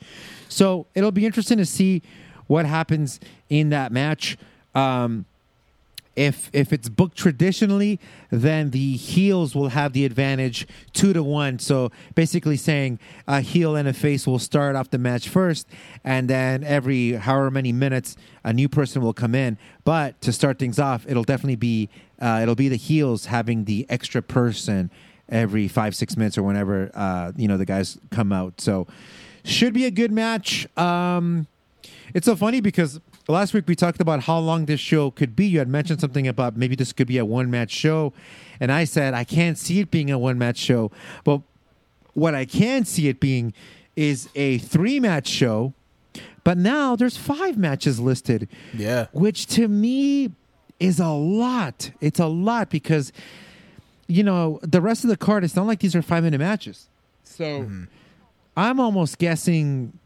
So 0.49 0.87
it'll 0.95 1.11
be 1.11 1.25
interesting 1.25 1.57
to 1.57 1.65
see 1.65 2.01
what 2.47 2.65
happens 2.65 3.19
in 3.49 3.69
that 3.69 3.91
match. 3.91 4.37
Um, 4.73 5.25
if 6.17 6.49
if 6.51 6.73
it's 6.73 6.89
booked 6.89 7.15
traditionally, 7.15 7.99
then 8.31 8.71
the 8.71 8.97
heels 8.97 9.55
will 9.55 9.69
have 9.69 9.93
the 9.93 10.03
advantage 10.03 10.67
two 10.91 11.13
to 11.13 11.21
one. 11.23 11.59
So 11.59 11.91
basically, 12.15 12.57
saying 12.57 12.99
a 13.27 13.39
heel 13.39 13.75
and 13.75 13.87
a 13.87 13.93
face 13.93 14.25
will 14.25 14.39
start 14.39 14.75
off 14.75 14.89
the 14.89 14.97
match 14.97 15.29
first, 15.29 15.67
and 16.03 16.27
then 16.27 16.63
every 16.63 17.13
however 17.13 17.51
many 17.51 17.71
minutes, 17.71 18.17
a 18.43 18.51
new 18.51 18.67
person 18.67 19.01
will 19.01 19.13
come 19.13 19.35
in. 19.35 19.59
But 19.85 20.19
to 20.21 20.33
start 20.33 20.57
things 20.57 20.79
off, 20.79 21.05
it'll 21.07 21.23
definitely 21.23 21.55
be 21.55 21.87
uh, 22.19 22.39
it'll 22.41 22.55
be 22.55 22.67
the 22.67 22.77
heels 22.77 23.27
having 23.27 23.65
the 23.65 23.85
extra 23.87 24.23
person 24.23 24.89
every 25.29 25.67
five 25.67 25.95
six 25.95 26.17
minutes 26.17 26.37
or 26.37 26.43
whenever 26.43 26.89
uh, 26.95 27.31
you 27.37 27.47
know 27.47 27.57
the 27.57 27.65
guys 27.65 27.99
come 28.09 28.33
out. 28.33 28.59
So 28.59 28.87
should 29.43 29.73
be 29.73 29.85
a 29.85 29.91
good 29.91 30.11
match. 30.11 30.67
Um, 30.77 31.45
it's 32.13 32.25
so 32.25 32.35
funny 32.35 32.59
because 32.59 32.99
last 33.33 33.53
week 33.53 33.65
we 33.67 33.75
talked 33.75 33.99
about 33.99 34.23
how 34.23 34.39
long 34.39 34.65
this 34.65 34.79
show 34.79 35.11
could 35.11 35.35
be. 35.35 35.47
You 35.47 35.59
had 35.59 35.67
mentioned 35.67 36.01
something 36.01 36.27
about 36.27 36.57
maybe 36.57 36.75
this 36.75 36.93
could 36.93 37.07
be 37.07 37.17
a 37.17 37.25
one 37.25 37.51
match 37.51 37.71
show. 37.71 38.13
And 38.59 38.71
I 38.71 38.85
said, 38.85 39.13
I 39.13 39.23
can't 39.23 39.57
see 39.57 39.79
it 39.79 39.91
being 39.91 40.09
a 40.09 40.17
one 40.17 40.37
match 40.37 40.57
show. 40.57 40.91
But 41.23 41.41
what 42.13 42.33
I 42.33 42.45
can 42.45 42.85
see 42.85 43.07
it 43.07 43.19
being 43.19 43.53
is 43.95 44.29
a 44.35 44.57
three 44.59 44.99
match 44.99 45.27
show. 45.27 45.73
But 46.43 46.57
now 46.57 46.95
there's 46.95 47.17
five 47.17 47.57
matches 47.57 47.99
listed. 47.99 48.47
Yeah. 48.73 49.07
Which 49.11 49.47
to 49.47 49.67
me 49.67 50.31
is 50.79 50.99
a 50.99 51.09
lot. 51.09 51.91
It's 51.99 52.19
a 52.19 52.27
lot 52.27 52.69
because, 52.69 53.11
you 54.07 54.23
know, 54.23 54.59
the 54.63 54.79
rest 54.79 55.03
of 55.03 55.09
the 55.09 55.17
card, 55.17 55.43
it's 55.43 55.55
not 55.55 55.67
like 55.67 55.79
these 55.79 55.95
are 55.95 56.01
five 56.01 56.23
minute 56.23 56.39
matches. 56.39 56.87
So 57.23 57.43
mm-hmm. 57.43 57.83
I'm 58.55 58.79
almost 58.79 59.17
guessing 59.17 59.99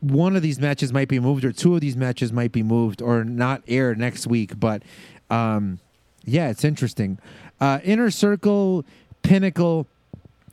one 0.00 0.34
of 0.36 0.42
these 0.42 0.58
matches 0.58 0.92
might 0.92 1.08
be 1.08 1.20
moved 1.20 1.44
or 1.44 1.52
two 1.52 1.74
of 1.74 1.80
these 1.80 1.96
matches 1.96 2.32
might 2.32 2.52
be 2.52 2.62
moved 2.62 3.00
or 3.02 3.22
not 3.24 3.62
air 3.68 3.94
next 3.94 4.26
week 4.26 4.58
but 4.58 4.82
um, 5.30 5.78
yeah 6.24 6.48
it's 6.50 6.64
interesting 6.64 7.18
uh, 7.60 7.78
inner 7.84 8.10
circle 8.10 8.84
pinnacle 9.22 9.86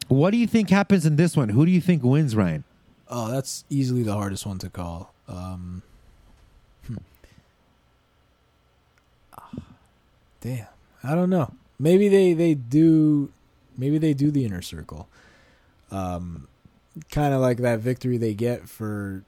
what 0.10 0.32
do 0.32 0.38
you 0.38 0.48
think 0.48 0.70
happens 0.70 1.06
in 1.06 1.16
this 1.16 1.36
one 1.38 1.50
who 1.50 1.66
do 1.66 1.72
you 1.72 1.82
think 1.82 2.04
wins 2.04 2.36
ryan 2.36 2.64
Oh, 3.10 3.32
that's 3.32 3.64
easily 3.70 4.04
the 4.04 4.14
hardest 4.14 4.46
one 4.46 4.58
to 4.60 4.70
call. 4.70 5.14
Um, 5.30 5.82
hmm. 6.88 6.98
Ah, 9.38 9.50
Damn, 10.42 10.68
I 11.04 11.16
don't 11.16 11.30
know. 11.30 11.54
Maybe 11.80 12.10
they 12.10 12.34
they 12.34 12.54
do. 12.54 13.32
Maybe 13.78 13.98
they 13.98 14.14
do 14.14 14.30
the 14.32 14.44
inner 14.44 14.62
circle. 14.62 15.08
Um, 15.90 16.48
kind 17.12 17.34
of 17.34 17.40
like 17.40 17.60
that 17.60 17.80
victory 17.80 18.18
they 18.18 18.34
get 18.34 18.68
for 18.68 19.24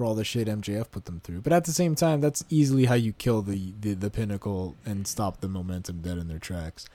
for 0.00 0.06
all 0.06 0.14
the 0.14 0.24
shit 0.24 0.48
MJF 0.48 0.90
put 0.90 1.04
them 1.04 1.20
through. 1.22 1.42
But 1.42 1.52
at 1.52 1.66
the 1.66 1.72
same 1.72 1.94
time, 1.94 2.22
that's 2.22 2.42
easily 2.48 2.86
how 2.86 2.94
you 2.94 3.12
kill 3.12 3.42
the 3.42 3.74
the, 3.78 3.92
the 3.92 4.08
pinnacle 4.08 4.74
and 4.86 5.06
stop 5.06 5.42
the 5.42 5.48
momentum 5.48 6.00
dead 6.00 6.16
in 6.16 6.26
their 6.26 6.38
tracks. 6.38 6.86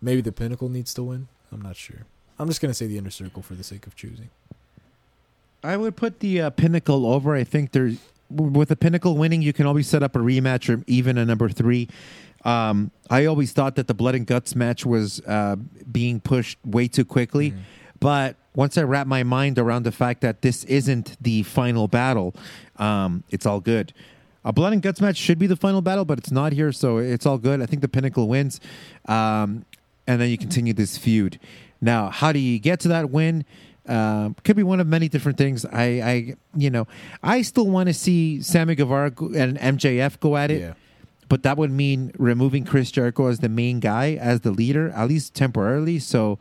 Maybe 0.00 0.20
the 0.20 0.30
pinnacle 0.30 0.68
needs 0.68 0.94
to 0.94 1.02
win. 1.02 1.26
I'm 1.50 1.60
not 1.60 1.74
sure. 1.74 2.02
I'm 2.38 2.46
just 2.46 2.60
gonna 2.60 2.72
say 2.72 2.86
the 2.86 2.98
inner 2.98 3.10
circle 3.10 3.42
for 3.42 3.54
the 3.54 3.64
sake 3.64 3.84
of 3.88 3.96
choosing. 3.96 4.30
i 5.64 5.76
would 5.76 5.96
put 5.96 6.20
the 6.20 6.40
uh, 6.42 6.50
pinnacle 6.50 7.04
over 7.06 7.34
i 7.34 7.42
think 7.42 7.72
there's 7.72 7.98
with 8.30 8.68
the 8.68 8.76
pinnacle 8.76 9.16
winning 9.16 9.42
you 9.42 9.52
can 9.52 9.66
always 9.66 9.88
set 9.88 10.02
up 10.04 10.14
a 10.14 10.20
rematch 10.20 10.72
or 10.72 10.84
even 10.86 11.18
a 11.18 11.24
number 11.24 11.48
three 11.48 11.88
um, 12.44 12.92
i 13.10 13.24
always 13.24 13.50
thought 13.52 13.74
that 13.74 13.88
the 13.88 13.94
blood 13.94 14.14
and 14.14 14.26
guts 14.28 14.54
match 14.54 14.86
was 14.86 15.20
uh, 15.26 15.56
being 15.90 16.20
pushed 16.20 16.58
way 16.64 16.86
too 16.86 17.04
quickly 17.04 17.54
But 18.00 18.36
once 18.54 18.76
I 18.78 18.82
wrap 18.82 19.06
my 19.06 19.22
mind 19.22 19.58
around 19.58 19.84
the 19.84 19.92
fact 19.92 20.20
that 20.22 20.42
this 20.42 20.64
isn't 20.64 21.16
the 21.20 21.42
final 21.44 21.88
battle, 21.88 22.34
um, 22.76 23.22
it's 23.30 23.46
all 23.46 23.60
good. 23.60 23.92
A 24.44 24.52
blood 24.52 24.72
and 24.72 24.80
guts 24.82 25.00
match 25.00 25.16
should 25.16 25.38
be 25.38 25.46
the 25.46 25.56
final 25.56 25.82
battle, 25.82 26.04
but 26.04 26.18
it's 26.18 26.30
not 26.30 26.52
here, 26.52 26.70
so 26.72 26.98
it's 26.98 27.26
all 27.26 27.38
good. 27.38 27.60
I 27.60 27.66
think 27.66 27.82
the 27.82 27.88
pinnacle 27.88 28.28
wins, 28.28 28.60
um, 29.06 29.64
and 30.06 30.20
then 30.20 30.30
you 30.30 30.38
continue 30.38 30.72
this 30.72 30.96
feud. 30.96 31.40
Now, 31.80 32.10
how 32.10 32.32
do 32.32 32.38
you 32.38 32.58
get 32.58 32.80
to 32.80 32.88
that 32.88 33.10
win? 33.10 33.44
Um, 33.88 34.34
could 34.44 34.56
be 34.56 34.62
one 34.62 34.80
of 34.80 34.86
many 34.86 35.08
different 35.08 35.38
things. 35.38 35.64
I, 35.64 35.84
I 35.84 36.34
you 36.56 36.70
know, 36.70 36.86
I 37.22 37.42
still 37.42 37.66
want 37.66 37.88
to 37.88 37.94
see 37.94 38.40
Sammy 38.42 38.74
Guevara 38.74 39.06
and 39.36 39.58
MJF 39.58 40.18
go 40.20 40.36
at 40.36 40.50
it 40.50 40.60
Yeah. 40.60 40.72
but 41.28 41.42
that 41.44 41.56
would 41.56 41.70
mean 41.70 42.12
removing 42.18 42.64
Chris 42.64 42.90
Jericho 42.90 43.26
as 43.28 43.38
the 43.40 43.48
main 43.48 43.78
guy, 43.80 44.14
as 44.14 44.40
the 44.40 44.50
leader, 44.50 44.90
at 44.90 45.08
least 45.08 45.34
temporarily. 45.34 45.98
So 46.00 46.38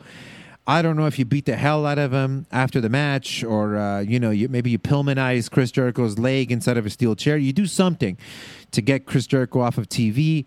I 0.68 0.82
don't 0.82 0.98
know 0.98 1.06
if 1.06 1.20
you 1.20 1.26
beat 1.26 1.46
the 1.46 1.58
hell 1.58 1.86
out 1.86 2.00
of 2.00 2.12
him 2.12 2.48
after 2.52 2.82
the 2.82 2.90
match, 2.90 3.44
or 3.44 3.78
uh, 3.78 4.00
you 4.00 4.20
know, 4.20 4.32
you, 4.32 4.50
maybe 4.50 4.72
you 4.72 4.80
Pillmanize 4.80 5.50
Chris 5.50 5.72
Jericho's 5.72 6.18
leg 6.18 6.52
inside 6.52 6.78
of 6.78 6.86
a 6.86 6.90
steel 6.90 7.16
chair. 7.16 7.38
You 7.38 7.54
do 7.54 7.68
something 7.68 8.18
to 8.72 8.82
get 8.82 9.06
Chris 9.06 9.28
Jericho 9.28 9.62
off 9.62 9.78
of 9.78 9.88
TV. 9.88 10.46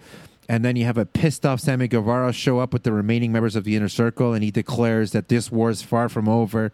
And 0.50 0.64
then 0.64 0.76
you 0.76 0.86
have 0.86 0.96
a 0.96 1.04
pissed 1.04 1.44
off 1.44 1.60
Sammy 1.60 1.88
Guevara 1.88 2.32
show 2.32 2.58
up 2.58 2.72
with 2.72 2.82
the 2.82 2.92
remaining 2.92 3.32
members 3.32 3.54
of 3.54 3.64
the 3.64 3.76
inner 3.76 3.88
circle, 3.88 4.32
and 4.32 4.42
he 4.42 4.50
declares 4.50 5.12
that 5.12 5.28
this 5.28 5.52
war 5.52 5.68
is 5.68 5.82
far 5.82 6.08
from 6.08 6.26
over. 6.26 6.72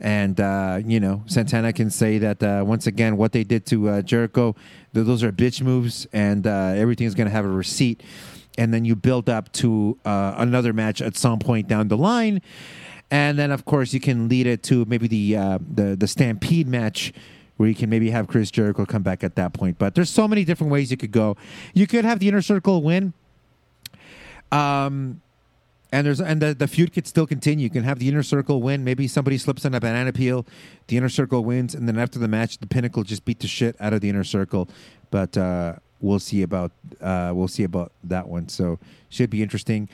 And 0.00 0.38
uh, 0.40 0.80
you 0.84 1.00
know, 1.00 1.22
Santana 1.26 1.72
can 1.72 1.88
say 1.88 2.18
that 2.18 2.42
uh, 2.42 2.64
once 2.66 2.86
again, 2.86 3.16
what 3.16 3.32
they 3.32 3.44
did 3.44 3.64
to 3.66 3.88
uh, 3.88 4.02
Jericho, 4.02 4.54
th- 4.92 5.06
those 5.06 5.22
are 5.22 5.32
bitch 5.32 5.62
moves, 5.62 6.06
and 6.12 6.46
uh, 6.46 6.74
everything's 6.74 7.14
going 7.14 7.28
to 7.28 7.32
have 7.32 7.44
a 7.46 7.48
receipt. 7.48 8.02
And 8.58 8.72
then 8.72 8.84
you 8.84 8.96
build 8.96 9.28
up 9.28 9.52
to 9.52 9.98
uh, 10.04 10.34
another 10.38 10.72
match 10.72 11.02
at 11.02 11.16
some 11.16 11.38
point 11.38 11.68
down 11.68 11.88
the 11.88 11.96
line, 11.96 12.40
and 13.10 13.38
then 13.38 13.50
of 13.50 13.64
course 13.64 13.92
you 13.92 14.00
can 14.00 14.28
lead 14.28 14.46
it 14.46 14.62
to 14.64 14.84
maybe 14.86 15.08
the 15.08 15.36
uh, 15.36 15.58
the 15.60 15.96
the 15.96 16.08
Stampede 16.08 16.68
match. 16.68 17.12
Where 17.58 17.70
you 17.70 17.74
can 17.74 17.88
maybe 17.88 18.10
have 18.10 18.26
Chris 18.26 18.50
Jericho 18.50 18.84
come 18.84 19.02
back 19.02 19.24
at 19.24 19.34
that 19.36 19.54
point, 19.54 19.78
but 19.78 19.94
there's 19.94 20.10
so 20.10 20.28
many 20.28 20.44
different 20.44 20.70
ways 20.70 20.90
you 20.90 20.98
could 20.98 21.10
go. 21.10 21.38
You 21.72 21.86
could 21.86 22.04
have 22.04 22.18
the 22.18 22.28
inner 22.28 22.42
circle 22.42 22.82
win, 22.82 23.14
um, 24.52 25.22
and 25.90 26.06
there's 26.06 26.20
and 26.20 26.42
the, 26.42 26.54
the 26.54 26.68
feud 26.68 26.92
could 26.92 27.06
still 27.06 27.26
continue. 27.26 27.64
You 27.64 27.70
can 27.70 27.84
have 27.84 27.98
the 27.98 28.08
inner 28.08 28.22
circle 28.22 28.60
win. 28.60 28.84
Maybe 28.84 29.08
somebody 29.08 29.38
slips 29.38 29.64
on 29.64 29.74
a 29.74 29.80
banana 29.80 30.12
peel, 30.12 30.44
the 30.88 30.98
inner 30.98 31.08
circle 31.08 31.44
wins, 31.44 31.74
and 31.74 31.88
then 31.88 31.98
after 31.98 32.18
the 32.18 32.28
match, 32.28 32.58
the 32.58 32.66
pinnacle 32.66 33.04
just 33.04 33.24
beat 33.24 33.40
the 33.40 33.46
shit 33.46 33.74
out 33.80 33.94
of 33.94 34.02
the 34.02 34.10
inner 34.10 34.24
circle. 34.24 34.68
But 35.10 35.36
uh, 35.38 35.76
we'll 36.00 36.18
see 36.18 36.42
about 36.42 36.72
uh, 37.00 37.32
we'll 37.34 37.48
see 37.48 37.64
about 37.64 37.92
that 38.04 38.28
one. 38.28 38.48
So 38.48 38.78
should 39.08 39.30
be 39.30 39.42
interesting. 39.42 39.88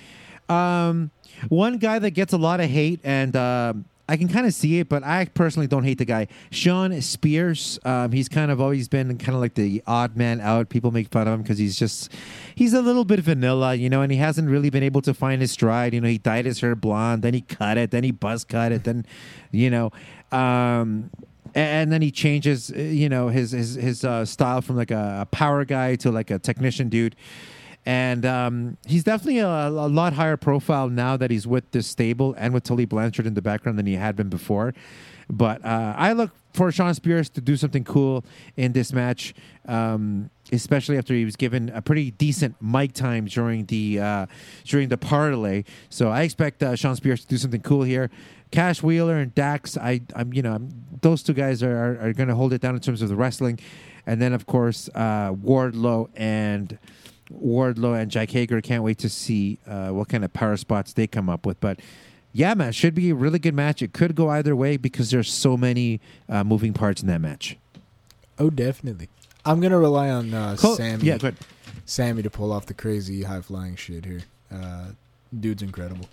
Um, 0.49 1.11
one 1.49 1.79
guy 1.79 1.99
that 1.99 2.11
gets 2.11 2.33
a 2.33 2.39
lot 2.39 2.61
of 2.61 2.69
hate, 2.69 3.01
and 3.05 3.35
um 3.37 3.85
I 4.09 4.17
can 4.17 4.29
kind 4.29 4.47
of 4.47 4.53
see 4.53 4.79
it, 4.79 4.89
but 4.89 5.05
I 5.05 5.25
personally 5.27 5.67
don't 5.67 5.85
hate 5.85 5.97
the 5.99 6.05
guy. 6.05 6.27
Shawn 6.51 7.01
Spears, 7.01 7.79
um, 7.85 8.13
he's 8.13 8.29
kind 8.29 8.51
of 8.51 8.61
always 8.61 8.89
been 8.89 9.17
kind 9.17 9.35
of 9.35 9.41
like 9.41 9.55
the 9.55 9.83
odd 9.87 10.17
man 10.17 10.41
out. 10.41 10.69
People 10.69 10.91
make 10.91 11.09
fun 11.09 11.29
of 11.29 11.35
him 11.35 11.43
because 11.43 11.57
he's 11.57 11.79
just 11.79 12.13
he's 12.55 12.75
a 12.75 12.83
little 12.83 13.05
bit 13.05 13.21
vanilla, 13.21 13.75
you 13.75 13.89
know, 13.89 14.03
and 14.03 14.11
he 14.11 14.19
hasn't 14.19 14.51
really 14.51 14.71
been 14.71 14.83
able 14.83 15.01
to 15.03 15.15
find 15.15 15.41
his 15.41 15.53
stride. 15.53 15.95
You 15.95 16.01
know, 16.01 16.09
he 16.09 16.19
dyed 16.19 16.45
his 16.45 16.61
hair 16.61 16.75
blonde, 16.75 17.23
then 17.23 17.33
he 17.33 17.41
cut 17.43 17.79
it, 17.79 17.91
then 17.91 18.03
he 18.03 18.11
buzz 18.11 18.45
cut 18.45 18.73
it, 18.73 18.85
then 18.85 19.07
you 19.51 19.71
know. 19.71 19.93
Um, 20.31 21.11
and 21.55 21.93
then 21.93 22.03
he 22.03 22.11
changes, 22.11 22.71
uh, 22.71 22.79
you 22.79 23.09
know, 23.09 23.29
his 23.29 23.53
his 23.53 23.75
his 23.75 24.05
uh, 24.05 24.25
style 24.25 24.63
from 24.63 24.77
like 24.77 24.91
a, 24.91 25.21
a 25.23 25.27
power 25.27 25.65
guy 25.65 25.97
to 25.97 26.11
like 26.11 26.31
a 26.31 26.39
technician 26.39 26.89
dude 26.89 27.17
and 27.85 28.25
um, 28.25 28.77
he's 28.87 29.03
definitely 29.03 29.41
a, 29.41 29.69
a 29.69 29.89
lot 29.89 30.13
higher 30.13 30.37
profile 30.37 30.89
now 30.89 31.17
that 31.17 31.31
he's 31.31 31.47
with 31.47 31.71
this 31.73 31.87
stable 31.87 32.35
and 32.39 32.55
with 32.55 32.63
Tully 32.63 32.85
Blanchard 32.85 33.27
in 33.27 33.35
the 33.35 33.43
background 33.43 33.79
than 33.79 33.87
he 33.87 33.95
had 33.95 34.15
been 34.15 34.29
before. 34.29 34.73
But 35.29 35.65
uh, 35.65 35.95
I 35.97 36.13
look 36.13 36.31
for 36.53 36.71
Shawn 36.71 36.95
Spears 36.95 37.29
to 37.31 37.41
do 37.41 37.57
something 37.57 37.85
cool 37.85 38.25
in 38.57 38.73
this 38.73 38.93
match, 38.93 39.35
um, 39.67 40.31
especially 40.53 40.99
after 40.99 41.15
he 41.15 41.25
was 41.25 41.37
given 41.37 41.71
a 41.71 41.81
pretty 41.81 42.11
decent 42.11 42.55
mic 42.61 42.93
time 42.93 43.25
during 43.25 43.65
the 43.67 43.99
uh, 43.99 44.27
during 44.65 44.89
the 44.89 44.99
parlay. 44.99 45.65
So 45.89 46.11
I 46.11 46.23
expect 46.23 46.63
uh, 46.63 46.77
Shawn 46.77 46.97
Spears 46.97 47.23
to 47.23 47.29
do 47.29 47.37
something 47.37 47.63
cool 47.63 47.83
here. 47.83 48.11
Cash 48.53 48.83
Wheeler 48.83 49.17
and 49.17 49.35
Dax, 49.35 49.77
I, 49.77 50.03
I'm, 50.15 50.33
you 50.33 50.43
know, 50.43 50.53
I'm, 50.53 50.69
those 51.01 51.25
two 51.25 51.33
guys 51.33 51.63
are 51.63 51.77
are, 51.77 52.09
are 52.09 52.13
going 52.13 52.29
to 52.29 52.37
hold 52.37 52.53
it 52.53 52.61
down 52.61 52.75
in 52.77 52.81
terms 52.81 53.03
of 53.03 53.09
the 53.09 53.17
wrestling, 53.17 53.59
and 54.07 54.23
then 54.23 54.33
of 54.33 54.47
course 54.47 54.89
uh, 54.95 55.33
Wardlow 55.33 56.09
and 56.15 56.79
Wardlow 57.33 58.01
and 58.01 58.11
Jake 58.11 58.31
Hager. 58.31 58.61
Can't 58.61 58.85
wait 58.85 58.99
to 58.99 59.09
see 59.09 59.59
uh, 59.67 59.89
what 59.89 60.09
kind 60.09 60.25
of 60.25 60.33
power 60.33 60.57
spots 60.57 60.93
they 60.93 61.09
come 61.09 61.29
up 61.29 61.45
with, 61.45 61.59
but. 61.61 61.81
Yeah, 62.35 62.55
man, 62.55 62.73
should 62.73 62.95
be 62.95 63.11
a 63.11 63.15
really 63.15 63.39
good 63.39 63.53
match. 63.53 63.83
It 63.83 63.93
could 63.93 64.15
go 64.15 64.31
either 64.31 64.57
way 64.57 64.79
because 64.79 65.11
there's 65.11 65.31
so 65.31 65.55
many 65.55 66.01
uh, 66.31 66.43
moving 66.43 66.73
parts 66.73 67.03
in 67.03 67.09
that 67.09 67.21
match. 67.21 67.59
Oh, 68.39 68.49
definitely. 68.49 69.11
I'm 69.45 69.61
gonna 69.61 69.79
rely 69.79 70.09
on 70.09 70.33
uh, 70.33 70.57
Col- 70.59 70.77
Sammy. 70.77 71.05
Yeah. 71.05 71.19
Sammy 71.85 72.23
to 72.23 72.31
pull 72.31 72.51
off 72.51 72.65
the 72.65 72.73
crazy 72.73 73.25
high 73.25 73.43
flying 73.43 73.77
shit 73.77 74.07
here. 74.07 74.23
Uh, 74.51 74.93
dude's 75.39 75.63
incredible. 75.63 76.07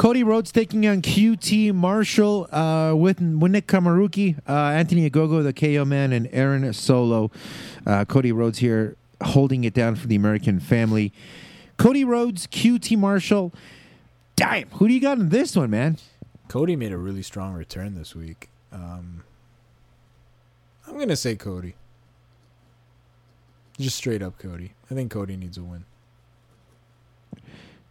Cody 0.00 0.24
Rhodes 0.24 0.50
taking 0.50 0.86
on 0.86 1.02
QT 1.02 1.74
Marshall 1.74 2.48
uh, 2.54 2.94
with, 2.96 3.20
with 3.20 3.52
Nick 3.52 3.66
Comoroto, 3.66 4.34
uh, 4.48 4.52
Anthony 4.52 5.10
Ogogo, 5.10 5.42
the 5.42 5.52
KO 5.52 5.84
man, 5.84 6.14
and 6.14 6.26
Aaron 6.32 6.72
Solo. 6.72 7.30
Uh, 7.86 8.06
Cody 8.06 8.32
Rhodes 8.32 8.60
here 8.60 8.96
holding 9.22 9.64
it 9.64 9.74
down 9.74 9.96
for 9.96 10.06
the 10.06 10.16
American 10.16 10.58
family. 10.58 11.12
Cody 11.76 12.02
Rhodes, 12.02 12.46
QT 12.46 12.96
Marshall. 12.96 13.52
Damn, 14.36 14.70
who 14.70 14.88
do 14.88 14.94
you 14.94 15.02
got 15.02 15.18
in 15.18 15.28
this 15.28 15.54
one, 15.54 15.68
man? 15.68 15.98
Cody 16.48 16.76
made 16.76 16.92
a 16.92 16.96
really 16.96 17.22
strong 17.22 17.52
return 17.52 17.94
this 17.94 18.14
week. 18.16 18.48
Um, 18.72 19.22
I'm 20.88 20.98
gonna 20.98 21.14
say 21.14 21.36
Cody. 21.36 21.74
Just 23.78 23.98
straight 23.98 24.22
up 24.22 24.38
Cody. 24.38 24.72
I 24.90 24.94
think 24.94 25.10
Cody 25.10 25.36
needs 25.36 25.58
a 25.58 25.62
win. 25.62 25.84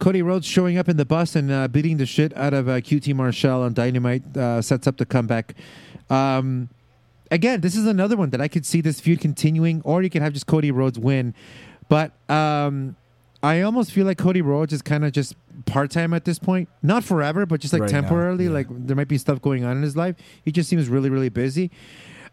Cody 0.00 0.22
Rhodes 0.22 0.46
showing 0.46 0.78
up 0.78 0.88
in 0.88 0.96
the 0.96 1.04
bus 1.04 1.36
and 1.36 1.52
uh, 1.52 1.68
beating 1.68 1.98
the 1.98 2.06
shit 2.06 2.36
out 2.36 2.52
of 2.54 2.68
uh, 2.68 2.80
QT 2.80 3.14
Marshall 3.14 3.62
on 3.62 3.74
Dynamite 3.74 4.36
uh, 4.36 4.60
sets 4.62 4.86
up 4.86 4.96
the 4.96 5.06
comeback. 5.06 5.54
Um, 6.08 6.70
again, 7.30 7.60
this 7.60 7.76
is 7.76 7.86
another 7.86 8.16
one 8.16 8.30
that 8.30 8.40
I 8.40 8.48
could 8.48 8.66
see 8.66 8.80
this 8.80 8.98
feud 8.98 9.20
continuing, 9.20 9.82
or 9.84 10.02
you 10.02 10.10
could 10.10 10.22
have 10.22 10.32
just 10.32 10.46
Cody 10.46 10.70
Rhodes 10.70 10.98
win. 10.98 11.34
But 11.88 12.12
um, 12.30 12.96
I 13.42 13.60
almost 13.60 13.92
feel 13.92 14.06
like 14.06 14.18
Cody 14.18 14.42
Rhodes 14.42 14.72
is 14.72 14.82
kind 14.82 15.04
of 15.04 15.12
just 15.12 15.34
part 15.66 15.90
time 15.90 16.14
at 16.14 16.24
this 16.24 16.38
point. 16.38 16.68
Not 16.82 17.04
forever, 17.04 17.46
but 17.46 17.60
just 17.60 17.72
like 17.72 17.82
Right 17.82 17.92
now, 17.92 18.00
temporarily. 18.00 18.44
yeah. 18.44 18.50
Like 18.50 18.66
there 18.70 18.96
might 18.96 19.08
be 19.08 19.18
stuff 19.18 19.40
going 19.42 19.64
on 19.64 19.76
in 19.76 19.82
his 19.82 19.96
life. 19.96 20.16
He 20.44 20.50
just 20.50 20.68
seems 20.68 20.88
really, 20.88 21.10
really 21.10 21.28
busy. 21.28 21.70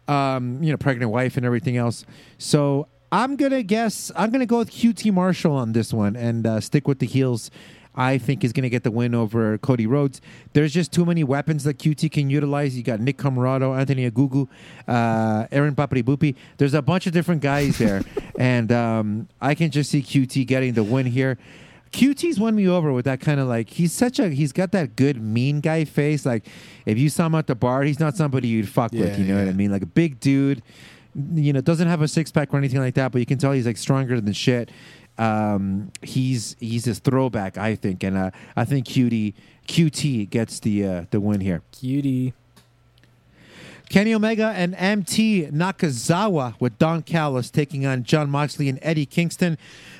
Um, 0.06 0.62
you 0.62 0.70
know, 0.70 0.78
pregnant 0.78 1.12
wife 1.12 1.36
and 1.36 1.44
everything 1.44 1.76
else. 1.76 2.06
So 2.38 2.88
I'm 3.10 3.36
gonna 3.36 3.62
guess. 3.62 4.12
I'm 4.16 4.30
gonna 4.30 4.46
go 4.46 4.58
with 4.58 4.70
QT 4.70 5.12
Marshall 5.12 5.52
on 5.52 5.72
this 5.72 5.92
one 5.92 6.16
and 6.16 6.46
uh, 6.46 6.60
stick 6.60 6.86
with 6.86 6.98
the 6.98 7.06
heels. 7.06 7.50
I 7.94 8.16
think 8.16 8.44
is 8.44 8.52
going 8.52 8.62
to 8.62 8.70
get 8.70 8.84
the 8.84 8.92
win 8.92 9.12
over 9.12 9.58
Cody 9.58 9.84
Rhodes. 9.84 10.20
There's 10.52 10.72
just 10.72 10.92
too 10.92 11.04
many 11.04 11.24
weapons 11.24 11.64
that 11.64 11.78
QT 11.78 12.12
can 12.12 12.30
utilize. 12.30 12.76
You 12.76 12.84
got 12.84 13.00
Nick 13.00 13.18
Comoroto, 13.18 13.76
Anthony 13.76 14.08
Ogogo, 14.08 14.46
uh, 14.86 15.48
Aaron 15.50 15.74
Papribupi. 15.74 16.36
There's 16.58 16.74
a 16.74 16.82
bunch 16.82 17.08
of 17.08 17.12
different 17.12 17.42
guys 17.42 17.76
there, 17.78 18.02
and 18.38 18.70
um, 18.70 19.28
I 19.40 19.56
can 19.56 19.72
just 19.72 19.90
see 19.90 20.00
QT 20.00 20.46
getting 20.46 20.74
the 20.74 20.84
win 20.84 21.06
here. 21.06 21.38
QT's 21.90 22.38
won 22.38 22.54
me 22.54 22.68
over 22.68 22.92
with 22.92 23.06
that 23.06 23.18
kind 23.18 23.40
of 23.40 23.48
like 23.48 23.70
he's 23.70 23.92
such 23.92 24.20
a 24.20 24.28
he's 24.28 24.52
got 24.52 24.70
that 24.72 24.94
good 24.94 25.20
mean 25.20 25.58
guy 25.58 25.84
face. 25.84 26.24
Like 26.24 26.46
if 26.86 26.98
you 26.98 27.08
saw 27.08 27.26
him 27.26 27.34
at 27.34 27.48
the 27.48 27.56
bar, 27.56 27.82
he's 27.82 27.98
not 27.98 28.16
somebody 28.16 28.46
you'd 28.46 28.68
fuck 28.68 28.92
Yeah, 28.92 29.06
with. 29.06 29.18
You 29.18 29.24
know 29.24 29.38
what 29.40 29.48
I 29.48 29.54
mean? 29.54 29.72
Like 29.72 29.82
a 29.82 29.86
big 29.86 30.20
dude. 30.20 30.62
You 31.14 31.52
know, 31.52 31.60
doesn't 31.60 31.88
have 31.88 32.02
a 32.02 32.08
six 32.08 32.30
pack 32.30 32.52
or 32.52 32.58
anything 32.58 32.80
like 32.80 32.94
that, 32.94 33.12
but 33.12 33.18
you 33.18 33.26
can 33.26 33.38
tell 33.38 33.52
he's 33.52 33.66
like 33.66 33.76
stronger 33.76 34.20
than 34.20 34.32
shit. 34.32 34.70
Um, 35.18 35.90
he's 36.00 36.54
he's 36.60 36.84
his 36.84 37.00
throwback, 37.00 37.58
I 37.58 37.74
think, 37.74 38.04
and 38.04 38.16
uh, 38.16 38.30
I 38.56 38.64
think 38.64 38.86
QT 38.86 39.34
QT 39.66 40.30
gets 40.30 40.60
the 40.60 40.86
uh, 40.86 41.04
the 41.10 41.20
win 41.20 41.40
here. 41.40 41.62
Cutie. 41.72 42.34
Kenny 43.88 44.12
Omega 44.12 44.52
and 44.54 44.74
MT 44.74 45.46
Nakazawa 45.46 46.54
with 46.60 46.78
Don 46.78 47.02
Callis 47.02 47.50
taking 47.50 47.86
on 47.86 48.04
Jon 48.04 48.28
Moxley 48.28 48.68
and 48.68 48.78
Eddie 48.82 49.06
Kingston. 49.06 49.56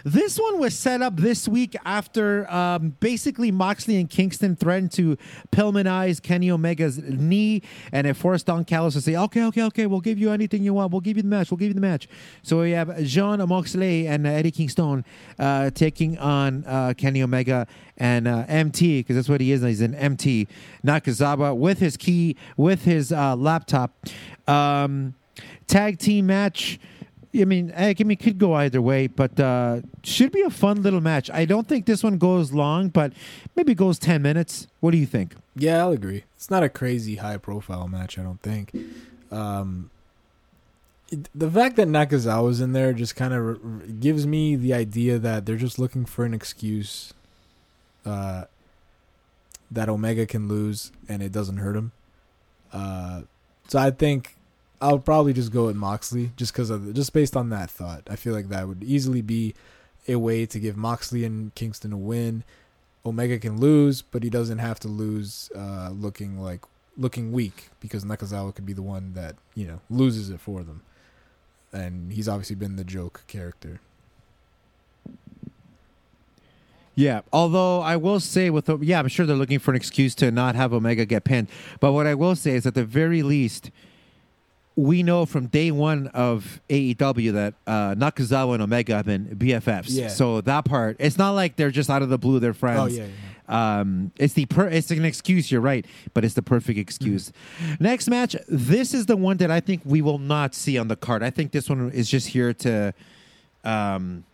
This 0.09 0.39
one 0.39 0.59
was 0.59 0.79
set 0.79 1.03
up 1.03 1.19
this 1.19 1.47
week 1.47 1.77
after 1.85 2.51
um, 2.51 2.97
basically 2.99 3.51
Moxley 3.51 3.97
and 3.97 4.09
Kingston 4.09 4.57
threatened 4.57 4.91
to 4.93 5.19
Pillmanize 5.53 6.23
Kenny 6.23 6.51
Omega's 6.51 6.97
knee, 6.97 7.61
and 7.93 8.07
it 8.07 8.15
forced 8.15 8.47
Don 8.47 8.65
Callis 8.65 8.95
to 8.95 9.03
say, 9.03 9.17
"Okay, 9.17 9.45
okay, 9.45 9.65
okay, 9.65 9.85
we'll 9.85 10.01
give 10.01 10.19
you 10.19 10.31
anything 10.31 10.63
you 10.63 10.73
want. 10.73 10.93
We'll 10.93 11.03
give 11.03 11.19
you 11.19 11.23
the 11.23 11.29
match. 11.29 11.51
We'll 11.51 11.59
give 11.59 11.69
you 11.69 11.75
the 11.75 11.83
match." 11.83 12.09
So 12.43 12.63
we 12.63 12.71
have 12.71 13.05
Jon 13.05 13.47
Moxley 13.47 14.09
and 14.09 14.27
uh, 14.27 14.31
Eddie 14.31 14.51
Kingston 14.51 15.05
uh, 15.39 15.69
taking 15.73 16.17
on 16.17 16.65
uh, 16.67 16.95
Kenny 16.97 17.23
Omega 17.23 17.67
and 17.99 18.27
uh, 18.27 18.47
MT 18.49 19.01
because 19.01 19.17
that's 19.17 19.29
what 19.29 19.43
he 19.43 19.53
is. 19.53 19.61
He's 19.61 19.83
an 19.83 19.95
MT 19.95 20.49
Nakazawa 20.87 21.55
with 21.55 21.81
his 21.81 21.99
key, 21.99 22.35
with 22.57 22.85
his 22.85 23.13
uh, 23.13 23.37
laptop. 23.37 23.95
Um, 24.47 25.17
tag 25.67 25.99
team 25.99 26.25
match. 26.25 26.81
I 27.35 27.45
mean, 27.45 27.73
I 27.77 27.95
mean, 27.99 28.11
it 28.13 28.21
could 28.21 28.39
go 28.39 28.55
either 28.55 28.81
way, 28.81 29.07
but 29.07 29.39
uh, 29.39 29.81
should 30.03 30.33
be 30.33 30.41
a 30.43 30.51
fun 30.51 30.83
little 30.83 31.01
match. 31.01 31.31
I 31.31 31.45
don't 31.45 31.69
think 31.69 31.85
this 31.87 32.03
one 32.03 32.17
goes 32.17 32.53
long, 32.53 32.89
but 32.89 33.13
maybe 33.55 33.75
goes 33.75 33.99
ten 33.99 34.23
minutes. 34.23 34.67
What 34.81 34.93
do 34.93 34.97
you 34.97 35.07
think? 35.07 35.35
Yeah, 35.55 35.79
I'll 35.81 35.93
agree. 35.93 36.25
It's 36.37 36.51
not 36.51 36.63
a 36.63 36.69
crazy 36.69 37.17
high 37.17 37.37
profile 37.37 37.87
match, 37.87 38.19
I 38.19 38.23
don't 38.23 38.41
think. 38.41 38.73
Um, 39.31 39.91
the 41.35 41.51
fact 41.51 41.77
that 41.77 41.89
Nakazawa's 41.89 42.61
in 42.61 42.73
there 42.73 42.93
just 42.93 43.17
kind 43.17 43.35
of 43.35 43.41
r- 43.47 43.55
gives 44.01 44.27
me 44.27 44.57
the 44.57 44.73
idea 44.73 45.19
that 45.19 45.47
they're 45.47 45.57
just 45.57 45.79
looking 45.79 46.05
for 46.07 46.25
an 46.25 46.33
excuse 46.35 47.13
uh, 48.07 48.45
that 49.71 49.89
Omega 49.89 50.27
can 50.27 50.49
lose 50.49 50.93
and 51.09 51.23
it 51.23 51.33
doesn't 51.33 51.59
hurt 51.59 51.77
him. 51.77 51.93
Uh, 52.73 53.23
so 53.69 53.79
I 53.79 53.91
think 53.91 54.37
I'll 54.81 54.99
probably 54.99 55.33
just 55.33 55.53
go 55.53 55.67
with 55.67 55.77
Moxley 55.77 56.31
just 56.37 56.53
because 56.53 56.71
of 56.71 56.95
just 56.95 57.13
based 57.13 57.37
on 57.37 57.51
that 57.51 57.71
thought. 57.71 58.03
I 58.09 58.17
feel 58.17 58.33
like 58.33 58.49
that 58.49 58.69
would 58.69 58.85
easily 58.85 59.23
be 59.23 59.55
a 60.07 60.17
way 60.17 60.47
to 60.47 60.59
give 60.59 60.77
Moxley 60.77 61.25
and 61.25 61.55
Kingston 61.55 61.93
a 61.93 61.97
win. 61.97 62.45
Omega 63.05 63.39
can 63.39 63.59
lose, 63.59 64.03
but 64.03 64.23
he 64.23 64.31
doesn't 64.31 64.59
have 64.59 64.79
to 64.81 64.89
lose 64.89 65.51
uh, 65.55 65.91
looking 65.91 66.41
like 66.41 66.61
looking 66.97 67.33
weak 67.33 67.71
because 67.81 68.05
Nakazawa 68.05 68.55
could 68.55 68.67
be 68.67 68.73
the 68.73 68.83
one 68.83 69.15
that 69.15 69.37
you 69.55 69.67
know 69.67 69.81
loses 69.91 70.31
it 70.31 70.41
for 70.41 70.63
them, 70.63 70.83
and 71.73 72.13
he's 72.13 72.29
obviously 72.29 72.57
been 72.57 72.77
the 72.77 72.85
joke 72.85 73.25
character. 73.27 73.81
Yeah, 76.95 77.21
although 77.33 77.81
I 77.81 77.97
will 77.97 78.19
say 78.19 78.51
with 78.51 78.69
yeah, 78.83 78.99
I'm 78.99 79.07
sure 79.07 79.25
they're 79.25 79.37
looking 79.37 79.61
for 79.61 79.71
an 79.71 79.77
excuse 79.77 80.17
to 80.17 80.33
not 80.33 80.57
have 80.57 80.73
Omega 80.73 81.05
get 81.05 81.23
pinned. 81.23 81.49
But 81.79 81.93
what 81.93 82.09
I 82.09 82.15
will 82.15 82.35
say 82.35 82.57
is 82.57 82.67
at 82.67 82.75
the 82.75 82.85
very 82.85 83.23
least, 83.23 83.71
we 84.79 85.03
know 85.03 85.27
from 85.27 85.49
day 85.49 85.73
one 85.73 86.07
of 86.09 86.61
AEW 86.71 87.33
that 87.33 87.55
uh, 87.67 87.97
Nakazawa 87.97 88.55
and 88.55 88.63
Omega 88.63 88.95
have 88.95 89.07
been 89.07 89.27
BFFs. 89.27 89.87
Yeah. 89.89 90.07
So 90.07 90.41
that 90.43 90.65
part, 90.65 90.99
it's 91.01 91.19
not 91.19 91.33
like 91.33 91.57
they're 91.57 91.73
just 91.73 91.91
out 91.91 92.01
of 92.01 92.11
the 92.11 92.19
blue. 92.19 92.39
They're 92.39 92.55
friends. 92.55 92.79
Oh 92.79 92.87
yeah, 92.87 93.07
yeah. 93.49 93.81
Um, 93.81 94.13
it's 94.19 94.35
the 94.35 94.47
per- 94.47 94.69
it's 94.69 94.93
an 94.93 95.05
excuse. 95.05 95.51
You're 95.51 95.63
right, 95.63 95.85
but 96.15 96.25
it's 96.25 96.35
the 96.35 96.43
perfect 96.43 96.79
excuse. 96.79 97.33
Next 97.81 98.09
match. 98.09 98.37
This 98.47 98.95
is 98.95 99.07
the 99.07 99.17
one 99.17 99.39
that 99.39 99.51
I 99.51 99.59
think 99.59 99.83
we 99.85 100.01
will 100.01 100.19
not 100.19 100.55
see 100.55 100.79
on 100.79 100.87
the 100.87 100.97
card. 100.97 101.25
I 101.25 101.31
think 101.31 101.51
this 101.51 101.69
one 101.69 101.91
is 101.91 102.09
just 102.09 102.29
here 102.29 102.55
to. 102.55 102.95
Um, 103.65 104.25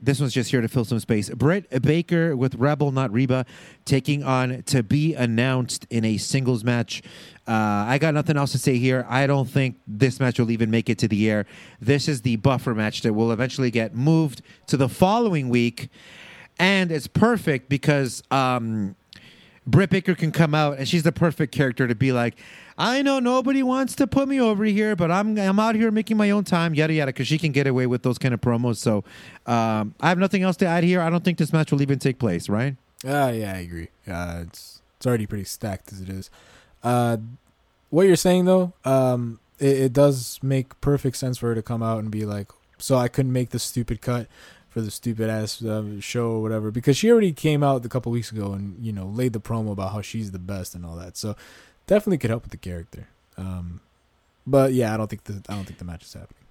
this 0.00 0.20
one's 0.20 0.34
just 0.34 0.50
here 0.50 0.60
to 0.60 0.68
fill 0.68 0.84
some 0.84 0.98
space. 1.00 1.30
Britt 1.30 1.82
Baker 1.82 2.36
with 2.36 2.56
Rebel, 2.56 2.92
not 2.92 3.10
Reba, 3.12 3.46
taking 3.86 4.22
on 4.22 4.62
to 4.64 4.82
be 4.82 5.14
announced 5.14 5.86
in 5.88 6.04
a 6.04 6.18
singles 6.18 6.62
match. 6.62 7.02
Uh, 7.46 7.84
I 7.88 7.98
got 7.98 8.14
nothing 8.14 8.36
else 8.36 8.52
to 8.52 8.58
say 8.58 8.78
here. 8.78 9.04
I 9.08 9.26
don't 9.26 9.48
think 9.48 9.76
this 9.86 10.18
match 10.18 10.38
will 10.38 10.50
even 10.50 10.70
make 10.70 10.88
it 10.88 10.98
to 10.98 11.08
the 11.08 11.30
air. 11.30 11.46
This 11.80 12.08
is 12.08 12.22
the 12.22 12.36
buffer 12.36 12.74
match 12.74 13.02
that 13.02 13.12
will 13.12 13.32
eventually 13.32 13.70
get 13.70 13.94
moved 13.94 14.40
to 14.68 14.76
the 14.76 14.88
following 14.88 15.50
week. 15.50 15.90
And 16.58 16.90
it's 16.90 17.06
perfect 17.06 17.68
because 17.68 18.22
um, 18.30 18.96
Britt 19.66 19.90
Baker 19.90 20.14
can 20.14 20.32
come 20.32 20.54
out 20.54 20.78
and 20.78 20.88
she's 20.88 21.02
the 21.02 21.12
perfect 21.12 21.52
character 21.52 21.86
to 21.86 21.94
be 21.94 22.12
like, 22.12 22.36
I 22.78 23.02
know 23.02 23.18
nobody 23.18 23.62
wants 23.62 23.94
to 23.96 24.06
put 24.06 24.26
me 24.26 24.40
over 24.40 24.64
here, 24.64 24.96
but 24.96 25.10
I'm 25.10 25.38
I'm 25.38 25.60
out 25.60 25.74
here 25.74 25.90
making 25.90 26.16
my 26.16 26.30
own 26.30 26.44
time, 26.44 26.74
yada 26.74 26.92
yada, 26.92 27.10
because 27.10 27.28
she 27.28 27.38
can 27.38 27.52
get 27.52 27.66
away 27.66 27.86
with 27.86 28.02
those 28.02 28.18
kind 28.18 28.34
of 28.34 28.40
promos. 28.40 28.76
So 28.76 29.04
um, 29.46 29.94
I 30.00 30.08
have 30.08 30.18
nothing 30.18 30.42
else 30.42 30.56
to 30.58 30.66
add 30.66 30.82
here. 30.82 31.00
I 31.00 31.08
don't 31.08 31.22
think 31.22 31.38
this 31.38 31.52
match 31.52 31.70
will 31.70 31.82
even 31.82 31.98
take 31.98 32.18
place, 32.18 32.48
right? 32.48 32.76
Uh, 33.06 33.32
yeah, 33.34 33.52
I 33.54 33.58
agree. 33.58 33.88
Uh, 34.08 34.44
it's 34.46 34.80
it's 34.96 35.06
already 35.06 35.26
pretty 35.26 35.44
stacked 35.44 35.92
as 35.92 36.00
it 36.00 36.08
is. 36.08 36.30
Uh, 36.84 37.16
what 37.90 38.06
you're 38.06 38.14
saying 38.16 38.44
though, 38.44 38.72
um, 38.84 39.40
it, 39.58 39.78
it 39.78 39.92
does 39.92 40.38
make 40.42 40.80
perfect 40.80 41.16
sense 41.16 41.38
for 41.38 41.48
her 41.48 41.54
to 41.54 41.62
come 41.62 41.82
out 41.82 41.98
and 41.98 42.10
be 42.10 42.24
like, 42.26 42.50
"So 42.78 42.96
I 42.96 43.08
couldn't 43.08 43.32
make 43.32 43.50
the 43.50 43.58
stupid 43.58 44.02
cut 44.02 44.28
for 44.68 44.80
the 44.80 44.90
stupid 44.90 45.30
ass 45.30 45.62
uh, 45.64 46.00
show 46.00 46.32
or 46.32 46.42
whatever," 46.42 46.70
because 46.70 46.96
she 46.96 47.10
already 47.10 47.32
came 47.32 47.62
out 47.62 47.84
a 47.84 47.88
couple 47.88 48.12
weeks 48.12 48.30
ago 48.30 48.52
and 48.52 48.84
you 48.84 48.92
know 48.92 49.06
laid 49.06 49.32
the 49.32 49.40
promo 49.40 49.72
about 49.72 49.92
how 49.92 50.02
she's 50.02 50.30
the 50.32 50.38
best 50.38 50.74
and 50.74 50.84
all 50.84 50.96
that. 50.96 51.16
So 51.16 51.34
definitely 51.86 52.18
could 52.18 52.30
help 52.30 52.42
with 52.42 52.52
the 52.52 52.58
character. 52.58 53.08
Um, 53.38 53.80
but 54.46 54.74
yeah, 54.74 54.92
I 54.92 54.96
don't 54.98 55.08
think 55.08 55.24
the 55.24 55.42
I 55.48 55.54
don't 55.54 55.64
think 55.64 55.78
the 55.78 55.84
match 55.86 56.04
is 56.04 56.12
happening. 56.12 56.44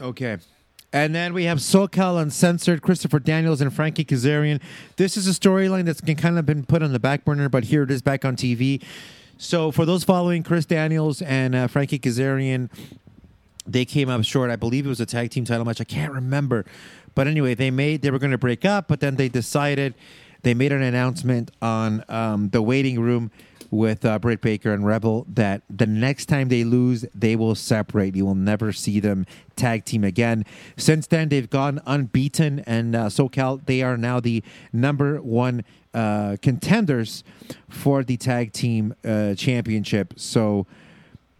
Okay. 0.00 0.38
And 0.92 1.14
then 1.14 1.32
we 1.32 1.44
have 1.44 1.58
SoCal 1.58 2.20
Uncensored, 2.20 2.82
Christopher 2.82 3.18
Daniels 3.18 3.62
and 3.62 3.72
Frankie 3.72 4.04
Kazarian. 4.04 4.60
This 4.96 5.16
is 5.16 5.26
a 5.26 5.30
storyline 5.30 5.86
that's 5.86 6.02
kind 6.02 6.38
of 6.38 6.44
been 6.44 6.64
put 6.64 6.82
on 6.82 6.92
the 6.92 6.98
back 6.98 7.24
burner, 7.24 7.48
but 7.48 7.64
here 7.64 7.82
it 7.82 7.90
is 7.90 8.02
back 8.02 8.24
on 8.24 8.36
TV. 8.36 8.82
So 9.38 9.72
for 9.72 9.86
those 9.86 10.04
following 10.04 10.42
Chris 10.42 10.66
Daniels 10.66 11.22
and 11.22 11.54
uh, 11.54 11.66
Frankie 11.66 11.98
Kazarian, 11.98 12.68
they 13.66 13.84
came 13.86 14.10
up 14.10 14.22
short. 14.24 14.50
I 14.50 14.56
believe 14.56 14.84
it 14.84 14.90
was 14.90 15.00
a 15.00 15.06
tag 15.06 15.30
team 15.30 15.44
title 15.44 15.64
match. 15.64 15.80
I 15.80 15.84
can't 15.84 16.12
remember. 16.12 16.66
But 17.14 17.26
anyway, 17.26 17.54
they 17.54 17.70
made 17.70 18.02
they 18.02 18.10
were 18.10 18.18
going 18.18 18.30
to 18.32 18.38
break 18.38 18.64
up, 18.64 18.88
but 18.88 19.00
then 19.00 19.16
they 19.16 19.28
decided 19.28 19.94
they 20.42 20.54
made 20.54 20.72
an 20.72 20.82
announcement 20.82 21.50
on 21.62 22.04
um, 22.08 22.50
the 22.50 22.60
waiting 22.60 23.00
room 23.00 23.30
with 23.72 24.04
uh, 24.04 24.18
Britt 24.18 24.42
Baker 24.42 24.74
and 24.74 24.86
Rebel 24.86 25.26
that 25.30 25.62
the 25.70 25.86
next 25.86 26.26
time 26.26 26.48
they 26.48 26.62
lose, 26.62 27.06
they 27.14 27.34
will 27.34 27.54
separate. 27.54 28.14
You 28.14 28.26
will 28.26 28.34
never 28.34 28.70
see 28.70 29.00
them 29.00 29.24
tag 29.56 29.86
team 29.86 30.04
again. 30.04 30.44
Since 30.76 31.06
then, 31.06 31.30
they've 31.30 31.48
gone 31.48 31.80
unbeaten, 31.86 32.60
and 32.60 32.94
uh, 32.94 33.06
SoCal 33.06 33.64
they 33.64 33.82
are 33.82 33.96
now 33.96 34.20
the 34.20 34.44
number 34.74 35.22
one 35.22 35.64
uh, 35.94 36.36
contenders 36.42 37.24
for 37.66 38.04
the 38.04 38.18
tag 38.18 38.52
team 38.52 38.94
uh, 39.04 39.34
championship. 39.34 40.14
So 40.16 40.66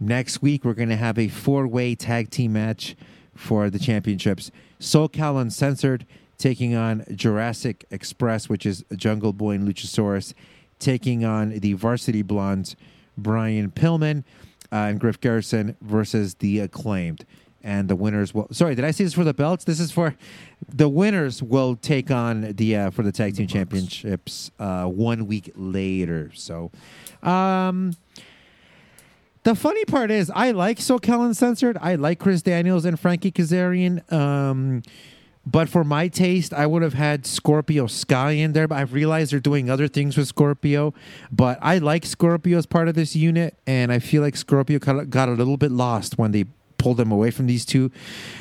next 0.01 0.41
week 0.41 0.65
we're 0.65 0.73
going 0.73 0.89
to 0.89 0.97
have 0.97 1.19
a 1.19 1.29
four-way 1.29 1.95
tag 1.95 2.31
team 2.31 2.55
match 2.55 2.97
for 3.35 3.69
the 3.69 3.79
championships. 3.79 4.51
SoCal 4.81 5.39
Uncensored 5.39 6.07
taking 6.39 6.75
on 6.75 7.05
Jurassic 7.15 7.85
Express, 7.91 8.49
which 8.49 8.65
is 8.65 8.85
Jungle 8.97 9.35
Boy 9.35 9.53
and 9.53 9.69
Luchasaurus, 9.69 10.33
taking 10.83 11.25
on 11.25 11.51
the 11.51 11.73
Varsity 11.75 12.23
Blondes, 12.23 12.77
Brian 13.17 13.71
Pillman 13.71 14.25
uh, 14.73 14.89
and 14.89 15.01
Griff 15.01 15.21
Garrison 15.21 15.77
versus 15.81 16.35
the 16.35 16.61
Acclaimed. 16.61 17.25
And 17.65 17.89
the 17.89 17.95
winners 17.95 18.35
will. 18.35 18.49
Sorry, 18.51 18.75
did 18.75 18.85
I 18.85 18.91
say 18.91 19.05
this 19.05 19.15
for 19.15 19.23
the 19.23 19.33
belts? 19.33 19.63
This 19.63 19.79
is 19.79 19.93
for 19.93 20.17
the 20.69 20.89
winners 20.89 21.41
will 21.45 21.77
take 21.77 22.11
on 22.11 22.55
the 22.55 22.75
uh, 22.75 22.91
for 22.91 23.05
the 23.05 23.13
tag 23.13 23.37
team 23.37 23.47
championships 23.47 24.51
uh, 24.59 24.87
one 24.87 25.29
week 25.29 25.53
later. 25.55 26.33
So, 26.35 26.73
um, 27.23 27.95
the 29.45 29.55
funny 29.55 29.85
part 29.85 30.11
is, 30.11 30.29
I 30.35 30.51
like 30.51 30.79
SoCal 30.79 31.25
Uncensored. 31.25 31.79
I 31.81 31.95
like 31.95 32.19
Chris 32.19 32.43
Daniels 32.43 32.85
and 32.85 32.99
Frankie 32.99 33.31
Kazarian. 33.31 34.13
Um, 34.13 34.83
but 35.45 35.69
for 35.69 35.83
my 35.83 36.09
taste, 36.09 36.55
I 36.55 36.67
would 36.67 36.83
have 36.83 36.95
had 36.95 37.27
Scorpio 37.27 37.87
Sky 37.87 38.33
in 38.33 38.53
there. 38.53 38.69
But 38.69 38.79
I've 38.79 38.93
realized 38.93 39.33
they're 39.33 39.41
doing 39.41 39.69
other 39.69 39.89
things 39.89 40.17
with 40.17 40.29
Scorpio. 40.29 40.95
But 41.31 41.59
I 41.61 41.79
like 41.79 42.07
Scorpio 42.07 42.59
as 42.59 42.67
part 42.67 42.89
of 42.89 42.95
this 42.95 43.17
unit, 43.17 43.59
and 43.67 43.93
I 43.93 43.99
feel 43.99 44.23
like 44.23 44.37
Scorpio 44.37 44.79
got 44.79 45.29
a 45.29 45.33
little 45.33 45.57
bit 45.57 45.73
lost 45.73 46.19
when 46.19 46.31
they 46.33 46.45
pulled 46.83 46.97
them 46.97 47.13
away 47.13 47.31
from 47.31 47.47
these 47.47 47.65
two. 47.65 47.91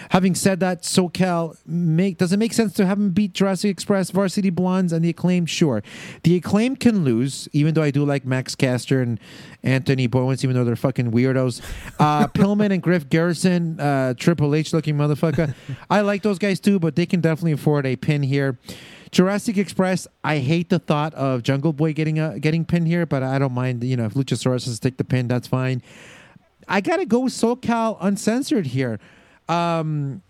Having 0.10 0.36
said 0.36 0.60
that, 0.60 0.82
SoCal 0.82 1.56
make 1.66 2.18
does 2.18 2.34
it 2.34 2.38
make 2.38 2.54
sense 2.54 2.74
to 2.74 2.86
have 2.86 2.98
them 2.98 3.12
beat 3.12 3.34
Jurassic 3.34 3.70
Express, 3.70 4.10
Varsity 4.10 4.50
Blondes, 4.50 4.92
and 4.92 5.06
the 5.06 5.10
Acclaim? 5.10 5.46
Sure, 5.46 5.84
the 6.24 6.36
Acclaim 6.36 6.76
can 6.76 7.04
lose, 7.04 7.48
even 7.54 7.76
though 7.76 7.84
I 7.84 7.92
do 7.92 8.04
like 8.04 8.26
Max 8.26 8.56
Caster 8.56 9.02
and 9.02 9.20
Anthony 9.64 10.08
Bowens, 10.08 10.44
even 10.44 10.56
though 10.56 10.64
they're 10.64 10.76
fucking 10.76 11.12
weirdos. 11.12 11.62
Uh, 12.00 12.28
Pillman 12.34 12.72
and 12.72 12.82
Griff 12.82 13.08
Garrison, 13.10 13.80
uh, 13.80 14.16
Triple 14.16 14.56
H 14.56 14.74
looking 14.74 14.96
motherfucker. 14.96 15.54
I 15.89 16.02
like 16.02 16.24
those 16.24 16.39
guys 16.39 16.60
too, 16.60 16.80
but 16.80 16.96
they 16.96 17.06
can 17.06 17.22
definitely 17.22 17.54
afford 17.54 17.86
a 17.86 17.96
pin 17.96 18.24
here. 18.24 18.58
Jurassic 19.12 19.58
Express, 19.58 20.08
I 20.24 20.38
hate 20.38 20.70
the 20.70 20.80
thought 20.80 21.14
of 21.16 21.44
Jungle 21.44 21.74
Boy 21.74 21.92
getting 21.92 22.18
a, 22.18 22.39
getting 22.39 22.64
pinned 22.64 22.88
here, 22.88 23.06
but 23.06 23.24
I 23.24 23.39
don't 23.39 23.54
mind. 23.54 23.84
You 23.84 23.98
know, 23.98 24.06
if 24.06 24.14
Luchasaurus 24.14 24.66
has 24.66 24.80
to 24.80 24.89
take 24.89 24.98
the 24.98 25.04
pin, 25.04 25.28
that's 25.28 25.48
fine. 25.48 25.82
I 26.72 26.82
got 26.82 26.97
to 26.97 27.05
go 27.05 27.19
with 27.19 27.34
SoCal 27.34 27.97
Uncensored 27.99 28.67
here 28.67 28.99
um, 29.49 30.22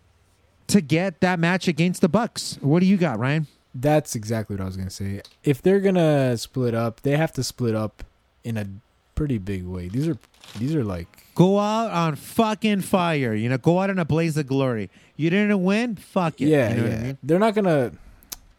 to 0.67 0.81
get 0.81 1.21
that 1.21 1.39
match 1.39 1.67
against 1.67 2.01
the 2.01 2.09
Bucks. 2.09 2.57
What 2.61 2.79
do 2.79 2.87
you 2.87 2.97
got, 2.97 3.19
Ryan? 3.19 3.47
That's 3.73 4.15
exactly 4.15 4.55
what 4.55 4.63
I 4.63 4.65
was 4.65 4.75
gonna 4.75 4.89
say. 4.89 5.21
If 5.45 5.61
they're 5.61 5.79
gonna 5.79 6.37
split 6.37 6.75
up, 6.75 7.01
they 7.01 7.15
have 7.15 7.31
to 7.33 7.43
split 7.43 7.73
up 7.73 8.03
in 8.43 8.57
a 8.57 8.67
pretty 9.15 9.37
big 9.37 9.65
way. 9.65 9.87
These 9.87 10.09
are 10.09 10.17
these 10.57 10.75
are 10.75 10.83
like 10.83 11.07
go 11.35 11.57
out 11.57 11.89
on 11.91 12.15
fucking 12.15 12.81
fire. 12.81 13.33
You 13.33 13.47
know, 13.47 13.57
go 13.57 13.79
out 13.79 13.89
in 13.89 13.97
a 13.97 14.03
blaze 14.03 14.35
of 14.35 14.47
glory. 14.47 14.89
You 15.15 15.29
didn't 15.29 15.63
win, 15.63 15.95
fuck 15.95 16.41
it. 16.41 16.47
Yeah, 16.47 16.73
you 16.73 16.81
know 16.81 16.87
yeah. 16.87 16.95
I 16.95 16.99
mean? 16.99 17.17
They're 17.23 17.39
not 17.39 17.55
gonna. 17.55 17.93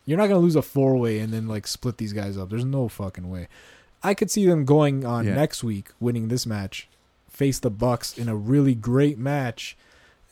You're 0.07 0.19
not 0.19 0.29
gonna 0.29 0.41
lose 0.41 0.57
a 0.57 0.63
four 0.63 0.97
way 0.97 1.19
and 1.19 1.33
then 1.33 1.47
like 1.47 1.67
split 1.67 1.99
these 1.99 2.15
guys 2.15 2.39
up. 2.39 2.49
There's 2.49 2.65
no 2.65 2.89
fucking 2.89 3.29
way. 3.29 3.49
I 4.03 4.15
could 4.15 4.31
see 4.31 4.47
them 4.47 4.65
going 4.65 5.05
on 5.05 5.27
yeah. 5.27 5.35
next 5.35 5.63
week, 5.63 5.91
winning 6.01 6.29
this 6.29 6.47
match, 6.47 6.89
face 7.43 7.59
the 7.59 7.71
Bucks 7.71 8.17
in 8.17 8.29
a 8.29 8.37
really 8.37 8.73
great 8.73 9.19
match, 9.19 9.77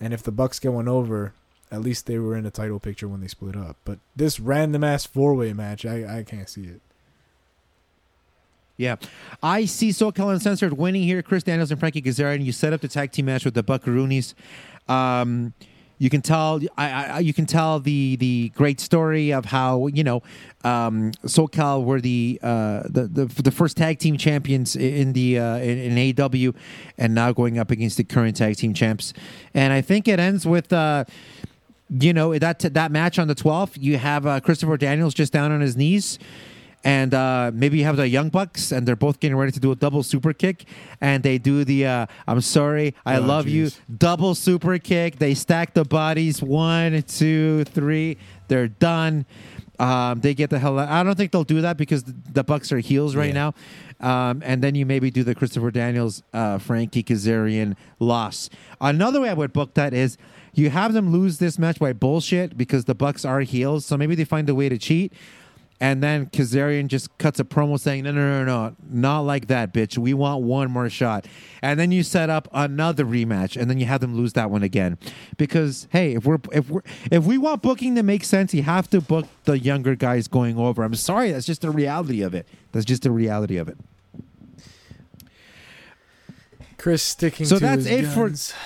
and 0.01 0.15
if 0.15 0.23
the 0.23 0.31
Bucks 0.31 0.61
get 0.61 0.73
one 0.73 0.87
over, 0.87 1.33
at 1.73 1.81
least 1.81 2.07
they 2.07 2.19
were 2.19 2.37
in 2.37 2.45
the 2.45 2.53
title 2.53 2.79
picture 2.79 3.09
when 3.09 3.21
they 3.21 3.27
split 3.27 3.57
up. 3.57 3.77
But 3.85 3.99
this 4.15 4.39
random 4.39 4.85
ass 4.85 5.07
four 5.07 5.35
way 5.35 5.53
match, 5.53 5.85
I, 5.85 6.19
I 6.19 6.23
can't 6.23 6.49
see 6.49 6.67
it. 6.67 6.81
Yeah. 8.77 8.95
I 9.43 9.65
see 9.65 9.89
SoCal 9.89 10.33
Uncensored 10.33 10.75
winning 10.75 11.03
here. 11.03 11.21
Chris 11.21 11.43
Daniels 11.43 11.73
and 11.73 11.81
Frankie 11.81 12.01
Kazarian. 12.01 12.45
You 12.45 12.53
set 12.53 12.73
up 12.73 12.81
the 12.81 12.87
tag 12.87 13.11
team 13.11 13.27
match 13.27 13.45
with 13.45 13.55
the 13.55 13.65
Buckaroonies. 13.65 14.35
Um, 14.89 15.53
you 16.01 16.09
can 16.09 16.23
tell 16.23 16.61
I, 16.79 16.91
I, 16.91 17.19
you 17.21 17.35
can 17.35 17.45
tell 17.45 17.79
the 17.79 18.17
the 18.17 18.49
great 18.57 18.81
story 18.81 19.33
of 19.33 19.45
how 19.45 19.87
you 19.89 20.03
know 20.03 20.23
um, 20.65 21.13
SoCal 21.25 21.85
were 21.85 22.01
the, 22.01 22.41
uh, 22.43 22.83
the 22.89 23.07
the 23.07 23.27
the 23.27 23.51
first 23.51 23.77
tag 23.77 23.99
team 23.99 24.17
champions 24.17 24.75
in 24.77 25.13
the 25.13 25.39
uh, 25.39 25.59
in, 25.59 25.99
in 25.99 26.21
AW, 26.21 26.53
and 26.97 27.15
now 27.15 27.33
going 27.33 27.59
up 27.59 27.71
against 27.71 27.99
the 27.99 28.05
current 28.05 28.37
tag 28.37 28.57
team 28.57 28.73
champs. 28.73 29.13
And 29.53 29.73
I 29.73 29.83
think 29.83 30.09
it 30.09 30.19
ends 30.19 30.45
with. 30.45 30.73
Uh, 30.73 31.05
you 31.93 32.13
know 32.13 32.39
that 32.39 32.61
that 32.61 32.93
match 32.93 33.19
on 33.19 33.27
the 33.27 33.35
12th 33.35 33.73
you 33.77 33.99
have 33.99 34.25
uh, 34.25 34.39
christopher 34.39 34.77
daniels 34.77 35.13
just 35.13 35.33
down 35.33 35.51
on 35.51 35.61
his 35.61 35.77
knees 35.77 36.21
and 36.83 37.13
uh, 37.13 37.51
maybe 37.53 37.79
you 37.79 37.85
have 37.85 37.97
the 37.97 38.09
Young 38.09 38.31
Bucks, 38.31 38.73
and 38.73 38.87
they're 38.87 38.97
both 38.97 39.21
getting 39.21 39.37
ready 39.37 39.53
to 39.53 39.61
do 39.61 39.73
a 39.73 39.77
double 39.77 40.03
super 40.03 40.33
kick, 40.33 40.65
and 41.01 41.23
they 41.23 41.39
do 41.39 41.65
the 41.65 41.87
uh, 41.87 42.07
"I'm 42.27 42.41
sorry, 42.41 42.95
I 43.05 43.17
oh, 43.17 43.23
love 43.23 43.45
geez. 43.45 43.79
you" 43.89 43.97
double 43.99 44.35
super 44.35 44.79
kick. 44.79 45.19
They 45.19 45.35
stack 45.35 45.75
the 45.75 45.85
bodies, 45.85 46.43
one, 46.43 47.03
two, 47.03 47.65
three. 47.65 48.17
They're 48.49 48.69
done. 48.69 49.27
Um, 49.79 50.21
they 50.21 50.35
get 50.35 50.51
the 50.51 50.59
hell 50.59 50.79
out. 50.79 50.91
I 50.91 51.03
don't 51.03 51.15
think 51.15 51.33
they'll 51.33 51.43
do 51.43 51.63
that 51.63 51.79
because 51.79 52.05
the, 52.05 52.45
Bucks 52.45 52.71
are 52.71 52.81
heels 52.81 53.17
right 53.17 53.35
yeah. 53.35 53.53
now. 54.01 54.31
Um, 54.31 54.43
and 54.45 54.63
then 54.63 54.75
you 54.75 54.85
maybe 54.85 55.11
do 55.11 55.25
the 55.25 55.35
Christopher 55.35 55.71
Daniels, 55.71 56.23
uh, 56.35 56.59
Frankie 56.59 57.03
Kazarian 57.03 57.77
loss. 57.99 58.51
Another 58.79 59.23
way 59.23 59.31
I 59.31 59.33
would 59.33 59.55
book 59.55 59.75
that 59.75 59.95
is 59.95 60.19
you 60.53 60.69
have 60.69 60.93
them 60.93 61.13
lose 61.13 61.39
this 61.39 61.59
match 61.59 61.79
by 61.79 61.95
bullshit 61.95 62.59
because 62.59 62.85
the 62.85 62.95
Bucks 62.95 63.25
are 63.25 63.41
heels. 63.41 63.87
So 63.87 63.97
maybe 63.97 64.15
they 64.15 64.25
find 64.25 64.49
a 64.51 64.55
way 64.55 64.69
to 64.69 64.77
cheat. 64.77 65.15
And 65.83 66.03
then 66.03 66.27
Kazarian 66.27 66.89
just 66.89 67.17
cuts 67.17 67.41
a 67.41 67.45
promo 67.45 67.81
saying, 67.81 68.05
no, 68.05 68.13
no, 68.13 68.45
no, 68.45 68.45
no, 68.45 68.77
not 68.91 69.21
like 69.21 69.47
that, 69.47 69.73
bitch. 69.73 69.97
We 69.97 70.13
want 70.13 70.43
one 70.43 70.71
more 70.71 70.91
shot. 70.91 71.27
And 71.63 71.81
then 71.81 71.91
you 71.91 72.03
set 72.03 72.29
up 72.29 72.49
another 72.53 73.07
rematch, 73.07 73.59
and 73.59 73.71
then 73.71 73.79
you 73.79 73.87
have 73.87 74.03
them 74.03 74.15
lose 74.15 74.35
that 74.35 74.51
one 74.51 74.63
again. 74.63 74.99
Because 75.39 75.89
hey, 75.91 76.15
if 76.15 76.27
we're 76.27 76.39
if 76.53 76.69
we're 76.69 76.83
if 77.11 77.25
we 77.25 77.39
want 77.39 77.63
booking 77.63 77.95
to 77.95 78.03
make 78.03 78.25
sense, 78.25 78.53
you 78.53 78.63
have 78.63 78.91
to 78.91 79.01
book 79.01 79.27
the 79.45 79.59
younger 79.59 79.95
guys 79.95 80.29
going 80.29 80.59
over. 80.59 80.83
I'm 80.83 80.95
sorry, 80.95 81.33
that's 81.33 81.47
just 81.47 81.63
the 81.63 81.71
reality 81.71 82.21
of 82.21 82.35
it. 82.35 82.47
That's 82.73 82.85
just 82.85 83.03
the 83.03 83.11
reality 83.11 83.57
of 83.57 83.69
it. 83.69 83.79
Chris 86.77 87.03
sticking. 87.03 87.47
So 87.47 87.59
that's 87.59 87.87
it 87.87 88.03
guns. 88.03 88.53
for 88.53 88.61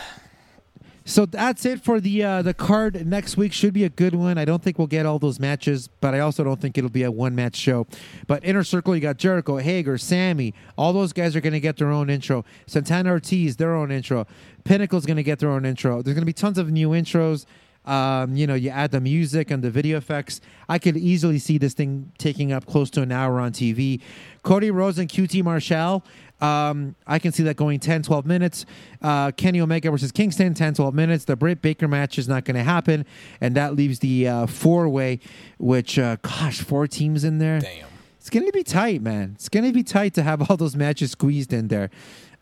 so 1.04 1.26
that's 1.26 1.66
it 1.66 1.82
for 1.82 2.00
the 2.00 2.22
uh, 2.22 2.42
the 2.42 2.54
card 2.54 3.06
next 3.06 3.36
week. 3.36 3.52
Should 3.52 3.74
be 3.74 3.84
a 3.84 3.90
good 3.90 4.14
one. 4.14 4.38
I 4.38 4.44
don't 4.44 4.62
think 4.62 4.78
we'll 4.78 4.86
get 4.86 5.04
all 5.04 5.18
those 5.18 5.38
matches, 5.38 5.88
but 6.00 6.14
I 6.14 6.20
also 6.20 6.42
don't 6.44 6.60
think 6.60 6.78
it'll 6.78 6.88
be 6.88 7.02
a 7.02 7.10
one 7.10 7.34
match 7.34 7.56
show. 7.56 7.86
But 8.26 8.44
Inner 8.44 8.64
Circle, 8.64 8.94
you 8.94 9.02
got 9.02 9.18
Jericho, 9.18 9.58
Hager, 9.58 9.98
Sammy. 9.98 10.54
All 10.78 10.92
those 10.94 11.12
guys 11.12 11.36
are 11.36 11.42
going 11.42 11.52
to 11.52 11.60
get 11.60 11.76
their 11.76 11.90
own 11.90 12.08
intro. 12.08 12.44
Santana 12.66 13.10
Ortiz, 13.10 13.56
their 13.56 13.74
own 13.74 13.90
intro. 13.90 14.26
Pinnacle's 14.64 15.04
going 15.04 15.18
to 15.18 15.22
get 15.22 15.40
their 15.40 15.50
own 15.50 15.66
intro. 15.66 16.00
There's 16.00 16.14
going 16.14 16.22
to 16.22 16.26
be 16.26 16.32
tons 16.32 16.56
of 16.56 16.70
new 16.70 16.90
intros. 16.90 17.44
Um, 17.84 18.34
you 18.34 18.46
know, 18.46 18.54
you 18.54 18.70
add 18.70 18.92
the 18.92 19.00
music 19.00 19.50
and 19.50 19.62
the 19.62 19.70
video 19.70 19.98
effects. 19.98 20.40
I 20.68 20.78
could 20.78 20.96
easily 20.96 21.38
see 21.38 21.58
this 21.58 21.74
thing 21.74 22.12
taking 22.16 22.50
up 22.50 22.64
close 22.64 22.88
to 22.90 23.02
an 23.02 23.12
hour 23.12 23.40
on 23.40 23.52
TV. 23.52 24.00
Cody 24.42 24.70
Rhodes 24.70 24.98
and 24.98 25.08
QT 25.08 25.42
Marshall. 25.44 26.02
Um, 26.40 26.94
I 27.06 27.18
can 27.18 27.32
see 27.32 27.42
that 27.44 27.56
going 27.56 27.80
10, 27.80 28.02
12 28.02 28.26
minutes. 28.26 28.66
Uh, 29.00 29.30
Kenny 29.30 29.60
Omega 29.60 29.90
versus 29.90 30.12
Kingston, 30.12 30.54
10, 30.54 30.74
12 30.74 30.94
minutes. 30.94 31.24
The 31.24 31.36
Britt 31.36 31.62
Baker 31.62 31.88
match 31.88 32.18
is 32.18 32.28
not 32.28 32.44
going 32.44 32.56
to 32.56 32.62
happen. 32.62 33.06
And 33.40 33.54
that 33.54 33.74
leaves 33.74 34.00
the 34.00 34.28
uh, 34.28 34.46
four 34.46 34.88
way, 34.88 35.20
which, 35.58 35.98
uh, 35.98 36.16
gosh, 36.22 36.60
four 36.60 36.86
teams 36.86 37.24
in 37.24 37.38
there. 37.38 37.60
Damn. 37.60 37.88
It's 38.18 38.30
going 38.30 38.46
to 38.46 38.52
be 38.52 38.62
tight, 38.62 39.02
man. 39.02 39.32
It's 39.34 39.48
going 39.48 39.64
to 39.64 39.72
be 39.72 39.82
tight 39.82 40.14
to 40.14 40.22
have 40.22 40.50
all 40.50 40.56
those 40.56 40.76
matches 40.76 41.12
squeezed 41.12 41.52
in 41.52 41.68
there. 41.68 41.90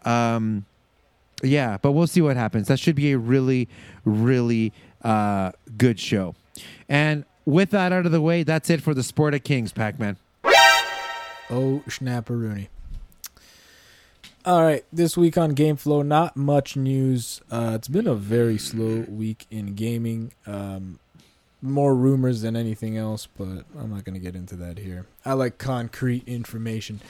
Um, 0.05 0.65
yeah, 1.43 1.77
but 1.81 1.93
we'll 1.93 2.07
see 2.07 2.21
what 2.21 2.37
happens. 2.37 2.69
That 2.69 2.79
should 2.79 2.95
be 2.95 3.13
a 3.13 3.19
really, 3.19 3.69
really 4.05 4.73
uh, 5.03 5.53
good 5.77 5.99
show. 5.99 6.35
And 6.89 7.25
with 7.45 7.71
that 7.71 7.93
out 7.93 8.07
of 8.07 8.13
the 8.13 8.21
way, 8.21 8.43
that's 8.45 8.71
it 8.71 8.81
for 8.81 8.95
the 8.95 9.03
Sport 9.03 9.35
of 9.35 9.43
Kings, 9.43 9.73
Pac 9.73 9.99
Man. 9.99 10.17
Oh, 11.51 11.83
snapperoonie. 11.89 12.69
All 14.45 14.61
right, 14.61 14.85
this 14.93 15.17
week 15.17 15.39
on 15.39 15.55
GameFlow, 15.55 16.05
not 16.05 16.37
much 16.37 16.77
news. 16.77 17.41
Uh, 17.49 17.75
it's 17.77 17.87
been 17.87 18.09
a 18.09 18.17
very 18.17 18.59
slow 18.59 19.05
week 19.09 19.47
in 19.53 19.75
gaming. 19.75 20.33
Um, 20.49 20.99
more 21.61 21.95
rumors 21.95 22.43
than 22.43 22.57
anything 22.57 22.97
else, 22.97 23.29
but 23.39 23.65
I'm 23.79 23.91
not 23.91 24.03
going 24.03 24.15
to 24.15 24.21
get 24.21 24.35
into 24.35 24.57
that 24.57 24.79
here. 24.79 25.07
I 25.25 25.35
like 25.35 25.59
concrete 25.59 26.27
information. 26.27 27.01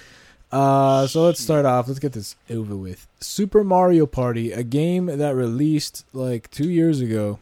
Uh, 0.50 1.06
so 1.06 1.24
let's 1.24 1.40
start 1.40 1.64
off. 1.64 1.88
Let's 1.88 2.00
get 2.00 2.12
this 2.12 2.36
over 2.50 2.76
with. 2.76 3.08
Super 3.18 3.64
Mario 3.64 4.04
Party, 4.04 4.52
a 4.52 4.62
game 4.62 5.06
that 5.06 5.34
released 5.34 6.04
like 6.12 6.50
two 6.50 6.68
years 6.68 7.00
ago, 7.00 7.38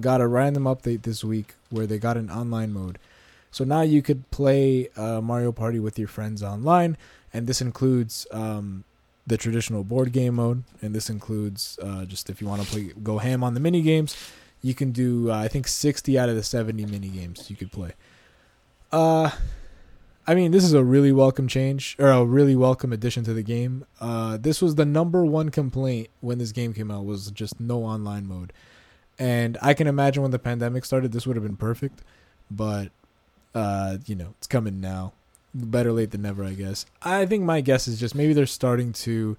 got 0.00 0.20
a 0.20 0.26
random 0.26 0.64
update 0.64 1.02
this 1.02 1.22
week 1.22 1.54
where 1.68 1.86
they 1.86 1.98
got 1.98 2.16
an 2.16 2.32
online 2.32 2.72
mode. 2.72 2.98
So 3.52 3.62
now 3.62 3.82
you 3.82 4.02
could 4.02 4.28
play 4.32 4.88
uh, 4.96 5.20
Mario 5.20 5.52
Party 5.52 5.78
with 5.78 6.00
your 6.00 6.08
friends 6.08 6.42
online, 6.42 6.96
and 7.32 7.46
this 7.46 7.60
includes 7.60 8.26
um, 8.32 8.82
the 9.30 9.36
traditional 9.36 9.84
board 9.84 10.10
game 10.12 10.34
mode, 10.34 10.64
and 10.82 10.92
this 10.92 11.08
includes 11.08 11.78
uh, 11.80 12.04
just 12.04 12.28
if 12.28 12.42
you 12.42 12.48
want 12.48 12.60
to 12.62 12.68
play 12.68 12.92
go 13.00 13.18
ham 13.18 13.44
on 13.44 13.54
the 13.54 13.60
mini 13.60 13.80
games, 13.80 14.16
you 14.60 14.74
can 14.74 14.90
do 14.90 15.30
uh, 15.30 15.38
I 15.38 15.46
think 15.46 15.68
60 15.68 16.18
out 16.18 16.28
of 16.28 16.34
the 16.34 16.42
70 16.42 16.84
mini 16.86 17.08
games 17.08 17.48
you 17.48 17.54
could 17.54 17.70
play. 17.70 17.92
Uh 18.92 19.30
I 20.26 20.34
mean, 20.34 20.50
this 20.50 20.64
is 20.64 20.74
a 20.74 20.84
really 20.84 21.12
welcome 21.12 21.48
change 21.48 21.96
or 21.98 22.08
a 22.08 22.24
really 22.24 22.54
welcome 22.54 22.92
addition 22.92 23.22
to 23.24 23.32
the 23.32 23.44
game. 23.44 23.86
Uh 24.00 24.36
this 24.36 24.60
was 24.60 24.74
the 24.74 24.84
number 24.84 25.24
one 25.24 25.50
complaint 25.50 26.08
when 26.20 26.38
this 26.38 26.50
game 26.50 26.74
came 26.74 26.90
out 26.90 27.04
was 27.04 27.30
just 27.30 27.60
no 27.60 27.84
online 27.84 28.26
mode. 28.26 28.52
And 29.16 29.58
I 29.62 29.74
can 29.74 29.86
imagine 29.86 30.22
when 30.22 30.32
the 30.32 30.40
pandemic 30.40 30.84
started 30.84 31.12
this 31.12 31.24
would 31.24 31.36
have 31.36 31.44
been 31.44 31.56
perfect, 31.56 32.02
but 32.50 32.90
uh 33.54 33.98
you 34.06 34.16
know, 34.16 34.34
it's 34.38 34.48
coming 34.48 34.80
now. 34.80 35.12
Better 35.52 35.92
late 35.92 36.12
than 36.12 36.22
never, 36.22 36.44
I 36.44 36.54
guess. 36.54 36.86
I 37.02 37.26
think 37.26 37.42
my 37.42 37.60
guess 37.60 37.88
is 37.88 37.98
just 37.98 38.14
maybe 38.14 38.32
they're 38.32 38.46
starting 38.46 38.92
to 38.92 39.36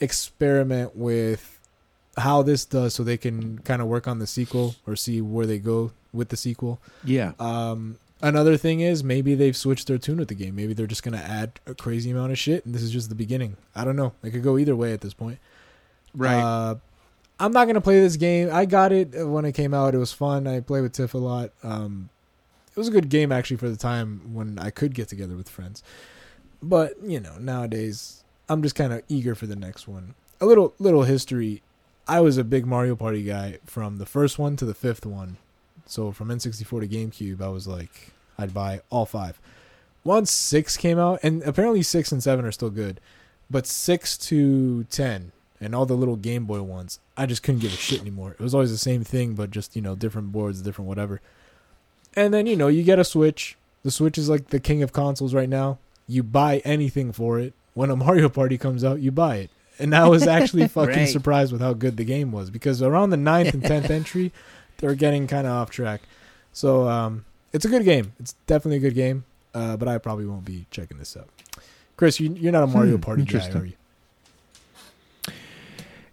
experiment 0.00 0.94
with 0.94 1.58
how 2.18 2.42
this 2.42 2.64
does 2.64 2.94
so 2.94 3.02
they 3.02 3.16
can 3.16 3.58
kind 3.60 3.82
of 3.82 3.88
work 3.88 4.06
on 4.06 4.18
the 4.18 4.26
sequel 4.26 4.76
or 4.86 4.94
see 4.96 5.20
where 5.20 5.46
they 5.46 5.58
go 5.58 5.92
with 6.12 6.28
the 6.28 6.36
sequel. 6.36 6.80
Yeah. 7.02 7.32
Um, 7.38 7.96
another 8.22 8.56
thing 8.56 8.80
is 8.80 9.02
maybe 9.02 9.34
they've 9.34 9.56
switched 9.56 9.88
their 9.88 9.98
tune 9.98 10.18
with 10.18 10.28
the 10.28 10.34
game. 10.34 10.54
Maybe 10.54 10.74
they're 10.74 10.86
just 10.86 11.02
going 11.02 11.18
to 11.18 11.24
add 11.24 11.60
a 11.66 11.74
crazy 11.74 12.10
amount 12.10 12.32
of 12.32 12.38
shit 12.38 12.64
and 12.64 12.74
this 12.74 12.82
is 12.82 12.90
just 12.90 13.08
the 13.08 13.14
beginning. 13.14 13.56
I 13.74 13.84
don't 13.84 13.96
know. 13.96 14.12
It 14.22 14.30
could 14.30 14.42
go 14.42 14.58
either 14.58 14.76
way 14.76 14.92
at 14.92 15.00
this 15.00 15.14
point. 15.14 15.38
Right. 16.14 16.40
Uh, 16.40 16.76
I'm 17.40 17.52
not 17.52 17.64
going 17.64 17.74
to 17.74 17.80
play 17.80 18.00
this 18.00 18.16
game. 18.16 18.48
I 18.52 18.64
got 18.64 18.92
it 18.92 19.26
when 19.26 19.44
it 19.44 19.52
came 19.52 19.74
out. 19.74 19.94
It 19.94 19.98
was 19.98 20.12
fun. 20.12 20.46
I 20.46 20.60
play 20.60 20.80
with 20.80 20.92
Tiff 20.92 21.14
a 21.14 21.18
lot. 21.18 21.50
Um, 21.62 22.10
it 22.74 22.78
was 22.78 22.88
a 22.88 22.92
good 22.92 23.08
game 23.08 23.30
actually 23.30 23.56
for 23.56 23.70
the 23.70 23.76
time 23.76 24.34
when 24.34 24.58
I 24.58 24.70
could 24.70 24.94
get 24.94 25.08
together 25.08 25.36
with 25.36 25.48
friends. 25.48 25.82
But, 26.62 26.94
you 27.02 27.20
know, 27.20 27.36
nowadays 27.38 28.24
I'm 28.48 28.62
just 28.62 28.74
kind 28.74 28.92
of 28.92 29.02
eager 29.08 29.34
for 29.34 29.46
the 29.46 29.56
next 29.56 29.86
one. 29.86 30.14
A 30.40 30.46
little 30.46 30.74
little 30.78 31.04
history 31.04 31.62
I 32.06 32.20
was 32.20 32.36
a 32.36 32.44
big 32.44 32.66
Mario 32.66 32.96
Party 32.96 33.22
guy 33.22 33.58
from 33.64 33.96
the 33.96 34.04
first 34.04 34.38
one 34.38 34.56
to 34.56 34.66
the 34.66 34.74
fifth 34.74 35.06
one. 35.06 35.38
So 35.86 36.12
from 36.12 36.28
N64 36.28 36.80
to 36.80 36.88
GameCube, 36.88 37.40
I 37.40 37.48
was 37.48 37.66
like, 37.66 38.12
I'd 38.38 38.52
buy 38.52 38.82
all 38.90 39.06
five. 39.06 39.40
Once 40.02 40.30
six 40.30 40.76
came 40.76 40.98
out, 40.98 41.20
and 41.22 41.42
apparently 41.44 41.82
six 41.82 42.12
and 42.12 42.22
seven 42.22 42.44
are 42.44 42.52
still 42.52 42.68
good, 42.68 43.00
but 43.50 43.66
six 43.66 44.18
to 44.18 44.84
ten 44.84 45.32
and 45.60 45.74
all 45.74 45.86
the 45.86 45.96
little 45.96 46.16
Game 46.16 46.44
Boy 46.44 46.60
ones, 46.60 47.00
I 47.16 47.24
just 47.24 47.42
couldn't 47.42 47.62
give 47.62 47.72
a 47.72 47.76
shit 47.76 48.02
anymore. 48.02 48.32
It 48.32 48.40
was 48.40 48.54
always 48.54 48.70
the 48.70 48.76
same 48.76 49.02
thing, 49.02 49.34
but 49.34 49.50
just 49.50 49.74
you 49.74 49.80
know 49.80 49.94
different 49.94 50.30
boards, 50.30 50.60
different 50.60 50.88
whatever. 50.88 51.22
And 52.16 52.32
then 52.32 52.46
you 52.46 52.56
know 52.56 52.68
you 52.68 52.82
get 52.82 52.98
a 52.98 53.04
Switch. 53.04 53.56
The 53.82 53.90
Switch 53.90 54.16
is 54.16 54.28
like 54.28 54.48
the 54.48 54.60
king 54.60 54.82
of 54.82 54.92
consoles 54.92 55.34
right 55.34 55.48
now. 55.48 55.78
You 56.06 56.22
buy 56.22 56.58
anything 56.64 57.12
for 57.12 57.38
it. 57.38 57.54
When 57.74 57.90
a 57.90 57.96
Mario 58.04 58.28
Party 58.28 58.58
comes 58.58 58.84
out, 58.84 59.00
you 59.00 59.10
buy 59.10 59.36
it 59.36 59.50
and 59.78 59.94
I 59.94 60.08
was 60.08 60.26
actually 60.26 60.68
fucking 60.68 60.94
right. 60.94 61.08
surprised 61.08 61.52
with 61.52 61.60
how 61.60 61.72
good 61.72 61.96
the 61.96 62.04
game 62.04 62.32
was 62.32 62.50
because 62.50 62.82
around 62.82 63.10
the 63.10 63.16
ninth 63.16 63.54
and 63.54 63.62
tenth 63.62 63.90
entry, 63.90 64.32
they 64.78 64.86
were 64.86 64.94
getting 64.94 65.26
kind 65.26 65.46
of 65.46 65.52
off 65.52 65.70
track. 65.70 66.02
So 66.52 66.88
um, 66.88 67.24
it's 67.52 67.64
a 67.64 67.68
good 67.68 67.84
game. 67.84 68.12
It's 68.20 68.34
definitely 68.46 68.76
a 68.76 68.80
good 68.80 68.94
game, 68.94 69.24
uh, 69.54 69.76
but 69.76 69.88
I 69.88 69.98
probably 69.98 70.26
won't 70.26 70.44
be 70.44 70.66
checking 70.70 70.98
this 70.98 71.16
out. 71.16 71.28
Chris, 71.96 72.18
you, 72.20 72.48
are 72.48 72.52
not 72.52 72.64
a 72.64 72.66
Mario 72.66 72.96
hmm, 72.96 73.02
Party 73.02 73.24
guy, 73.24 73.50
are 73.50 73.66
you? 73.66 73.74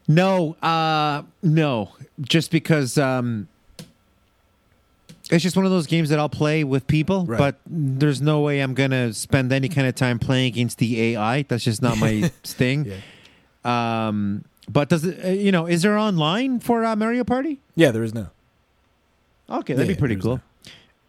No, 0.08 0.54
uh, 0.62 1.24
no. 1.42 1.92
Just 2.20 2.52
because 2.52 2.98
um, 2.98 3.48
it's 5.32 5.44
just 5.44 5.56
one 5.56 5.66
of 5.66 5.72
those 5.72 5.88
games 5.88 6.10
that 6.10 6.20
I'll 6.20 6.30
play 6.30 6.64
with 6.64 6.86
people, 6.88 7.26
right. 7.26 7.38
but 7.38 7.60
there's 7.66 8.22
no 8.22 8.42
way 8.42 8.60
I'm 8.60 8.74
gonna 8.74 9.14
spend 9.14 9.52
any 9.52 9.70
kind 9.70 9.88
of 9.88 9.96
time 9.96 10.20
playing 10.20 10.48
against 10.48 10.78
the 10.78 11.02
AI. 11.02 11.44
That's 11.44 11.64
just 11.64 11.82
not 11.82 11.98
my 11.98 12.22
thing. 12.44 12.86
Yeah. 13.66 14.08
Um, 14.08 14.44
but 14.70 14.90
does 14.90 15.06
it? 15.06 15.24
Uh, 15.24 15.30
you 15.30 15.52
know, 15.52 15.66
is 15.68 15.82
there 15.82 15.98
online 15.98 16.60
for 16.60 16.84
uh, 16.84 16.96
Mario 16.96 17.24
Party? 17.24 17.60
Yeah, 17.76 17.92
there 17.92 18.04
is 18.04 18.14
now. 18.14 18.32
Okay, 19.50 19.74
that'd 19.74 19.88
yeah, 19.88 19.96
be 19.96 20.00
pretty 20.00 20.16
cool. 20.18 20.42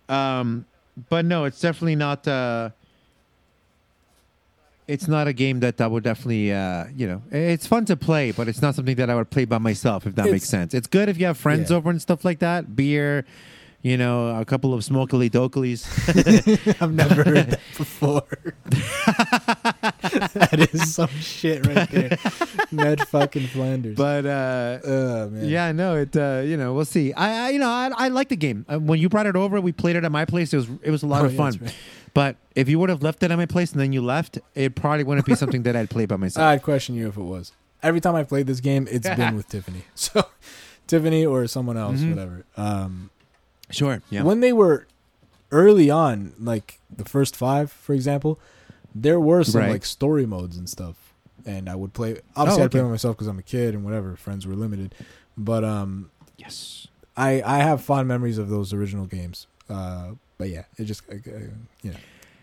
Um, 0.08 0.66
but 1.08 1.24
no, 1.24 1.44
it's 1.44 1.60
definitely 1.60 1.96
not. 1.96 2.26
Uh, 2.26 2.70
it's 4.88 5.08
not 5.08 5.28
a 5.28 5.32
game 5.32 5.60
that 5.60 5.80
I 5.80 5.86
would 5.86 6.02
definitely, 6.02 6.52
uh, 6.52 6.86
you 6.94 7.06
know, 7.06 7.22
it's 7.30 7.66
fun 7.66 7.84
to 7.86 7.96
play, 7.96 8.32
but 8.32 8.48
it's 8.48 8.60
not 8.60 8.74
something 8.74 8.96
that 8.96 9.08
I 9.08 9.14
would 9.14 9.30
play 9.30 9.44
by 9.44 9.58
myself, 9.58 10.06
if 10.06 10.14
that 10.16 10.26
it's, 10.26 10.32
makes 10.32 10.48
sense. 10.48 10.74
It's 10.74 10.86
good 10.86 11.08
if 11.08 11.18
you 11.18 11.26
have 11.26 11.38
friends 11.38 11.70
yeah. 11.70 11.76
over 11.76 11.88
and 11.88 12.02
stuff 12.02 12.24
like 12.24 12.40
that, 12.40 12.74
beer, 12.74 13.24
you 13.82 13.96
know, 13.96 14.28
a 14.40 14.44
couple 14.44 14.74
of 14.74 14.80
smokily 14.82 15.28
doklys. 15.28 15.84
I've 16.82 16.92
never 16.92 17.24
heard 17.24 17.50
that 17.50 17.60
before. 17.76 18.22
that 20.34 20.68
is 20.72 20.94
some 20.94 21.08
shit 21.08 21.66
right 21.66 21.90
there. 21.90 22.16
Ned 22.70 23.06
fucking 23.08 23.48
Flanders. 23.48 23.96
But 23.96 24.24
uh, 24.24 24.78
oh, 24.84 25.30
yeah, 25.40 25.72
no, 25.72 25.96
it. 25.96 26.16
Uh, 26.16 26.42
you 26.44 26.56
know, 26.56 26.72
we'll 26.74 26.84
see. 26.84 27.12
I, 27.12 27.46
I 27.46 27.50
you 27.50 27.58
know, 27.58 27.68
I, 27.68 27.90
I 27.96 28.08
like 28.08 28.28
the 28.28 28.36
game. 28.36 28.64
Uh, 28.68 28.78
when 28.78 29.00
you 29.00 29.08
brought 29.08 29.26
it 29.26 29.34
over, 29.34 29.60
we 29.60 29.72
played 29.72 29.96
it 29.96 30.04
at 30.04 30.12
my 30.12 30.24
place. 30.24 30.52
It 30.52 30.58
was 30.58 30.68
it 30.82 30.90
was 30.90 31.02
a 31.02 31.06
lot 31.08 31.22
oh, 31.22 31.26
of 31.26 31.34
fun. 31.34 31.54
Yeah, 31.54 31.66
right. 31.66 31.76
But 32.14 32.36
if 32.54 32.68
you 32.68 32.78
would 32.78 32.88
have 32.88 33.02
left 33.02 33.22
it 33.22 33.30
at 33.30 33.36
my 33.36 33.46
place 33.46 33.72
and 33.72 33.80
then 33.80 33.92
you 33.92 34.02
left, 34.02 34.38
it 34.54 34.76
probably 34.76 35.04
wouldn't 35.04 35.26
be 35.26 35.34
something 35.34 35.62
that 35.64 35.74
I'd 35.74 35.90
play 35.90 36.06
by 36.06 36.16
myself. 36.16 36.44
I'd 36.44 36.62
question 36.62 36.94
you 36.94 37.08
if 37.08 37.16
it 37.16 37.22
was. 37.22 37.52
Every 37.82 38.00
time 38.00 38.14
I've 38.14 38.28
played 38.28 38.46
this 38.46 38.60
game, 38.60 38.86
it's 38.90 39.08
been 39.08 39.34
with 39.36 39.48
Tiffany. 39.48 39.84
So 39.94 40.26
Tiffany 40.86 41.24
or 41.24 41.46
someone 41.46 41.76
else, 41.76 42.00
mm-hmm. 42.00 42.10
whatever. 42.10 42.44
Um, 42.56 43.10
Sure. 43.72 44.02
Yeah. 44.10 44.22
When 44.22 44.40
they 44.40 44.52
were 44.52 44.86
early 45.50 45.90
on, 45.90 46.32
like 46.38 46.78
the 46.94 47.04
first 47.04 47.36
five, 47.36 47.70
for 47.72 47.94
example, 47.94 48.38
there 48.94 49.18
were 49.18 49.44
some 49.44 49.62
right. 49.62 49.70
like 49.70 49.84
story 49.84 50.26
modes 50.26 50.56
and 50.56 50.68
stuff, 50.68 51.14
and 51.46 51.68
I 51.68 51.74
would 51.74 51.92
play. 51.92 52.20
Obviously, 52.36 52.62
oh, 52.62 52.64
okay. 52.64 52.64
I 52.64 52.68
play 52.68 52.80
by 52.82 52.88
myself 52.88 53.16
because 53.16 53.26
I'm 53.26 53.38
a 53.38 53.42
kid 53.42 53.74
and 53.74 53.84
whatever. 53.84 54.16
Friends 54.16 54.46
were 54.46 54.54
limited, 54.54 54.94
but 55.36 55.64
um, 55.64 56.10
yes, 56.36 56.88
I 57.16 57.42
I 57.42 57.58
have 57.58 57.82
fond 57.82 58.08
memories 58.08 58.38
of 58.38 58.48
those 58.48 58.72
original 58.72 59.06
games. 59.06 59.46
Uh, 59.68 60.12
but 60.38 60.48
yeah, 60.48 60.64
it 60.76 60.84
just 60.84 61.02
uh, 61.10 61.14
you 61.82 61.90
know, 61.90 61.96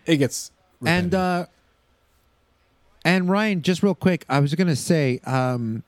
it 0.06 0.16
gets 0.16 0.50
repetitive. 0.80 1.04
and 1.04 1.14
uh, 1.14 1.46
and 3.04 3.28
Ryan, 3.28 3.62
just 3.62 3.82
real 3.82 3.94
quick, 3.94 4.24
I 4.28 4.40
was 4.40 4.54
gonna 4.54 4.76
say, 4.76 5.20
um 5.24 5.84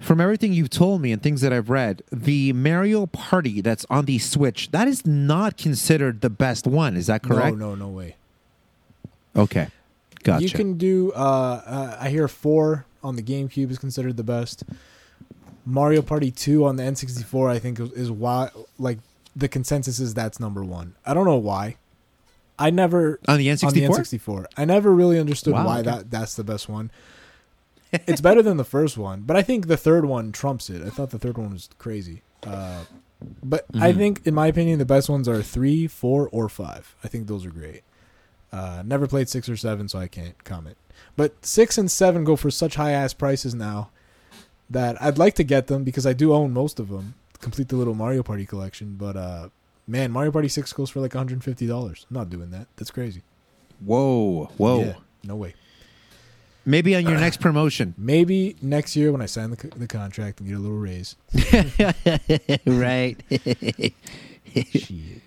from 0.00 0.20
everything 0.20 0.52
you've 0.52 0.70
told 0.70 1.00
me 1.00 1.12
and 1.12 1.22
things 1.22 1.40
that 1.40 1.52
I've 1.52 1.70
read, 1.70 2.02
the 2.12 2.52
Mario 2.52 3.06
Party 3.06 3.60
that's 3.60 3.84
on 3.90 4.04
the 4.04 4.18
Switch, 4.18 4.70
that 4.70 4.86
is 4.86 5.04
not 5.04 5.56
considered 5.56 6.20
the 6.20 6.30
best 6.30 6.66
one. 6.66 6.96
Is 6.96 7.08
that 7.08 7.22
correct? 7.22 7.56
No, 7.56 7.70
no, 7.70 7.86
no 7.86 7.88
way. 7.88 8.16
Okay. 9.34 9.68
Gotcha. 10.22 10.44
You 10.44 10.50
can 10.50 10.78
do 10.78 11.12
uh, 11.12 11.62
uh, 11.64 11.96
I 12.00 12.10
hear 12.10 12.28
4 12.28 12.84
on 13.02 13.16
the 13.16 13.22
GameCube 13.22 13.70
is 13.70 13.78
considered 13.78 14.16
the 14.16 14.24
best. 14.24 14.64
Mario 15.64 16.02
Party 16.02 16.30
2 16.30 16.64
on 16.64 16.76
the 16.76 16.82
N64 16.82 17.50
I 17.50 17.58
think 17.58 17.78
is 17.80 18.10
why 18.10 18.50
like 18.78 18.98
the 19.36 19.48
consensus 19.48 20.00
is 20.00 20.14
that's 20.14 20.40
number 20.40 20.64
1. 20.64 20.94
I 21.06 21.14
don't 21.14 21.24
know 21.24 21.36
why. 21.36 21.76
I 22.58 22.70
never 22.70 23.20
on 23.28 23.38
the 23.38 23.48
N64. 23.48 23.66
On 23.66 23.74
the 23.74 23.82
N64. 23.82 24.46
I 24.56 24.64
never 24.64 24.92
really 24.92 25.18
understood 25.20 25.54
wow, 25.54 25.66
why 25.66 25.80
okay. 25.80 25.90
that 25.90 26.10
that's 26.10 26.34
the 26.34 26.44
best 26.44 26.68
one 26.68 26.90
it's 27.92 28.20
better 28.20 28.42
than 28.42 28.56
the 28.56 28.64
first 28.64 28.98
one, 28.98 29.22
but 29.22 29.36
I 29.36 29.42
think 29.42 29.66
the 29.66 29.76
third 29.76 30.04
one 30.04 30.32
trumps 30.32 30.70
it. 30.70 30.82
I 30.82 30.90
thought 30.90 31.10
the 31.10 31.18
third 31.18 31.38
one 31.38 31.52
was 31.52 31.68
crazy. 31.78 32.22
Uh, 32.42 32.84
but 33.42 33.70
mm-hmm. 33.72 33.82
I 33.82 33.92
think, 33.92 34.26
in 34.26 34.34
my 34.34 34.46
opinion, 34.46 34.78
the 34.78 34.84
best 34.84 35.08
ones 35.08 35.28
are 35.28 35.42
three, 35.42 35.86
four, 35.86 36.28
or 36.30 36.48
five. 36.48 36.94
I 37.02 37.08
think 37.08 37.26
those 37.26 37.44
are 37.44 37.50
great. 37.50 37.82
Uh, 38.52 38.82
never 38.84 39.06
played 39.06 39.28
six 39.28 39.48
or 39.48 39.56
seven, 39.56 39.88
so 39.88 39.98
I 39.98 40.08
can't 40.08 40.42
comment. 40.44 40.76
But 41.16 41.44
six 41.44 41.78
and 41.78 41.90
seven 41.90 42.24
go 42.24 42.36
for 42.36 42.50
such 42.50 42.76
high 42.76 42.92
ass 42.92 43.12
prices 43.12 43.54
now 43.54 43.90
that 44.70 45.00
I'd 45.02 45.18
like 45.18 45.34
to 45.34 45.44
get 45.44 45.66
them 45.66 45.84
because 45.84 46.06
I 46.06 46.12
do 46.12 46.32
own 46.32 46.52
most 46.52 46.78
of 46.78 46.88
them. 46.88 47.14
Complete 47.40 47.68
the 47.68 47.76
little 47.76 47.94
Mario 47.94 48.22
Party 48.22 48.44
collection, 48.46 48.96
but 48.96 49.16
uh, 49.16 49.48
man, 49.86 50.10
Mario 50.10 50.32
Party 50.32 50.48
six 50.48 50.72
goes 50.72 50.90
for 50.90 51.00
like 51.00 51.14
150 51.14 51.66
dollars. 51.66 52.04
I'm 52.10 52.16
not 52.16 52.30
doing 52.30 52.50
that. 52.50 52.66
That's 52.76 52.90
crazy. 52.90 53.22
Whoa, 53.84 54.50
whoa, 54.56 54.80
yeah, 54.80 54.94
no 55.22 55.36
way. 55.36 55.54
Maybe 56.68 56.94
on 56.96 57.04
your 57.06 57.18
next 57.18 57.38
promotion. 57.40 57.94
Maybe 57.98 58.54
next 58.60 58.94
year 58.94 59.10
when 59.10 59.22
I 59.22 59.26
sign 59.26 59.50
the, 59.50 59.56
the 59.74 59.86
contract 59.86 60.40
and 60.40 60.48
get 60.50 60.56
a 60.56 60.60
little 60.60 60.76
raise. 60.76 61.16
right. 62.66 63.16
Shit. 64.54 65.22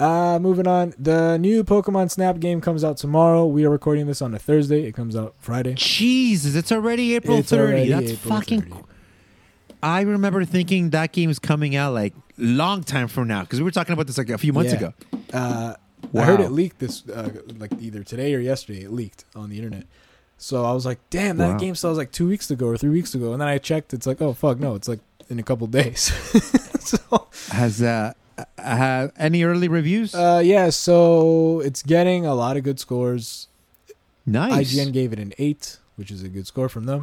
Uh, 0.00 0.38
moving 0.40 0.66
on. 0.66 0.92
The 0.98 1.36
new 1.38 1.62
Pokemon 1.62 2.10
Snap 2.10 2.40
game 2.40 2.60
comes 2.60 2.82
out 2.82 2.96
tomorrow. 2.96 3.46
We 3.46 3.64
are 3.64 3.70
recording 3.70 4.06
this 4.08 4.20
on 4.20 4.34
a 4.34 4.38
Thursday. 4.40 4.82
It 4.84 4.92
comes 4.92 5.14
out 5.14 5.36
Friday. 5.38 5.74
Jesus, 5.74 6.56
it's 6.56 6.72
already 6.72 7.14
April 7.14 7.38
It's 7.38 7.50
30. 7.50 7.62
already 7.62 7.88
That's 7.90 8.10
April 8.20 8.34
fucking. 8.34 8.62
30. 8.62 8.74
I 9.84 10.00
remember 10.00 10.44
thinking 10.44 10.90
that 10.90 11.12
game 11.12 11.30
is 11.30 11.38
coming 11.38 11.76
out 11.76 11.94
like 11.94 12.12
long 12.36 12.82
time 12.82 13.06
from 13.06 13.28
now 13.28 13.42
because 13.42 13.60
we 13.60 13.64
were 13.64 13.70
talking 13.70 13.92
about 13.92 14.08
this 14.08 14.18
like 14.18 14.30
a 14.30 14.38
few 14.38 14.52
months 14.52 14.72
Yeah. 14.72 14.78
ago. 14.78 14.94
Uh, 15.32 15.74
I 16.12 16.22
heard 16.24 16.40
Wow. 16.40 16.46
it 16.46 16.50
leaked 16.52 16.80
this 16.80 17.08
uh, 17.08 17.30
like 17.58 17.70
either 17.80 18.02
today 18.02 18.34
or 18.34 18.40
yesterday. 18.40 18.82
It 18.82 18.92
leaked 18.92 19.24
on 19.36 19.48
the 19.48 19.56
internet. 19.58 19.84
So 20.38 20.64
I 20.64 20.72
was 20.72 20.84
like, 20.84 20.98
"Damn, 21.10 21.36
that 21.38 21.52
Wow. 21.52 21.58
game 21.58 21.74
still 21.74 21.90
was 21.90 21.98
like 21.98 22.12
two 22.12 22.28
weeks 22.28 22.50
ago 22.50 22.66
or 22.66 22.76
three 22.76 22.90
weeks 22.90 23.14
ago." 23.14 23.32
And 23.32 23.40
then 23.40 23.48
I 23.48 23.58
checked. 23.58 23.94
It's 23.94 24.06
like, 24.06 24.20
"Oh 24.20 24.32
fuck, 24.32 24.58
no! 24.58 24.74
It's 24.74 24.88
like 24.88 25.00
in 25.30 25.38
a 25.38 25.42
couple 25.42 25.66
days." 25.66 26.00
so 26.80 27.28
Has 27.50 27.80
uh, 27.82 28.12
uh, 28.38 28.44
have 28.58 29.12
any 29.16 29.42
early 29.44 29.68
reviews? 29.68 30.14
uh, 30.14 30.42
yeah, 30.44 30.70
so 30.70 31.60
it's 31.60 31.82
getting 31.82 32.26
a 32.26 32.34
lot 32.34 32.56
of 32.56 32.62
good 32.64 32.78
scores. 32.80 33.48
nice. 34.26 34.74
IGN 34.74 34.92
gave 34.92 35.12
it 35.12 35.18
an 35.18 35.32
eight, 35.38 35.78
which 35.96 36.10
is 36.10 36.22
a 36.22 36.28
good 36.28 36.46
score 36.46 36.68
from 36.68 36.84
them. 36.84 37.00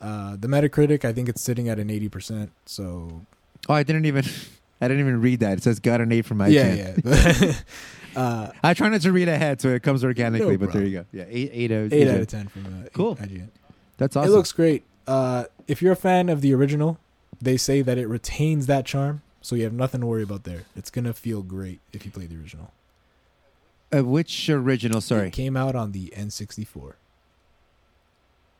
Uh, 0.00 0.36
the 0.38 0.48
Metacritic, 0.48 1.04
I 1.04 1.12
think 1.12 1.28
it's 1.28 1.42
sitting 1.42 1.68
at 1.68 1.78
an 1.78 1.90
eighty 1.90 2.08
percent. 2.08 2.52
So 2.66 3.22
oh, 3.68 3.74
I 3.74 3.82
didn't 3.82 4.04
even. 4.06 4.24
I 4.82 4.88
didn't 4.88 5.00
even 5.00 5.20
read 5.20 5.40
that. 5.40 5.58
It 5.58 5.62
says 5.62 5.78
got 5.78 6.00
an 6.00 6.10
eight 6.10 6.24
from 6.24 6.38
IGN. 6.38 6.52
yeah, 6.54 6.94
yeah. 7.04 7.52
uh, 8.20 8.52
I 8.62 8.74
try 8.74 8.88
not 8.88 9.00
to 9.02 9.12
read 9.12 9.28
ahead 9.28 9.60
so 9.60 9.68
it 9.68 9.82
comes 9.82 10.04
organically, 10.04 10.56
No 10.56 10.58
but 10.58 10.72
there 10.72 10.84
you 10.84 10.98
go. 10.98 11.04
Yeah, 11.12 11.24
eight, 11.28 11.50
eight 11.52 11.72
out, 11.72 11.92
eight 11.92 12.08
out 12.08 12.20
of 12.20 12.26
ten 12.28 12.48
from 12.48 12.66
uh, 12.66 12.88
Cool. 12.92 13.16
IGN. 13.16 13.48
That's 13.98 14.16
awesome. 14.16 14.32
It 14.32 14.34
looks 14.36 14.52
great. 14.52 14.82
Uh, 15.06 15.44
if 15.66 15.80
you're 15.82 15.92
a 15.92 15.96
fan 15.96 16.28
of 16.28 16.40
the 16.40 16.54
original, 16.54 16.98
they 17.40 17.56
say 17.56 17.82
that 17.82 17.98
it 17.98 18.06
retains 18.06 18.66
that 18.66 18.84
charm, 18.86 19.22
so 19.40 19.56
you 19.56 19.64
have 19.64 19.72
nothing 19.72 20.00
to 20.00 20.06
worry 20.06 20.22
about 20.22 20.44
there. 20.44 20.62
It's 20.76 20.90
gonna 20.90 21.12
feel 21.12 21.42
great 21.42 21.80
if 21.92 22.04
you 22.04 22.10
play 22.10 22.26
the 22.26 22.36
original. 22.36 22.72
uh, 23.94 24.04
which 24.04 24.48
original? 24.48 25.00
Sorry. 25.00 25.28
it 25.28 25.32
came 25.32 25.56
out 25.56 25.74
on 25.74 25.92
the 25.92 26.12
N64. 26.16 26.92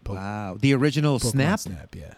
Po- 0.05 0.15
Wow, 0.15 0.57
the 0.59 0.75
original 0.75 1.19
Pokemon 1.19 1.31
Snap, 1.31 1.61
Snap, 1.61 1.95
yeah. 1.95 2.15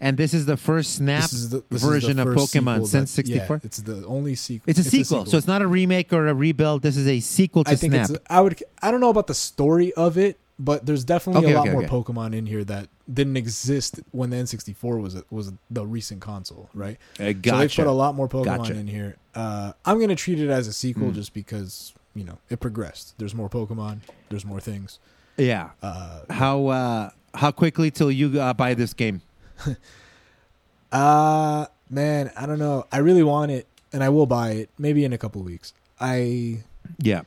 And 0.00 0.16
this 0.16 0.32
is 0.34 0.46
the 0.46 0.56
first 0.56 0.94
Snap. 0.94 1.22
This 1.22 1.32
is 1.32 1.50
the 1.50 1.62
this 1.70 1.82
is 1.82 1.88
the 1.88 1.92
version 1.94 2.18
of 2.18 2.28
Pokemon 2.28 2.74
sequel 2.74 2.86
since 2.86 3.10
64? 3.10 3.56
Yeah, 3.56 3.60
it's 3.64 3.78
the 3.78 4.04
only 4.06 4.34
sequel. 4.34 4.70
It's 4.70 4.78
a 4.78 4.84
sequel, 4.84 5.26
so 5.26 5.36
it's 5.36 5.46
not 5.46 5.62
a 5.62 5.66
remake 5.66 6.12
or 6.12 6.26
a 6.28 6.34
rebuild. 6.34 6.82
This 6.82 6.96
is 6.96 7.06
a 7.08 7.20
sequel 7.20 7.64
to 7.64 7.70
I 7.70 7.74
think 7.76 7.92
Snap. 7.94 8.10
it's. 8.10 8.18
I 8.30 8.40
would. 8.40 8.62
I 8.82 8.90
don't 8.90 9.00
know 9.00 9.10
about 9.10 9.26
the 9.26 9.34
story 9.34 9.92
of 9.94 10.16
it, 10.18 10.38
but 10.58 10.86
there's 10.86 11.04
definitely 11.04 11.44
Okay, 11.46 11.52
a 11.52 11.56
lot 11.56 11.66
okay, 11.66 11.72
more 11.72 11.82
okay. 11.84 12.12
Pokemon 12.12 12.34
in 12.34 12.46
here 12.46 12.64
that 12.64 12.88
didn't 13.12 13.36
exist 13.36 14.00
when 14.12 14.30
the 14.30 14.36
N64 14.36 15.00
was 15.00 15.22
was 15.30 15.52
the 15.70 15.86
recent 15.86 16.20
console, 16.20 16.68
right? 16.74 16.98
Uh, 17.18 17.32
So 17.44 17.56
they 17.58 17.68
put 17.68 17.86
a 17.86 17.92
lot 17.92 18.14
more 18.14 18.28
Pokemon 18.28 18.44
Gotcha. 18.44 18.74
in 18.74 18.86
here. 18.86 19.16
Uh, 19.34 19.72
I'm 19.84 19.98
gonna 20.00 20.14
treat 20.16 20.38
it 20.40 20.50
as 20.50 20.66
a 20.68 20.72
sequel 20.72 21.08
Mm. 21.10 21.14
just 21.14 21.32
because 21.32 21.92
you 22.14 22.24
know 22.24 22.38
it 22.50 22.60
progressed. 22.60 23.14
There's 23.18 23.34
more 23.34 23.48
Pokemon. 23.48 24.00
There's 24.30 24.44
more 24.44 24.60
things. 24.60 24.98
yeah. 25.36 25.70
Uh, 25.82 26.20
How 26.30 26.66
uh, 26.66 27.10
how 27.34 27.50
quickly 27.50 27.90
till 27.90 28.10
you 28.10 28.40
uh, 28.40 28.52
buy 28.54 28.74
this 28.74 28.92
game? 28.94 29.22
uh 30.92 31.66
man, 31.90 32.30
I 32.36 32.46
don't 32.46 32.58
know. 32.58 32.86
I 32.92 32.98
really 32.98 33.22
want 33.22 33.50
it, 33.50 33.66
and 33.92 34.02
I 34.02 34.08
will 34.08 34.26
buy 34.26 34.50
it 34.50 34.70
maybe 34.78 35.04
in 35.04 35.12
a 35.12 35.18
couple 35.18 35.42
weeks. 35.42 35.72
I 36.00 36.58
Yeah. 36.98 37.22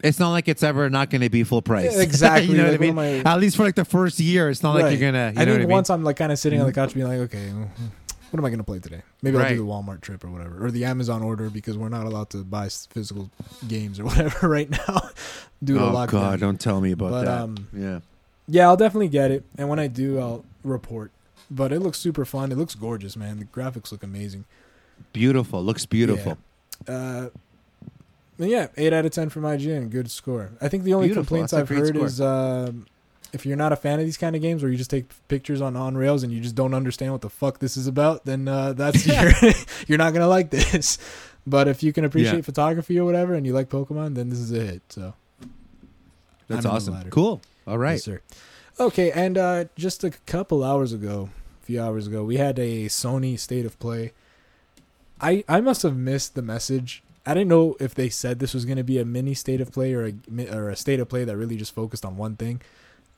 It's 0.00 0.20
not 0.20 0.30
like 0.30 0.46
it's 0.46 0.62
ever 0.62 0.88
not 0.88 1.10
going 1.10 1.22
to 1.22 1.28
be 1.28 1.42
full 1.42 1.60
price. 1.60 1.96
Yeah, 1.96 2.02
exactly, 2.02 2.46
you 2.52 2.56
know 2.56 2.70
like, 2.70 2.78
what 2.78 2.88
I 2.88 2.92
mean? 2.92 2.98
am 3.18 3.26
I- 3.26 3.32
At 3.34 3.40
least 3.40 3.56
for 3.56 3.64
like 3.64 3.74
the 3.74 3.84
first 3.84 4.20
year, 4.20 4.48
it's 4.48 4.62
not 4.62 4.74
like 4.76 4.96
you're 4.96 5.10
gonna. 5.10 5.32
You 5.34 5.40
I 5.42 5.44
know 5.44 5.54
think 5.56 5.66
what 5.66 5.72
I 5.72 5.76
once 5.76 5.90
I'm 5.90 6.04
like 6.04 6.16
kind 6.16 6.30
of 6.30 6.38
sitting 6.38 6.60
on 6.60 6.66
the 6.66 6.72
Mhm. 6.72 6.74
couch, 6.76 6.94
being 6.94 7.08
like, 7.08 7.18
okay, 7.18 7.48
what 7.50 8.38
am 8.38 8.44
I 8.44 8.50
gonna 8.50 8.62
play 8.62 8.78
today? 8.78 9.02
Maybe 9.22 9.38
I'll 9.38 9.48
do 9.48 9.56
the 9.56 9.62
Walmart 9.64 10.00
trip 10.02 10.22
or 10.22 10.28
whatever, 10.30 10.64
or 10.64 10.70
the 10.70 10.84
Amazon 10.84 11.22
order 11.24 11.50
because 11.50 11.76
we're 11.76 11.88
not 11.88 12.06
allowed 12.06 12.30
to 12.30 12.44
buy 12.44 12.68
physical 12.68 13.28
games 13.66 13.98
or 13.98 14.04
whatever 14.10 14.48
right 14.48 14.70
now 14.70 15.10
due 15.64 15.78
to 15.78 15.84
Oh 15.84 15.92
lockdown. 15.92 16.10
God! 16.10 16.40
Don't 16.40 16.60
tell 16.60 16.80
me 16.80 16.92
about 16.92 17.10
But, 17.10 17.24
that. 17.24 17.40
um, 17.40 17.68
yeah. 17.72 17.98
Yeah, 18.46 18.68
I'll 18.68 18.76
definitely 18.76 19.08
get 19.08 19.30
it, 19.32 19.44
and 19.58 19.68
when 19.68 19.78
I 19.80 19.88
do, 19.88 20.20
I'll 20.20 20.44
report. 20.62 21.10
But 21.50 21.72
it 21.72 21.80
looks 21.80 21.98
super 21.98 22.24
fun. 22.24 22.52
It 22.52 22.58
looks 22.58 22.74
gorgeous, 22.74 23.16
man. 23.16 23.38
The 23.38 23.44
graphics 23.46 23.90
look 23.90 24.02
amazing. 24.02 24.44
Beautiful. 25.12 25.62
Looks 25.64 25.86
beautiful. 25.86 26.36
Uh, 26.86 27.28
yeah, 28.38 28.68
eight 28.76 28.92
out 28.92 29.04
of 29.06 29.12
ten 29.12 29.28
from 29.30 29.42
IGN. 29.42 29.90
Good 29.90 30.10
score. 30.10 30.50
I 30.60 30.68
think 30.68 30.84
the 30.84 30.94
only 30.94 31.08
Beautiful. 31.08 31.24
complaints 31.24 31.52
That's 31.52 31.70
I've 31.70 31.76
heard 31.76 31.88
score. 31.94 32.06
is 32.06 32.20
um, 32.20 32.86
if 33.32 33.44
you're 33.46 33.56
not 33.56 33.72
a 33.72 33.76
fan 33.76 33.98
of 33.98 34.04
these 34.04 34.16
kind 34.18 34.36
of 34.36 34.42
games 34.42 34.62
where 34.62 34.70
you 34.70 34.76
just 34.78 34.90
take 34.90 35.06
pictures 35.28 35.60
on 35.60 35.74
on 35.76 35.96
rails 35.96 36.22
and 36.22 36.32
you 36.32 36.40
just 36.40 36.54
don't 36.54 36.74
understand 36.74 37.12
what 37.12 37.20
the 37.22 37.30
fuck 37.30 37.58
this 37.58 37.76
is 37.76 37.86
about, 37.86 38.24
then 38.26 38.46
uh, 38.46 38.72
that's 38.74 39.06
your, 39.42 39.52
you're 39.86 39.98
not 39.98 40.12
gonna 40.12 40.28
like 40.28 40.50
this. 40.50 40.98
But 41.46 41.66
if 41.66 41.82
you 41.82 41.94
can 41.94 42.04
appreciate 42.04 42.34
Yeah. 42.34 42.42
photography 42.42 42.98
or 42.98 43.06
whatever, 43.06 43.32
and 43.32 43.46
you 43.46 43.54
like 43.54 43.70
Pokemon, 43.70 44.16
then 44.16 44.28
this 44.28 44.38
is 44.38 44.52
a 44.52 44.60
hit. 44.60 44.82
So 44.90 45.14
That's 46.46 46.66
I'm 46.66 46.72
awesome. 46.72 47.08
Cool. 47.08 47.40
All 47.66 47.78
right. 47.78 47.92
Yes, 47.92 48.04
sir. 48.04 48.20
Okay, 48.78 49.10
and 49.12 49.38
uh, 49.38 49.64
just 49.74 50.04
a 50.04 50.10
couple 50.26 50.62
hours 50.62 50.92
ago, 50.92 51.30
few 51.68 51.82
hours 51.82 52.06
ago, 52.06 52.24
we 52.24 52.38
had 52.38 52.58
a 52.58 52.86
Sony 52.86 53.38
State 53.38 53.66
of 53.66 53.78
Play. 53.78 54.12
I 55.20 55.44
I 55.48 55.60
must 55.60 55.82
have 55.82 55.94
missed 55.96 56.34
the 56.34 56.40
message. 56.40 57.02
I 57.26 57.34
didn't 57.34 57.48
know 57.48 57.76
if 57.78 57.94
they 57.94 58.08
said 58.08 58.38
this 58.38 58.54
was 58.54 58.64
going 58.64 58.78
to 58.78 58.82
be 58.84 58.98
a 58.98 59.04
mini 59.04 59.34
State 59.34 59.60
of 59.60 59.70
Play 59.70 59.92
or 59.92 60.06
a 60.06 60.14
or 60.50 60.70
a 60.70 60.76
State 60.76 60.98
of 60.98 61.10
Play 61.10 61.24
that 61.24 61.36
really 61.36 61.56
just 61.56 61.74
focused 61.74 62.06
on 62.06 62.16
one 62.16 62.36
thing. 62.36 62.62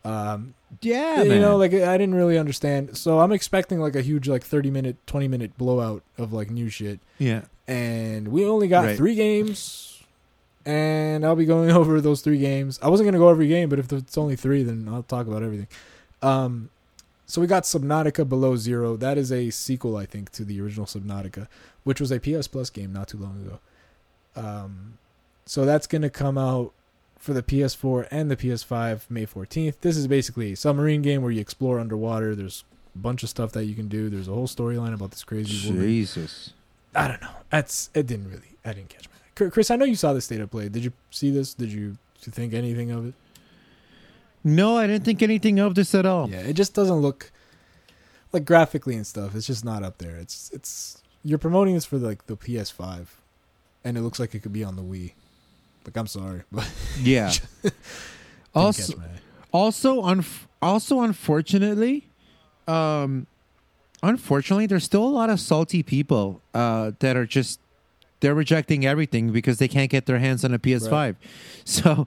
Um, 0.05 0.55
Yeah, 0.83 1.23
you 1.23 1.29
man. 1.29 1.43
know, 1.43 1.57
like 1.57 1.73
I 1.75 1.97
didn't 1.97 2.15
really 2.17 2.39
understand. 2.39 2.97
So 2.97 3.21
I'm 3.21 3.31
expecting 3.31 3.79
like 3.79 3.95
a 3.95 4.03
huge 4.03 4.27
like 4.29 4.43
30 4.43 4.71
minute, 4.71 4.97
20 5.07 5.29
minute 5.29 5.57
blowout 5.57 6.03
of 6.19 6.33
like 6.33 6.51
new 6.51 6.69
shit. 6.69 6.99
yeah. 7.19 7.43
And 7.69 8.29
we 8.29 8.45
only 8.47 8.67
got 8.67 8.85
Right. 8.87 8.97
three 8.97 9.15
games, 9.15 10.03
and 10.67 11.25
I'll 11.25 11.37
be 11.37 11.45
going 11.45 11.71
over 11.81 12.01
those 12.01 12.21
three 12.21 12.39
games. 12.39 12.81
I 12.83 12.89
wasn't 12.89 13.07
gonna 13.07 13.19
go 13.19 13.29
every 13.29 13.47
game, 13.47 13.69
but 13.69 13.79
if 13.79 13.93
it's 13.93 14.19
only 14.19 14.35
three, 14.35 14.65
then 14.65 14.89
I'll 14.91 15.05
talk 15.05 15.29
about 15.29 15.45
everything. 15.45 15.69
Um, 16.21 16.71
so 17.31 17.41
we 17.41 17.47
got 17.47 17.63
Subnautica 17.63 18.29
Below 18.29 18.57
Zero. 18.57 18.97
That 18.97 19.17
is 19.17 19.31
a 19.31 19.51
sequel, 19.51 19.97
I 19.97 20.05
think, 20.05 20.31
to 20.33 20.45
the 20.45 20.61
original 20.61 20.87
Subnautica, 20.87 21.47
which 21.85 22.01
was 22.01 22.11
a 22.11 22.19
PS 22.19 22.49
Plus 22.49 22.71
game 22.71 22.93
not 22.93 23.09
too 23.09 23.19
long 23.19 23.41
ago. 23.47 23.61
Um, 24.37 24.99
so 25.47 25.65
that's 25.65 25.87
gonna 25.87 26.11
come 26.11 26.37
out 26.37 26.73
for 27.19 27.33
the 27.33 27.43
PS4 27.43 28.09
and 28.11 28.31
the 28.31 28.37
PS5 28.37 29.03
May 29.09 29.27
14th. 29.27 29.77
This 29.83 29.97
is 29.97 30.07
basically 30.07 30.53
a 30.53 30.57
submarine 30.57 31.03
game 31.03 31.23
where 31.23 31.31
you 31.31 31.41
explore 31.41 31.79
underwater. 31.79 32.35
There's 32.35 32.65
a 32.95 32.99
bunch 32.99 33.23
of 33.23 33.29
stuff 33.29 33.53
that 33.53 33.67
you 33.67 33.75
can 33.75 33.89
do. 33.89 34.09
There's 34.09 34.27
a 34.27 34.33
whole 34.33 34.49
storyline 34.49 34.95
about 34.95 35.13
this 35.13 35.23
crazy 35.23 35.69
woman. 35.69 35.87
Jesus. 35.87 36.55
I 36.95 37.07
don't 37.07 37.21
know. 37.21 37.31
That's 37.51 37.91
it. 37.95 38.07
Didn't 38.07 38.31
really. 38.31 38.57
I 38.65 38.73
didn't 38.73 38.89
catch 38.89 39.07
my. 39.09 39.51
Chris, 39.51 39.71
I 39.71 39.77
know 39.77 39.85
you 39.85 39.95
saw 39.95 40.13
the 40.13 40.21
state 40.21 40.41
of 40.41 40.51
play. 40.51 40.69
Did 40.69 40.85
you 40.85 40.93
see 41.11 41.31
this? 41.31 41.55
Did 41.55 41.71
you, 41.71 41.97
did 42.19 42.27
you 42.27 42.33
think 42.33 42.53
anything 42.53 42.91
of 42.91 43.07
it? 43.07 43.15
No, 44.43 44.77
I 44.79 44.87
didn't 44.87 45.05
think 45.05 45.23
anything 45.23 45.59
of 45.59 45.75
this 45.75 45.95
at 45.95 46.07
all. 46.07 46.29
Yeah, 46.31 46.39
it 46.41 46.55
just 46.55 46.75
doesn't 46.75 46.97
look 46.97 47.31
like 48.33 48.45
graphically 48.45 48.95
and 48.95 49.07
stuff. 49.07 49.35
It's 49.35 49.47
just 49.47 49.65
not 49.65 49.83
up 49.83 49.99
there. 49.99 50.17
It's 50.17 50.51
it's 50.53 51.03
you're 51.25 51.39
promoting 51.39 51.75
this 51.75 51.85
for 51.85 51.99
like 51.99 52.27
the 52.27 52.37
PS5, 52.37 53.07
and 53.85 53.99
it 53.99 54.01
looks 54.01 54.19
like 54.19 54.35
it 54.35 54.41
could 54.41 54.53
be 54.53 54.65
on 54.65 54.77
the 54.77 54.83
Wii. 54.83 55.13
Like 55.85 55.97
I'm 55.97 56.07
sorry, 56.07 56.43
but 56.51 56.71
Yeah. 57.03 57.33
also, 58.55 58.95
also, 59.53 60.03
unf- 60.03 60.47
also, 60.63 61.01
unfortunately, 61.03 62.07
um, 62.69 63.27
unfortunately, 64.03 64.67
there's 64.67 64.85
still 64.85 65.05
a 65.05 65.09
lot 65.11 65.31
of 65.31 65.41
salty 65.41 65.83
people 65.83 66.41
uh, 66.55 66.93
that 67.01 67.17
are 67.17 67.27
just 67.27 67.61
they're 68.21 68.35
rejecting 68.35 68.85
everything 68.85 69.33
because 69.33 69.59
they 69.59 69.69
can't 69.69 69.91
get 69.91 70.07
their 70.07 70.19
hands 70.19 70.45
on 70.45 70.53
a 70.55 70.59
PS5. 70.59 70.91
Right. 70.91 71.17
So 71.65 72.07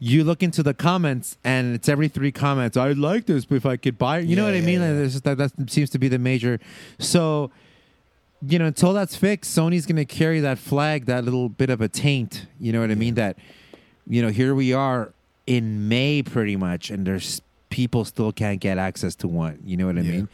you 0.00 0.22
look 0.24 0.42
into 0.42 0.62
the 0.62 0.74
comments, 0.74 1.36
and 1.44 1.74
it's 1.74 1.88
every 1.88 2.08
three 2.08 2.30
comments. 2.32 2.76
I'd 2.76 2.98
like 2.98 3.26
this, 3.26 3.44
but 3.44 3.56
if 3.56 3.66
I 3.66 3.76
could 3.76 3.98
buy, 3.98 4.18
it." 4.18 4.26
you 4.26 4.36
know 4.36 4.46
Yeah, 4.46 4.52
what 4.52 4.58
I 4.58 4.66
mean? 4.66 4.80
yeah. 4.80 4.92
Like, 5.24 5.38
that 5.38 5.38
that 5.56 5.70
seems 5.70 5.90
to 5.90 5.98
be 5.98 6.08
the 6.08 6.18
major. 6.18 6.60
So. 6.98 7.50
You 8.46 8.60
know, 8.60 8.66
until 8.66 8.92
that's 8.92 9.16
fixed, 9.16 9.50
Sony's 9.58 9.84
going 9.84 9.96
to 9.96 10.04
carry 10.04 10.38
that 10.38 10.58
flag, 10.58 11.06
that 11.06 11.24
little 11.24 11.48
bit 11.48 11.70
of 11.70 11.80
a 11.80 11.88
taint. 11.88 12.46
You 12.60 12.72
know 12.72 12.80
what 12.80 12.92
I 12.92 12.94
mean? 12.94 13.14
That, 13.14 13.36
you 14.06 14.22
know, 14.22 14.28
here 14.28 14.54
we 14.54 14.72
are 14.72 15.12
in 15.48 15.88
May 15.88 16.22
pretty 16.22 16.54
much, 16.54 16.88
and 16.90 17.04
there's 17.04 17.42
people 17.68 18.04
still 18.04 18.30
can't 18.30 18.60
get 18.60 18.78
access 18.78 19.16
to 19.16 19.26
one. 19.26 19.58
You 19.64 19.76
know 19.76 19.86
what 19.86 19.98
I 19.98 20.02
mean? 20.02 20.28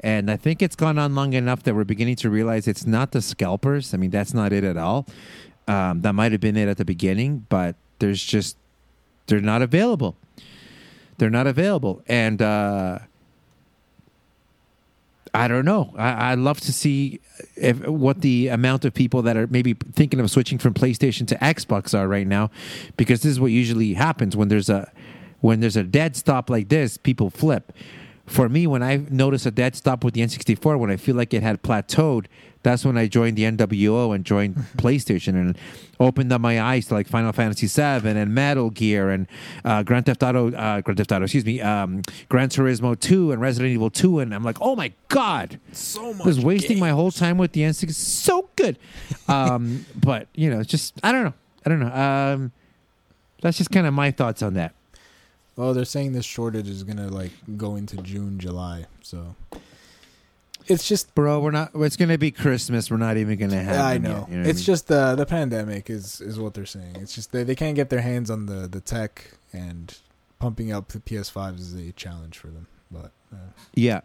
And 0.00 0.30
I 0.30 0.38
think 0.38 0.62
it's 0.62 0.74
gone 0.74 0.96
on 0.98 1.14
long 1.14 1.34
enough 1.34 1.62
that 1.64 1.74
we're 1.74 1.84
beginning 1.84 2.16
to 2.16 2.30
realize 2.30 2.66
it's 2.66 2.86
not 2.86 3.12
the 3.12 3.20
scalpers. 3.20 3.92
I 3.92 3.98
mean, 3.98 4.10
that's 4.10 4.32
not 4.32 4.54
it 4.54 4.64
at 4.64 4.78
all. 4.78 5.06
Um, 5.68 6.00
that 6.00 6.14
might 6.14 6.32
have 6.32 6.40
been 6.40 6.56
it 6.56 6.68
at 6.68 6.78
the 6.78 6.86
beginning, 6.86 7.44
but 7.50 7.76
there's 7.98 8.24
just 8.24 8.56
they're 9.26 9.40
not 9.40 9.62
available. 9.62 10.16
They're 11.18 11.30
not 11.30 11.46
available, 11.46 12.02
and 12.08 12.42
uh, 12.42 12.98
I 15.34 15.48
don't 15.48 15.64
know. 15.64 15.94
I, 15.96 16.32
I'd 16.32 16.38
love 16.38 16.60
to 16.60 16.72
see 16.72 17.20
if 17.56 17.86
what 17.86 18.20
the 18.20 18.48
amount 18.48 18.84
of 18.84 18.92
people 18.92 19.22
that 19.22 19.36
are 19.36 19.46
maybe 19.46 19.74
thinking 19.74 20.20
of 20.20 20.30
switching 20.30 20.58
from 20.58 20.74
PlayStation 20.74 21.26
to 21.28 21.36
Xbox 21.36 21.96
are 21.96 22.08
right 22.08 22.26
now, 22.26 22.50
because 22.96 23.22
this 23.22 23.32
is 23.32 23.40
what 23.40 23.50
usually 23.50 23.94
happens 23.94 24.36
when 24.36 24.48
there's 24.48 24.68
a 24.68 24.90
when 25.40 25.60
there's 25.60 25.76
a 25.76 25.84
dead 25.84 26.16
stop 26.16 26.50
like 26.50 26.68
this. 26.68 26.96
People 26.96 27.30
flip. 27.30 27.72
For 28.26 28.48
me, 28.48 28.66
when 28.66 28.82
I 28.82 29.04
noticed 29.10 29.46
a 29.46 29.50
dead 29.50 29.74
stop 29.74 30.04
with 30.04 30.14
the 30.14 30.20
N64, 30.20 30.78
when 30.78 30.90
I 30.90 30.96
feel 30.96 31.16
like 31.16 31.34
it 31.34 31.42
had 31.42 31.62
plateaued, 31.62 32.26
that's 32.62 32.84
when 32.84 32.96
I 32.96 33.08
joined 33.08 33.36
the 33.36 33.42
NWO 33.42 34.14
and 34.14 34.24
joined 34.24 34.54
PlayStation 34.76 35.34
and 35.34 35.58
opened 35.98 36.32
up 36.32 36.40
my 36.40 36.60
eyes 36.60 36.86
to 36.86 36.94
like 36.94 37.08
Final 37.08 37.32
Fantasy 37.32 37.66
VII 37.66 38.08
and 38.08 38.34
Metal 38.34 38.70
Gear 38.70 39.10
and 39.10 39.26
uh, 39.64 39.82
Grand 39.82 40.06
Theft 40.06 40.22
Auto, 40.22 40.52
uh, 40.52 40.80
Grand 40.80 40.96
Theft 40.98 41.10
Auto, 41.10 41.24
excuse 41.24 41.44
me, 41.44 41.60
um, 41.60 42.02
Gran 42.28 42.48
Turismo 42.48 42.98
2 42.98 43.32
and 43.32 43.40
Resident 43.40 43.72
Evil 43.72 43.90
2. 43.90 44.20
And 44.20 44.34
I'm 44.34 44.44
like, 44.44 44.58
oh 44.60 44.76
my 44.76 44.92
God. 45.08 45.58
So 45.72 46.12
much. 46.12 46.22
I 46.22 46.28
was 46.28 46.40
wasting 46.40 46.78
my 46.78 46.90
whole 46.90 47.10
time 47.10 47.38
with 47.38 47.52
the 47.52 47.62
N64. 47.62 47.92
So 47.92 48.48
good. 48.54 48.78
Um, 49.26 49.84
but, 49.96 50.28
you 50.34 50.48
know, 50.50 50.60
it's 50.60 50.70
just, 50.70 50.94
I 51.02 51.10
don't 51.10 51.24
know. 51.24 51.34
I 51.66 51.68
don't 51.68 51.80
know. 51.80 51.92
Um, 51.92 52.52
that's 53.40 53.58
just 53.58 53.70
kind 53.70 53.86
of 53.86 53.94
my 53.94 54.12
thoughts 54.12 54.42
on 54.42 54.54
that. 54.54 54.74
Well, 55.56 55.74
they're 55.74 55.84
saying 55.84 56.12
this 56.12 56.24
shortage 56.24 56.68
is 56.68 56.82
gonna 56.84 57.08
like 57.08 57.32
go 57.56 57.76
into 57.76 57.96
June, 57.98 58.38
July. 58.38 58.86
So 59.02 59.34
it's 60.66 60.86
just 60.88 61.14
Bro, 61.14 61.40
we're 61.40 61.50
not, 61.50 61.72
it's 61.74 61.96
going 61.96 62.08
to 62.08 62.18
be 62.18 62.30
Christmas. 62.30 62.88
We're 62.88 62.96
not 62.96 63.16
even 63.16 63.36
going 63.36 63.50
to 63.50 63.58
have 63.60 63.84
I 63.84 63.98
know. 63.98 64.08
yet, 64.08 64.28
you 64.28 64.34
know 64.36 64.40
what 64.42 64.46
I 64.46 64.50
it's 64.50 64.58
mean? 64.60 64.64
just 64.64 64.86
the 64.88 65.14
the 65.16 65.26
pandemic 65.26 65.90
is 65.90 66.20
is 66.20 66.38
what 66.38 66.54
they're 66.54 66.66
saying. 66.66 66.96
It's 67.00 67.14
just 67.14 67.32
they 67.32 67.42
they 67.42 67.54
can't 67.56 67.74
get 67.74 67.90
their 67.90 68.00
hands 68.00 68.30
on 68.30 68.46
the 68.46 68.68
the 68.68 68.80
tech 68.80 69.32
and 69.52 69.96
pumping 70.38 70.72
up 70.72 70.88
the 70.88 71.00
PS5s 71.00 71.58
is 71.60 71.74
a 71.74 71.92
challenge 71.92 72.38
for 72.38 72.46
them. 72.48 72.66
But 72.90 73.10
uh, 73.32 73.36
Yeah. 73.74 74.00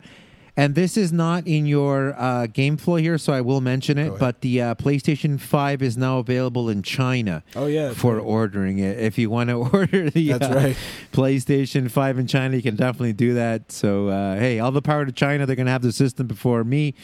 And 0.57 0.73
this 0.73 0.97
is 0.97 1.13
not 1.13 1.45
in 1.45 1.67
your 1.67 2.19
uh, 2.19 2.47
game 2.47 2.77
flow 2.77 2.95
here, 2.95 3.19
so 3.19 3.31
I 3.31 3.41
will 3.41 3.61
mention 3.61 3.99
it. 3.99 4.17
But 4.17 4.41
the 4.41 4.59
uh, 4.63 4.75
PlayStation 4.75 5.39
5 5.39 5.83
is 5.83 5.95
now 5.95 6.17
available 6.17 6.67
in 6.67 6.81
China 6.81 7.43
oh 7.55 7.67
yeah, 7.67 7.93
for 7.93 8.15
right. 8.15 8.23
ordering 8.23 8.79
it. 8.79 8.97
If 8.99 9.19
you 9.19 9.29
want 9.29 9.51
to 9.51 9.55
order 9.71 10.09
the 10.09 10.31
That's 10.31 10.51
uh, 10.51 10.55
right. 10.55 10.77
PlayStation 11.13 11.91
5 11.91 12.17
in 12.17 12.25
China, 12.25 12.55
you 12.55 12.63
can 12.63 12.75
definitely 12.75 13.13
do 13.13 13.35
that. 13.35 13.71
So, 13.71 14.07
uh, 14.07 14.39
hey, 14.39 14.59
all 14.59 14.71
the 14.71 14.81
power 14.81 15.05
to 15.05 15.11
China. 15.11 15.45
They're 15.45 15.55
going 15.55 15.67
to 15.67 15.71
have 15.71 15.83
the 15.83 15.91
system 15.91 16.25
before 16.25 16.63
me. 16.63 16.95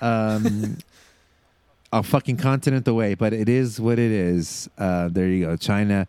Um, 0.00 0.78
a 1.92 2.04
fucking 2.04 2.36
continent 2.36 2.86
away, 2.86 3.14
but 3.14 3.32
it 3.32 3.48
is 3.48 3.80
what 3.80 3.98
it 3.98 4.12
is. 4.12 4.70
Uh, 4.78 5.08
there 5.08 5.26
you 5.26 5.46
go. 5.46 5.56
China 5.56 6.06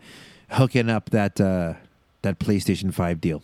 hooking 0.52 0.92
up 0.92 1.10
that, 1.10 1.42
uh, 1.42 1.74
that 2.22 2.38
PlayStation 2.38 2.94
5 2.94 3.20
deal. 3.20 3.42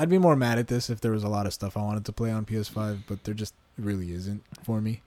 I'd 0.00 0.08
be 0.08 0.18
more 0.18 0.34
mad 0.36 0.58
at 0.58 0.68
this 0.68 0.88
if 0.90 1.00
there 1.00 1.12
was 1.12 1.24
a 1.24 1.28
lot 1.28 1.46
of 1.46 1.52
stuff 1.52 1.76
I 1.76 1.82
wanted 1.82 2.04
to 2.06 2.12
play 2.12 2.30
on 2.30 2.44
PS5, 2.46 3.00
but 3.06 3.24
there 3.24 3.34
just 3.34 3.54
really 3.78 4.12
isn't 4.12 4.42
for 4.64 4.80
me. 4.80 5.02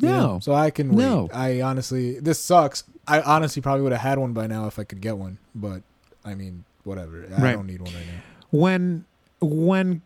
You 0.00 0.08
No. 0.08 0.18
know? 0.18 0.38
So 0.40 0.52
I 0.52 0.70
can 0.70 0.88
wait. 0.94 1.04
No. 1.04 1.28
I 1.32 1.60
honestly, 1.62 2.18
this 2.18 2.38
sucks. 2.40 2.84
I 3.06 3.20
honestly 3.20 3.62
probably 3.62 3.82
would 3.82 3.92
have 3.92 4.00
had 4.00 4.18
one 4.18 4.32
by 4.32 4.46
now 4.48 4.66
if 4.66 4.78
I 4.78 4.84
could 4.84 5.00
get 5.00 5.16
one, 5.16 5.38
but 5.54 5.82
I 6.24 6.34
mean, 6.34 6.64
whatever. 6.82 7.24
I 7.36 7.40
Right. 7.42 7.52
don't 7.54 7.66
need 7.66 7.80
one 7.82 7.92
right 7.94 8.06
now. 8.06 8.20
when 8.50 9.04
when 9.40 10.02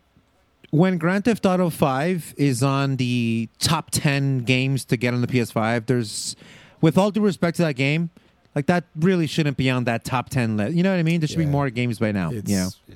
when 0.71 0.99
Grand 0.99 1.25
Theft 1.25 1.47
Auto 1.47 1.71
5 1.71 2.35
is 2.37 2.63
on 2.63 2.97
the 2.97 3.49
top 3.59 3.89
10 3.91 4.41
games 4.41 4.85
to 4.87 4.97
get 4.99 5.15
on 5.15 5.23
the 5.23 5.27
PS5 5.27 5.87
there's 5.87 6.37
with 6.83 6.99
all 6.99 7.11
due 7.11 7.23
respect 7.23 7.57
to 7.57 7.63
that 7.63 7.75
game 7.75 8.11
like 8.55 8.67
that 8.67 8.85
really 8.97 9.27
shouldn't 9.27 9.57
be 9.57 9.71
on 9.71 9.85
that 9.85 10.05
top 10.05 10.29
10 10.29 10.57
list 10.59 10.75
you 10.75 10.83
know 10.83 10.91
what 10.91 10.99
I 10.99 11.03
mean 11.05 11.21
there 11.21 11.29
should 11.29 11.39
be 11.39 11.47
more 11.47 11.71
games 11.71 11.99
by 11.99 12.13
now 12.13 12.31
It's, 12.33 12.51
you 12.51 12.57
know 12.59 12.69
yeah. 12.87 12.95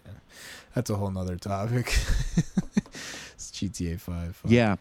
That's 0.75 0.91
a 0.91 0.97
whole 0.97 1.11
nother 1.11 1.37
topic. 1.37 1.87
it's 2.37 3.51
GTA 3.51 4.01
5. 4.01 4.37
Fuck. 4.37 4.51
yeah 4.51 4.77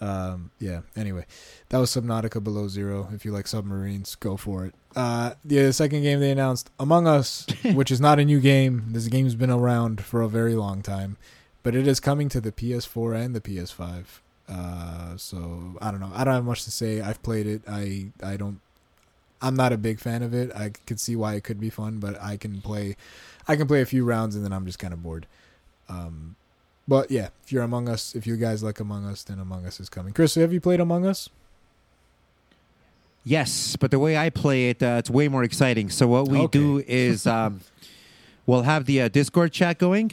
Um, 0.00 0.50
yeah. 0.58 0.80
Anyway, 0.96 1.26
that 1.68 1.78
was 1.78 1.90
Subnautica 1.90 2.42
Below 2.42 2.68
Zero. 2.68 3.08
If 3.12 3.24
you 3.24 3.32
like 3.32 3.46
submarines, 3.46 4.14
go 4.14 4.36
for 4.36 4.64
it. 4.64 4.74
Uh, 4.96 5.34
the 5.44 5.72
second 5.72 6.02
game 6.02 6.20
they 6.20 6.30
announced, 6.30 6.70
Among 6.80 7.06
Us, 7.06 7.46
which 7.74 7.90
is 7.90 8.00
not 8.00 8.18
a 8.18 8.24
new 8.24 8.40
game. 8.40 8.86
This 8.88 9.06
game's 9.08 9.34
been 9.34 9.50
around 9.50 10.02
for 10.02 10.22
a 10.22 10.28
very 10.28 10.54
long 10.54 10.82
time, 10.82 11.16
but 11.62 11.74
it 11.74 11.86
is 11.86 12.00
coming 12.00 12.28
to 12.30 12.40
the 12.40 12.50
PS4 12.50 13.24
and 13.24 13.34
the 13.36 13.40
PS5. 13.40 14.04
Uh, 14.48 15.16
so 15.16 15.76
I 15.80 15.90
don't 15.92 16.00
know. 16.00 16.10
I 16.12 16.24
don't 16.24 16.34
have 16.34 16.44
much 16.44 16.64
to 16.64 16.70
say. 16.72 17.00
I've 17.00 17.22
played 17.22 17.46
it. 17.46 17.62
I 17.68 18.06
I 18.22 18.36
don't. 18.36 18.60
I'm 19.42 19.54
not 19.54 19.72
a 19.72 19.78
big 19.78 20.00
fan 20.00 20.22
of 20.22 20.34
it. 20.34 20.50
I 20.54 20.70
could 20.86 20.98
see 20.98 21.14
why 21.14 21.34
it 21.34 21.44
could 21.44 21.60
be 21.60 21.70
fun, 21.70 21.98
but 21.98 22.20
I 22.20 22.36
can 22.36 22.60
play. 22.60 22.96
I 23.50 23.56
can 23.56 23.66
play 23.66 23.80
a 23.80 23.86
few 23.86 24.04
rounds 24.04 24.36
and 24.36 24.44
then 24.44 24.52
I'm 24.52 24.64
just 24.64 24.78
kind 24.78 24.92
of 24.92 25.02
bored. 25.02 25.26
Um, 25.88 26.36
but 26.86 27.10
yeah, 27.10 27.28
if 27.44 27.50
you're 27.52 27.62
Among 27.64 27.88
Us, 27.88 28.14
if 28.14 28.26
you 28.26 28.36
guys 28.36 28.62
like 28.62 28.78
Among 28.80 29.04
Us, 29.04 29.22
then 29.24 29.38
Among 29.40 29.66
Us 29.66 29.80
is 29.80 29.88
coming. 29.88 30.12
Chris, 30.12 30.36
have 30.36 30.52
you 30.52 30.60
played 30.60 30.80
Among 30.80 31.04
Us? 31.04 31.28
yes 33.22 33.76
but 33.76 33.90
the 33.90 33.98
way 33.98 34.16
I 34.16 34.30
play 34.30 34.70
it 34.70 34.82
uh, 34.82 34.96
it's 34.98 35.10
way 35.10 35.28
more 35.28 35.44
exciting. 35.44 35.90
So 35.90 36.06
what 36.08 36.28
we 36.28 36.38
Okay. 36.38 36.58
do 36.58 36.82
is 36.86 37.26
um, 37.26 37.60
we'll 38.46 38.62
have 38.62 38.86
the 38.86 39.02
uh, 39.02 39.08
Discord 39.08 39.52
chat 39.52 39.78
going. 39.78 40.12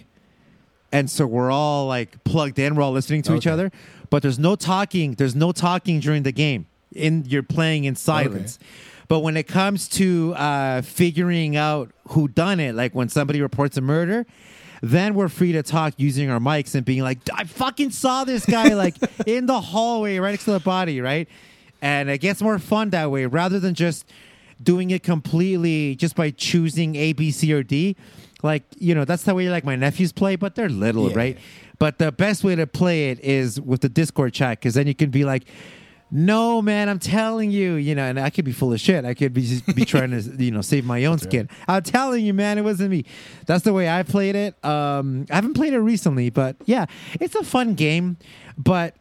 And 0.92 1.10
so 1.10 1.26
we're 1.28 1.52
all 1.52 1.86
like 1.88 2.24
plugged 2.24 2.60
in. 2.60 2.76
We're 2.76 2.84
all 2.84 2.92
listening 2.94 3.22
to 3.24 3.36
each 3.36 3.48
other. 3.48 3.72
But 4.10 4.24
there's 4.24 4.40
no 4.40 4.56
talking. 4.56 5.14
There's 5.14 5.36
no 5.36 5.52
talking 5.52 6.00
during 6.00 6.24
the 6.24 6.32
game. 6.32 6.66
In 6.94 7.26
you're 7.28 7.44
playing 7.44 7.84
in 7.84 7.96
silence 7.96 8.58
but 9.08 9.20
when 9.20 9.38
it 9.38 9.48
comes 9.48 9.88
to 9.88 10.34
uh, 10.36 10.82
figuring 10.82 11.56
out 11.56 11.92
who 12.10 12.28
done 12.28 12.60
it 12.60 12.76
like 12.76 12.94
when 12.96 13.10
somebody 13.10 13.42
reports 13.42 13.78
a 13.78 13.82
murder 13.82 14.26
then 14.82 15.16
we're 15.16 15.28
free 15.30 15.52
to 15.54 15.64
talk 15.64 15.94
using 15.98 16.30
our 16.30 16.40
mics 16.40 16.76
and 16.76 16.86
being 16.86 17.02
like 17.02 17.18
i 17.34 17.44
fucking 17.44 17.90
saw 17.90 18.24
this 18.24 18.46
guy 18.46 18.74
like 18.74 18.96
in 19.28 19.46
the 19.46 19.60
hallway 19.60 20.18
right 20.20 20.32
next 20.32 20.46
to 20.46 20.52
the 20.52 20.60
body 20.60 21.02
right 21.02 21.28
and 21.82 22.10
it 22.10 22.20
gets 22.20 22.42
more 22.42 22.60
fun 22.60 22.90
that 22.92 23.10
way 23.12 23.26
rather 23.26 23.60
than 23.60 23.74
just 23.74 24.06
doing 24.62 24.90
it 24.92 25.04
completely 25.04 25.96
just 25.96 26.16
by 26.16 26.32
choosing 26.32 26.96
A, 26.96 27.14
B, 27.14 27.30
C, 27.30 27.54
or 27.54 27.62
D. 27.62 27.96
Like, 28.42 28.64
you 28.80 28.96
know, 28.96 29.06
that's 29.06 29.22
the 29.22 29.36
way 29.36 29.48
like 29.50 29.64
my 29.64 29.76
nephews 29.76 30.12
play, 30.12 30.36
but 30.36 30.56
they're 30.56 30.68
little, 30.68 31.10
Yeah. 31.12 31.16
right? 31.18 31.38
But 31.78 32.00
the 32.00 32.12
best 32.12 32.44
way 32.44 32.56
to 32.56 32.66
play 32.66 33.12
it 33.12 33.20
is 33.20 33.62
with 33.62 33.82
the 33.82 33.90
Discord 33.90 34.34
chat 34.34 34.58
because 34.60 34.74
then 34.74 34.88
you 34.88 34.96
can 34.96 35.12
be 35.12 35.24
like, 35.26 35.44
no, 36.10 36.62
man, 36.62 36.88
I'm 36.88 37.00
telling 37.00 37.52
you, 37.52 37.74
you 37.74 37.94
know, 37.94 38.04
and 38.04 38.20
I 38.20 38.30
could 38.30 38.46
be 38.46 38.54
full 38.54 38.72
of 38.72 38.80
shit. 38.80 39.04
I 39.04 39.14
could 39.14 39.34
be 39.34 39.42
just 39.42 39.76
be 39.76 39.84
trying 39.84 40.12
to, 40.12 40.22
you 40.44 40.52
know, 40.52 40.62
save 40.62 40.86
my 40.86 41.04
own 41.06 41.20
skin. 41.20 41.50
I'm 41.68 41.84
telling 41.84 42.26
you, 42.26 42.34
man, 42.34 42.58
it 42.58 42.64
wasn't 42.64 42.92
me. 42.92 43.06
That's 43.46 43.64
the 43.64 43.74
way 43.74 43.90
I 43.90 44.04
played 44.04 44.36
it. 44.36 44.64
Um, 44.64 45.26
I 45.30 45.36
haven't 45.36 45.56
played 45.56 45.74
it 45.74 45.80
recently, 45.80 46.30
but 46.30 46.56
yeah, 46.66 46.86
it's 47.20 47.36
a 47.36 47.44
fun 47.44 47.74
game. 47.76 48.18
But 48.58 48.96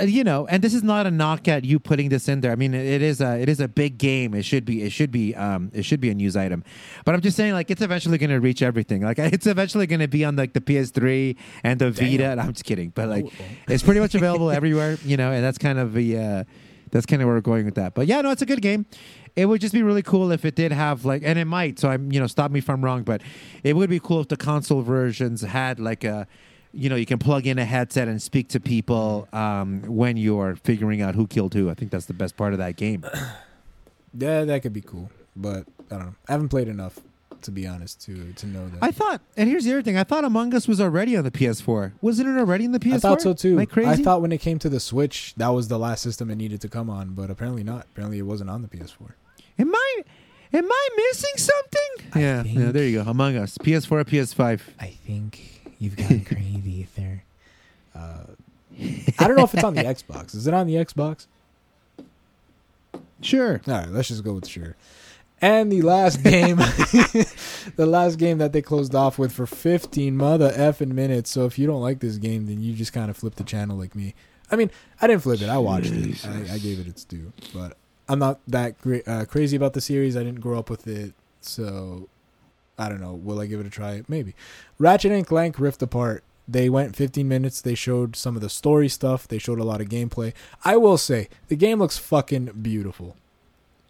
you 0.00 0.24
know, 0.24 0.46
and 0.46 0.62
this 0.62 0.74
is 0.74 0.82
not 0.82 1.06
a 1.06 1.10
knock 1.10 1.48
at 1.48 1.64
you 1.64 1.78
putting 1.78 2.08
this 2.08 2.28
in 2.28 2.40
there. 2.40 2.52
I 2.52 2.56
mean, 2.56 2.74
it 2.74 3.02
is 3.02 3.20
a 3.20 3.40
it 3.40 3.48
is 3.48 3.60
a 3.60 3.68
big 3.68 3.98
game. 3.98 4.34
It 4.34 4.44
should 4.44 4.64
be 4.64 4.82
it 4.82 4.90
should 4.90 5.10
be 5.10 5.34
um 5.34 5.70
it 5.74 5.84
should 5.84 6.00
be 6.00 6.10
a 6.10 6.14
news 6.14 6.36
item. 6.36 6.64
But 7.04 7.14
I'm 7.14 7.20
just 7.20 7.36
saying, 7.36 7.52
like, 7.52 7.70
it's 7.70 7.82
eventually 7.82 8.18
going 8.18 8.30
to 8.30 8.40
reach 8.40 8.62
everything. 8.62 9.02
Like, 9.02 9.18
it's 9.18 9.46
eventually 9.46 9.86
going 9.86 10.00
to 10.00 10.08
be 10.08 10.24
on 10.24 10.36
like 10.36 10.52
the 10.52 10.60
PS3 10.60 11.36
and 11.64 11.80
the 11.80 11.90
Vita. 11.90 12.26
And 12.26 12.40
I'm 12.40 12.52
just 12.52 12.64
kidding, 12.64 12.90
but 12.90 13.08
like, 13.08 13.26
it's 13.68 13.82
pretty 13.82 14.00
much 14.00 14.14
available 14.16 14.50
everywhere. 14.50 14.98
You 15.04 15.16
know, 15.16 15.32
and 15.32 15.42
that's 15.42 15.58
kind 15.58 15.78
of 15.78 15.94
the 15.94 16.18
uh, 16.18 16.44
that's 16.90 17.06
kind 17.06 17.22
of 17.22 17.26
where 17.26 17.36
we're 17.36 17.40
going 17.40 17.64
with 17.64 17.74
that. 17.74 17.94
But 17.94 18.06
yeah, 18.06 18.20
no, 18.20 18.30
it's 18.30 18.42
a 18.42 18.46
good 18.46 18.62
game. 18.62 18.86
It 19.36 19.46
would 19.46 19.60
just 19.60 19.72
be 19.74 19.82
really 19.82 20.02
cool 20.02 20.32
if 20.32 20.44
it 20.44 20.56
did 20.56 20.72
have 20.72 21.04
like, 21.04 21.22
and 21.24 21.38
it 21.38 21.44
might. 21.44 21.78
So 21.78 21.88
I'm, 21.88 22.10
you 22.10 22.18
know, 22.18 22.26
stop 22.26 22.50
me 22.50 22.58
if 22.58 22.68
I'm 22.68 22.84
wrong, 22.84 23.04
but 23.04 23.22
it 23.62 23.76
would 23.76 23.90
be 23.90 24.00
cool 24.00 24.20
if 24.20 24.28
the 24.28 24.36
console 24.36 24.82
versions 24.82 25.42
had 25.42 25.78
like 25.78 26.02
a, 26.02 26.26
you 26.72 26.88
know, 26.88 26.96
you 26.96 27.06
can 27.06 27.18
plug 27.18 27.46
in 27.46 27.58
a 27.58 27.64
headset 27.64 28.08
and 28.08 28.20
speak 28.20 28.48
to 28.50 28.60
people 28.60 29.28
um, 29.32 29.82
when 29.82 30.16
you're 30.16 30.56
figuring 30.56 31.00
out 31.02 31.14
who 31.14 31.26
killed 31.26 31.54
who. 31.54 31.70
I 31.70 31.74
think 31.74 31.90
that's 31.90 32.06
the 32.06 32.14
best 32.14 32.36
part 32.36 32.52
of 32.52 32.58
that 32.58 32.76
game. 32.76 33.04
Yeah, 34.18 34.44
that 34.44 34.62
could 34.62 34.72
be 34.72 34.80
cool, 34.80 35.10
but 35.36 35.66
I 35.90 35.96
don't 35.96 36.06
know. 36.06 36.14
I 36.28 36.32
haven't 36.32 36.48
played 36.48 36.66
enough 36.66 36.98
to 37.42 37.50
be 37.50 37.66
honest 37.66 38.00
to 38.06 38.32
to 38.32 38.46
know 38.46 38.68
that. 38.68 38.82
I 38.82 38.90
thought, 38.90 39.20
and 39.36 39.48
here's 39.48 39.64
the 39.64 39.72
other 39.72 39.82
thing: 39.82 39.96
I 39.96 40.04
thought 40.04 40.24
Among 40.24 40.54
Us 40.54 40.66
was 40.66 40.80
already 40.80 41.16
on 41.16 41.24
the 41.24 41.30
PS4. 41.30 41.92
Wasn't 42.00 42.28
it 42.28 42.38
already 42.38 42.64
in 42.64 42.72
the 42.72 42.78
PS4? 42.78 42.94
I 42.94 42.98
thought 42.98 43.20
so 43.20 43.34
too. 43.34 43.52
Am 43.52 43.58
I 43.60 43.66
crazy? 43.66 44.02
thought 44.02 44.22
when 44.22 44.32
it 44.32 44.38
came 44.38 44.58
to 44.60 44.68
the 44.68 44.80
Switch, 44.80 45.34
that 45.36 45.48
was 45.48 45.68
the 45.68 45.78
last 45.78 46.02
system 46.02 46.30
it 46.30 46.36
needed 46.36 46.60
to 46.62 46.68
come 46.68 46.90
on, 46.90 47.10
but 47.10 47.30
apparently 47.30 47.62
not. 47.62 47.86
Apparently, 47.92 48.18
it 48.18 48.22
wasn't 48.22 48.50
on 48.50 48.62
the 48.62 48.68
PS4. 48.68 49.12
Am 49.58 49.74
I? 49.74 50.02
Am 50.52 50.64
I 50.70 50.88
missing 50.96 51.34
something? 51.36 52.12
I 52.14 52.20
yeah, 52.20 52.42
yeah. 52.44 52.72
There 52.72 52.84
you 52.84 53.04
go. 53.04 53.10
Among 53.10 53.36
Us, 53.36 53.58
PS4, 53.58 54.04
PS5. 54.04 54.60
I 54.80 54.86
think 54.86 55.57
you've 55.78 55.96
gone 55.96 56.20
crazy 56.24 56.86
there. 56.96 57.24
Uh, 57.94 58.24
I 59.18 59.26
don't 59.26 59.36
know 59.36 59.44
if 59.44 59.54
it's 59.54 59.64
on 59.64 59.74
the 59.74 59.82
Xbox. 59.94 60.34
Is 60.34 60.46
it 60.46 60.54
on 60.54 60.66
the 60.66 60.74
Xbox? 60.74 61.26
Sure. 63.20 63.60
All 63.66 63.74
right, 63.74 63.88
let's 63.88 64.08
just 64.08 64.22
go 64.24 64.34
with 64.34 64.46
sure. 64.46 64.76
And 65.40 65.70
the 65.70 65.82
last 65.82 66.16
game, 66.22 66.56
the 66.56 67.86
last 67.86 68.16
game 68.16 68.38
that 68.38 68.52
they 68.52 68.62
closed 68.62 68.94
off 68.94 69.18
with 69.18 69.32
for 69.32 69.46
15 69.46 70.16
mother 70.16 70.50
effing 70.50 70.92
minutes. 70.92 71.30
So 71.30 71.44
if 71.46 71.58
you 71.58 71.66
don't 71.66 71.80
like 71.80 72.00
this 72.00 72.16
game, 72.18 72.46
then 72.46 72.60
you 72.60 72.74
just 72.74 72.92
kind 72.92 73.10
of 73.10 73.16
flip 73.16 73.36
the 73.36 73.44
channel 73.44 73.76
like 73.76 73.94
me. 73.94 74.14
I 74.50 74.56
mean, 74.56 74.70
I 75.00 75.06
didn't 75.06 75.22
flip 75.22 75.40
it. 75.42 75.48
I 75.48 75.58
watched 75.58 75.92
it. 75.92 76.26
I, 76.26 76.54
I 76.54 76.58
gave 76.58 76.80
it 76.80 76.86
its 76.88 77.04
due. 77.04 77.32
But 77.54 77.76
I'm 78.08 78.18
not 78.18 78.40
that 78.48 78.80
gra- 78.80 79.02
uh, 79.06 79.24
crazy 79.26 79.56
about 79.56 79.74
the 79.74 79.80
series. 79.80 80.16
I 80.16 80.22
didn't 80.24 80.40
grow 80.40 80.58
up 80.58 80.70
with 80.70 80.86
it. 80.86 81.14
So 81.40 82.08
I 82.78 82.88
don't 82.88 83.00
know. 83.00 83.14
Will 83.14 83.40
I 83.40 83.46
give 83.46 83.60
it 83.60 83.66
a 83.66 83.70
try? 83.70 84.02
Maybe. 84.08 84.34
Ratchet 84.78 85.12
and 85.12 85.26
Clank 85.26 85.58
Rift 85.58 85.82
Apart. 85.82 86.22
They 86.46 86.68
went 86.70 86.96
15 86.96 87.28
minutes. 87.28 87.60
They 87.60 87.74
showed 87.74 88.16
some 88.16 88.34
of 88.36 88.40
the 88.40 88.48
story 88.48 88.88
stuff. 88.88 89.28
They 89.28 89.38
showed 89.38 89.58
a 89.58 89.64
lot 89.64 89.80
of 89.80 89.88
gameplay. 89.88 90.32
I 90.64 90.76
will 90.76 90.96
say, 90.96 91.28
the 91.48 91.56
game 91.56 91.78
looks 91.80 91.98
fucking 91.98 92.52
beautiful 92.62 93.16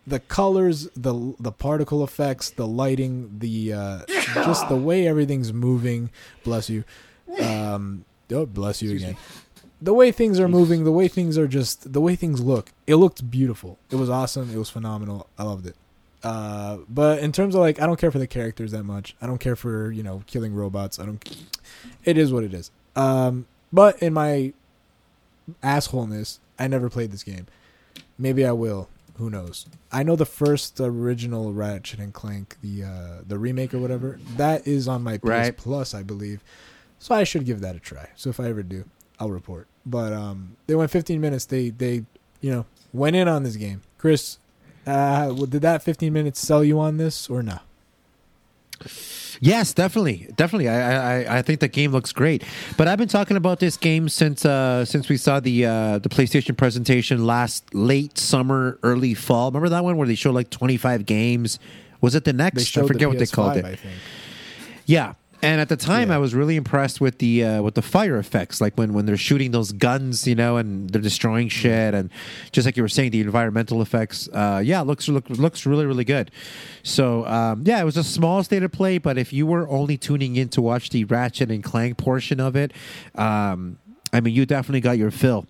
the 0.06 0.20
colors, 0.20 0.88
the 0.96 1.34
the 1.38 1.52
particle 1.52 2.02
effects, 2.02 2.48
the 2.48 2.66
lighting, 2.66 3.30
the 3.40 3.74
uh, 3.74 3.98
just 4.36 4.66
the 4.70 4.76
way 4.76 5.06
everything's 5.06 5.52
moving. 5.52 6.10
Bless 6.44 6.70
you. 6.70 6.84
Um, 7.40 8.04
Oh, 8.30 8.44
bless 8.46 8.82
you 8.82 8.90
Excuse 8.92 9.02
again. 9.02 9.14
me. 9.14 9.20
The 9.80 9.94
way 9.94 10.12
things 10.12 10.38
are 10.40 10.48
moving, 10.48 10.84
the 10.84 10.92
way 10.92 11.08
things 11.08 11.38
are 11.38 11.46
just, 11.48 11.92
the 11.92 12.00
way 12.00 12.14
things 12.16 12.40
look, 12.40 12.72
it 12.86 12.96
looked 12.96 13.30
beautiful. 13.30 13.78
It 13.90 13.96
was 13.96 14.10
awesome. 14.10 14.50
It 14.52 14.58
was 14.58 14.68
phenomenal. 14.68 15.28
I 15.38 15.44
loved 15.44 15.66
it. 15.66 15.76
Uh, 16.28 16.78
but 16.90 17.20
in 17.20 17.32
terms 17.32 17.54
of 17.54 17.62
like, 17.62 17.80
I 17.80 17.86
don't 17.86 17.98
care 17.98 18.10
for 18.10 18.18
the 18.18 18.26
characters 18.26 18.72
that 18.72 18.84
much. 18.84 19.16
I 19.22 19.26
don't 19.26 19.38
care 19.38 19.56
for 19.56 19.90
you 19.90 20.02
know 20.02 20.22
killing 20.26 20.54
robots. 20.54 20.98
I 20.98 21.06
don't. 21.06 21.46
It 22.04 22.18
is 22.18 22.32
what 22.32 22.44
it 22.44 22.52
is. 22.52 22.70
Um, 22.94 23.46
but 23.72 24.02
in 24.02 24.12
my 24.12 24.52
assholeness, 25.62 26.38
I 26.58 26.66
never 26.68 26.90
played 26.90 27.12
this 27.12 27.22
game. 27.22 27.46
Maybe 28.18 28.44
I 28.44 28.52
will. 28.52 28.90
Who 29.16 29.30
knows? 29.30 29.66
I 29.90 30.02
know 30.02 30.16
the 30.16 30.26
first 30.26 30.78
original 30.80 31.52
Ratchet 31.52 31.98
and 31.98 32.12
Clank, 32.12 32.56
the 32.62 32.84
uh, 32.84 33.22
the 33.26 33.38
remake 33.38 33.72
or 33.72 33.78
whatever, 33.78 34.20
that 34.36 34.66
is 34.66 34.86
on 34.86 35.02
my 35.02 35.16
PS 35.16 35.24
Right. 35.24 35.56
Plus, 35.56 35.94
I 35.94 36.02
believe. 36.02 36.44
So 36.98 37.14
I 37.14 37.24
should 37.24 37.46
give 37.46 37.60
that 37.60 37.74
a 37.74 37.80
try. 37.80 38.10
So 38.16 38.28
if 38.28 38.38
I 38.38 38.48
ever 38.48 38.62
do, 38.62 38.84
I'll 39.18 39.30
report. 39.30 39.66
But 39.86 40.12
um, 40.12 40.56
they 40.66 40.74
went 40.74 40.90
15 40.90 41.20
minutes. 41.20 41.46
They 41.46 41.70
they 41.70 42.04
you 42.40 42.50
know 42.50 42.66
went 42.92 43.16
in 43.16 43.28
on 43.28 43.44
this 43.44 43.56
game. 43.56 43.80
Chris, 43.96 44.38
uh, 44.88 45.32
did 45.46 45.62
that 45.62 45.82
15 45.82 46.12
minutes 46.12 46.40
sell 46.40 46.64
you 46.64 46.80
on 46.80 46.96
this 46.96 47.28
or 47.28 47.42
no? 47.42 47.58
Yes, 49.40 49.72
definitely, 49.72 50.28
definitely. 50.36 50.68
I, 50.68 51.20
I 51.20 51.38
I 51.38 51.42
think 51.42 51.60
the 51.60 51.68
game 51.68 51.92
looks 51.92 52.12
great. 52.12 52.42
But 52.76 52.88
I've 52.88 52.98
been 52.98 53.08
talking 53.08 53.36
about 53.36 53.60
this 53.60 53.76
game 53.76 54.08
since 54.08 54.44
uh, 54.44 54.84
since 54.84 55.08
we 55.08 55.16
saw 55.16 55.38
the 55.40 55.64
uh, 55.64 55.98
the 55.98 56.08
PlayStation 56.08 56.56
presentation 56.56 57.24
last 57.24 57.72
late 57.74 58.18
summer, 58.18 58.78
early 58.82 59.14
fall. 59.14 59.50
Remember 59.50 59.68
that 59.68 59.84
one 59.84 59.96
where 59.96 60.08
they 60.08 60.16
showed 60.16 60.34
like 60.34 60.50
twenty 60.50 60.76
five 60.76 61.06
games? 61.06 61.58
Was 62.00 62.14
it 62.14 62.24
the 62.24 62.32
next? 62.32 62.76
I 62.76 62.82
forget 62.82 63.00
the 63.00 63.08
what 63.08 63.18
they 63.18 63.26
called 63.26 63.54
PS5, 63.54 63.58
it. 63.58 63.64
I 63.64 63.74
think. 63.76 63.94
Yeah. 64.86 65.14
And 65.40 65.60
at 65.60 65.68
the 65.68 65.76
time, 65.76 66.08
Yeah. 66.08 66.16
I 66.16 66.18
was 66.18 66.34
really 66.34 66.56
impressed 66.56 67.00
with 67.00 67.18
the 67.18 67.44
uh, 67.44 67.62
with 67.62 67.74
the 67.74 67.82
fire 67.82 68.18
effects, 68.18 68.60
like 68.60 68.74
when, 68.76 68.92
when 68.92 69.06
they're 69.06 69.16
shooting 69.16 69.52
those 69.52 69.70
guns, 69.70 70.26
you 70.26 70.34
know, 70.34 70.56
and 70.56 70.90
they're 70.90 71.00
destroying 71.00 71.48
shit, 71.48 71.94
and 71.94 72.10
just 72.50 72.66
like 72.66 72.76
you 72.76 72.82
were 72.82 72.88
saying, 72.88 73.12
the 73.12 73.20
environmental 73.20 73.80
effects. 73.80 74.28
Uh, 74.32 74.60
yeah, 74.64 74.80
it 74.80 74.86
looks 74.86 75.06
look, 75.08 75.30
looks 75.30 75.64
really 75.64 75.86
really 75.86 76.04
good. 76.04 76.30
So 76.82 77.24
um, 77.26 77.62
yeah, 77.64 77.80
it 77.80 77.84
was 77.84 77.96
a 77.96 78.02
small 78.04 78.42
state 78.42 78.62
of 78.64 78.72
play, 78.72 78.98
but 78.98 79.16
if 79.16 79.32
you 79.32 79.46
were 79.46 79.68
only 79.68 79.96
tuning 79.96 80.34
in 80.34 80.48
to 80.50 80.60
watch 80.62 80.90
the 80.90 81.04
Ratchet 81.04 81.50
and 81.52 81.62
Clank 81.62 81.96
portion 81.98 82.40
of 82.40 82.56
it, 82.56 82.72
um, 83.14 83.78
I 84.12 84.20
mean, 84.20 84.34
you 84.34 84.44
definitely 84.44 84.80
got 84.80 84.98
your 84.98 85.12
fill 85.12 85.46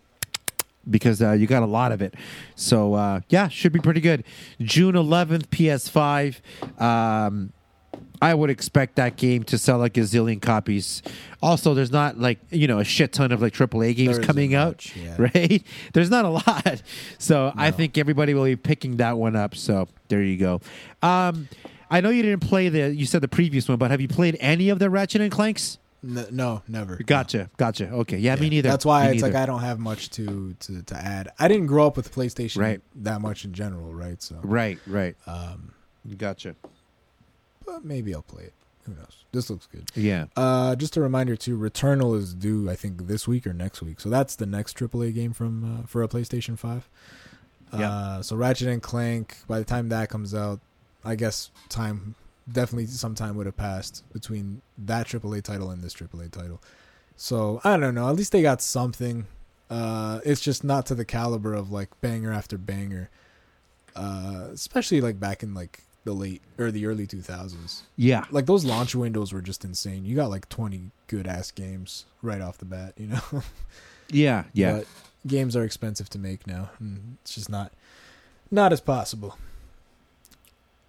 because 0.91 1.23
uh, 1.23 1.33
you 1.33 1.47
got 1.47 1.63
a 1.63 1.67
lot 1.67 1.93
of 1.93 2.03
it. 2.03 2.15
So 2.57 2.93
uh, 2.95 3.21
yeah, 3.31 3.49
should 3.49 3.73
be 3.73 3.81
pretty 3.81 4.01
good. 4.03 4.25
June 4.61 4.95
11th, 4.95 5.47
PS5. 5.49 6.81
Um, 6.83 7.53
I 8.21 8.35
would 8.35 8.51
expect 8.51 8.97
that 8.97 9.17
game 9.17 9.45
to 9.45 9.59
sell 9.59 9.79
like 9.79 9.97
a 9.97 10.01
zillion 10.01 10.41
copies. 10.43 11.03
Also, 11.43 11.75
there's 11.75 11.93
not 11.93 12.19
like 12.19 12.39
you 12.51 12.67
know 12.67 12.79
a 12.81 12.85
shit 12.85 13.13
ton 13.13 13.31
of 13.33 13.41
like 13.41 13.53
AAA 13.53 13.95
games 13.97 14.17
There 14.19 14.27
coming 14.27 14.55
out, 14.55 14.69
much, 14.69 14.97
yeah. 14.97 15.15
right? 15.35 15.63
There's 15.93 16.11
not 16.11 16.25
a 16.25 16.31
lot, 16.31 16.83
so 17.19 17.53
I 17.57 17.71
think 17.71 17.97
everybody 17.99 18.35
will 18.35 18.45
be 18.45 18.57
picking 18.57 18.97
that 18.97 19.17
one 19.19 19.37
up. 19.37 19.55
So 19.55 19.89
there 20.09 20.23
you 20.23 20.37
go. 20.37 20.61
Um, 21.03 21.49
I 21.91 22.01
know 22.01 22.11
you 22.11 22.23
didn't 22.23 22.41
play 22.43 22.69
the 22.69 22.95
you 22.95 23.07
said 23.07 23.21
the 23.21 23.29
previous 23.29 23.69
one, 23.69 23.79
but 23.79 23.91
have 23.91 24.01
you 24.01 24.09
played 24.09 24.37
any 24.41 24.69
of 24.69 24.79
the 24.79 24.91
Ratchet 24.91 25.21
and 25.21 25.31
Clanks? 25.33 25.79
N- 26.05 26.27
no, 26.31 26.63
never. 26.69 26.97
Gotcha, 26.97 27.51
gotcha. 27.57 27.89
Okay, 27.91 28.19
yeah, 28.19 28.37
me 28.37 28.49
neither. 28.49 28.69
That's 28.69 28.85
why 28.85 29.09
Me 29.09 29.15
it's 29.15 29.23
like. 29.23 29.35
I 29.35 29.47
don't 29.47 29.61
have 29.61 29.79
much 29.81 30.11
to, 30.11 30.55
to 30.61 30.83
to 30.83 30.95
add. 30.97 31.31
I 31.39 31.49
didn't 31.49 31.67
grow 31.67 31.87
up 31.87 31.97
with 31.97 32.15
PlayStation 32.15 32.59
Right. 32.61 32.81
that 32.97 33.21
much 33.21 33.45
in 33.45 33.53
general, 33.53 33.93
right? 33.93 34.23
So, 34.23 34.37
right, 34.43 34.79
right. 34.87 35.17
um, 35.27 35.73
Gotcha. 36.17 36.55
But 37.69 37.85
maybe 37.85 38.15
I'll 38.15 38.23
play 38.23 38.45
it. 38.45 38.55
Who 38.85 38.95
knows? 38.95 39.25
This 39.33 39.51
looks 39.51 39.67
good. 39.67 39.91
Yeah. 39.95 40.27
Uh, 40.35 40.75
just 40.75 40.97
a 40.97 41.01
reminder 41.01 41.37
too. 41.37 41.59
Returnal 41.59 42.17
is 42.17 42.33
due, 42.33 42.71
I 42.71 42.75
think, 42.75 43.07
this 43.07 43.29
week 43.29 43.47
or 43.47 43.53
next 43.53 43.83
week. 43.83 44.01
So 44.01 44.09
that's 44.09 44.37
the 44.37 44.47
next 44.47 44.79
AAA 44.79 45.15
game 45.15 45.33
from 45.35 45.81
uh, 45.81 45.87
for 45.87 46.03
a 46.03 46.09
PlayStation 46.09 46.59
Five. 46.59 46.89
Yeah. 47.77 47.91
Uh, 47.91 48.23
so 48.23 48.35
Ratchet 48.35 48.69
and 48.69 48.83
Clank. 48.83 49.37
By 49.47 49.59
the 49.59 49.65
time 49.65 49.91
that 49.91 50.09
comes 50.09 50.35
out, 50.35 50.61
I 51.05 51.17
guess 51.17 51.51
time 51.69 52.15
definitely 52.51 52.87
some 52.87 53.15
time 53.15 53.37
would 53.37 53.45
have 53.45 53.57
passed 53.59 54.05
between 54.13 54.63
that 54.79 55.07
AAA 55.07 55.43
title 55.43 55.71
and 55.71 55.83
this 55.83 55.93
AAA 55.95 56.31
title. 56.31 56.63
So 57.17 57.61
I 57.65 57.77
don't 57.77 57.95
know. 57.95 58.09
At 58.09 58.17
least 58.17 58.33
they 58.33 58.43
got 58.43 58.63
something. 58.63 59.27
Uh, 59.69 60.21
it's 60.25 60.41
just 60.41 60.65
not 60.65 60.87
to 60.87 60.95
the 60.95 61.05
caliber 61.05 61.53
of 61.53 61.71
like 61.71 62.01
banger 62.01 62.33
after 62.33 62.57
banger. 62.57 63.11
Uh, 63.95 64.49
especially 64.53 65.01
like 65.01 65.21
back 65.21 65.43
in 65.43 65.53
like 65.53 65.83
the 66.05 66.13
late 66.13 66.41
or 66.59 66.71
the 66.71 66.87
early 66.87 67.07
two 67.07 67.21
thousands 67.21 67.83
Yeah. 67.97 68.25
like 68.31 68.47
those 68.47 68.65
launch 68.65 68.95
windows 68.95 69.33
were 69.33 69.43
just 69.43 69.65
insane. 69.65 70.05
You 70.05 70.17
got 70.17 70.31
like 70.31 70.49
20 70.49 70.91
good 71.07 71.27
ass 71.27 71.51
games 71.51 72.07
right 72.23 72.41
off 72.41 72.59
the 72.59 72.65
bat, 72.65 72.95
you 72.97 73.09
know. 73.09 73.21
Yeah. 74.11 74.45
Yeah. 74.55 74.73
But 74.79 74.87
games 75.27 75.55
are 75.55 75.65
expensive 75.65 76.09
to 76.11 76.19
make 76.19 76.47
now. 76.47 76.71
and 76.81 77.19
It's 77.23 77.35
just 77.35 77.51
not 77.51 77.73
not 78.51 78.73
as 78.73 78.81
possible. 78.81 79.37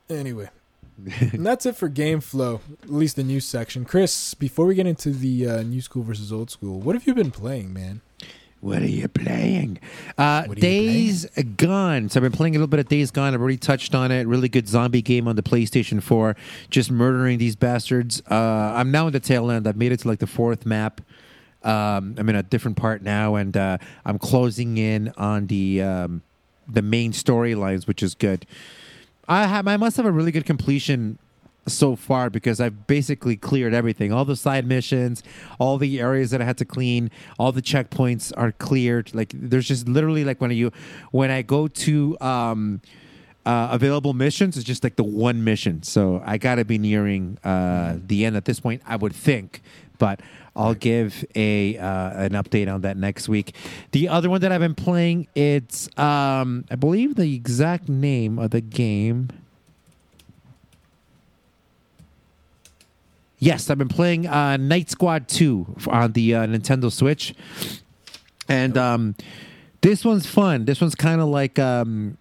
Anyway, 0.10 0.49
and 1.20 1.45
that's 1.45 1.66
it 1.66 1.76
for 1.76 1.88
game 1.89 2.20
flow. 2.22 2.62
At 2.84 2.89
least 2.89 3.16
the 3.18 3.24
news 3.24 3.45
section. 3.45 3.86
Chris, 3.86 4.34
before 4.34 4.66
we 4.66 4.74
get 4.76 4.88
into 4.88 5.12
the 5.12 5.47
uh, 5.47 5.64
new 5.64 5.82
school 5.82 6.03
versus 6.03 6.32
old 6.34 6.49
school, 6.49 6.80
what 6.80 6.95
have 6.95 7.05
you 7.05 7.14
been 7.14 7.30
playing, 7.32 7.74
man? 7.74 8.01
What 8.62 8.82
are 8.82 8.88
you 8.88 9.07
playing? 9.07 9.80
Uh, 10.18 10.22
are 10.22 10.47
you 10.47 10.55
Days 10.55 11.26
Gone. 11.55 12.10
So 12.10 12.20
I've 12.20 12.24
been 12.24 12.32
playing 12.34 12.55
a 12.55 12.60
little 12.60 12.68
bit 12.68 12.82
of 12.82 12.89
Days 12.89 13.10
Gone. 13.10 13.34
I've 13.34 13.39
already 13.39 13.57
touched 13.57 13.95
on 13.95 14.12
it. 14.12 14.28
Really 14.28 14.49
good 14.49 14.68
zombie 14.68 15.01
game 15.01 15.30
on 15.30 15.38
the 15.38 15.41
PlayStation 15.41 16.03
4. 16.03 16.36
Just 16.70 16.91
murdering 16.91 17.38
these 17.38 17.55
bastards. 17.55 18.22
Uh, 18.30 18.74
I'm 18.76 18.91
now 18.91 19.07
in 19.07 19.14
the 19.14 19.22
tail 19.22 19.49
end. 19.49 19.66
I've 19.66 19.78
made 19.78 19.93
it 19.93 20.01
to 20.01 20.10
like 20.10 20.20
the 20.20 20.28
fourth 20.28 20.66
map. 20.66 20.99
Um, 21.64 22.16
I'm 22.18 22.28
in 22.28 22.36
a 22.36 22.43
different 22.43 22.76
part 22.76 23.01
now, 23.01 23.36
and 23.36 23.55
uh, 23.55 23.78
I'm 24.05 24.20
closing 24.20 24.78
in 24.78 25.14
on 25.18 25.47
the 25.47 25.82
um, 25.82 26.22
the 26.68 26.82
main 26.82 27.12
storylines, 27.12 27.88
which 27.88 28.01
is 28.01 28.16
good. 28.16 28.45
I 29.28 29.45
have 29.45 29.68
I 29.68 29.78
must 29.78 29.97
have 29.97 30.05
a 30.05 30.12
really 30.12 30.32
good 30.32 30.45
completion 30.45 31.18
so 31.68 31.95
far 31.95 32.30
because 32.30 32.60
I've 32.60 32.88
basically 32.88 33.36
cleared 33.36 33.74
everything. 33.74 34.12
All 34.12 34.26
the 34.26 34.36
side 34.36 34.66
missions, 34.66 35.24
all 35.60 35.78
the 35.78 35.99
areas 35.99 36.32
that 36.32 36.41
I 36.41 36.45
had 36.45 36.57
to 36.57 36.66
clean, 36.66 37.12
all 37.38 37.51
the 37.51 37.62
checkpoints 37.62 38.32
are 38.36 38.51
cleared. 38.53 39.14
Like 39.14 39.32
there's 39.34 39.68
just 39.68 39.88
literally 39.88 40.24
like 40.24 40.41
when 40.41 40.51
you 40.51 40.72
when 41.12 41.32
I 41.32 41.41
go 41.41 41.68
to 41.68 42.20
um 42.22 42.82
uh, 43.45 43.70
available 43.72 44.14
missions, 44.14 44.57
it's 44.57 44.66
just 44.66 44.84
like 44.84 44.95
the 44.95 45.03
one 45.03 45.43
mission. 45.43 45.82
So 45.82 46.22
I 46.26 46.38
got 46.38 46.55
to 46.55 46.66
be 46.66 46.78
nearing 46.78 47.38
uh, 47.43 47.97
the 48.05 48.26
end 48.26 48.36
at 48.36 48.45
this 48.45 48.60
point, 48.60 48.82
I 48.86 48.95
would 48.95 49.16
think. 49.16 49.62
But 49.97 50.22
I'll 50.55 50.74
give 50.76 51.26
a 51.36 51.78
uh, 51.78 52.24
an 52.24 52.32
update 52.32 52.72
on 52.72 52.82
that 52.82 52.97
next 52.97 53.28
week. 53.28 53.55
The 53.91 54.10
other 54.10 54.30
one 54.30 54.41
that 54.41 54.51
I've 54.51 54.60
been 54.60 54.76
playing, 54.76 55.28
it's 55.36 55.89
um, 55.97 56.66
I 56.70 56.76
believe 56.76 57.16
the 57.16 57.34
exact 57.34 57.89
name 57.89 58.38
of 58.38 58.51
the 58.51 58.62
game. 58.62 59.30
Yes, 63.39 63.69
I've 63.69 63.77
been 63.77 63.87
playing 63.87 64.27
uh, 64.27 64.57
Knight 64.57 64.89
Squad 64.89 65.29
2 65.29 65.77
on 65.87 66.11
the 66.11 66.35
uh, 66.35 66.45
Nintendo 66.45 66.91
Switch. 66.91 67.33
And 68.49 68.77
um, 68.77 69.15
this 69.81 70.03
one's 70.03 70.25
fun. 70.25 70.65
This 70.65 70.81
one's 70.81 70.95
kind 70.95 71.21
of 71.21 71.29
like 71.29 71.57
um, 71.57 72.17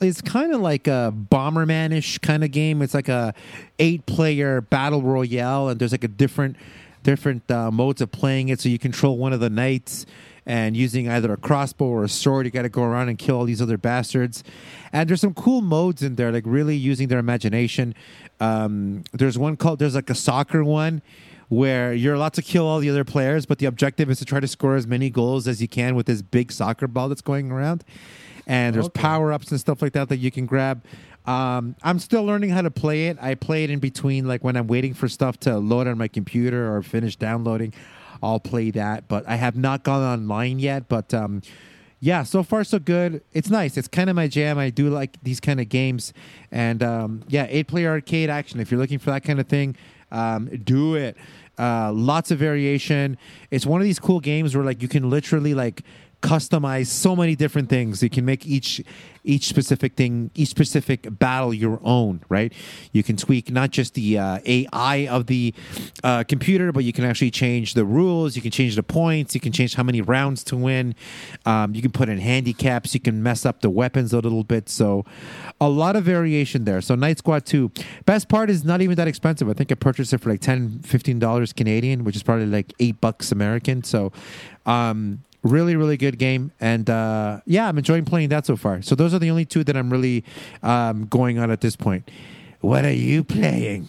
it's 0.00 0.20
kind 0.20 0.54
of 0.54 0.60
like 0.60 0.86
a 0.86 1.12
Bomberman-ish 1.30 2.18
kind 2.18 2.44
of 2.44 2.50
game. 2.50 2.82
It's 2.82 2.94
like 2.94 3.08
a 3.08 3.34
eight-player 3.78 4.60
battle 4.60 5.02
royale, 5.02 5.68
and 5.68 5.80
there's 5.80 5.92
like 5.92 6.04
a 6.04 6.08
different 6.08 6.56
different 7.02 7.50
uh, 7.50 7.70
modes 7.70 8.00
of 8.00 8.12
playing 8.12 8.48
it. 8.48 8.60
So 8.60 8.68
you 8.68 8.78
control 8.78 9.16
one 9.16 9.32
of 9.32 9.40
the 9.40 9.48
knights, 9.48 10.04
and 10.48 10.74
using 10.76 11.08
either 11.10 11.30
a 11.32 11.36
crossbow 11.36 11.84
or 11.84 12.04
a 12.04 12.08
sword, 12.08 12.46
you 12.46 12.50
got 12.50 12.62
to 12.62 12.70
go 12.70 12.82
around 12.82 13.10
and 13.10 13.18
kill 13.18 13.36
all 13.36 13.44
these 13.44 13.60
other 13.60 13.76
bastards. 13.76 14.42
And 14.92 15.08
there's 15.08 15.20
some 15.20 15.34
cool 15.34 15.60
modes 15.60 16.02
in 16.02 16.16
there, 16.16 16.32
like 16.32 16.44
really 16.46 16.74
using 16.74 17.08
their 17.08 17.18
imagination. 17.18 17.94
Um, 18.40 19.04
there's 19.12 19.36
one 19.38 19.56
called 19.56 19.78
there's 19.78 19.94
like 19.94 20.08
a 20.08 20.14
soccer 20.14 20.64
one 20.64 21.02
where 21.48 21.92
you're 21.92 22.14
allowed 22.14 22.32
to 22.34 22.42
kill 22.42 22.66
all 22.66 22.78
the 22.80 22.88
other 22.90 23.04
players, 23.04 23.44
but 23.46 23.58
the 23.58 23.66
objective 23.66 24.10
is 24.10 24.18
to 24.18 24.24
try 24.24 24.40
to 24.40 24.48
score 24.48 24.74
as 24.74 24.86
many 24.86 25.10
goals 25.10 25.46
as 25.46 25.60
you 25.62 25.68
can 25.68 25.94
with 25.94 26.06
this 26.06 26.22
big 26.22 26.50
soccer 26.50 26.86
ball 26.88 27.08
that's 27.10 27.22
going 27.22 27.50
around. 27.52 27.84
And 28.46 28.74
there's 28.74 28.86
Okay. 28.86 29.00
power 29.02 29.32
ups 29.32 29.50
and 29.50 29.60
stuff 29.60 29.82
like 29.82 29.92
that 29.92 30.08
that 30.08 30.16
you 30.18 30.30
can 30.30 30.46
grab. 30.46 30.82
Um, 31.26 31.74
I'm 31.82 31.98
still 31.98 32.24
learning 32.24 32.50
how 32.50 32.62
to 32.62 32.70
play 32.70 33.08
it. 33.08 33.18
I 33.20 33.34
play 33.34 33.64
it 33.64 33.70
in 33.70 33.80
between, 33.80 34.26
like 34.26 34.42
when 34.42 34.56
I'm 34.56 34.66
waiting 34.66 34.94
for 34.94 35.08
stuff 35.08 35.38
to 35.40 35.58
load 35.58 35.86
on 35.86 35.98
my 35.98 36.08
computer 36.08 36.74
or 36.74 36.82
finish 36.82 37.16
downloading. 37.16 37.74
I'll 38.22 38.40
play 38.40 38.70
that, 38.72 39.08
but 39.08 39.28
I 39.28 39.36
have 39.36 39.56
not 39.56 39.84
gone 39.84 40.02
online 40.02 40.58
yet. 40.58 40.88
But 40.88 41.12
um, 41.14 41.42
yeah, 42.00 42.22
so 42.22 42.42
far 42.42 42.64
so 42.64 42.78
good. 42.78 43.22
It's 43.32 43.50
nice. 43.50 43.76
It's 43.76 43.88
kind 43.88 44.08
of 44.08 44.16
my 44.16 44.28
jam. 44.28 44.58
I 44.58 44.70
do 44.70 44.88
like 44.88 45.22
these 45.22 45.40
kind 45.40 45.60
of 45.60 45.68
games, 45.68 46.12
and 46.50 46.82
um, 46.82 47.22
yeah, 47.28 47.46
eight 47.48 47.68
player 47.68 47.90
arcade 47.90 48.30
action. 48.30 48.60
If 48.60 48.70
you're 48.70 48.80
looking 48.80 48.98
for 48.98 49.10
that 49.10 49.24
kind 49.24 49.40
of 49.40 49.48
thing, 49.48 49.76
um, 50.10 50.46
do 50.64 50.94
it. 50.94 51.16
Uh, 51.58 51.90
lots 51.92 52.30
of 52.30 52.38
variation. 52.38 53.18
It's 53.50 53.66
one 53.66 53.80
of 53.80 53.84
these 53.84 53.98
cool 53.98 54.20
games 54.20 54.54
where 54.54 54.64
like 54.64 54.80
you 54.80 54.88
can 54.88 55.10
literally 55.10 55.54
like 55.54 55.82
customize 56.20 56.86
so 56.86 57.14
many 57.14 57.36
different 57.36 57.68
things. 57.68 58.02
You 58.02 58.10
can 58.10 58.24
make 58.24 58.46
each 58.46 58.82
each 59.24 59.46
specific 59.46 59.94
thing, 59.94 60.30
each 60.34 60.48
specific 60.48 61.06
battle 61.18 61.52
your 61.52 61.78
own, 61.82 62.22
right? 62.30 62.52
You 62.92 63.02
can 63.02 63.16
tweak 63.16 63.50
not 63.50 63.70
just 63.70 63.92
the 63.92 64.18
uh, 64.18 64.38
AI 64.44 65.06
of 65.08 65.26
the 65.26 65.54
uh, 66.02 66.24
computer, 66.24 66.72
but 66.72 66.84
you 66.84 66.94
can 66.94 67.04
actually 67.04 67.30
change 67.30 67.74
the 67.74 67.84
rules. 67.84 68.36
You 68.36 68.42
can 68.42 68.50
change 68.50 68.76
the 68.76 68.82
points. 68.82 69.34
You 69.34 69.40
can 69.40 69.52
change 69.52 69.74
how 69.74 69.82
many 69.82 70.00
rounds 70.00 70.42
to 70.44 70.56
win. 70.56 70.94
Um, 71.44 71.74
you 71.74 71.82
can 71.82 71.90
put 71.90 72.08
in 72.08 72.18
handicaps. 72.18 72.94
You 72.94 73.00
can 73.00 73.22
mess 73.22 73.44
up 73.44 73.60
the 73.60 73.68
weapons 73.68 74.14
a 74.14 74.16
little 74.16 74.44
bit. 74.44 74.70
So, 74.70 75.04
a 75.60 75.68
lot 75.68 75.94
of 75.94 76.04
variation 76.04 76.64
there. 76.64 76.80
So, 76.80 76.94
Knight 76.94 77.18
Squad 77.18 77.44
2. 77.44 77.70
Best 78.06 78.28
part 78.30 78.48
is 78.48 78.64
not 78.64 78.80
even 78.80 78.96
that 78.96 79.08
expensive. 79.08 79.48
I 79.48 79.52
think 79.52 79.70
I 79.70 79.74
purchased 79.74 80.12
it 80.14 80.18
for 80.18 80.30
like 80.30 80.40
10 80.40 80.80
$15 80.80 81.54
Canadian, 81.54 82.04
which 82.04 82.16
is 82.16 82.22
probably 82.22 82.46
like 82.46 82.72
eight 82.80 83.00
bucks 83.00 83.30
American. 83.30 83.82
So, 83.82 84.10
um, 84.64 85.22
really 85.42 85.76
really 85.76 85.96
good 85.96 86.18
game 86.18 86.50
and 86.60 86.90
uh, 86.90 87.40
yeah 87.46 87.68
i'm 87.68 87.78
enjoying 87.78 88.04
playing 88.04 88.28
that 88.28 88.44
so 88.44 88.56
far 88.56 88.82
so 88.82 88.94
those 88.94 89.14
are 89.14 89.18
the 89.18 89.30
only 89.30 89.44
two 89.44 89.62
that 89.62 89.76
i'm 89.76 89.90
really 89.90 90.24
um, 90.62 91.06
going 91.06 91.38
on 91.38 91.50
at 91.50 91.60
this 91.60 91.76
point 91.76 92.10
what 92.60 92.84
are 92.84 92.92
you 92.92 93.22
playing 93.22 93.88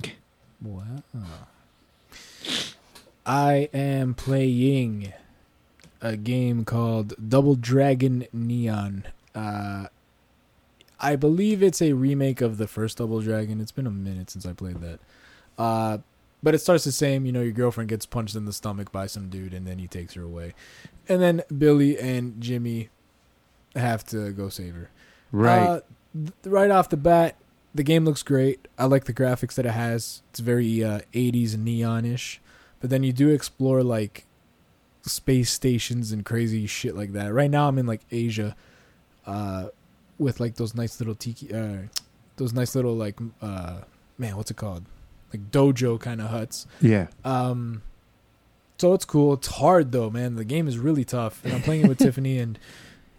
Wow. 0.62 1.04
I 3.26 3.70
am 3.74 4.14
playing 4.14 5.14
a 6.02 6.18
game 6.18 6.66
called 6.66 7.14
Double 7.30 7.56
Dragon 7.56 8.26
Neon. 8.34 9.06
Uh, 9.36 9.88
I 11.00 11.16
believe 11.16 11.64
it's 11.64 11.82
a 11.82 11.94
remake 11.94 12.42
of 12.42 12.58
the 12.58 12.68
first 12.68 12.98
Double 12.98 13.22
Dragon. 13.22 13.62
It's 13.62 13.72
been 13.72 13.88
a 13.88 13.92
minute 13.92 14.30
since 14.30 14.46
I 14.46 14.54
played 14.54 14.82
that. 14.82 15.00
Uh, 15.58 16.00
but 16.42 16.56
it 16.56 16.60
starts 16.60 16.86
the 16.86 16.92
same. 16.92 17.26
You 17.26 17.32
know, 17.32 17.42
your 17.42 17.52
girlfriend 17.52 17.90
gets 17.90 18.06
punched 18.06 18.36
in 18.36 18.46
the 18.46 18.54
stomach 18.54 18.92
by 18.92 19.08
some 19.08 19.30
dude, 19.30 19.54
and 19.54 19.68
then 19.68 19.78
he 19.78 19.88
takes 19.88 20.14
her 20.16 20.24
away. 20.24 20.54
And 21.10 21.22
then 21.22 21.42
Billy 21.56 21.98
and 22.00 22.40
Jimmy 22.40 22.90
have 23.76 24.04
to 24.06 24.32
go 24.32 24.50
save 24.50 24.76
her. 24.76 24.90
right 25.32 25.60
Uh, 25.68 25.82
th- 26.14 26.32
right 26.46 26.70
off 26.72 26.90
the 26.90 26.98
bat, 26.98 27.36
the 27.76 27.84
game 27.84 28.06
looks 28.06 28.24
great. 28.24 28.68
I 28.78 28.86
like 28.86 29.06
the 29.06 29.14
graphics 29.14 29.56
that 29.56 29.66
it 29.66 29.72
has. 29.72 30.22
It's 30.30 30.40
very 30.40 30.84
uh, 30.84 31.00
80s 31.14 31.58
neon-ish. 31.58 32.40
But 32.80 32.90
then 32.90 33.04
you 33.04 33.12
do 33.12 33.30
explore 33.30 33.84
like 33.84 34.26
space 35.02 35.52
stations 35.52 36.12
and 36.12 36.24
crazy 36.26 36.68
shit 36.68 36.96
like 36.96 37.14
that. 37.14 37.34
Right 37.34 37.50
now 37.50 37.68
I'm 37.68 37.78
in 37.78 37.86
like 37.88 38.02
Asia 38.12 38.56
uh 39.26 39.68
with 40.18 40.40
like 40.40 40.56
those 40.56 40.74
nice 40.76 41.00
little 41.00 41.16
tiki 41.16 41.54
uh 41.54 41.88
those 42.38 42.54
nice 42.54 42.76
little 42.76 42.96
like 42.96 43.18
uh 43.42 43.80
man, 44.18 44.36
what's 44.38 44.52
it 44.52 44.58
called? 44.58 44.86
Like 45.34 45.52
dojo 45.52 46.00
kind 46.00 46.22
of 46.22 46.30
huts. 46.30 46.68
yeah 46.82 47.08
Um, 47.24 47.82
so 48.80 48.94
it's 48.96 49.06
cool. 49.06 49.34
It's 49.34 49.48
hard 49.48 49.92
though, 49.92 50.10
man. 50.10 50.36
The 50.36 50.46
game 50.46 50.68
is 50.68 50.78
really 50.80 51.06
tough, 51.06 51.44
and 51.46 51.54
I'm 51.54 51.62
playing 51.62 51.86
it 51.86 51.88
with 51.90 51.98
Tiffany, 52.06 52.40
and 52.40 52.58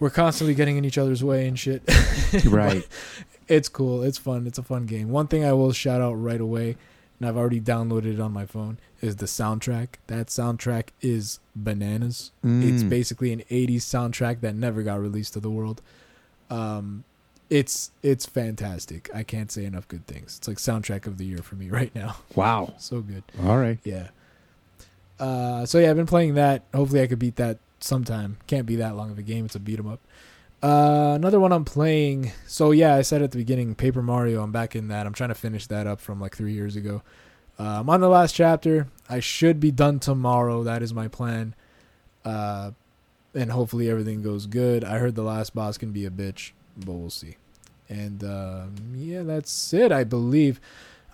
we're 0.01 0.11
constantly 0.11 0.55
getting 0.55 0.77
in 0.77 0.85
each 0.85 0.99
other's 0.99 1.23
way 1.23 1.47
and 1.47 1.57
shit. 1.59 1.83
right 2.47 2.87
it's 3.49 3.69
cool. 3.69 4.03
It's 4.03 4.19
fun. 4.19 4.47
It's 4.47 4.59
a 4.59 4.63
fun 4.63 4.87
game. 4.87 5.11
One 5.11 5.27
thing 5.29 5.45
I 5.45 5.53
will 5.53 5.73
shout 5.73 6.01
out 6.01 6.15
right 6.15 6.41
away, 6.41 6.77
and 7.19 7.29
I've 7.29 7.37
already 7.37 7.61
downloaded 7.61 8.15
it 8.15 8.21
on 8.21 8.33
my 8.33 8.47
phone, 8.47 8.79
is 9.01 9.17
the 9.17 9.27
soundtrack. 9.27 9.89
That 10.07 10.27
soundtrack 10.29 10.89
is 11.03 11.39
bananas. 11.55 12.33
It's 12.43 12.83
Mm. 12.83 12.89
basically 12.89 13.33
an 13.33 13.43
80s 13.51 13.85
soundtrack 13.85 14.41
that 14.41 14.55
never 14.55 14.83
got 14.83 15.01
released 15.01 15.35
to 15.35 15.41
the 15.41 15.51
world. 15.51 15.83
Um, 16.49 17.05
it's 17.51 17.91
it's 18.03 18.27
fantastic. 18.27 19.11
I 19.13 19.23
can't 19.25 19.51
say 19.51 19.65
enough 19.65 19.89
good 19.89 20.07
things. 20.07 20.37
It's 20.39 20.47
like 20.49 20.57
soundtrack 20.59 21.07
of 21.07 21.19
the 21.19 21.25
year 21.27 21.39
for 21.39 21.57
me 21.57 21.69
right 21.69 21.93
now. 21.95 22.17
wow 22.35 22.75
So 22.79 23.01
good. 23.01 23.25
all 23.45 23.59
right 23.59 23.79
Yeah. 23.85 24.09
Uh, 25.21 25.67
so 25.67 25.79
yeah, 25.79 25.91
I've 25.91 25.97
been 25.97 26.07
playing 26.07 26.35
that. 26.35 26.65
Hopefully, 26.75 27.03
I 27.03 27.07
could 27.07 27.19
beat 27.19 27.37
that 27.37 27.59
sometime. 27.79 28.39
Can't 28.47 28.67
be 28.67 28.77
that 28.77 28.97
long 28.97 29.11
of 29.11 29.19
a 29.19 29.23
game. 29.23 29.45
It's 29.45 29.55
a 29.55 29.61
beat 29.61 29.79
'em 29.79 29.87
up. 29.87 30.01
Uh, 30.63 31.13
another 31.15 31.39
one 31.39 31.53
I'm 31.53 31.65
playing. 31.65 32.33
So 32.47 32.71
yeah, 32.71 32.95
I 32.95 33.03
said 33.03 33.23
at 33.23 33.31
the 33.31 33.39
beginning, 33.39 33.75
Paper 33.75 34.03
Mario. 34.03 34.43
I'm 34.43 34.53
back 34.53 34.75
in 34.75 34.89
that. 34.89 35.07
I'm 35.07 35.13
trying 35.13 35.29
to 35.31 35.35
finish 35.35 35.67
that 35.69 35.87
up 35.87 36.01
from 36.01 36.21
like 36.21 36.37
three 36.37 36.53
years 36.53 36.77
ago. 36.77 37.03
Uh, 37.59 37.81
I'm 37.81 37.91
on 37.91 38.01
the 38.01 38.09
last 38.09 38.35
chapter. 38.35 38.89
I 39.09 39.21
should 39.21 39.61
be 39.61 39.71
done 39.71 39.99
tomorrow. 40.01 40.63
That 40.63 40.83
is 40.83 40.95
my 40.95 41.09
plan. 41.09 41.55
Uh, 42.25 42.73
and 43.35 43.53
hopefully 43.53 43.89
everything 43.91 44.23
goes 44.23 44.47
good. 44.47 44.85
I 44.85 44.99
heard 44.99 45.15
the 45.15 45.23
last 45.23 45.55
boss 45.55 45.79
can 45.79 45.93
be 45.93 46.05
a 46.07 46.11
bitch, 46.11 46.53
but 46.77 46.93
we'll 46.93 47.11
see. 47.11 47.37
And 47.89 48.25
um, 48.25 48.75
yeah, 48.95 49.23
that's 49.23 49.73
it. 49.75 49.93
I 49.93 50.05
believe. 50.05 50.61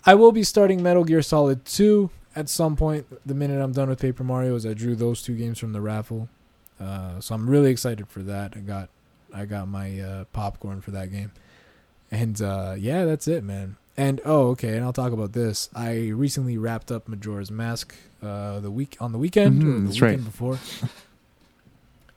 I 0.04 0.14
will 0.14 0.30
be 0.32 0.44
starting 0.44 0.82
Metal 0.82 1.04
Gear 1.04 1.22
Solid 1.22 1.64
2 1.64 2.10
at 2.36 2.48
some 2.48 2.76
point. 2.76 3.06
The 3.26 3.34
minute 3.34 3.60
I'm 3.60 3.72
done 3.72 3.88
with 3.88 3.98
Paper 4.00 4.22
Mario, 4.22 4.54
is 4.54 4.64
I 4.64 4.74
drew 4.74 4.94
those 4.94 5.22
two 5.22 5.34
games 5.34 5.58
from 5.58 5.72
the 5.72 5.80
raffle, 5.80 6.28
uh, 6.80 7.18
so 7.20 7.34
I'm 7.34 7.48
really 7.50 7.70
excited 7.70 8.06
for 8.08 8.20
that. 8.20 8.52
I 8.56 8.60
got, 8.60 8.88
I 9.34 9.44
got 9.46 9.66
my 9.66 9.98
uh, 9.98 10.24
popcorn 10.32 10.80
for 10.82 10.92
that 10.92 11.10
game, 11.10 11.32
and 12.10 12.40
uh, 12.40 12.74
yeah, 12.78 13.04
that's 13.04 13.26
it, 13.26 13.42
man. 13.42 13.76
And 13.96 14.20
oh, 14.26 14.48
okay, 14.48 14.76
and 14.76 14.84
I'll 14.84 14.92
talk 14.92 15.12
about 15.12 15.32
this. 15.32 15.70
I 15.74 16.08
recently 16.08 16.58
wrapped 16.58 16.92
up 16.92 17.08
Majora's 17.08 17.50
Mask 17.50 17.94
uh, 18.22 18.60
the 18.60 18.70
week 18.70 18.96
on 19.00 19.12
the 19.12 19.18
weekend, 19.18 19.62
or 19.62 19.66
Mhm, 19.66 19.76
the 19.80 19.80
that's 19.88 20.00
weekend 20.00 20.22
right. 20.22 20.24
before. 20.24 20.58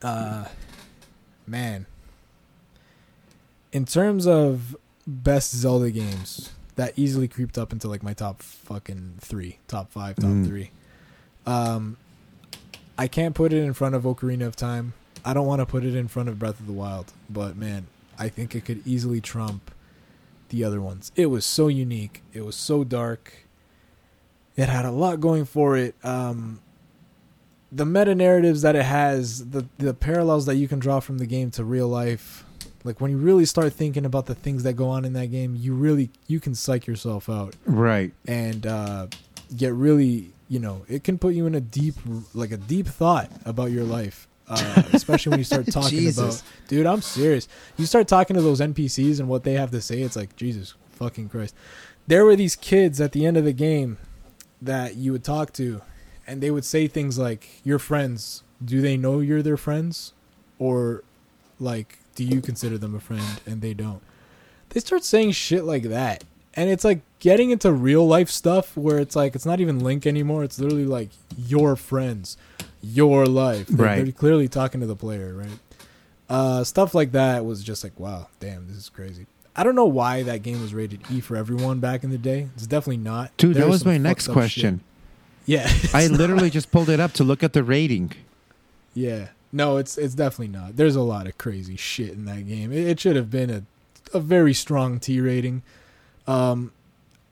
Uh, 0.02 0.46
man, 1.46 1.86
in 3.74 3.84
terms 3.86 4.26
of 4.26 4.78
best 5.06 5.54
Zelda 5.54 5.91
games, 5.91 6.52
that 6.80 6.94
easily 6.98 7.28
creeped 7.28 7.58
up 7.58 7.74
into 7.74 7.90
like 7.90 8.02
my 8.04 8.14
top 8.14 8.42
fucking 8.42 9.16
three, 9.20 9.60
top 9.68 9.92
five, 9.92 10.16
top 10.16 10.30
Mm. 10.30 10.48
three. 10.48 10.72
Um, 11.46 11.98
I 12.98 13.08
can't 13.10 13.36
put 13.36 13.52
it 13.52 13.62
in 13.62 13.74
front 13.74 13.96
of 13.96 14.04
Ocarina 14.04 14.46
of 14.46 14.56
Time. 14.56 14.94
I 15.26 15.34
don't 15.34 15.46
want 15.46 15.60
to 15.60 15.66
put 15.66 15.84
it 15.84 15.94
in 15.94 16.08
front 16.08 16.30
of 16.30 16.40
Breath 16.40 16.58
of 16.60 16.68
the 16.68 16.72
Wild, 16.74 17.12
but 17.30 17.58
man, 17.58 17.88
I 18.18 18.30
think 18.30 18.56
it 18.56 18.64
could 18.64 18.82
easily 18.88 19.20
trump 19.20 19.72
the 20.50 20.64
other 20.64 20.80
ones. 20.82 21.12
It 21.18 21.26
was 21.26 21.46
so 21.46 21.68
unique. 21.68 22.24
It 22.34 22.46
was 22.46 22.56
so 22.56 22.86
dark. 22.86 23.46
It 24.56 24.70
had 24.70 24.86
a 24.86 24.92
lot 24.92 25.20
going 25.20 25.44
for 25.46 25.76
it. 25.76 25.96
Um, 26.04 26.62
the 27.72 27.86
meta 27.86 28.16
narratives 28.16 28.62
that 28.62 28.76
it 28.78 28.86
has, 28.86 29.50
the 29.52 29.66
the 29.78 29.94
parallels 29.94 30.46
that 30.46 30.56
you 30.56 30.68
can 30.70 30.80
draw 30.80 31.00
from 31.02 31.18
the 31.18 31.26
game 31.26 31.52
to 31.52 31.64
real 31.66 31.88
life, 31.90 32.44
like 32.84 33.02
when 33.02 33.12
you 33.12 33.18
really 33.18 33.46
start 33.46 33.74
thinking 33.74 34.06
about 34.06 34.26
the 34.26 34.36
things 34.36 34.64
that 34.64 34.74
go 34.74 34.90
on 34.90 35.06
in 35.06 35.14
that 35.14 35.28
game, 35.28 35.56
you 35.56 35.74
really 35.74 36.10
you 36.28 36.40
can 36.40 36.56
psych 36.56 36.88
yourself 36.88 37.30
out. 37.30 37.56
Right. 37.66 38.14
And 38.28 38.66
uh, 38.66 39.08
get 39.56 39.74
really 39.74 40.32
you 40.48 40.60
know 40.60 40.84
it 40.88 41.04
can 41.04 41.18
put 41.18 41.34
you 41.34 41.46
in 41.46 41.56
a 41.56 41.62
deep 41.62 41.96
like 42.34 42.52
a 42.52 42.58
deep 42.58 42.88
thought 42.88 43.30
about 43.46 43.72
your 43.72 43.84
life 43.84 44.28
uh, 44.48 44.84
especially 44.94 45.30
when 45.32 45.40
you 45.40 45.44
start 45.44 45.66
talking 45.72 46.10
about 46.10 46.42
dude 46.68 46.88
i'm 46.88 47.02
serious. 47.02 47.48
You 47.78 47.86
start 47.86 48.08
talking 48.08 48.36
to 48.36 48.42
those 48.42 48.60
npcs 48.60 49.20
and 49.20 49.30
what 49.30 49.44
they 49.44 49.54
have 49.54 49.70
to 49.72 49.82
say 49.82 50.02
it's 50.02 50.16
like 50.16 50.36
jesus 50.36 50.74
fucking 50.92 51.30
christ. 51.30 51.56
There 52.08 52.26
were 52.26 52.36
these 52.36 52.56
kids 52.56 53.00
at 53.00 53.12
the 53.12 53.26
end 53.28 53.38
of 53.38 53.46
the 53.46 53.54
game 53.54 53.98
that 54.60 54.96
you 54.96 55.12
would 55.12 55.24
talk 55.24 55.54
to 55.54 55.82
and 56.26 56.42
they 56.42 56.52
would 56.52 56.66
say 56.66 56.88
things 56.88 57.20
like 57.20 57.48
your 57.64 57.78
friends 57.80 58.44
do 58.64 58.82
they 58.82 58.98
know 58.98 59.20
you're 59.20 59.42
their 59.42 59.58
friends? 59.58 60.14
Or 60.58 61.04
like 61.60 62.00
do 62.20 62.36
you 62.36 62.41
consider 62.41 62.78
them 62.78 62.94
a 62.96 63.00
friend? 63.00 63.40
And 63.46 63.62
they 63.62 63.74
don't. 63.74 64.02
They 64.72 64.82
start 64.82 65.06
saying 65.06 65.32
shit 65.32 65.64
like 65.64 65.84
that. 65.84 66.26
And 66.54 66.70
it's 66.70 66.84
like 66.84 67.00
getting 67.20 67.52
into 67.52 67.72
real 67.72 68.06
life 68.06 68.30
stuff 68.30 68.76
where 68.76 69.00
it's 69.00 69.16
like 69.16 69.36
it's 69.36 69.46
not 69.46 69.62
even 69.62 69.80
link 69.80 70.06
anymore. 70.06 70.44
It's 70.44 70.60
literally 70.60 70.84
like 70.86 71.10
your 71.38 71.78
friends 71.78 72.36
your 72.82 73.26
life. 73.26 73.68
They're, 73.68 73.86
Right. 73.86 74.04
they're 74.04 74.12
clearly 74.12 74.48
talking 74.50 74.82
to 74.82 74.88
the 74.88 74.96
player 74.98 75.34
right? 75.34 75.60
Uh 76.30 76.64
stuff 76.66 76.94
like 76.94 77.14
that 77.14 77.46
was 77.46 77.64
just 77.64 77.84
like 77.86 77.98
wow 77.98 78.28
damn 78.41 78.68
this 78.68 78.76
is 78.78 78.90
crazy. 78.90 79.28
I 79.56 79.64
don't 79.64 79.76
know 79.76 79.86
why 79.86 80.24
that 80.24 80.44
game 80.44 80.62
was 80.62 80.74
rated 80.74 81.02
e 81.10 81.22
for 81.22 81.38
everyone 81.38 81.80
back 81.80 82.04
in 82.04 82.10
the 82.10 82.18
day. 82.18 82.50
It's 82.56 82.68
definitely 82.68 82.98
not. 82.98 83.36
Dude 83.38 83.56
that 83.56 83.70
was 83.70 83.86
my 83.86 83.98
next 83.98 84.28
question 84.28 84.82
shit. 85.46 85.62
yeah. 85.64 85.72
I 85.94 86.08
literally 86.22 86.50
just 86.50 86.70
pulled 86.72 86.90
it 86.90 87.00
up 87.00 87.14
to 87.14 87.24
look 87.24 87.44
at 87.44 87.54
the 87.54 87.64
rating. 87.64 88.12
Yeah. 88.94 89.30
No, 89.52 89.78
it's 89.78 89.98
it's 89.98 90.16
definitely 90.16 90.50
not. 90.50 90.76
There's 90.76 90.96
a 90.96 91.02
lot 91.02 91.28
of 91.28 91.38
crazy 91.38 91.76
shit 91.76 92.12
in 92.12 92.26
that 92.26 92.48
game. 92.48 92.72
It, 92.72 92.88
it 92.88 93.00
should 93.00 93.16
have 93.16 93.30
been 93.30 93.50
a 93.50 93.64
a 94.14 94.20
very 94.20 94.54
strong 94.54 95.00
T 95.00 95.20
rating. 95.20 95.64
Um 96.28 96.72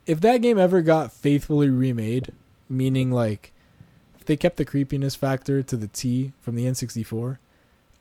if 0.06 0.22
that 0.22 0.42
game 0.42 0.58
ever 0.58 0.82
got 0.82 1.12
faithfully 1.12 1.70
remade, 1.70 2.32
meaning 2.70 3.12
like 3.12 3.52
if 4.20 4.26
they 4.26 4.38
kept 4.38 4.58
the 4.58 4.66
creepiness 4.66 5.16
factor 5.16 5.62
to 5.62 5.78
the 5.78 5.88
T 5.88 6.32
from 6.42 6.56
the 6.56 6.66
N64, 6.66 7.38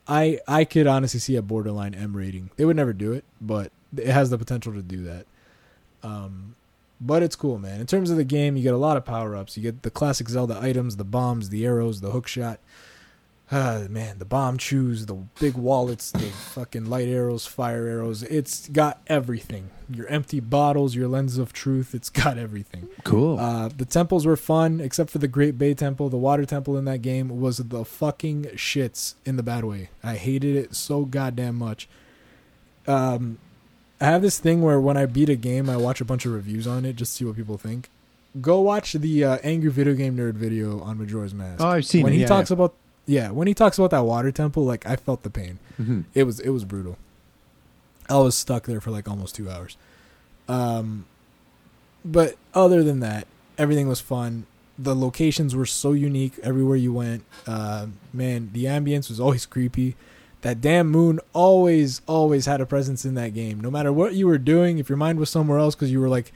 I 0.07 0.39
I 0.47 0.65
could 0.65 0.87
honestly 0.87 1.19
see 1.19 1.35
a 1.35 1.41
borderline 1.41 1.93
M 1.93 2.17
rating. 2.17 2.49
They 2.55 2.65
would 2.65 2.75
never 2.75 2.93
do 2.93 3.13
it, 3.13 3.23
but 3.39 3.71
it 3.95 4.07
has 4.07 4.29
the 4.31 4.37
potential 4.37 4.73
to 4.73 4.81
do 4.81 5.03
that. 5.03 5.25
Um 6.01 6.55
but 6.99 7.21
it's 7.21 7.35
cool, 7.35 7.59
man. 7.59 7.79
In 7.79 7.85
terms 7.85 8.09
of 8.09 8.17
the 8.17 8.23
game, 8.23 8.57
you 8.57 8.63
get 8.63 8.73
a 8.73 8.77
lot 8.77 8.97
of 8.97 9.05
power 9.05 9.35
ups. 9.35 9.55
You 9.55 9.61
get 9.61 9.83
the 9.83 9.91
classic 9.91 10.27
Zelda 10.29 10.57
items, 10.59 10.95
the 10.95 11.03
bombs, 11.03 11.49
the 11.49 11.63
arrows, 11.63 12.01
the 12.01 12.09
hook 12.09 12.27
shot 12.27 12.59
uh, 13.49 13.87
man, 13.89 14.19
the 14.19 14.25
Bombchus, 14.25 15.05
the 15.05 15.15
big 15.39 15.53
wallets, 15.55 16.11
the 16.11 16.19
fucking 16.19 16.85
light 16.89 17.07
arrows, 17.07 17.45
fire 17.45 17.87
arrows. 17.87 18.23
It's 18.23 18.67
got 18.67 18.99
everything. 19.07 19.69
Your 19.89 20.05
empty 20.07 20.41
bottles, 20.41 20.95
your 20.95 21.07
lens 21.07 21.37
of 21.37 21.53
truth. 21.53 21.95
It's 21.95 22.09
got 22.09 22.37
everything. 22.37 22.89
Cool. 23.05 23.39
Uh, 23.39 23.69
the 23.69 23.85
temples 23.85 24.25
were 24.25 24.35
fun, 24.35 24.81
except 24.81 25.11
for 25.11 25.19
the 25.19 25.29
Great 25.29 25.57
Bay 25.57 25.73
Temple. 25.73 26.09
The 26.09 26.17
water 26.17 26.45
temple 26.45 26.77
in 26.77 26.83
that 26.85 27.01
game 27.01 27.39
was 27.39 27.57
the 27.57 27.85
fucking 27.85 28.43
shits 28.55 29.13
in 29.25 29.37
the 29.37 29.43
bad 29.43 29.63
way. 29.63 29.89
I 30.03 30.15
hated 30.15 30.57
it 30.57 30.75
so 30.75 31.05
goddamn 31.05 31.55
much. 31.55 31.87
Um, 32.85 33.37
I 34.01 34.05
have 34.05 34.21
this 34.21 34.39
thing 34.39 34.61
where 34.61 34.79
when 34.79 34.97
I 34.97 35.05
beat 35.05 35.29
a 35.29 35.35
game, 35.37 35.69
I 35.69 35.77
watch 35.77 36.01
a 36.01 36.05
bunch 36.05 36.25
of 36.25 36.33
reviews 36.33 36.67
on 36.67 36.83
it 36.83 36.97
just 36.97 37.13
to 37.13 37.17
see 37.19 37.25
what 37.25 37.37
people 37.37 37.57
think. 37.57 37.89
Go 38.41 38.59
watch 38.59 38.91
the 38.91 39.23
uh, 39.23 39.37
Angry 39.41 39.71
Video 39.71 39.93
Game 39.93 40.17
Nerd 40.17 40.33
video 40.33 40.81
on 40.81 40.97
Majora's 40.99 41.33
Mask. 41.33 41.61
oh, 41.61 41.69
I've 41.69 41.85
seen 41.85 42.03
when 42.03 42.11
it. 42.11 42.17
he 42.17 42.21
yeah, 42.23 42.27
talks 42.27 42.51
about 42.51 42.75
yeah, 43.07 43.31
when 43.31 43.47
he 43.47 43.53
talks 43.55 43.79
about 43.79 43.89
that 43.91 44.05
water 44.05 44.31
temple, 44.31 44.63
like 44.65 44.85
I 44.85 44.95
felt 44.95 45.23
the 45.23 45.29
pain. 45.31 45.57
Mhm. 45.81 46.03
It 46.13 46.23
was 46.23 46.39
it 46.39 46.49
was 46.49 46.63
brutal. 46.65 46.97
I 48.09 48.17
was 48.17 48.35
stuck 48.35 48.65
there 48.67 48.79
for 48.81 48.91
like 48.91 49.07
almost 49.09 49.33
two 49.35 49.49
hours. 49.49 49.75
Um, 50.47 51.05
but 52.05 52.35
other 52.53 52.83
than 52.83 52.99
that, 53.01 53.27
everything 53.57 53.87
was 53.87 53.99
fun. 53.99 54.45
The 54.79 54.95
locations 54.95 55.55
were 55.55 55.65
so 55.65 55.91
unique 55.93 56.33
everywhere 56.43 56.77
you 56.77 56.93
went. 56.93 57.23
Uh, 57.47 57.87
man, 58.13 58.49
the 58.53 58.65
ambience 58.65 59.09
was 59.09 59.19
always 59.19 59.45
creepy. 59.45 59.95
That 60.41 60.61
damn 60.61 60.89
moon 60.89 61.19
always, 61.33 62.01
always 62.05 62.45
had 62.45 62.61
a 62.61 62.65
presence 62.65 63.03
in 63.03 63.15
that 63.15 63.33
game. 63.33 63.59
No 63.59 63.71
matter 63.71 63.91
what 63.91 64.13
you 64.13 64.27
were 64.27 64.37
doing, 64.37 64.77
if 64.77 64.87
your 64.87 64.97
mind 64.97 65.19
was 65.19 65.29
somewhere 65.31 65.57
else 65.57 65.73
because 65.75 65.91
you 65.91 65.99
were 65.99 66.07
like 66.07 66.31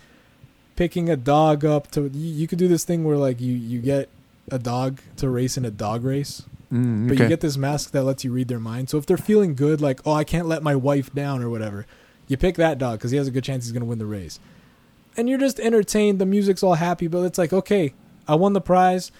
picking 0.75 1.07
a 1.09 1.15
dog 1.15 1.63
up 1.63 1.91
to, 1.91 2.09
you, 2.13 2.33
you 2.33 2.47
could 2.47 2.57
do 2.57 2.67
this 2.67 2.83
thing 2.83 3.03
where 3.03 3.15
like 3.17 3.39
you 3.39 3.53
you 3.53 3.79
get 3.79 4.09
a 4.51 4.57
dog 4.57 4.99
to 5.17 5.29
race 5.29 5.55
in 5.55 5.63
a 5.63 5.71
dog 5.71 6.03
race, 6.03 6.43
Mm, 6.71 7.07
but 7.07 7.17
you 7.17 7.27
get 7.27 7.41
this 7.41 7.57
mask 7.57 7.91
that 7.91 8.03
lets 8.03 8.23
you 8.23 8.31
read 8.31 8.47
their 8.47 8.59
mind. 8.59 8.89
So 8.89 8.97
if 8.97 9.05
they're 9.05 9.17
feeling 9.17 9.55
good, 9.55 9.81
like, 9.81 9.99
oh, 10.05 10.13
I 10.13 10.23
can't 10.23 10.47
let 10.47 10.63
my 10.63 10.75
wife 10.75 11.13
down 11.13 11.43
or 11.43 11.49
whatever, 11.49 11.85
you 12.27 12.37
pick 12.37 12.55
that 12.55 12.77
dog 12.77 12.99
because 12.99 13.11
he 13.11 13.17
has 13.17 13.27
a 13.27 13.31
good 13.31 13.43
chance 13.43 13.65
he's 13.65 13.73
going 13.73 13.81
to 13.81 13.87
win 13.87 13.99
the 13.99 14.05
race. 14.05 14.39
And 15.17 15.27
you're 15.27 15.39
just 15.39 15.59
entertained. 15.59 16.19
The 16.19 16.25
music's 16.25 16.63
all 16.63 16.75
happy, 16.75 17.07
but 17.07 17.23
it's 17.23 17.37
like, 17.37 17.51
okay, 17.51 17.93
I 18.27 18.35
won 18.35 18.53
the 18.53 18.61
prize. 18.61 19.11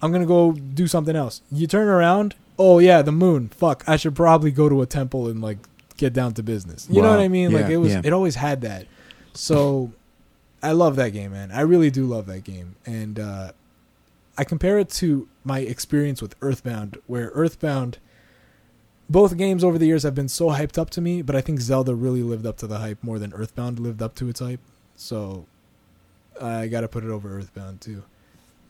I'm 0.00 0.10
going 0.10 0.22
to 0.22 0.28
go 0.28 0.52
do 0.52 0.86
something 0.86 1.14
else. 1.14 1.42
You 1.52 1.66
turn 1.66 1.88
around. 1.88 2.34
Oh, 2.58 2.78
yeah, 2.78 3.02
the 3.02 3.12
moon. 3.12 3.48
Fuck. 3.48 3.84
I 3.86 3.96
should 3.96 4.14
probably 4.14 4.50
go 4.50 4.70
to 4.70 4.80
a 4.80 4.86
temple 4.86 5.28
and, 5.28 5.42
like, 5.42 5.58
get 5.98 6.14
down 6.14 6.32
to 6.34 6.42
business. 6.42 6.88
You 6.90 7.02
know 7.02 7.10
what 7.10 7.20
I 7.20 7.28
mean? 7.28 7.52
like, 7.52 7.66
it 7.66 7.76
was, 7.76 7.92
yeah. 7.92 8.02
it 8.02 8.12
always 8.12 8.36
had 8.36 8.62
that. 8.62 8.86
So 9.34 9.92
I 10.62 10.72
love 10.72 10.96
that 10.96 11.10
game, 11.10 11.32
man. 11.32 11.50
I 11.52 11.62
really 11.62 11.90
do 11.90 12.06
love 12.06 12.26
that 12.26 12.44
game. 12.44 12.76
And, 12.86 13.18
uh, 13.18 13.52
I 14.36 14.44
compare 14.44 14.78
it 14.78 14.88
to 14.90 15.28
my 15.44 15.60
experience 15.60 16.20
with 16.20 16.34
Earthbound, 16.42 16.98
where 17.06 17.30
Earthbound, 17.34 17.98
both 19.08 19.36
games 19.36 19.62
over 19.62 19.78
the 19.78 19.86
years 19.86 20.02
have 20.02 20.14
been 20.14 20.28
so 20.28 20.48
hyped 20.48 20.76
up 20.78 20.90
to 20.90 21.00
me, 21.00 21.22
but 21.22 21.36
I 21.36 21.40
think 21.40 21.60
Zelda 21.60 21.94
really 21.94 22.22
lived 22.22 22.46
up 22.46 22.56
to 22.58 22.66
the 22.66 22.78
hype 22.78 23.02
more 23.02 23.18
than 23.18 23.32
Earthbound 23.32 23.78
lived 23.78 24.02
up 24.02 24.14
to 24.16 24.28
its 24.28 24.40
hype. 24.40 24.60
So 24.96 25.46
I 26.40 26.66
got 26.66 26.80
to 26.80 26.88
put 26.88 27.04
it 27.04 27.10
over 27.10 27.38
Earthbound 27.38 27.80
too. 27.80 28.02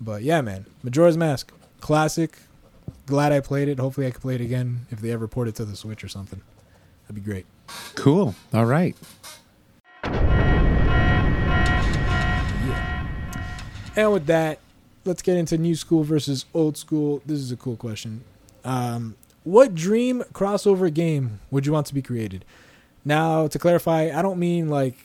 But 0.01 0.23
yeah, 0.23 0.41
man, 0.43 0.67
Majora's 0.83 1.17
Mask, 1.17 1.51
classic. 1.81 2.37
Glad 3.07 3.33
I 3.33 3.41
played 3.41 3.69
it. 3.69 3.79
Hopefully, 3.79 4.07
I 4.07 4.11
can 4.11 4.21
play 4.21 4.35
it 4.35 4.43
again 4.43 4.87
if 4.91 5.01
they 5.01 5.11
ever 5.11 5.27
port 5.27 5.49
it 5.49 5.55
to 5.55 5.65
the 5.65 5.77
Switch 5.77 6.05
or 6.05 6.09
something. 6.09 6.43
That'd 7.05 7.15
be 7.15 7.23
great. 7.23 7.47
cool. 7.95 8.35
All 8.53 8.67
right. 8.67 8.95
Yeah. 12.67 13.07
And 13.97 14.13
with 14.13 14.27
that, 14.27 14.59
let's 15.05 15.23
get 15.23 15.37
into 15.37 15.59
new 15.59 15.75
school 15.75 16.05
versus 16.05 16.47
old 16.55 16.77
school. 16.77 17.23
This 17.27 17.39
is 17.39 17.53
a 17.53 17.57
cool 17.57 17.77
question. 17.77 18.25
Um, 18.65 19.17
what 19.43 19.75
dream 19.75 20.23
crossover 20.33 20.93
game 20.93 21.41
would 21.51 21.67
you 21.67 21.73
want 21.73 21.87
to 21.89 21.95
be 21.95 22.03
created? 22.03 22.45
Now, 23.05 23.47
to 23.47 23.59
clarify, 23.59 24.11
I 24.15 24.23
don't 24.23 24.39
mean 24.39 24.69
like 24.69 24.97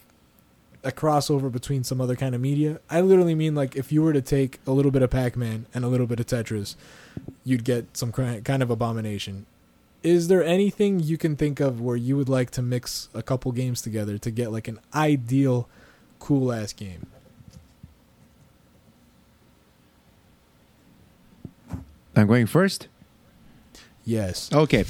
a 0.84 0.91
crossover 0.91 1.51
between 1.51 1.84
some 1.84 1.99
other 1.99 2.15
kind 2.15 2.34
of 2.34 2.39
media. 2.39 2.80
I 2.89 3.01
literally 3.01 3.35
mean 3.35 3.53
like 3.53 3.76
if 3.76 3.91
you 3.91 4.01
were 4.01 4.13
to 4.13 4.21
take 4.21 4.59
a 4.65 4.71
little 4.71 4.91
bit 4.91 5.01
of 5.01 5.09
Pac 5.09 5.35
Man 5.35 5.65
and 5.73 5.84
a 5.84 5.89
little 5.89 6.07
bit 6.07 6.19
of 6.19 6.26
Tetris, 6.27 6.76
you'd 7.43 7.65
get 7.65 7.97
some 7.97 8.11
kind 8.13 8.63
of 8.63 8.69
abomination. 8.69 9.45
Is 10.01 10.30
there 10.30 10.43
anything 10.43 11.01
you 11.01 11.17
can 11.17 11.35
think 11.35 11.59
of 11.59 11.81
where 11.81 11.97
you 11.97 12.15
would 12.15 12.30
like 12.30 12.51
to 12.51 12.61
mix 12.61 13.09
a 13.13 13.21
couple 13.21 13.51
games 13.51 13.81
together 13.81 14.17
to 14.17 14.31
get 14.31 14.53
like 14.53 14.69
an 14.69 14.80
ideal 14.95 15.67
cool 16.19 16.53
ass 16.53 16.71
game? 16.71 17.07
I'm 22.15 22.27
going 22.27 22.48
first. 22.48 22.88
Yes. 24.03 24.52
Okay. 24.52 24.86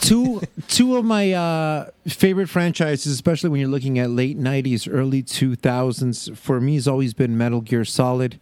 two 0.00 0.40
two 0.68 0.96
of 0.96 1.04
my 1.04 1.32
uh, 1.32 1.90
favorite 2.06 2.48
franchises, 2.48 3.12
especially 3.12 3.50
when 3.50 3.60
you're 3.60 3.68
looking 3.68 3.98
at 3.98 4.10
late 4.10 4.38
'90s, 4.38 4.88
early 4.92 5.22
2000s, 5.22 6.36
for 6.36 6.60
me 6.60 6.74
has 6.76 6.86
always 6.86 7.12
been 7.12 7.36
Metal 7.36 7.60
Gear 7.60 7.84
Solid 7.84 8.38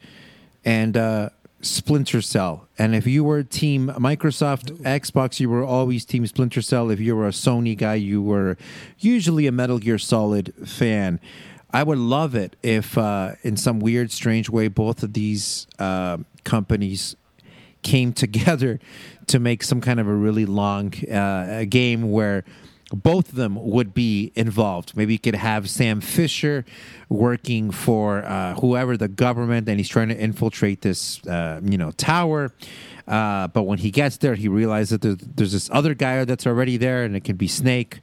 and 0.64 0.96
uh, 0.96 1.30
Splinter 1.62 2.20
Cell. 2.20 2.68
And 2.78 2.94
if 2.94 3.06
you 3.06 3.24
were 3.24 3.42
Team 3.42 3.88
Microsoft 3.96 4.78
Xbox, 4.82 5.40
you 5.40 5.48
were 5.48 5.64
always 5.64 6.04
Team 6.04 6.26
Splinter 6.26 6.60
Cell. 6.60 6.90
If 6.90 7.00
you 7.00 7.16
were 7.16 7.26
a 7.26 7.30
Sony 7.30 7.76
guy, 7.76 7.94
you 7.94 8.20
were 8.20 8.58
usually 8.98 9.46
a 9.46 9.52
Metal 9.52 9.78
Gear 9.78 9.98
Solid 9.98 10.52
fan. 10.66 11.18
I 11.72 11.82
would 11.82 11.98
love 11.98 12.34
it 12.34 12.56
if, 12.62 12.98
uh, 12.98 13.32
in 13.42 13.56
some 13.56 13.80
weird, 13.80 14.10
strange 14.10 14.50
way, 14.50 14.68
both 14.68 15.02
of 15.02 15.14
these 15.14 15.66
uh, 15.78 16.18
companies 16.44 17.16
came 17.82 18.12
together 18.24 18.80
to 19.26 19.38
make 19.38 19.62
some 19.62 19.80
kind 19.80 20.00
of 20.00 20.08
a 20.08 20.14
really 20.14 20.46
long 20.46 20.92
uh, 21.08 21.64
game 21.68 22.10
where 22.10 22.44
both 22.92 23.30
of 23.30 23.34
them 23.36 23.56
would 23.56 23.94
be 23.94 24.32
involved. 24.34 24.96
Maybe 24.96 25.14
you 25.14 25.18
could 25.18 25.34
have 25.34 25.70
Sam 25.70 26.00
Fisher 26.00 26.64
working 27.08 27.70
for 27.70 28.24
uh, 28.24 28.54
whoever 28.54 28.96
the 28.96 29.08
government, 29.08 29.68
and 29.68 29.78
he's 29.78 29.88
trying 29.88 30.08
to 30.08 30.18
infiltrate 30.18 30.82
this, 30.82 31.24
uh, 31.26 31.60
you 31.64 31.78
know, 31.78 31.90
tower. 31.92 32.52
Uh, 33.08 33.48
but 33.48 33.62
when 33.62 33.78
he 33.78 33.90
gets 33.90 34.18
there, 34.18 34.34
he 34.34 34.48
realizes 34.48 34.90
that 34.90 35.02
there's, 35.02 35.16
there's 35.18 35.52
this 35.52 35.70
other 35.72 35.94
guy 35.94 36.24
that's 36.24 36.46
already 36.46 36.76
there, 36.76 37.04
and 37.04 37.16
it 37.16 37.24
can 37.24 37.36
be 37.36 37.48
Snake, 37.48 38.00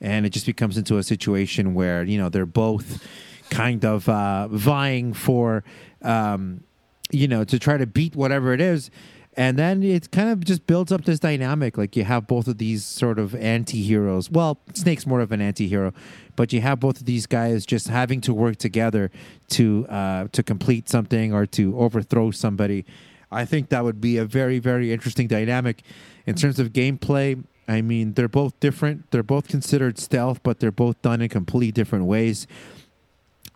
and 0.00 0.26
it 0.26 0.30
just 0.30 0.46
becomes 0.46 0.76
into 0.76 0.98
a 0.98 1.02
situation 1.02 1.74
where 1.74 2.02
you 2.02 2.18
know 2.18 2.28
they're 2.28 2.44
both 2.44 3.06
kind 3.50 3.84
of 3.84 4.08
uh, 4.08 4.48
vying 4.48 5.12
for, 5.12 5.62
um, 6.02 6.64
you 7.10 7.28
know, 7.28 7.44
to 7.44 7.58
try 7.58 7.76
to 7.76 7.86
beat 7.86 8.16
whatever 8.16 8.52
it 8.52 8.60
is 8.60 8.90
and 9.34 9.58
then 9.58 9.82
it 9.82 10.10
kind 10.10 10.28
of 10.28 10.44
just 10.44 10.66
builds 10.66 10.92
up 10.92 11.04
this 11.04 11.18
dynamic 11.18 11.78
like 11.78 11.96
you 11.96 12.04
have 12.04 12.26
both 12.26 12.46
of 12.46 12.58
these 12.58 12.84
sort 12.84 13.18
of 13.18 13.34
anti-heroes. 13.34 14.30
Well 14.30 14.58
snake's 14.74 15.06
more 15.06 15.20
of 15.20 15.32
an 15.32 15.40
anti-hero 15.40 15.92
but 16.36 16.52
you 16.52 16.60
have 16.60 16.80
both 16.80 17.00
of 17.00 17.06
these 17.06 17.26
guys 17.26 17.64
just 17.66 17.88
having 17.88 18.20
to 18.22 18.34
work 18.34 18.56
together 18.56 19.10
to 19.50 19.86
uh, 19.88 20.28
to 20.32 20.42
complete 20.42 20.88
something 20.88 21.32
or 21.32 21.46
to 21.46 21.78
overthrow 21.78 22.30
somebody. 22.30 22.84
I 23.30 23.44
think 23.46 23.70
that 23.70 23.84
would 23.84 24.00
be 24.00 24.18
a 24.18 24.24
very 24.24 24.58
very 24.58 24.92
interesting 24.92 25.28
dynamic. 25.28 25.82
In 26.26 26.34
terms 26.34 26.58
of 26.58 26.72
gameplay 26.72 27.42
i 27.68 27.80
mean 27.80 28.14
they're 28.14 28.28
both 28.28 28.58
different. 28.60 29.10
They're 29.10 29.22
both 29.22 29.48
considered 29.48 29.98
stealth 29.98 30.42
but 30.42 30.60
they're 30.60 30.70
both 30.70 31.00
done 31.02 31.22
in 31.22 31.28
completely 31.28 31.72
different 31.72 32.04
ways 32.04 32.46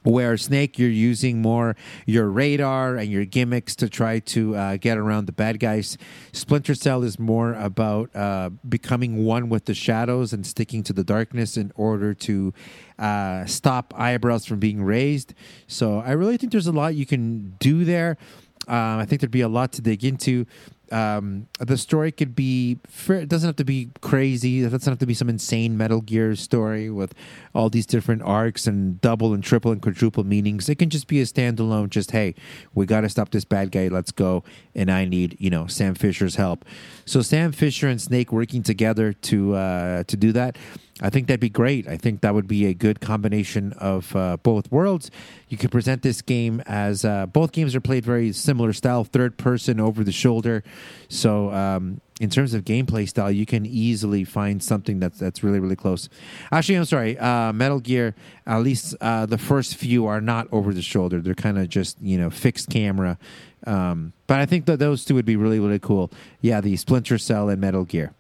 where 0.07 0.37
Snake, 0.37 0.79
you're 0.79 0.89
using 0.89 1.43
more 1.43 1.77
your 2.07 2.29
radar 2.29 2.97
and 2.97 3.11
your 3.11 3.25
gimmicks 3.25 3.75
to 3.77 3.89
try 3.89 4.21
to 4.21 4.55
uh, 4.55 4.77
get 4.77 4.97
around 4.97 5.27
the 5.27 5.33
bad 5.33 5.59
guys. 5.59 5.99
Splinter 6.33 6.75
Cell 6.75 7.03
is 7.03 7.19
more 7.19 7.55
about 7.55 8.15
uh, 8.15 8.51
becoming 8.69 9.25
one 9.25 9.49
with 9.49 9.65
the 9.65 9.75
shadows 9.75 10.33
and 10.33 10.47
sticking 10.47 10.83
to 10.85 10.93
the 10.93 11.05
darkness 11.05 11.57
in 11.57 11.73
order 11.75 12.15
to 12.15 12.55
uh, 12.99 13.45
stop 13.47 13.93
eyebrows 13.97 14.47
from 14.47 14.61
being 14.61 14.83
raised. 14.83 15.35
So 15.67 15.99
I 15.99 16.13
really 16.13 16.37
think 16.37 16.53
there's 16.53 16.69
a 16.69 16.73
lot 16.73 16.95
you 16.95 17.07
can 17.07 17.57
do 17.59 17.85
there. 17.85 18.17
Um, 18.69 18.99
I 18.99 19.05
think 19.05 19.21
there'd 19.21 19.31
be 19.31 19.43
a 19.43 19.49
lot 19.49 19.73
to 19.75 19.83
dig 19.83 20.05
into. 20.05 20.47
Um, 20.93 21.49
the 21.59 21.77
story 21.77 22.13
could 22.13 22.37
be, 22.37 22.79
it 23.09 23.29
doesn't 23.29 23.49
have 23.49 23.57
to 23.57 23.65
be 23.65 23.91
crazy. 24.01 24.63
It 24.63 24.71
doesn't 24.71 24.91
have 24.91 24.99
to 25.01 25.07
be 25.07 25.15
some 25.15 25.29
insane 25.29 25.77
Metal 25.77 26.01
Gear 26.01 26.37
story 26.37 26.91
with 26.91 27.13
all 27.57 27.71
these 27.71 27.87
different 27.87 28.23
arcs 28.23 28.67
and 28.67 29.01
double 29.01 29.33
and 29.33 29.43
triple 29.43 29.73
and 29.73 29.81
quadruple 29.81 30.25
meanings. 30.25 30.69
It 30.69 30.77
can 30.77 30.91
just 30.91 31.09
be 31.09 31.21
a 31.21 31.25
standalone, 31.25 31.89
just, 31.89 32.11
hey, 32.11 32.35
we 32.75 32.87
got 32.87 33.01
to 33.01 33.09
stop 33.09 33.31
this 33.31 33.45
bad 33.45 33.73
guy. 33.73 33.89
Let's 33.89 34.13
go. 34.13 34.45
And 34.75 34.91
I 34.91 35.07
need, 35.07 35.37
you 35.41 35.51
know, 35.51 35.67
Sam 35.67 35.95
Fisher's 35.95 36.37
help. 36.37 36.65
So 37.07 37.23
Sam 37.23 37.53
Fisher 37.53 37.89
and 37.89 38.01
Snake 38.01 38.31
working 38.31 38.63
together 38.63 39.13
to, 39.13 39.55
uh, 39.55 40.03
to 40.05 40.17
do 40.17 40.33
that. 40.33 40.57
I 41.01 41.11
think 41.11 41.27
that'd 41.27 41.41
be 41.41 41.51
great. 41.51 41.87
I 41.87 41.97
think 41.99 42.23
that 42.23 42.33
would 42.33 42.47
be 42.47 42.67
a 42.67 42.75
good 42.75 43.01
combination 43.01 43.75
of 43.75 44.17
uh, 44.17 44.39
both 44.39 44.71
worlds. 44.73 45.11
You 45.49 45.59
could 45.59 45.71
present 45.71 46.03
this 46.03 46.23
game 46.23 46.63
as 46.67 47.05
uh, 47.05 47.27
both 47.27 47.53
games 47.53 47.75
are 47.75 47.83
played 47.83 48.05
very 48.05 48.33
similar 48.33 48.73
style, 48.73 49.05
third 49.05 49.37
person 49.37 49.79
over 49.79 50.03
the 50.03 50.13
shoulder. 50.13 50.65
So 51.09 51.53
um, 51.53 52.01
in 52.21 52.31
terms 52.31 52.55
of 52.55 52.65
gameplay 52.65 53.07
style, 53.09 53.31
you 53.31 53.45
can 53.45 53.67
easily 53.67 54.25
find 54.25 54.63
something 54.63 54.99
that's 55.01 55.19
that's 55.19 55.43
really 55.43 55.61
really 55.61 55.77
close. 55.77 56.09
Actually, 56.51 56.77
I'm 56.77 56.85
sorry. 56.87 57.19
Uh, 57.19 57.53
Metal 57.53 57.81
Gear, 57.81 58.15
at 58.47 58.63
least 58.63 58.95
uh, 59.01 59.27
the 59.27 59.39
first 59.39 59.77
few 59.77 60.07
are 60.07 60.21
not 60.21 60.49
over 60.51 60.73
the 60.73 60.83
shoulder. 60.83 61.21
They're 61.21 61.35
kind 61.35 61.59
of 61.59 61.69
just 61.69 62.01
you 62.01 62.17
know 62.17 62.31
fixed 62.31 62.71
camera. 62.71 63.19
Um, 63.67 64.13
but 64.27 64.39
I 64.39 64.47
think 64.47 64.67
that 64.67 64.79
those 64.79 65.05
two 65.05 65.15
would 65.15 65.27
be 65.27 65.37
really 65.37 65.61
really 65.61 65.79
cool. 65.79 66.11
Yeah, 66.41 66.61
the 66.61 66.77
Splinter 66.77 67.19
Cell 67.19 67.49
and 67.49 67.61
Metal 67.61 67.85
Gear. 67.85 68.13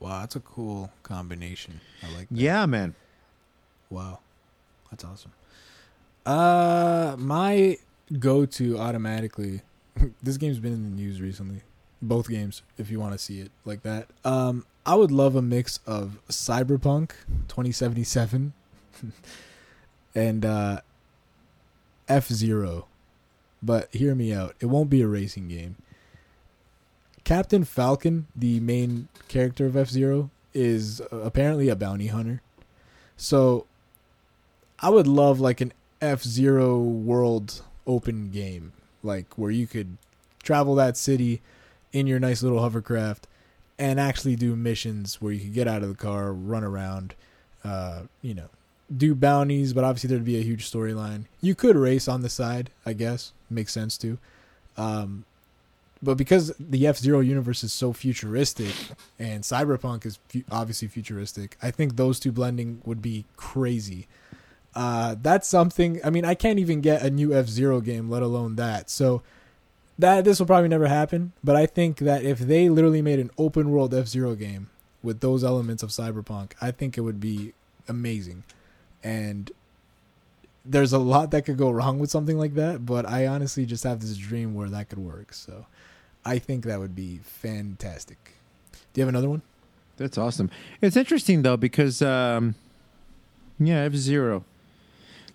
Wow, 0.00 0.20
that's 0.20 0.36
a 0.36 0.40
cool 0.40 0.90
combination. 1.02 1.80
I 2.02 2.06
like 2.16 2.28
that. 2.30 2.36
Yeah, 2.36 2.64
man. 2.66 2.94
Wow. 3.90 4.20
That's 4.90 5.04
awesome. 5.04 5.32
Uh 6.26 7.16
my 7.18 7.78
go 8.18 8.44
to 8.44 8.78
automatically 8.78 9.62
this 10.22 10.36
game's 10.36 10.58
been 10.58 10.72
in 10.72 10.82
the 10.82 11.02
news 11.02 11.20
recently. 11.20 11.62
Both 12.02 12.28
games, 12.28 12.62
if 12.78 12.90
you 12.90 12.98
want 12.98 13.12
to 13.12 13.18
see 13.18 13.40
it 13.40 13.50
like 13.64 13.82
that. 13.82 14.08
Um 14.24 14.66
I 14.86 14.94
would 14.94 15.10
love 15.10 15.36
a 15.36 15.42
mix 15.42 15.78
of 15.86 16.18
Cyberpunk 16.28 17.10
2077 17.48 18.52
and 20.14 20.44
uh 20.44 20.80
F 22.08 22.28
Zero. 22.28 22.86
But 23.62 23.94
hear 23.94 24.14
me 24.14 24.32
out. 24.32 24.56
It 24.60 24.66
won't 24.66 24.90
be 24.90 25.02
a 25.02 25.06
racing 25.06 25.48
game. 25.48 25.76
Captain 27.24 27.64
Falcon, 27.64 28.26
the 28.34 28.58
main 28.60 29.08
character 29.28 29.66
of 29.66 29.76
F 29.76 29.88
Zero, 29.88 30.30
is 30.52 31.00
uh, 31.00 31.18
apparently 31.18 31.68
a 31.68 31.76
bounty 31.76 32.08
hunter. 32.08 32.42
So 33.16 33.66
I 34.80 34.90
would 34.90 35.06
love 35.06 35.38
like 35.38 35.60
an 35.60 35.72
F 36.00 36.22
Zero 36.22 36.78
world 36.78 37.62
open 37.86 38.30
game, 38.30 38.72
like 39.02 39.38
where 39.38 39.50
you 39.50 39.66
could 39.66 39.98
travel 40.42 40.74
that 40.76 40.96
city 40.96 41.42
in 41.92 42.06
your 42.06 42.20
nice 42.20 42.42
little 42.42 42.60
hovercraft 42.60 43.26
and 43.78 43.98
actually 43.98 44.36
do 44.36 44.54
missions 44.54 45.20
where 45.20 45.32
you 45.32 45.40
could 45.40 45.54
get 45.54 45.66
out 45.66 45.82
of 45.82 45.88
the 45.88 45.94
car, 45.94 46.32
run 46.32 46.62
around, 46.62 47.14
uh, 47.64 48.02
you 48.22 48.34
know, 48.34 48.48
do 48.94 49.14
bounties, 49.14 49.72
but 49.72 49.84
obviously 49.84 50.08
there'd 50.08 50.24
be 50.24 50.38
a 50.38 50.42
huge 50.42 50.70
storyline. 50.70 51.24
You 51.40 51.54
could 51.54 51.76
race 51.76 52.08
on 52.08 52.22
the 52.22 52.28
side, 52.28 52.70
I 52.84 52.92
guess. 52.92 53.32
Makes 53.48 53.72
sense 53.72 53.96
too. 53.96 54.18
Um, 54.76 55.24
but 56.02 56.16
because 56.16 56.52
the 56.58 56.86
F 56.86 56.96
Zero 56.96 57.20
universe 57.20 57.62
is 57.62 57.72
so 57.72 57.92
futuristic 57.92 58.74
and 59.18 59.42
Cyberpunk 59.42 60.06
is 60.06 60.18
fu- 60.28 60.44
obviously 60.50 60.88
futuristic, 60.88 61.56
I 61.62 61.70
think 61.70 61.96
those 61.96 62.18
two 62.18 62.32
blending 62.32 62.80
would 62.84 63.02
be 63.02 63.26
crazy. 63.36 64.08
Uh, 64.74 65.16
that's 65.20 65.48
something. 65.48 66.00
I 66.04 66.10
mean, 66.10 66.24
I 66.24 66.34
can't 66.34 66.58
even 66.58 66.80
get 66.80 67.02
a 67.02 67.10
new 67.10 67.34
F 67.34 67.46
Zero 67.48 67.80
game, 67.80 68.08
let 68.08 68.22
alone 68.22 68.56
that. 68.56 68.88
So 68.88 69.22
that 70.00 70.24
this 70.24 70.38
will 70.38 70.46
probably 70.46 70.68
never 70.68 70.86
happen. 70.86 71.32
But 71.42 71.56
I 71.56 71.66
think 71.66 71.98
that 71.98 72.22
if 72.22 72.38
they 72.38 72.68
literally 72.68 73.02
made 73.02 73.18
an 73.18 73.30
open 73.38 73.70
world 73.70 73.94
F 73.94 74.06
Zero 74.06 74.34
game 74.34 74.70
with 75.02 75.20
those 75.20 75.44
elements 75.44 75.82
of 75.82 75.90
Cyberpunk, 75.90 76.52
I 76.60 76.70
think 76.70 76.98
it 76.98 77.02
would 77.02 77.20
be 77.20 77.52
amazing. 77.88 78.44
And 79.02 79.50
there's 80.64 80.92
a 80.92 80.98
lot 80.98 81.30
that 81.30 81.42
could 81.42 81.56
go 81.56 81.70
wrong 81.70 81.98
with 81.98 82.10
something 82.10 82.38
like 82.38 82.54
that, 82.54 82.84
but 82.84 83.08
I 83.08 83.26
honestly 83.26 83.64
just 83.64 83.84
have 83.84 84.00
this 84.00 84.16
dream 84.16 84.54
where 84.54 84.68
that 84.68 84.88
could 84.88 84.98
work. 84.98 85.32
So 85.32 85.66
I 86.24 86.38
think 86.38 86.64
that 86.64 86.78
would 86.78 86.94
be 86.94 87.20
fantastic. 87.22 88.34
Do 88.92 89.00
you 89.00 89.02
have 89.02 89.08
another 89.08 89.30
one? 89.30 89.42
That's 89.96 90.18
awesome. 90.18 90.50
It's 90.80 90.96
interesting 90.96 91.42
though 91.42 91.56
because 91.56 92.02
um, 92.02 92.54
yeah, 93.58 93.80
F 93.80 93.94
Zero. 93.94 94.44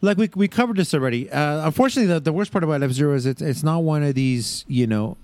Like 0.06 0.18
we 0.18 0.30
we 0.36 0.48
covered 0.48 0.78
this 0.78 0.94
already. 0.94 1.30
Uh, 1.32 1.66
unfortunately, 1.66 2.14
the, 2.14 2.20
the 2.20 2.34
worst 2.34 2.52
part 2.52 2.64
about 2.64 2.82
F 2.84 2.92
Zero 2.92 3.16
is 3.16 3.26
it's 3.26 3.42
it's 3.42 3.64
not 3.64 3.84
one 3.84 4.04
of 4.04 4.16
these 4.16 4.64
you 4.68 4.88
know 4.88 5.18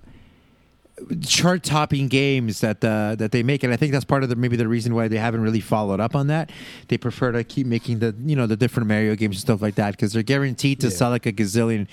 chart 1.26 1.64
topping 1.64 2.08
games 2.08 2.62
that 2.62 2.84
uh, 2.84 3.16
that 3.16 3.32
they 3.32 3.44
make, 3.44 3.64
and 3.64 3.74
I 3.74 3.78
think 3.78 3.92
that's 3.92 4.06
part 4.06 4.24
of 4.24 4.30
the 4.30 4.36
maybe 4.36 4.56
the 4.56 4.68
reason 4.68 4.94
why 4.94 5.08
they 5.08 5.18
haven't 5.18 5.42
really 5.42 5.60
followed 5.60 6.00
up 6.00 6.16
on 6.16 6.28
that. 6.28 6.52
They 6.90 6.98
prefer 6.98 7.32
to 7.32 7.44
keep 7.44 7.66
making 7.68 8.00
the 8.00 8.16
you 8.26 8.36
know 8.36 8.46
the 8.48 8.58
different 8.58 8.88
Mario 8.88 9.16
games 9.16 9.38
and 9.38 9.42
stuff 9.42 9.62
like 9.62 9.76
that 9.76 9.92
because 9.92 10.14
they're 10.14 10.24
guaranteed 10.24 10.80
to 10.82 10.88
Yeah. 10.88 10.94
sell 10.94 11.10
like 11.10 11.26
a 11.26 11.32
gazillion 11.34 11.88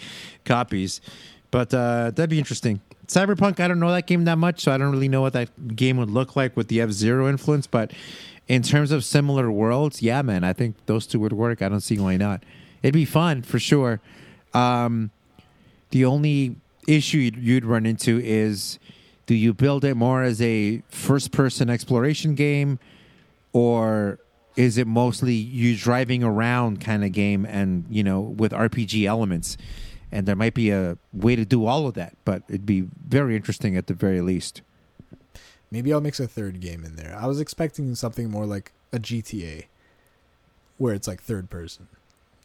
copies. 0.44 1.01
But 1.51 1.73
uh, 1.73 2.10
that'd 2.15 2.28
be 2.28 2.39
interesting. 2.39 2.81
Cyberpunk, 3.06 3.59
I 3.59 3.69
don't 3.69 3.81
know 3.81 3.90
that 3.90 4.06
game 4.06 4.24
that 4.27 4.36
much, 4.36 4.60
so 4.60 4.70
I 4.70 4.77
don't 4.77 4.93
really 4.93 5.09
know 5.09 5.23
what 5.23 5.32
that 5.32 5.74
game 5.74 5.97
would 5.97 6.10
look 6.10 6.36
like 6.36 6.55
with 6.59 6.69
the 6.69 6.82
F 6.82 6.90
Zero 6.90 7.27
influence. 7.28 7.66
But 7.66 7.93
in 8.48 8.62
terms 8.62 8.90
of 8.90 9.02
similar 9.05 9.51
worlds, 9.51 10.02
yeah, 10.02 10.20
man, 10.20 10.44
I 10.44 10.52
think 10.52 10.77
those 10.85 11.06
two 11.06 11.19
would 11.20 11.32
work. 11.32 11.62
I 11.62 11.70
don't 11.70 11.81
see 11.81 11.98
why 11.98 12.19
not. 12.19 12.43
It'd 12.82 12.94
be 12.94 13.05
fun 13.05 13.42
for 13.42 13.59
sure. 13.59 14.00
Um, 14.55 15.10
the 15.90 16.05
only 16.05 16.56
issue 16.86 17.18
you'd, 17.18 17.36
you'd 17.36 17.64
run 17.64 17.86
into 17.86 18.20
is 18.20 18.78
do 19.26 19.34
you 19.34 19.52
build 19.52 19.84
it 19.84 19.94
more 19.94 20.22
as 20.22 20.40
a 20.40 20.82
first 20.88 21.32
person 21.32 21.68
exploration 21.68 22.34
game 22.34 22.78
or 23.52 24.18
is 24.56 24.78
it 24.78 24.86
mostly 24.86 25.34
you 25.34 25.76
driving 25.76 26.24
around 26.24 26.80
kind 26.80 27.05
of 27.05 27.12
game 27.12 27.44
and 27.44 27.84
you 27.90 28.02
know 28.02 28.20
with 28.20 28.52
rpg 28.52 29.05
elements 29.05 29.59
and 30.10 30.26
there 30.26 30.34
might 30.34 30.55
be 30.55 30.70
a 30.70 30.96
way 31.12 31.36
to 31.36 31.44
do 31.44 31.66
all 31.66 31.86
of 31.86 31.92
that 31.92 32.16
but 32.24 32.42
it'd 32.48 32.64
be 32.64 32.86
very 33.06 33.36
interesting 33.36 33.76
at 33.76 33.86
the 33.86 33.92
very 33.94 34.22
least 34.22 34.62
Maybe 35.70 35.92
I'll 35.92 36.00
mix 36.00 36.18
a 36.18 36.26
third 36.26 36.60
game 36.60 36.84
in 36.84 36.96
there. 36.96 37.16
I 37.18 37.26
was 37.26 37.40
expecting 37.40 37.94
something 37.94 38.30
more 38.30 38.46
like 38.46 38.72
a 38.92 38.98
GTA, 38.98 39.66
where 40.78 40.94
it's 40.94 41.06
like 41.06 41.22
third 41.22 41.50
person. 41.50 41.88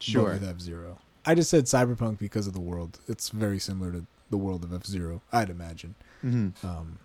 Sure. 0.04 0.34
With 0.34 0.44
F 0.44 0.60
Zero. 0.60 1.00
I 1.26 1.36
just 1.36 1.50
said 1.50 1.66
Cyberpunk 1.66 2.20
because 2.20 2.48
of 2.48 2.54
the 2.54 2.60
world. 2.60 3.00
It's 3.08 3.30
very 3.30 3.60
similar 3.60 3.92
to 3.94 4.06
the 4.30 4.38
world 4.38 4.64
of 4.64 4.74
F 4.74 4.86
Zero, 4.86 5.22
I'd 5.32 5.50
imagine. 5.50 5.96
mm-hmm. 6.24 6.66
Um, 6.66 7.00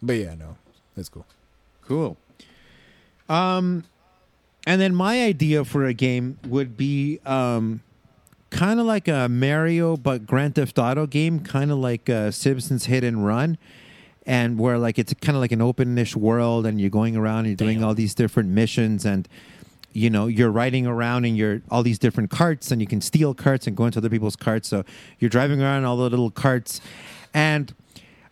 but 0.00 0.12
yeah, 0.14 0.34
no, 0.34 0.56
that's 0.94 1.08
cool. 1.08 1.26
Cool. 1.84 2.16
Um, 3.28 3.84
and 4.66 4.80
then 4.80 4.94
my 4.94 5.24
idea 5.24 5.64
for 5.64 5.84
a 5.84 5.92
game 5.92 6.38
would 6.46 6.76
be 6.76 7.18
um, 7.26 7.80
kind 8.50 8.78
of 8.78 8.86
like 8.86 9.08
a 9.08 9.28
Mario 9.28 9.96
but 9.96 10.26
Grand 10.26 10.54
Theft 10.54 10.78
Auto 10.78 11.06
game, 11.06 11.40
kind 11.40 11.72
of 11.72 11.78
like 11.78 12.08
uh, 12.08 12.30
Simpsons 12.30 12.84
Hit 12.84 13.02
and 13.02 13.26
Run, 13.26 13.58
and 14.24 14.58
where 14.58 14.78
like 14.78 14.98
it's 14.98 15.12
kind 15.14 15.34
of 15.34 15.40
like 15.40 15.52
an 15.52 15.60
openish 15.60 16.14
world, 16.14 16.66
and 16.66 16.80
you're 16.80 16.90
going 16.90 17.16
around 17.16 17.40
and 17.40 17.48
you're 17.48 17.56
doing 17.56 17.78
Damn. 17.78 17.88
all 17.88 17.94
these 17.94 18.14
different 18.14 18.50
missions 18.50 19.04
and. 19.04 19.28
You 19.98 20.10
know, 20.10 20.26
you're 20.26 20.50
riding 20.50 20.86
around 20.86 21.24
in 21.24 21.34
your 21.34 21.62
all 21.70 21.82
these 21.82 21.98
different 21.98 22.30
carts, 22.30 22.70
and 22.70 22.80
you 22.80 22.86
can 22.86 23.00
steal 23.00 23.34
carts 23.34 23.66
and 23.66 23.76
go 23.76 23.86
into 23.86 23.98
other 23.98 24.10
people's 24.10 24.36
carts. 24.36 24.68
So 24.68 24.84
you're 25.18 25.28
driving 25.28 25.60
around 25.60 25.84
all 25.84 25.96
the 25.96 26.08
little 26.08 26.30
carts, 26.30 26.80
and 27.34 27.74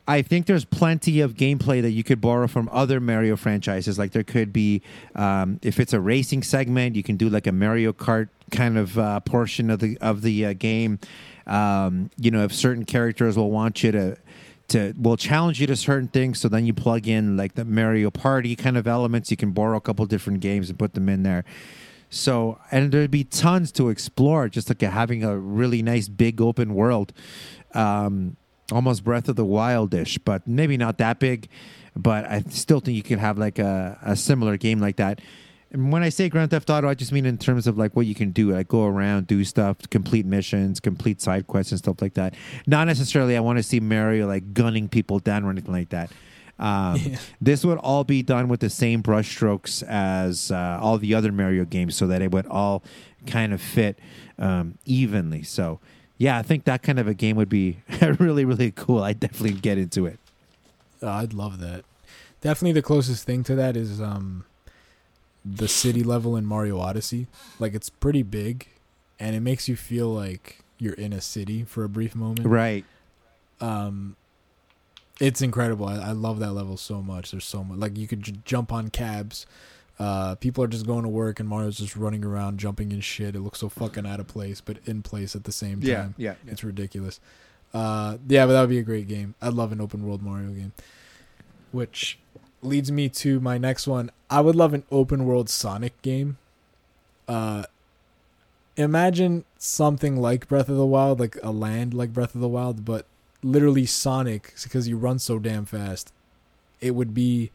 I 0.09 0.23
think 0.23 0.47
there's 0.47 0.65
plenty 0.65 1.21
of 1.21 1.35
gameplay 1.35 1.83
that 1.83 1.91
you 1.91 2.05
could 2.05 2.21
borrow 2.21 2.47
from 2.47 2.69
other 2.71 3.01
Mario 3.01 3.37
franchises. 3.37 3.99
Like 3.99 4.13
there 4.13 4.23
could 4.23 4.53
be, 4.53 4.83
um, 5.17 5.59
if 5.63 5.81
it's 5.81 5.93
a 5.93 6.01
racing 6.01 6.45
segment, 6.45 6.95
you 6.95 7.03
can 7.03 7.17
do 7.17 7.29
like 7.29 7.47
a 7.49 7.53
Mario 7.53 7.93
Kart 7.93 8.29
kind 8.53 8.79
of 8.79 8.97
uh, 8.99 9.21
portion 9.21 9.69
of 9.71 9.81
the 9.81 9.99
of 9.99 10.23
the 10.23 10.47
uh, 10.47 10.53
game. 10.53 11.01
Um, 11.47 12.11
you 12.17 12.31
know, 12.31 12.45
if 12.45 12.53
certain 12.55 12.85
characters 12.85 13.37
will 13.37 13.51
want 13.51 13.83
you 13.83 13.93
to 13.93 14.17
to 14.69 14.95
will 14.97 15.17
challenge 15.17 15.61
you 15.61 15.67
to 15.69 15.77
certain 15.77 16.09
things, 16.09 16.41
so 16.41 16.49
then 16.49 16.67
you 16.67 16.75
plug 16.75 17.07
in 17.07 17.37
like 17.37 17.55
the 17.55 17.65
Mario 17.65 18.11
Party 18.11 18.57
kind 18.57 18.77
of 18.77 18.87
elements. 18.87 19.31
You 19.31 19.37
can 19.37 19.53
borrow 19.53 19.77
a 19.77 19.81
couple 19.81 20.05
different 20.07 20.41
games 20.41 20.69
and 20.69 20.79
put 20.79 20.95
them 20.95 21.09
in 21.09 21.23
there. 21.23 21.45
So, 22.09 22.59
and 22.71 22.93
there'd 22.93 23.11
be 23.11 23.25
tons 23.25 23.73
to 23.73 23.89
explore, 23.89 24.49
just 24.49 24.69
like 24.69 24.81
having 24.81 25.25
a 25.25 25.37
really 25.37 25.83
nice 25.83 26.09
big 26.09 26.41
open 26.41 26.75
world. 26.75 27.13
Um, 27.75 28.37
almost 28.73 29.05
Breath 29.05 29.29
of 29.29 29.37
the 29.37 29.45
Wildish, 29.45 30.19
but 30.25 30.47
maybe 30.47 30.77
not 30.77 30.99
that 30.99 31.19
big. 31.19 31.49
But 31.95 32.27
I 32.27 32.43
still 32.49 32.81
think 32.81 32.97
you 32.97 33.03
could 33.03 33.19
have 33.19 33.39
like 33.39 33.59
a, 33.59 33.99
a 34.03 34.17
similar 34.17 34.57
game 34.57 34.81
like 34.81 34.97
that. 34.97 35.21
And 35.77 35.93
when 35.93 36.03
I 36.03 36.09
say 36.09 36.29
Grand 36.31 36.51
Theft 36.51 36.71
Auto, 36.71 36.89
I 36.89 36.95
just 36.95 37.13
mean 37.13 37.27
in 37.27 37.37
terms 37.37 37.67
of 37.67 37.77
like 37.77 37.95
what 37.95 38.07
you 38.07 38.15
can 38.15 38.31
do, 38.31 38.53
like 38.53 38.67
go 38.69 38.87
around, 38.87 39.27
do 39.27 39.45
stuff, 39.45 39.77
complete 39.91 40.25
missions, 40.25 40.81
complete 40.81 41.21
side 41.21 41.47
quests 41.47 41.71
and 41.73 41.79
stuff 41.79 42.01
like 42.01 42.15
that. 42.15 42.35
Not 42.67 42.87
necessarily 42.87 43.37
I 43.37 43.41
want 43.41 43.59
to 43.59 43.63
see 43.63 43.79
Mario 43.79 44.27
like 44.27 44.55
gunning 44.55 44.89
people 44.89 45.19
down 45.19 45.45
or 45.45 45.51
anything 45.51 45.73
like 45.73 45.91
that. 45.91 46.11
Um, 46.59 46.97
Yeah. 46.97 47.19
This 47.43 47.63
would 47.65 47.77
all 47.79 48.05
be 48.05 48.23
done 48.23 48.49
with 48.49 48.61
the 48.61 48.71
same 48.71 49.03
brushstrokes 49.03 49.83
as 49.83 50.51
uh, 50.51 50.79
all 50.81 50.97
the 50.97 51.15
other 51.15 51.31
Mario 51.31 51.67
games, 51.67 51.95
so 51.95 52.07
that 52.07 52.23
it 52.23 52.33
would 52.33 52.47
all 52.47 52.83
kind 53.27 53.53
of 53.53 53.61
fit 53.61 53.99
um, 54.39 54.79
evenly. 54.87 55.43
So, 55.43 55.81
yeah, 56.17 56.39
I 56.39 56.43
think 56.43 56.65
that 56.65 56.83
kind 56.83 56.99
of 56.99 57.07
a 57.07 57.13
game 57.13 57.37
would 57.37 57.51
be 57.51 57.81
really, 58.19 58.47
really 58.47 58.71
cool. 58.71 59.03
I'd 59.03 59.21
definitely 59.21 59.61
get 59.61 59.77
into 59.77 60.07
it. 60.07 60.19
Uh, 61.03 61.11
I'd 61.11 61.35
love 61.35 61.61
that. 61.61 61.85
Definitely 62.41 62.73
the 62.73 62.83
closest 62.83 63.27
thing 63.27 63.45
to 63.45 63.55
that 63.57 63.77
is 63.77 64.01
um, 64.01 64.47
the 65.49 65.69
city 65.69 66.03
level 66.03 66.37
in 66.37 66.45
Mario 66.45 66.79
Odyssey. 66.81 67.27
Like 67.61 67.75
it's 67.75 67.89
pretty 67.91 68.23
big, 68.23 68.67
and 69.21 69.37
it 69.37 69.41
makes 69.41 69.69
you 69.69 69.77
feel 69.77 70.09
like 70.09 70.59
you're 70.79 70.95
in 70.95 71.13
a 71.13 71.21
city 71.21 71.63
for 71.65 71.85
a 71.85 71.89
brief 71.89 72.15
moment. 72.15 72.47
Right. 72.47 72.85
um 73.61 74.17
it's 75.19 75.41
incredible 75.41 75.87
I, 75.87 75.97
I 75.97 76.13
love 76.13 76.41
that 76.41 76.53
level 76.53 76.77
so 76.77 77.01
much 77.01 77.31
there's 77.31 77.47
so 77.47 77.65
much 77.65 77.79
like 77.79 77.97
you 77.97 78.07
could 78.07 78.23
j- 78.23 78.35
jump 78.45 78.71
on 78.71 78.91
cabs 78.91 79.47
uh 79.99 80.35
people 80.35 80.63
are 80.63 80.67
just 80.69 80.87
going 80.87 81.05
to 81.05 81.09
work 81.09 81.41
and 81.41 81.49
mario's 81.49 81.79
just 81.79 81.97
running 81.97 82.23
around 82.23 82.59
jumping 82.61 82.93
in 82.93 83.01
shit 83.01 83.35
it 83.35 83.41
looks 83.41 83.61
so 83.61 83.71
fucking 83.71 84.05
out 84.07 84.21
of 84.21 84.27
place 84.27 84.61
but 84.61 84.77
in 84.85 85.01
place 85.03 85.35
at 85.35 85.45
the 85.45 85.53
same 85.53 85.81
time 85.81 86.15
yeah. 86.19 86.35
it's 86.47 86.63
ridiculous 86.63 87.19
Uh, 87.73 88.19
yeah, 88.29 88.45
but 88.47 88.53
that 88.53 88.61
would 88.61 88.71
be 88.71 88.79
a 88.79 88.83
great 88.83 89.09
game. 89.09 89.35
I'd 89.43 89.53
love 89.55 89.73
an 89.73 89.81
open 89.81 90.07
world 90.07 90.23
Mario 90.23 90.49
game. 90.51 90.73
Which 91.73 92.19
leads 92.67 92.91
me 92.93 93.09
to 93.09 93.41
my 93.41 93.59
next 93.59 93.87
one. 93.87 94.11
I 94.29 94.41
would 94.41 94.57
love 94.57 94.75
an 94.75 94.85
open 94.91 95.25
world 95.25 95.49
Sonic 95.49 96.01
game. 96.03 96.39
Uh, 97.29 97.65
imagine 98.77 99.45
something 99.59 100.17
like 100.17 100.49
Breath 100.49 100.69
of 100.69 100.77
the 100.77 100.87
Wild, 100.87 101.21
like 101.21 101.37
a 101.43 101.51
land 101.51 101.95
like 101.95 102.13
Breath 102.13 102.35
of 102.35 102.41
the 102.41 102.49
Wild, 102.49 102.85
but 102.85 103.07
literally 103.43 103.87
Sonic 103.87 104.55
because 104.63 104.89
you 104.89 104.97
run 104.97 105.19
so 105.19 105.39
damn 105.39 105.65
fast. 105.65 106.13
It 106.81 106.95
would 106.95 107.15
be. 107.15 107.51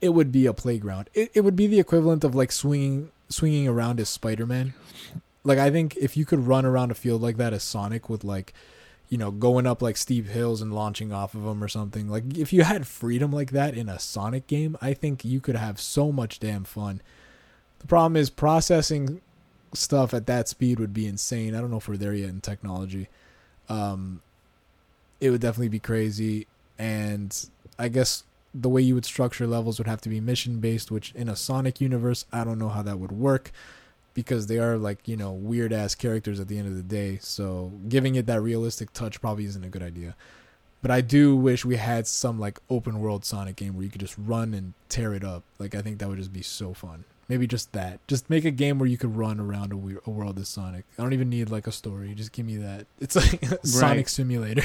It 0.00 0.10
would 0.10 0.30
be 0.30 0.44
a 0.44 0.52
playground. 0.52 1.08
It 1.14 1.30
it 1.34 1.40
would 1.42 1.56
be 1.56 1.66
the 1.66 1.80
equivalent 1.80 2.24
of 2.24 2.34
like 2.34 2.52
swinging 2.52 3.10
swinging 3.28 3.68
around 3.68 4.00
as 4.00 4.08
Spider 4.08 4.46
Man. 4.46 4.74
Like 5.44 5.58
I 5.58 5.70
think 5.70 5.96
if 5.96 6.16
you 6.16 6.24
could 6.24 6.46
run 6.46 6.64
around 6.64 6.90
a 6.90 6.94
field 6.94 7.22
like 7.22 7.36
that 7.36 7.52
as 7.52 7.62
Sonic 7.62 8.08
with 8.08 8.24
like, 8.24 8.52
you 9.08 9.18
know, 9.18 9.30
going 9.30 9.66
up 9.66 9.82
like 9.82 9.96
steep 9.96 10.26
hills 10.26 10.62
and 10.62 10.74
launching 10.74 11.12
off 11.12 11.34
of 11.34 11.44
them 11.44 11.62
or 11.62 11.68
something. 11.68 12.08
Like 12.08 12.36
if 12.36 12.52
you 12.52 12.64
had 12.64 12.86
freedom 12.86 13.32
like 13.32 13.50
that 13.52 13.76
in 13.76 13.88
a 13.88 13.98
Sonic 13.98 14.46
game, 14.46 14.76
I 14.80 14.94
think 14.94 15.24
you 15.24 15.40
could 15.40 15.56
have 15.56 15.80
so 15.80 16.10
much 16.10 16.40
damn 16.40 16.64
fun. 16.64 17.00
The 17.80 17.86
problem 17.86 18.16
is 18.16 18.30
processing 18.30 19.20
stuff 19.74 20.14
at 20.14 20.26
that 20.26 20.48
speed 20.48 20.80
would 20.80 20.94
be 20.94 21.06
insane. 21.06 21.54
I 21.54 21.60
don't 21.60 21.70
know 21.70 21.76
if 21.76 21.88
we're 21.88 21.96
there 21.96 22.14
yet 22.14 22.30
in 22.30 22.40
technology. 22.40 23.08
Um, 23.68 24.22
it 25.20 25.30
would 25.30 25.40
definitely 25.40 25.68
be 25.68 25.78
crazy, 25.78 26.46
and 26.78 27.48
I 27.78 27.88
guess 27.88 28.24
the 28.54 28.68
way 28.68 28.82
you 28.82 28.94
would 28.94 29.04
structure 29.04 29.46
levels 29.46 29.78
would 29.78 29.88
have 29.88 30.00
to 30.02 30.08
be 30.08 30.20
mission 30.20 30.60
based, 30.60 30.90
which 30.90 31.12
in 31.14 31.28
a 31.28 31.36
Sonic 31.36 31.80
universe, 31.80 32.24
I 32.32 32.44
don't 32.44 32.58
know 32.58 32.68
how 32.68 32.82
that 32.82 32.98
would 32.98 33.12
work 33.12 33.52
because 34.14 34.46
they 34.46 34.58
are 34.58 34.76
like, 34.76 35.06
you 35.06 35.16
know, 35.16 35.32
weird 35.32 35.72
ass 35.72 35.94
characters 35.94 36.40
at 36.40 36.48
the 36.48 36.58
end 36.58 36.68
of 36.68 36.76
the 36.76 36.82
day. 36.82 37.18
So 37.20 37.72
giving 37.88 38.14
it 38.14 38.26
that 38.26 38.40
realistic 38.40 38.92
touch 38.92 39.20
probably 39.20 39.44
isn't 39.44 39.64
a 39.64 39.68
good 39.68 39.82
idea. 39.82 40.14
But 40.82 40.90
I 40.90 41.00
do 41.00 41.34
wish 41.34 41.64
we 41.64 41.76
had 41.76 42.06
some 42.06 42.38
like 42.38 42.58
open 42.68 43.00
world 43.00 43.24
Sonic 43.24 43.56
game 43.56 43.74
where 43.74 43.84
you 43.84 43.90
could 43.90 44.00
just 44.00 44.16
run 44.18 44.52
and 44.54 44.74
tear 44.88 45.14
it 45.14 45.24
up. 45.24 45.42
Like 45.58 45.74
I 45.74 45.80
think 45.82 45.98
that 45.98 46.08
would 46.08 46.18
just 46.18 46.32
be 46.32 46.42
so 46.42 46.74
fun. 46.74 47.04
Maybe 47.26 47.46
just 47.46 47.72
that. 47.72 48.06
Just 48.06 48.28
make 48.28 48.44
a 48.44 48.50
game 48.50 48.78
where 48.78 48.86
you 48.86 48.98
could 48.98 49.16
run 49.16 49.40
around 49.40 49.72
a, 49.72 49.76
we- 49.78 49.96
a 50.06 50.10
world 50.10 50.38
as 50.38 50.48
Sonic. 50.50 50.84
I 50.98 51.02
don't 51.02 51.14
even 51.14 51.30
need 51.30 51.48
like 51.48 51.66
a 51.66 51.72
story. 51.72 52.14
Just 52.14 52.32
give 52.32 52.44
me 52.44 52.56
that. 52.58 52.86
It's 53.00 53.16
like 53.16 53.42
a 53.50 53.66
Sonic 53.66 54.10
Simulator. 54.10 54.62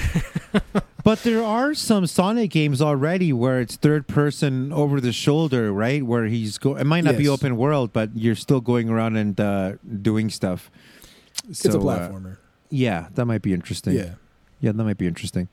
But 1.09 1.23
there 1.23 1.43
are 1.43 1.73
some 1.73 2.05
Sonic 2.05 2.51
games 2.51 2.83
already 2.83 3.33
where 3.33 3.59
it's 3.61 3.75
third 3.75 4.05
person 4.07 4.71
over 4.71 5.01
the 5.01 5.11
shoulder, 5.11 5.73
right? 5.73 6.03
Where 6.05 6.25
he's 6.25 6.59
go. 6.59 6.75
It 6.75 6.83
might 6.83 7.03
not 7.03 7.17
be 7.17 7.27
open 7.27 7.57
world, 7.57 7.91
but 7.91 8.11
you're 8.15 8.35
still 8.35 8.61
going 8.61 8.89
around 8.91 9.15
and 9.15 9.41
uh, 9.41 9.71
doing 10.03 10.29
stuff. 10.29 10.69
it's 11.49 11.65
a 11.65 11.71
So, 11.71 11.79
uh, 11.89 12.09
platformer. 12.09 12.37
yeah, 12.69 13.07
that 13.15 13.25
might 13.25 13.41
be 13.41 13.53
interesting. 13.55 13.95
yeah. 13.95 14.13
yeah, 14.61 14.71
that 14.71 14.83
might 14.83 14.99
be 14.99 15.07
interesting. 15.07 15.47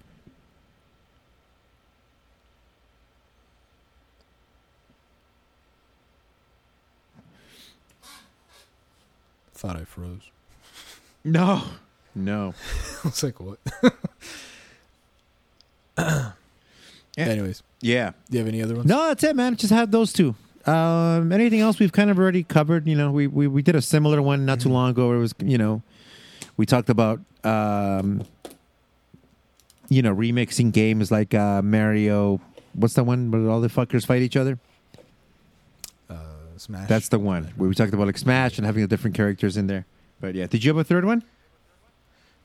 Thought 9.55 9.77
I 9.77 9.85
froze. 9.85 10.31
No, 11.25 11.63
no. 12.15 12.53
I 13.05 13.09
was 13.09 13.23
like, 13.23 13.41
what? 13.41 13.59
Yeah. 15.99 16.33
Anyways, 17.17 17.63
Yeah. 17.81 18.11
do 18.31 18.37
you 18.37 18.45
have 18.45 18.49
any 18.49 18.63
other 18.63 18.75
ones? 18.75 18.87
No, 18.87 19.07
that's 19.09 19.25
it, 19.25 19.35
man. 19.35 19.57
Just 19.57 19.73
had 19.73 19.91
those 19.91 20.13
two. 20.13 20.35
Um, 20.67 21.33
anything 21.33 21.61
else 21.61 21.79
we've 21.79 21.93
kind 21.93 22.11
of 22.11 22.19
already 22.19 22.43
covered? 22.43 22.87
You 22.87 22.97
know, 22.97 23.11
we 23.11 23.27
we, 23.27 23.47
we 23.47 23.63
did 23.63 23.75
a 23.77 23.81
similar 23.83 24.21
one 24.21 24.45
not 24.45 24.61
too 24.61 24.69
long 24.69 24.91
ago. 24.91 25.09
Where 25.09 25.17
it 25.17 25.21
was, 25.21 25.35
you 25.43 25.57
know, 25.59 25.81
we 26.57 26.67
talked 26.67 26.91
about, 26.91 27.21
um, 27.45 28.25
you 29.89 30.03
know, 30.03 30.15
remixing 30.15 30.73
games 30.73 31.11
like 31.11 31.33
uh, 31.35 31.63
Mario. 31.63 32.41
What's 32.75 32.95
the 32.95 33.05
one 33.05 33.31
where 33.31 33.49
all 33.49 33.61
the 33.63 33.69
fuckers 33.69 34.05
fight 34.05 34.21
each 34.23 34.37
other? 34.37 34.59
Uh, 36.11 36.17
Smash. 36.59 36.89
That's 36.89 37.09
the 37.09 37.19
one 37.19 37.45
where 37.57 37.69
we 37.69 37.75
talked 37.75 37.95
about 37.95 38.07
like 38.09 38.19
Smash 38.19 38.59
and 38.59 38.67
having 38.67 38.83
the 38.83 38.89
different 38.89 39.17
characters 39.17 39.57
in 39.57 39.69
there. 39.69 39.87
But 40.21 40.35
yeah, 40.35 40.47
did 40.49 40.65
you 40.65 40.69
have 40.71 40.79
a 40.79 40.85
third 40.85 41.05
one? 41.07 41.23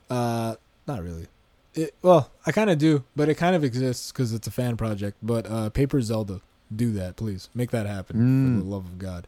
Uh, 0.10 0.56
not 0.88 1.03
really. 1.03 1.26
It, 1.73 1.95
well, 2.02 2.31
I 2.45 2.52
kind 2.52 2.69
of 2.69 2.77
do, 2.77 3.03
but 3.15 3.30
it 3.30 3.35
kind 3.35 3.56
of 3.56 3.64
exists 3.64 4.11
because 4.11 4.34
it's 4.34 4.48
a 4.48 4.52
fan 4.52 4.76
project. 4.77 5.18
But 5.23 5.49
uh, 5.49 5.69
Paper 5.69 6.02
Zelda, 6.02 6.41
do 6.76 6.91
that, 6.93 7.15
please. 7.15 7.49
Make 7.53 7.72
that 7.72 7.85
happen 7.85 8.18
Mm. 8.18 8.57
for 8.60 8.64
the 8.64 8.69
love 8.69 8.85
of 8.85 8.99
God. 8.99 9.27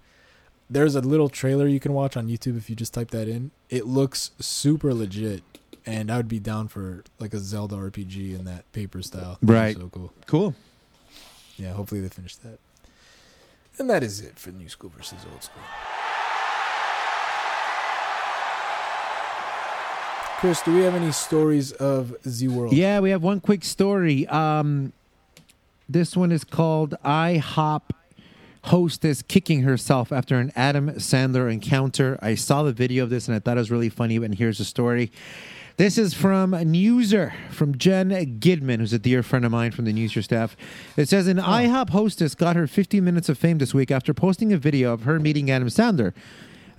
There's 0.70 0.96
a 0.96 1.02
little 1.02 1.30
trailer 1.30 1.68
you 1.68 1.80
can 1.80 1.94
watch 1.94 2.18
on 2.18 2.28
YouTube 2.28 2.58
if 2.58 2.70
you 2.70 2.76
just 2.76 2.94
type 2.94 3.12
that 3.12 3.28
in. 3.28 3.52
It 3.70 3.86
looks 3.86 4.32
super 4.40 4.94
legit, 4.94 5.44
and 5.86 6.10
I 6.12 6.18
would 6.18 6.28
be 6.28 6.40
down 6.40 6.68
for 6.68 7.04
like 7.20 7.34
a 7.34 7.40
Zelda 7.40 7.76
RPG 7.76 8.38
in 8.38 8.46
that 8.46 8.70
paper 8.74 9.02
style. 9.02 9.38
Right. 9.42 9.76
So 9.78 9.90
cool. 9.90 10.12
Cool. 10.26 10.56
Yeah, 11.58 11.74
hopefully 11.74 12.02
they 12.02 12.10
finish 12.10 12.36
that. 12.38 12.60
And 13.78 13.90
that 13.90 14.04
is 14.04 14.20
it 14.22 14.38
for 14.40 14.52
New 14.52 14.70
School 14.70 14.92
versus 14.96 15.20
Old 15.32 15.44
School. 15.44 15.64
Chris, 20.44 20.62
do 20.62 20.76
we 20.76 20.82
have 20.82 20.94
any 20.94 21.14
stories 21.14 21.72
of 21.72 22.14
Z 22.28 22.50
World? 22.50 22.74
Yeah, 22.74 23.00
we 23.00 23.12
have 23.12 23.24
one 23.24 23.40
quick 23.40 23.64
story. 23.64 24.28
Um, 24.28 24.92
this 25.88 26.18
one 26.18 26.34
is 26.34 26.44
called 26.44 26.96
IHOP 27.06 27.82
hostess 28.64 29.22
kicking 29.22 29.62
herself 29.62 30.12
after 30.12 30.40
an 30.40 30.52
Adam 30.54 30.90
Sandler 30.96 31.50
encounter. 31.50 32.20
I 32.22 32.36
saw 32.36 32.62
the 32.64 32.74
video 32.74 33.06
of 33.06 33.10
this 33.10 33.30
and 33.30 33.36
I 33.38 33.40
thought 33.40 33.56
it 33.56 33.62
was 33.62 33.72
really 33.72 33.88
funny, 33.88 34.18
and 34.18 34.36
here's 34.36 34.58
the 34.58 34.66
story. 34.66 35.14
This 35.78 35.98
is 35.98 36.14
from 36.14 36.52
Newser, 36.52 37.32
from 37.50 37.78
Jenn 37.78 38.10
Gidman, 38.10 38.80
who's 38.80 38.92
a 38.92 39.00
dear 39.00 39.24
friend 39.24 39.46
of 39.46 39.52
mine 39.54 39.72
from 39.72 39.86
the 39.86 39.94
Newser 39.94 40.22
staff. 40.22 40.58
It 40.98 41.08
says 41.08 41.28
an 41.28 41.38
IHOP 41.38 41.92
hostess 41.92 42.36
got 42.36 42.58
her 42.58 42.68
15 42.68 43.02
minutes 43.02 43.30
of 43.30 43.38
fame 43.38 43.60
this 43.60 43.74
week 43.74 43.92
after 43.92 44.14
posting 44.14 44.52
a 44.52 44.58
video 44.58 44.92
of 44.92 45.04
her 45.04 45.22
meeting 45.22 45.50
Adam 45.50 45.70
Sandler 45.70 46.12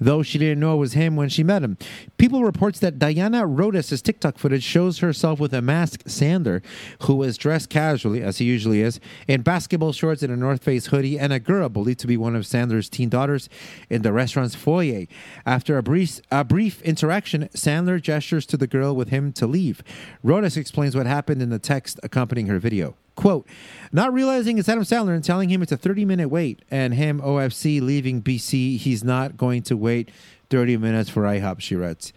though 0.00 0.22
she 0.22 0.38
didn't 0.38 0.60
know 0.60 0.74
it 0.74 0.78
was 0.78 0.92
him 0.94 1.16
when 1.16 1.28
she 1.28 1.42
met 1.42 1.62
him. 1.62 1.76
People 2.18 2.42
reports 2.42 2.78
that 2.80 2.98
Diana 2.98 3.46
Rodas' 3.46 4.02
TikTok 4.02 4.38
footage 4.38 4.62
shows 4.62 4.98
herself 4.98 5.40
with 5.40 5.54
a 5.54 5.62
masked 5.62 6.06
Sandler, 6.06 6.62
who 7.02 7.22
is 7.22 7.36
dressed 7.36 7.70
casually, 7.70 8.22
as 8.22 8.38
he 8.38 8.44
usually 8.44 8.80
is, 8.80 9.00
in 9.28 9.42
basketball 9.42 9.92
shorts 9.92 10.22
and 10.22 10.32
a 10.32 10.36
North 10.36 10.62
Face 10.64 10.86
hoodie, 10.86 11.18
and 11.18 11.32
a 11.32 11.40
girl 11.40 11.68
believed 11.68 12.00
to 12.00 12.06
be 12.06 12.16
one 12.16 12.36
of 12.36 12.44
Sandler's 12.44 12.88
teen 12.88 13.08
daughters 13.08 13.48
in 13.90 14.02
the 14.02 14.12
restaurant's 14.12 14.54
foyer. 14.54 15.06
After 15.46 15.78
a 15.78 15.82
brief, 15.82 16.20
a 16.30 16.44
brief 16.44 16.82
interaction, 16.82 17.48
Sandler 17.54 18.00
gestures 18.00 18.46
to 18.46 18.56
the 18.56 18.66
girl 18.66 18.94
with 18.94 19.08
him 19.08 19.32
to 19.34 19.46
leave. 19.46 19.82
Rodas 20.24 20.56
explains 20.56 20.96
what 20.96 21.06
happened 21.06 21.42
in 21.42 21.50
the 21.50 21.58
text 21.58 22.00
accompanying 22.02 22.46
her 22.48 22.58
video. 22.58 22.96
Quote, 23.16 23.46
not 23.92 24.12
realizing 24.12 24.58
it's 24.58 24.68
Adam 24.68 24.82
Sandler 24.82 25.14
and 25.14 25.22
telling 25.22 25.48
him 25.48 25.62
it's 25.62 25.70
a 25.72 25.76
30 25.76 26.04
minute 26.04 26.28
wait, 26.28 26.62
and 26.70 26.94
him, 26.94 27.20
OFC, 27.20 27.80
leaving 27.80 28.22
BC, 28.22 28.76
he's 28.78 29.04
not 29.04 29.36
going 29.36 29.62
to 29.62 29.76
wait 29.76 30.10
30 30.50 30.76
minutes 30.78 31.10
for 31.10 31.22
IHOP, 31.22 31.60
she 31.60 31.76
writes. 31.76 32.12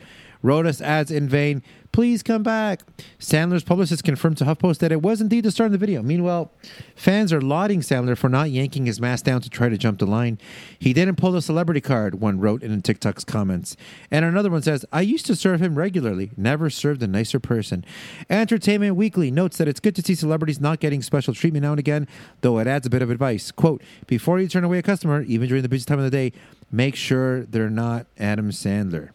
Rodas 0.48 0.82
adds 0.82 1.11
in 1.11 1.28
vain, 1.28 1.61
please 1.91 2.24
come 2.24 2.41
back. 2.41 2.82
Sandler's 3.19 3.65
publicist 3.65 4.06
confirmed 4.06 4.38
to 4.38 4.45
HuffPost 4.45 4.78
that 4.78 4.94
it 4.94 5.02
was 5.02 5.19
indeed 5.19 5.44
the 5.44 5.52
star 5.52 5.65
in 5.65 5.74
the 5.74 5.78
video. 5.78 6.02
Meanwhile, 6.02 6.52
fans 6.95 7.34
are 7.34 7.41
lauding 7.41 7.82
Sandler 7.82 8.18
for 8.18 8.30
not 8.30 8.49
yanking 8.49 8.86
his 8.86 9.02
mask 9.02 9.26
down 9.26 9.41
to 9.41 9.49
try 9.49 9.68
to 9.68 9.78
jump 9.78 9.99
the 9.99 10.06
line. 10.06 10.40
He 10.80 10.94
didn't 10.94 11.18
pull 11.18 11.34
the 11.34 11.41
celebrity 11.41 11.82
card, 11.82 12.22
one 12.22 12.40
wrote 12.40 12.64
in 12.64 12.82
TikTok's 12.82 13.26
comments. 13.26 13.76
And 14.10 14.24
another 14.24 14.49
one 14.49 14.61
says, 14.61 14.86
I 14.94 15.02
used 15.02 15.26
to 15.26 15.36
serve 15.36 15.61
him 15.61 15.78
regularly, 15.78 16.32
never 16.38 16.69
served 16.69 17.03
a 17.03 17.07
nicer 17.07 17.41
person. 17.41 17.84
Entertainment 18.30 18.95
Weekly 18.95 19.32
notes 19.32 19.57
that 19.57 19.68
it's 19.68 19.82
good 19.82 19.95
to 19.95 20.02
see 20.02 20.15
celebrities 20.15 20.61
not 20.61 20.80
getting 20.80 21.02
special 21.02 21.34
treatment 21.34 21.64
now 21.64 21.72
and 21.72 21.80
again, 21.80 22.07
though 22.40 22.57
it 22.60 22.68
adds 22.68 22.88
a 22.88 22.90
bit 22.90 23.02
of 23.02 23.10
advice. 23.10 23.52
Quote, 23.52 23.82
before 24.06 24.40
you 24.40 24.48
turn 24.48 24.64
away 24.64 24.78
a 24.78 24.84
customer, 24.84 25.24
even 25.24 25.49
during 25.49 25.64
the 25.64 25.69
busy 25.69 25.84
time 25.84 25.99
of 25.99 26.06
the 26.06 26.11
day, 26.11 26.32
make 26.72 26.95
sure 26.95 27.44
they're 27.44 27.69
not 27.69 28.07
Adam 28.18 28.52
Sandler. 28.52 29.10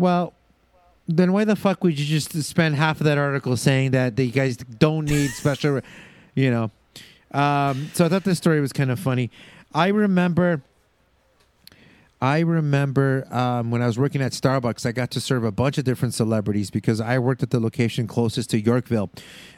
Well, 0.00 0.32
then 1.06 1.34
why 1.34 1.44
the 1.44 1.54
fuck 1.54 1.84
would 1.84 1.98
you 1.98 2.06
just 2.06 2.32
spend 2.42 2.74
half 2.74 3.00
of 3.00 3.04
that 3.04 3.18
article 3.18 3.54
saying 3.58 3.90
that 3.90 4.18
you 4.18 4.30
guys 4.30 4.56
don't 4.56 5.04
need 5.04 5.28
special, 5.28 5.82
you 6.34 6.50
know? 6.50 6.70
Um, 7.38 7.90
so 7.92 8.06
I 8.06 8.08
thought 8.08 8.24
this 8.24 8.38
story 8.38 8.62
was 8.62 8.72
kind 8.72 8.90
of 8.90 8.98
funny. 8.98 9.30
I 9.74 9.88
remember, 9.88 10.62
I 12.18 12.38
remember 12.38 13.26
um, 13.30 13.70
when 13.70 13.82
I 13.82 13.86
was 13.86 13.98
working 13.98 14.22
at 14.22 14.32
Starbucks, 14.32 14.86
I 14.86 14.92
got 14.92 15.10
to 15.10 15.20
serve 15.20 15.44
a 15.44 15.52
bunch 15.52 15.76
of 15.76 15.84
different 15.84 16.14
celebrities 16.14 16.70
because 16.70 16.98
I 16.98 17.18
worked 17.18 17.42
at 17.42 17.50
the 17.50 17.60
location 17.60 18.06
closest 18.06 18.48
to 18.50 18.58
Yorkville, 18.58 19.10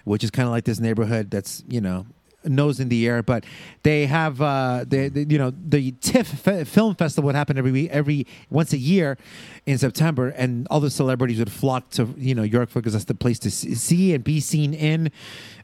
which 0.02 0.24
is 0.24 0.32
kind 0.32 0.48
of 0.48 0.50
like 0.50 0.64
this 0.64 0.80
neighborhood 0.80 1.30
that's 1.30 1.62
you 1.68 1.80
know 1.80 2.06
nose 2.44 2.80
in 2.80 2.88
the 2.88 3.06
air, 3.06 3.22
but 3.22 3.44
they 3.82 4.06
have 4.06 4.40
uh, 4.40 4.84
they, 4.86 5.10
you 5.14 5.38
know 5.38 5.52
the 5.68 5.92
TIFF 6.00 6.68
film 6.68 6.94
festival 6.94 7.26
would 7.26 7.34
happen 7.34 7.58
every 7.58 7.90
every 7.90 8.26
once 8.50 8.72
a 8.72 8.78
year 8.78 9.18
in 9.66 9.78
September, 9.78 10.28
and 10.28 10.66
all 10.70 10.80
the 10.80 10.90
celebrities 10.90 11.38
would 11.38 11.52
flock 11.52 11.90
to 11.90 12.14
you 12.16 12.34
know 12.34 12.42
Yorkville 12.42 12.82
because 12.82 12.92
that's 12.92 13.04
the 13.06 13.14
place 13.14 13.38
to 13.40 13.50
see 13.50 14.14
and 14.14 14.24
be 14.24 14.40
seen 14.40 14.74
in. 14.74 15.10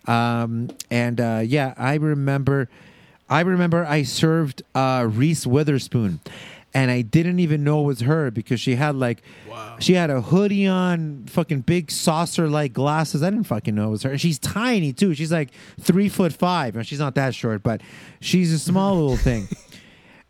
Um, 0.07 0.71
and 0.91 1.21
uh, 1.21 1.43
yeah, 1.45 1.75
I 1.77 1.95
remember, 1.95 2.69
I 3.29 3.41
remember 3.41 3.85
I 3.85 4.03
served 4.03 4.63
uh, 4.75 5.07
Reese 5.09 5.47
Witherspoon. 5.47 6.21
And 6.75 6.91
I 6.91 7.03
didn't 7.03 7.41
even 7.41 7.65
know 7.65 7.81
it 7.81 7.85
was 7.85 8.01
her 8.01 8.31
because 8.31 8.61
she 8.61 8.75
had 8.77 8.95
like 8.95 9.23
Wow. 9.49 9.77
she 9.81 9.95
had 9.95 10.11
a 10.11 10.21
hoodie 10.21 10.67
on, 10.67 11.25
fucking 11.27 11.63
big 11.63 11.91
saucer 11.91 12.49
like 12.49 12.73
glasses. 12.73 13.23
I 13.23 13.31
didn't 13.31 13.47
fucking 13.47 13.75
know 13.75 13.89
it 13.89 13.91
was 13.91 14.03
her. 14.03 14.11
And 14.11 14.21
she's 14.21 14.39
tiny 14.39 14.93
too. 14.93 15.15
She's 15.15 15.33
like 15.33 15.51
three 15.81 16.09
foot 16.09 16.33
five. 16.33 16.77
And 16.77 16.87
she's 16.87 16.99
not 17.01 17.15
that 17.15 17.35
short, 17.35 17.63
but 17.63 17.81
she's 18.21 18.53
a 18.53 18.59
small 18.59 18.95
little 18.95 19.17
thing. 19.17 19.49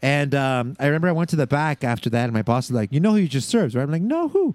And 0.01 0.33
um, 0.33 0.77
I 0.79 0.87
remember 0.87 1.09
I 1.09 1.13
went 1.13 1.29
to 1.31 1.37
the 1.37 1.49
back 1.49 1.83
after 1.83 2.09
that, 2.11 2.23
and 2.23 2.33
my 2.33 2.43
boss 2.43 2.69
was 2.71 2.77
like, 2.77 2.93
"You 2.93 3.01
know 3.01 3.11
who 3.11 3.17
you 3.17 3.27
just 3.27 3.49
served, 3.49 3.75
right?" 3.75 3.83
I'm 3.83 3.91
like, 3.91 4.01
"No, 4.01 4.29
who?" 4.29 4.55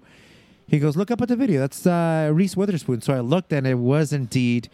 He 0.66 0.78
goes, 0.78 0.96
"Look 0.96 1.10
up 1.10 1.20
at 1.20 1.28
the 1.28 1.36
video. 1.36 1.60
That's 1.60 1.86
uh, 1.86 2.30
Reese 2.32 2.56
Witherspoon." 2.56 3.02
So 3.02 3.12
I 3.12 3.20
looked, 3.20 3.52
and 3.52 3.66
it 3.66 3.74
was 3.74 4.14
indeed 4.14 4.70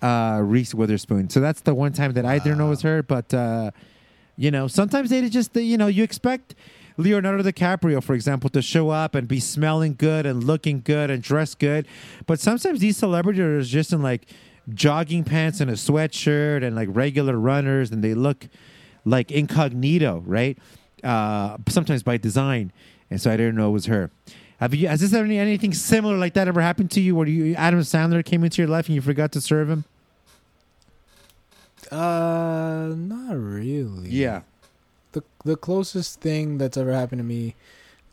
uh, 0.00 0.38
Reese 0.40 0.74
Witherspoon. 0.76 1.28
So 1.28 1.40
that's 1.40 1.62
the 1.62 1.74
one 1.74 1.92
time 1.92 2.12
that 2.12 2.24
I 2.24 2.38
didn't 2.38 2.58
know 2.58 2.66
it 2.68 2.70
was 2.70 2.82
her. 2.82 3.02
But 3.02 3.34
uh, 3.34 3.72
you 4.42 4.50
know, 4.50 4.66
sometimes 4.66 5.10
they 5.10 5.28
just 5.28 5.54
you 5.54 5.78
know 5.78 5.86
you 5.86 6.02
expect 6.02 6.56
Leonardo 6.96 7.44
DiCaprio, 7.44 8.02
for 8.02 8.12
example, 8.14 8.50
to 8.50 8.60
show 8.60 8.90
up 8.90 9.14
and 9.14 9.28
be 9.28 9.38
smelling 9.38 9.94
good 9.94 10.26
and 10.26 10.42
looking 10.42 10.80
good 10.80 11.10
and 11.10 11.22
dressed 11.22 11.60
good, 11.60 11.86
but 12.26 12.40
sometimes 12.40 12.80
these 12.80 12.96
celebrities 12.96 13.40
are 13.40 13.62
just 13.62 13.92
in 13.92 14.02
like 14.02 14.26
jogging 14.74 15.22
pants 15.22 15.60
and 15.60 15.70
a 15.70 15.74
sweatshirt 15.74 16.64
and 16.64 16.74
like 16.74 16.88
regular 16.90 17.38
runners, 17.38 17.92
and 17.92 18.02
they 18.02 18.14
look 18.14 18.48
like 19.04 19.30
incognito, 19.30 20.24
right? 20.26 20.58
Uh, 21.04 21.56
sometimes 21.68 22.02
by 22.02 22.16
design, 22.16 22.72
and 23.10 23.20
so 23.20 23.30
I 23.30 23.36
didn't 23.36 23.54
know 23.54 23.68
it 23.68 23.72
was 23.72 23.86
her. 23.86 24.10
Have 24.58 24.74
you? 24.74 24.88
Has 24.88 25.02
this 25.02 25.14
ever 25.14 25.24
anything 25.24 25.72
similar 25.72 26.18
like 26.18 26.34
that 26.34 26.48
ever 26.48 26.60
happened 26.60 26.90
to 26.92 27.00
you, 27.00 27.14
where 27.14 27.28
you 27.28 27.54
Adam 27.54 27.78
Sandler 27.78 28.24
came 28.24 28.42
into 28.42 28.60
your 28.60 28.68
life 28.68 28.86
and 28.86 28.96
you 28.96 29.02
forgot 29.02 29.30
to 29.32 29.40
serve 29.40 29.70
him? 29.70 29.84
Uh, 31.92 32.94
not 32.96 33.36
really. 33.36 34.08
Yeah. 34.08 34.42
The 35.12 35.22
the 35.44 35.56
closest 35.56 36.20
thing 36.20 36.58
that's 36.58 36.76
ever 36.76 36.92
happened 36.92 37.18
to 37.20 37.24
me 37.24 37.54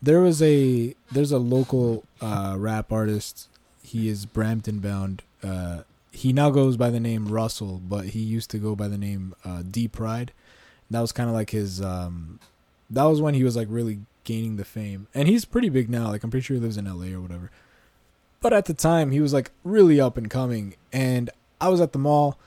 there 0.01 0.21
was 0.21 0.41
a 0.41 0.95
there's 1.11 1.31
a 1.31 1.37
local 1.37 2.03
uh 2.21 2.55
rap 2.57 2.91
artist. 2.91 3.47
He 3.83 4.09
is 4.09 4.25
brampton 4.25 4.79
bound. 4.79 5.23
Uh 5.43 5.81
he 6.11 6.33
now 6.33 6.49
goes 6.49 6.75
by 6.75 6.89
the 6.89 6.99
name 6.99 7.27
russell 7.27 7.79
but 7.87 8.05
he 8.05 8.19
used 8.19 8.49
to 8.49 8.57
go 8.57 8.75
by 8.75 8.87
the 8.87 8.97
name 8.97 9.35
uh 9.45 9.61
D-Pryde 9.69 10.31
that 10.89 11.01
was 11.01 11.11
kind 11.11 11.29
of 11.29 11.35
like 11.35 11.51
his 11.51 11.81
um 11.81 12.39
that 12.89 13.03
was 13.03 13.21
when 13.21 13.35
he 13.35 13.43
was 13.43 13.55
like 13.55 13.67
really 13.69 13.99
gaining 14.23 14.57
the 14.57 14.65
fame. 14.65 15.07
And 15.13 15.27
he's 15.27 15.45
pretty 15.45 15.69
big 15.69 15.89
now. 15.89 16.07
Like 16.07 16.23
i'm 16.23 16.31
pretty 16.31 16.43
sure 16.43 16.55
he 16.55 16.61
lives 16.61 16.77
in 16.77 16.85
la 16.85 17.05
or 17.15 17.21
whatever. 17.21 17.51
But 18.41 18.53
at 18.53 18.65
the 18.65 18.73
time 18.73 19.11
he 19.11 19.21
was 19.21 19.33
like 19.33 19.51
really 19.63 20.01
up 20.01 20.17
and 20.17 20.29
coming. 20.29 20.75
And 20.91 21.29
i 21.61 21.69
was 21.69 21.79
at 21.81 21.93
the 21.93 21.99
mall 21.99 22.37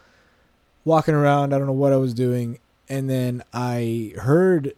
walking 0.85 1.15
around 1.15 1.53
i 1.53 1.59
don't 1.59 1.67
know 1.67 1.73
what 1.73 1.93
i 1.93 1.97
was 1.97 2.15
doing 2.15 2.59
and 2.93 3.09
then 3.09 3.43
I 3.55 4.13
heard 4.19 4.75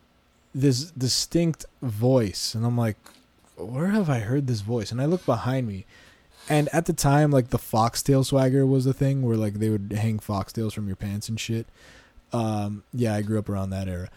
this 0.55 0.93
distinct 0.93 1.66
voice, 1.82 2.55
and 2.55 2.64
I'm 2.64 2.78
like, 2.78 2.97
where 3.56 3.89
have 3.89 4.09
I 4.09 4.20
heard 4.20 4.47
this 4.47 4.60
voice? 4.60 4.93
And 4.93 5.01
I 5.01 5.06
look 5.06 5.26
behind 5.26 5.66
me, 5.66 5.85
and 6.48 6.68
at 6.72 6.86
the 6.86 6.93
time, 6.93 7.32
like 7.32 7.48
the 7.48 7.59
foxtail 7.59 8.22
swagger 8.22 8.64
was 8.64 8.85
the 8.85 8.93
thing 8.93 9.22
where 9.22 9.36
like 9.36 9.55
they 9.55 9.68
would 9.68 9.93
hang 9.98 10.20
foxtails 10.20 10.72
from 10.72 10.86
your 10.86 10.94
pants 10.94 11.28
and 11.28 11.40
shit. 11.40 11.66
Um, 12.32 12.85
yeah, 12.93 13.14
I 13.14 13.22
grew 13.22 13.39
up 13.39 13.48
around 13.48 13.70
that 13.70 13.89
era. 13.89 14.10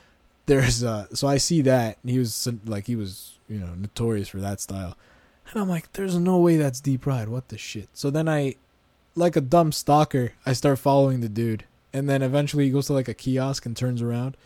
There's 0.45 0.84
uh, 0.84 1.07
so 1.14 1.27
I 1.27 1.38
see 1.38 1.61
that 1.64 1.97
and 2.03 2.11
he 2.11 2.19
was 2.19 2.47
like 2.65 2.85
he 2.85 2.95
was 2.95 3.39
you 3.49 3.57
know 3.57 3.73
notorious 3.76 4.27
for 4.27 4.39
that 4.41 4.61
style, 4.61 4.95
and 5.49 5.59
I'm 5.59 5.69
like, 5.69 5.93
there's 5.93 6.19
no 6.19 6.38
way 6.38 6.57
that's 6.57 6.81
D-Pryde. 6.81 7.30
What 7.30 7.47
the 7.47 7.57
shit? 7.57 7.89
So 7.93 8.11
then 8.11 8.30
I, 8.30 8.57
like 9.15 9.35
a 9.35 9.41
dumb 9.41 9.72
stalker, 9.72 10.34
I 10.45 10.53
start 10.53 10.77
following 10.77 11.22
the 11.22 11.30
dude 11.30 11.64
and 11.97 12.07
then 12.09 12.21
eventually 12.21 12.65
he 12.65 12.69
goes 12.71 12.87
to 12.87 12.93
like 12.93 13.07
a 13.07 13.13
kiosk 13.13 13.65
and 13.65 13.75
turns 13.75 14.01
around. 14.01 14.37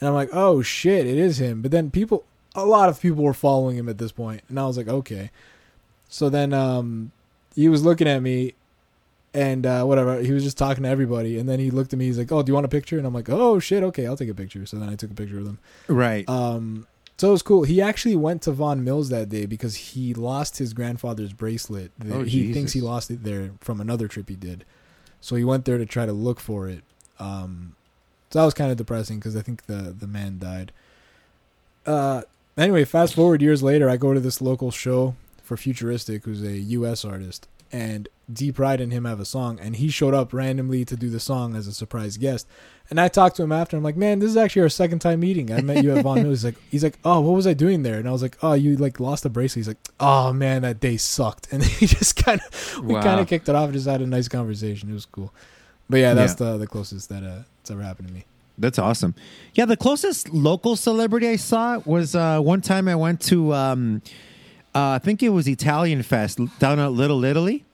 And 0.00 0.08
i'm 0.08 0.14
like 0.14 0.30
oh 0.32 0.62
shit 0.62 1.06
it 1.06 1.18
is 1.18 1.38
him. 1.40 1.62
But 1.62 1.70
then 1.70 1.90
people 1.90 2.24
a 2.54 2.64
lot 2.66 2.88
of 2.88 3.00
people 3.00 3.22
were 3.24 3.34
following 3.34 3.76
him 3.76 3.88
at 3.88 3.98
this 3.98 4.12
point 4.12 4.42
and 4.48 4.58
i 4.60 4.66
was 4.66 4.76
like 4.76 4.88
okay. 4.88 5.30
So 6.08 6.28
then 6.28 6.52
um 6.52 7.12
he 7.54 7.68
was 7.68 7.82
looking 7.84 8.08
at 8.08 8.20
me 8.22 8.54
and 9.34 9.64
uh 9.64 9.84
whatever 9.84 10.20
he 10.20 10.32
was 10.32 10.42
just 10.44 10.58
talking 10.58 10.82
to 10.82 10.88
everybody 10.88 11.38
and 11.38 11.48
then 11.48 11.58
he 11.58 11.70
looked 11.70 11.92
at 11.92 11.98
me 11.98 12.04
he's 12.06 12.18
like 12.18 12.30
oh 12.32 12.42
do 12.42 12.50
you 12.50 12.54
want 12.54 12.66
a 12.66 12.68
picture? 12.68 12.98
And 12.98 13.06
i'm 13.06 13.14
like 13.14 13.30
oh 13.30 13.58
shit 13.58 13.82
okay 13.82 14.06
i'll 14.06 14.16
take 14.16 14.28
a 14.28 14.34
picture. 14.34 14.66
So 14.66 14.76
then 14.76 14.88
i 14.88 14.94
took 14.96 15.10
a 15.10 15.14
picture 15.14 15.38
of 15.38 15.44
them 15.46 15.58
Right. 15.88 16.28
um 16.28 16.86
so 17.18 17.28
it 17.28 17.32
was 17.32 17.42
cool. 17.42 17.62
He 17.62 17.80
actually 17.80 18.16
went 18.16 18.42
to 18.42 18.50
Vaughan 18.52 18.82
Mills 18.82 19.08
that 19.10 19.28
day 19.28 19.46
because 19.46 19.76
he 19.76 20.12
lost 20.12 20.58
his 20.58 20.72
grandfather's 20.72 21.32
bracelet. 21.32 21.92
Oh, 22.10 22.22
he 22.24 22.30
Jesus. 22.40 22.54
thinks 22.54 22.72
he 22.72 22.80
lost 22.80 23.12
it 23.12 23.22
there 23.22 23.52
from 23.60 23.80
another 23.80 24.08
trip 24.08 24.28
he 24.28 24.34
did 24.34 24.64
so 25.22 25.36
he 25.36 25.44
went 25.44 25.64
there 25.64 25.78
to 25.78 25.86
try 25.86 26.04
to 26.04 26.12
look 26.12 26.40
for 26.40 26.68
it. 26.68 26.82
Um, 27.18 27.76
so 28.30 28.40
that 28.40 28.44
was 28.44 28.54
kind 28.54 28.70
of 28.70 28.76
depressing 28.76 29.18
because 29.18 29.36
I 29.36 29.40
think 29.40 29.64
the 29.66 29.94
the 29.98 30.06
man 30.06 30.38
died. 30.38 30.72
Uh, 31.86 32.22
anyway, 32.58 32.84
fast 32.84 33.14
forward 33.14 33.40
years 33.40 33.62
later, 33.62 33.88
I 33.88 33.96
go 33.96 34.12
to 34.12 34.20
this 34.20 34.42
local 34.42 34.70
show 34.70 35.14
for 35.42 35.56
Futuristic, 35.56 36.24
who's 36.24 36.42
a 36.42 36.58
U.S. 36.58 37.04
artist, 37.04 37.48
and 37.70 38.08
D-Pryde 38.32 38.80
and 38.80 38.92
him 38.92 39.04
have 39.04 39.20
a 39.20 39.24
song, 39.24 39.58
and 39.60 39.76
he 39.76 39.88
showed 39.88 40.14
up 40.14 40.32
randomly 40.32 40.84
to 40.84 40.96
do 40.96 41.10
the 41.10 41.20
song 41.20 41.56
as 41.56 41.66
a 41.66 41.72
surprise 41.72 42.16
guest. 42.16 42.46
And 42.90 43.00
I 43.00 43.08
talked 43.08 43.36
to 43.36 43.42
him 43.42 43.52
after. 43.52 43.76
I'm 43.76 43.82
like, 43.82 43.96
man, 43.96 44.18
this 44.18 44.28
is 44.28 44.36
actually 44.36 44.62
our 44.62 44.68
second 44.68 44.98
time 44.98 45.20
meeting. 45.20 45.50
I 45.52 45.60
met 45.62 45.82
you 45.82 45.96
at 45.96 46.02
Vaughan 46.02 46.22
Mills. 46.24 46.42
He's 46.42 46.44
like, 46.44 46.54
he's 46.70 46.84
like, 46.84 46.98
oh, 47.04 47.20
what 47.20 47.34
was 47.34 47.46
I 47.46 47.54
doing 47.54 47.82
there? 47.84 47.98
And 47.98 48.06
I 48.08 48.12
was 48.12 48.20
like, 48.22 48.36
oh, 48.42 48.52
you 48.52 48.76
like 48.76 49.00
lost 49.00 49.24
a 49.24 49.30
bracelet. 49.30 49.60
He's 49.60 49.68
like, 49.68 49.78
oh 49.98 50.32
man, 50.32 50.62
that 50.62 50.78
day 50.80 50.96
sucked. 50.98 51.48
And 51.52 51.64
he 51.78 51.86
just 51.86 52.16
kind 52.16 52.40
of 52.40 52.78
we 52.82 52.94
Wow. 52.94 53.02
kind 53.02 53.20
of 53.20 53.28
kicked 53.28 53.48
it 53.48 53.54
off. 53.54 53.64
and 53.64 53.72
Just 53.72 53.86
had 53.86 54.02
a 54.02 54.06
nice 54.06 54.28
conversation. 54.28 54.90
It 54.90 54.94
was 54.94 55.06
cool. 55.06 55.32
But 55.88 55.98
yeah, 55.98 56.14
that's 56.14 56.34
the 56.34 56.56
the 56.58 56.66
closest 56.66 57.08
that 57.08 57.22
uh, 57.22 57.42
it's 57.60 57.70
ever 57.70 57.82
happened 57.82 58.08
to 58.08 58.14
me. 58.14 58.24
That's 58.58 58.78
awesome. 58.78 59.14
Yeah, 59.54 59.64
the 59.64 59.76
closest 59.78 60.28
local 60.30 60.76
celebrity 60.76 61.28
I 61.28 61.36
saw 61.36 61.78
was 61.86 62.14
uh, 62.14 62.38
one 62.40 62.60
time 62.60 62.86
I 62.86 62.94
went 62.94 63.20
to, 63.22 63.54
um, 63.54 64.02
uh, 64.74 64.90
I 64.90 64.98
think 64.98 65.22
it 65.22 65.30
was 65.30 65.48
Italian 65.48 66.02
Fest 66.02 66.38
down 66.58 66.78
at 66.78 66.92
Little 66.92 67.24
Italy. 67.24 67.64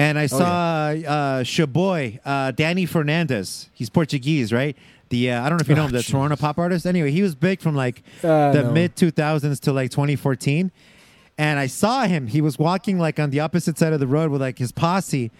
And 0.00 0.18
I 0.18 0.26
saw 0.26 0.44
uh, 0.92 1.42
Shaboy, 1.44 2.20
uh, 2.24 2.52
Danny 2.52 2.86
Fernandes. 2.86 3.68
He's 3.74 3.90
Portuguese, 3.90 4.50
right? 4.52 4.74
The 5.10 5.32
uh, 5.32 5.42
I 5.44 5.48
don't 5.48 5.58
know 5.58 5.62
if 5.62 5.68
you 5.68 5.74
know 5.74 5.82
Oh, 5.82 5.86
him, 5.86 5.92
the. 5.92 6.02
Toronto 6.02 6.36
pop 6.36 6.58
artist. 6.58 6.86
Anyway, 6.86 7.10
he 7.10 7.22
was 7.22 7.34
big 7.34 7.60
from 7.60 7.74
like 7.74 8.02
Uh, 8.24 8.52
the 8.52 8.62
no. 8.62 8.72
mid 8.72 8.96
2000s 8.96 9.60
to 9.60 9.72
like 9.72 9.90
2014. 9.90 10.70
And 11.36 11.58
I 11.58 11.66
saw 11.66 12.04
him. 12.04 12.26
He 12.28 12.40
was 12.40 12.58
walking 12.58 12.98
like 12.98 13.18
on 13.20 13.30
the 13.30 13.40
opposite 13.40 13.76
side 13.78 13.92
of 13.92 14.00
the 14.00 14.06
road 14.06 14.30
with 14.30 14.40
like 14.40 14.58
his 14.58 14.72
posse. 14.72 15.30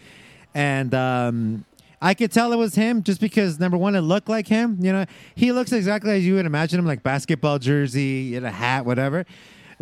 And 0.54 0.94
um, 0.94 1.64
I 2.02 2.12
could 2.14 2.32
tell 2.32 2.52
it 2.52 2.56
was 2.56 2.74
him 2.74 3.02
just 3.02 3.20
because 3.20 3.58
number 3.60 3.78
one, 3.78 3.94
it 3.94 4.00
looked 4.02 4.28
like 4.28 4.46
him. 4.48 4.78
You 4.80 4.92
know, 4.92 5.04
he 5.34 5.52
looks 5.52 5.72
exactly 5.72 6.10
as 6.12 6.26
you 6.26 6.34
would 6.34 6.46
imagine 6.46 6.78
him, 6.78 6.86
like 6.86 7.02
basketball 7.02 7.58
jersey, 7.58 8.34
in 8.34 8.44
a 8.44 8.50
hat, 8.50 8.84
whatever. 8.84 9.24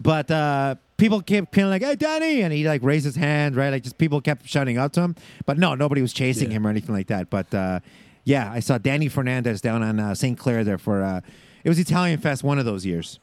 But 0.00 0.30
uh, 0.30 0.74
people 0.98 1.22
kept 1.22 1.52
kind 1.52 1.64
of 1.64 1.70
like, 1.70 1.82
"Hey, 1.82 1.94
Danny," 1.96 2.42
and 2.42 2.52
he 2.52 2.68
like 2.68 2.82
raised 2.82 3.06
his 3.06 3.16
hand, 3.16 3.56
right? 3.56 3.70
Like 3.70 3.82
just 3.84 3.96
people 3.96 4.20
kept 4.20 4.46
shouting 4.46 4.76
out 4.76 4.92
to 4.94 5.00
him. 5.00 5.14
But 5.46 5.56
no, 5.58 5.74
nobody 5.74 6.02
was 6.02 6.12
chasing 6.12 6.50
Yeah. 6.50 6.58
him 6.58 6.66
or 6.66 6.70
anything 6.70 6.94
like 6.94 7.06
that. 7.06 7.30
But 7.30 7.52
uh, 7.54 7.80
yeah, 8.24 8.52
I 8.52 8.60
saw 8.60 8.76
Danny 8.76 9.08
Fernandes 9.08 9.62
down 9.62 9.82
on 9.82 9.98
uh, 9.98 10.14
St. 10.14 10.38
Clair 10.38 10.62
there 10.64 10.76
for 10.78 11.02
uh, 11.02 11.22
it 11.64 11.68
was 11.70 11.78
Italian 11.78 12.20
Fest 12.20 12.44
one 12.44 12.58
of 12.58 12.66
those 12.66 12.84
years. 12.84 13.18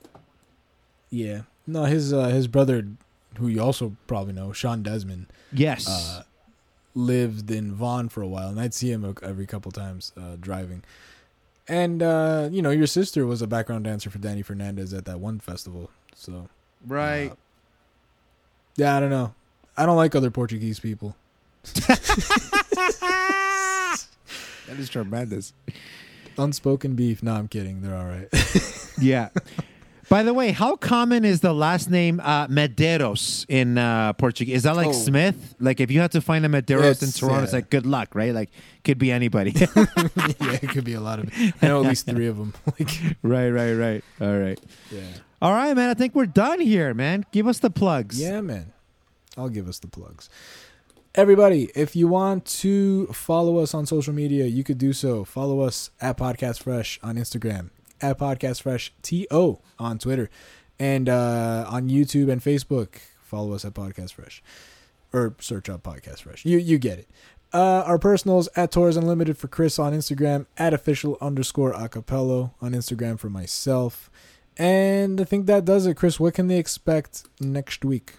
Yeah. 1.11 1.41
No, 1.67 1.83
his 1.85 2.11
uh, 2.13 2.29
his 2.29 2.47
brother, 2.47 2.87
who 3.37 3.47
you 3.47 3.61
also 3.61 3.95
probably 4.07 4.33
know, 4.33 4.51
Shawn 4.53 4.83
Desman, 4.83 5.25
Yes. 5.51 5.87
uh, 5.87 6.23
lived 6.93 7.49
in 7.51 7.73
Vaughan 7.73 8.09
for 8.09 8.21
a 8.21 8.27
while, 8.27 8.49
and 8.49 8.59
I'd 8.59 8.73
see 8.73 8.91
him 8.91 9.15
every 9.21 9.45
couple 9.45 9.71
times 9.71 10.11
uh, 10.17 10.35
driving. 10.39 10.83
And 11.67 12.03
uh, 12.03 12.49
you 12.51 12.61
know, 12.61 12.69
your 12.69 12.87
sister 12.87 13.25
was 13.25 13.41
a 13.41 13.47
background 13.47 13.85
dancer 13.85 14.09
for 14.09 14.19
Danny 14.19 14.43
Fernandes 14.43 14.95
at 14.95 15.05
that 15.05 15.19
one 15.19 15.39
festival. 15.39 15.89
So 16.13 16.47
right. 16.87 17.33
Yeah, 18.75 18.95
I 18.95 18.99
don't 18.99 19.09
know. 19.09 19.33
I 19.77 19.85
don't 19.85 19.97
like 19.97 20.15
other 20.15 20.31
Portuguese 20.31 20.79
people. 20.79 21.15
that 24.67 24.79
is 24.79 24.89
tremendous. 24.89 25.53
Unspoken 26.37 26.95
beef. 26.95 27.23
No, 27.23 27.33
I'm 27.33 27.47
kidding. 27.47 27.81
They're 27.81 27.95
all 27.95 28.05
right. 28.05 28.27
Yeah. 28.97 29.27
By 30.07 30.23
the 30.23 30.33
way, 30.33 30.51
how 30.51 30.77
common 30.77 31.25
is 31.25 31.41
the 31.41 31.51
last 31.51 31.89
name 31.89 32.21
uh, 32.23 32.47
Medeiros 32.47 33.45
in 33.49 33.77
uh, 33.77 34.13
Portuguese? 34.13 34.55
Is 34.57 34.63
that 34.63 34.77
like 34.77 34.87
Oh. 34.87 34.91
Smith? 34.93 35.53
Like 35.59 35.81
if 35.81 35.91
you 35.91 35.99
had 35.99 36.13
to 36.13 36.21
find 36.21 36.45
a 36.45 36.47
Medeiros 36.47 37.01
in 37.01 37.09
It's, 37.09 37.19
Toronto, 37.19 37.43
it's 37.43 37.51
like 37.51 37.69
good 37.69 37.85
luck, 37.85 38.15
right? 38.15 38.33
Like 38.33 38.51
could 38.85 38.97
be 38.97 39.11
anybody. 39.11 39.51
yeah, 39.55 39.65
it 40.61 40.69
could 40.69 40.85
be 40.85 40.93
a 40.93 41.01
lot 41.01 41.19
of. 41.19 41.29
I 41.61 41.67
know 41.67 41.81
at 41.83 41.89
least 41.89 42.05
three 42.05 42.27
of 42.27 42.37
them. 42.37 42.53
like, 42.79 42.89
right, 43.21 43.49
right, 43.49 43.73
right. 43.73 44.03
All 44.21 44.37
right. 44.39 44.59
yeah. 44.91 45.01
All 45.41 45.53
right, 45.53 45.75
man. 45.75 45.89
I 45.89 45.93
think 45.93 46.15
we're 46.15 46.25
done 46.25 46.59
here, 46.59 46.93
man. 46.93 47.25
Give 47.31 47.47
us 47.47 47.59
the 47.59 47.69
plugs. 47.69 48.19
Yeah, 48.19 48.41
man. 48.41 48.73
I'll 49.37 49.49
give 49.49 49.67
us 49.67 49.79
the 49.79 49.87
plugs. 49.87 50.29
Everybody, 51.13 51.69
if 51.75 51.95
you 51.95 52.07
want 52.07 52.45
to 52.45 53.07
follow 53.07 53.57
us 53.59 53.73
on 53.73 53.85
social 53.85 54.13
media, 54.13 54.45
you 54.45 54.63
could 54.63 54.77
do 54.77 54.91
so. 54.91 55.23
Follow 55.23 55.61
us 55.61 55.89
at 56.01 56.17
Podcast 56.17 56.63
Fresh 56.63 56.99
on 57.03 57.15
Instagram, 57.15 57.69
at 58.01 58.17
Podcast 58.17 58.61
Fresh 58.61 58.93
TO 59.01 59.59
on 59.79 59.97
Twitter, 59.97 60.29
and 60.77 61.07
uh, 61.07 61.65
on 61.69 61.89
YouTube 61.89 62.29
and 62.29 62.41
Facebook. 62.41 62.95
Follow 63.21 63.53
us 63.53 63.63
at 63.63 63.73
Podcast 63.73 64.13
Fresh, 64.13 64.43
or 65.13 65.35
search 65.39 65.69
up 65.69 65.83
Podcast 65.83 66.21
Fresh. 66.23 66.43
You 66.45 66.57
you 66.57 66.77
get 66.77 66.99
it. 66.99 67.07
Uh, 67.53 67.83
our 67.85 67.97
personals 67.97 68.49
at 68.57 68.71
Tours 68.71 68.97
Unlimited 68.97 69.37
for 69.37 69.47
Chris 69.47 69.79
on 69.79 69.93
Instagram, 69.93 70.45
at 70.57 70.73
official 70.73 71.17
underscore 71.21 71.71
acapello 71.71 72.51
on 72.61 72.73
Instagram 72.73 73.17
for 73.17 73.29
myself. 73.29 74.09
And 74.57 75.19
I 75.19 75.23
think 75.23 75.47
that 75.47 75.65
does 75.65 75.85
it. 75.85 75.95
Chris, 75.95 76.19
what 76.19 76.33
can 76.33 76.47
they 76.47 76.57
expect 76.57 77.23
next 77.39 77.83
week? 77.83 78.13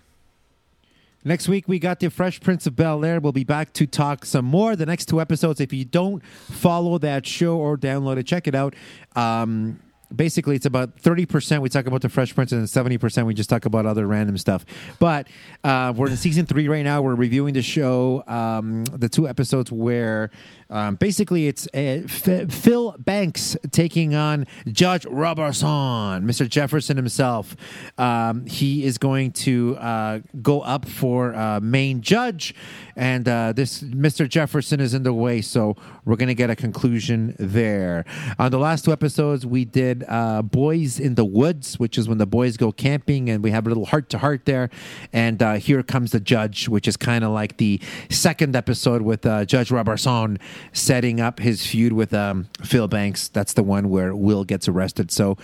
Next 1.25 1.49
week, 1.49 1.67
we 1.67 1.81
got 1.81 1.99
the 1.99 2.09
Fresh 2.09 2.41
Prince 2.41 2.69
of 2.69 2.77
Bel 2.77 3.05
Air. 3.05 3.19
We'll 3.19 3.33
be 3.33 3.43
back 3.43 3.73
to 3.75 3.87
talk 3.87 4.25
some 4.25 4.45
more. 4.45 4.77
The 4.77 4.87
next 4.87 5.07
two 5.07 5.21
episodes, 5.21 5.61
if 5.61 5.73
you 5.73 5.85
don't 5.85 6.25
follow 6.25 6.99
that 6.99 7.27
show 7.27 7.57
or 7.57 7.77
download 7.77 8.19
it, 8.19 8.29
check 8.29 8.47
it 8.47 8.55
out. 8.55 8.75
Um, 9.17 9.81
basically 10.15 10.55
it's 10.57 10.67
about 10.67 10.97
30% 10.97 11.61
we 11.61 11.69
talk 11.69 11.87
about 11.87 12.01
the 12.01 12.09
fresh 12.09 12.35
prince 12.35 12.53
and 12.53 12.67
70% 12.67 13.27
we 13.27 13.35
just 13.35 13.51
talk 13.51 13.65
about 13.65 13.87
other 13.87 14.07
random 14.07 14.39
stuff 14.39 14.65
but 14.99 15.27
uh, 15.65 15.93
we're 15.97 16.09
in 16.09 16.17
season 16.17 16.47
three 16.47 16.69
right 16.69 16.85
now 16.85 17.03
we're 17.03 17.15
reviewing 17.15 17.55
the 17.55 17.63
show 17.63 18.23
um, 18.29 18.85
the 18.85 19.09
two 19.09 19.29
episodes 19.29 19.73
where 19.73 20.31
um, 20.71 20.97
basically 20.97 21.49
it's 21.49 21.67
uh, 21.69 22.03
F- 22.05 22.51
phil 22.51 22.95
banks 22.99 23.57
taking 23.71 24.15
on 24.15 24.47
judge 24.67 25.05
robertson 25.07 26.27
mr 26.27 26.49
jefferson 26.49 26.97
himself 26.97 27.57
um, 27.99 28.47
he 28.47 28.85
is 28.85 28.99
going 28.99 29.33
to 29.33 29.77
uh, 29.77 30.21
go 30.43 30.61
up 30.63 30.89
for 30.89 31.35
uh, 31.35 31.61
main 31.61 32.01
judge 32.01 32.55
and 32.97 33.29
uh, 33.29 33.53
this 33.53 33.83
mr 33.83 34.29
jefferson 34.29 34.81
is 34.81 34.95
in 34.95 35.03
the 35.03 35.13
way 35.13 35.41
so 35.41 35.77
we're 36.05 36.17
going 36.17 36.29
to 36.29 36.35
get 36.35 36.51
a 36.51 36.57
conclusion 36.57 37.35
there 37.39 38.05
on 38.39 38.51
the 38.51 38.59
last 38.59 38.85
two 38.85 38.93
episodes 38.93 39.47
we 39.47 39.65
did 39.65 40.05
uh, 40.09 40.43
Boys 40.43 40.99
in 40.99 41.15
the 41.15 41.25
Woods, 41.25 41.79
which 41.79 41.99
is 41.99 42.09
when 42.09 42.19
the 42.19 42.27
boys 42.27 42.57
go 42.57 42.73
camping 42.73 43.29
and 43.29 43.43
we 43.43 43.51
have 43.51 43.67
a 43.67 43.69
little 43.69 43.87
heart 43.87 44.09
to 44.11 44.19
heart 44.19 44.45
there. 44.45 44.71
And 45.13 45.43
uh, 45.43 45.55
Here 45.55 45.83
Comes 45.83 46.13
the 46.13 46.21
Judge, 46.21 46.69
which 46.69 46.89
is 46.89 46.97
kind 46.97 47.25
of 47.25 47.31
like 47.31 47.59
the 47.59 47.81
second 48.11 48.57
episode 48.57 49.03
with 49.03 49.23
Judge 49.47 49.71
Robertson 49.71 50.39
setting 50.73 51.21
up 51.21 51.39
his 51.39 51.67
feud 51.67 51.93
with 51.93 52.13
um, 52.15 52.49
Phil 52.63 52.89
Banks. 52.89 53.29
That's 53.29 53.53
the 53.53 53.63
one 53.63 53.89
where 53.89 54.15
Will 54.15 54.45
gets 54.45 54.69
arrested. 54.69 55.11
So 55.11 55.37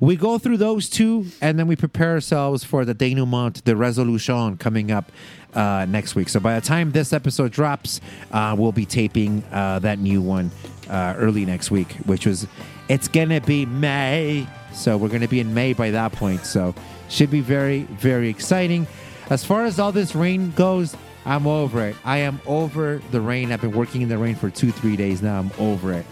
we 0.00 0.16
go 0.16 0.38
through 0.38 0.58
those 0.58 0.88
two 0.88 1.26
and 1.40 1.58
then 1.58 1.66
we 1.66 1.76
prepare 1.76 2.12
ourselves 2.12 2.64
for 2.64 2.84
the 2.84 2.94
denouement, 2.94 3.64
the 3.64 3.76
resolution 3.76 4.56
coming 4.56 4.90
up 4.90 5.10
uh, 5.54 5.86
next 5.88 6.14
week. 6.14 6.28
So 6.28 6.40
by 6.40 6.58
the 6.58 6.66
time 6.66 6.92
this 6.92 7.12
episode 7.12 7.52
drops, 7.52 8.00
uh, 8.32 8.54
we'll 8.58 8.72
be 8.72 8.86
taping 8.86 9.42
uh, 9.52 9.78
that 9.80 9.98
new 9.98 10.22
one 10.22 10.50
uh, 10.88 11.14
early 11.16 11.44
next 11.44 11.70
week, 11.70 11.92
which 12.06 12.26
was 12.26 12.46
it's 12.88 13.08
gonna 13.08 13.40
be 13.40 13.66
May, 13.66 14.46
so 14.72 14.96
we're 14.96 15.08
gonna 15.08 15.28
be 15.28 15.40
in 15.40 15.54
May 15.54 15.72
by 15.72 15.90
that 15.90 16.12
point. 16.12 16.44
So 16.44 16.74
should 17.08 17.30
be 17.30 17.40
very 17.40 17.82
very 17.82 18.28
exciting. 18.28 18.86
As 19.30 19.44
far 19.44 19.64
as 19.64 19.78
all 19.78 19.92
this 19.92 20.14
rain 20.14 20.50
goes, 20.52 20.96
I'm 21.24 21.46
over 21.46 21.86
it. 21.86 21.96
I 22.04 22.18
am 22.18 22.40
over 22.46 23.00
the 23.10 23.20
rain. 23.20 23.52
I've 23.52 23.60
been 23.60 23.72
working 23.72 24.02
in 24.02 24.08
the 24.08 24.18
rain 24.18 24.34
for 24.34 24.50
two 24.50 24.70
three 24.70 24.96
days 24.96 25.22
now. 25.22 25.38
I'm 25.38 25.52
over 25.58 25.92
it. 25.92 26.06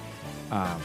Um, 0.51 0.81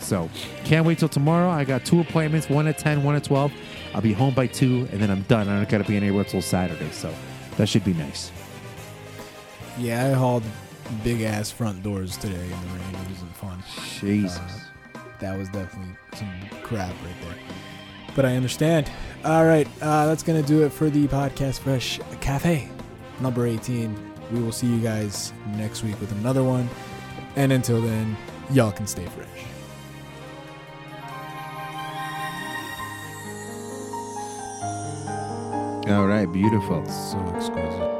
so 0.00 0.28
can't 0.64 0.86
wait 0.86 0.98
till 0.98 1.08
tomorrow. 1.08 1.48
I 1.48 1.64
got 1.64 1.84
two 1.84 2.00
appointments, 2.00 2.48
one 2.48 2.66
at 2.66 2.78
10, 2.78 3.04
one 3.04 3.14
at 3.14 3.24
12. 3.24 3.52
I'll 3.94 4.00
be 4.00 4.12
home 4.12 4.34
by 4.34 4.46
two, 4.46 4.88
and 4.90 5.00
then 5.00 5.10
I'm 5.10 5.22
done. 5.22 5.48
I 5.48 5.56
don't 5.56 5.68
gotta 5.68 5.84
be 5.84 5.96
anywhere 5.96 6.24
till 6.24 6.42
Saturday. 6.42 6.90
So 6.90 7.14
that 7.56 7.68
should 7.68 7.84
be 7.84 7.94
nice. 7.94 8.32
Yeah, 9.78 10.06
I 10.06 10.10
hauled 10.10 10.44
big 11.04 11.22
ass 11.22 11.50
front 11.50 11.82
doors 11.82 12.16
today 12.16 12.34
in 12.34 12.50
the 12.50 12.66
rain. 12.66 12.94
It 12.94 13.08
wasn't 13.10 13.36
fun. 13.36 13.62
Jesus. 14.00 14.38
Uh, 14.94 15.00
that 15.20 15.38
was 15.38 15.48
definitely 15.50 15.94
some 16.14 16.28
crap 16.62 16.90
right 17.04 17.14
there. 17.22 17.36
But 18.14 18.26
I 18.26 18.36
understand. 18.36 18.90
All 19.24 19.44
right, 19.44 19.68
uh, 19.80 20.06
that's 20.06 20.22
going 20.22 20.40
to 20.40 20.46
do 20.46 20.64
it 20.64 20.70
for 20.70 20.90
the 20.90 21.06
Podcast 21.06 21.60
Fresh 21.60 22.00
Cafe 22.20 22.68
number 23.22 23.46
18. 23.46 24.12
We 24.32 24.40
will 24.40 24.52
see 24.52 24.66
you 24.66 24.80
guys 24.80 25.32
next 25.56 25.82
week 25.82 25.98
with 26.00 26.12
another 26.12 26.42
one. 26.42 26.68
And 27.36 27.52
until 27.52 27.80
then, 27.80 28.16
y'all 28.50 28.72
can 28.72 28.86
stay 28.86 29.06
fresh. 29.06 29.28
All 35.88 36.06
right, 36.06 36.26
beautiful. 36.26 36.86
So 36.86 37.18
exquisite. 37.34 37.91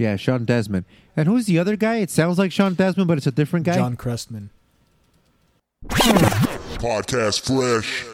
Yeah, 0.00 0.16
Shawn 0.16 0.46
Desman. 0.46 0.86
And 1.14 1.28
who's 1.28 1.44
the 1.44 1.58
other 1.58 1.76
guy? 1.76 1.96
It 1.96 2.08
sounds 2.08 2.38
like 2.38 2.52
Shawn 2.52 2.74
Desman, 2.74 3.06
but 3.06 3.18
it's 3.18 3.26
a 3.26 3.30
different 3.30 3.66
guy. 3.66 3.74
John 3.74 3.98
Crestman. 3.98 4.48
Podcast 6.80 7.46
Fresh. 7.46 8.09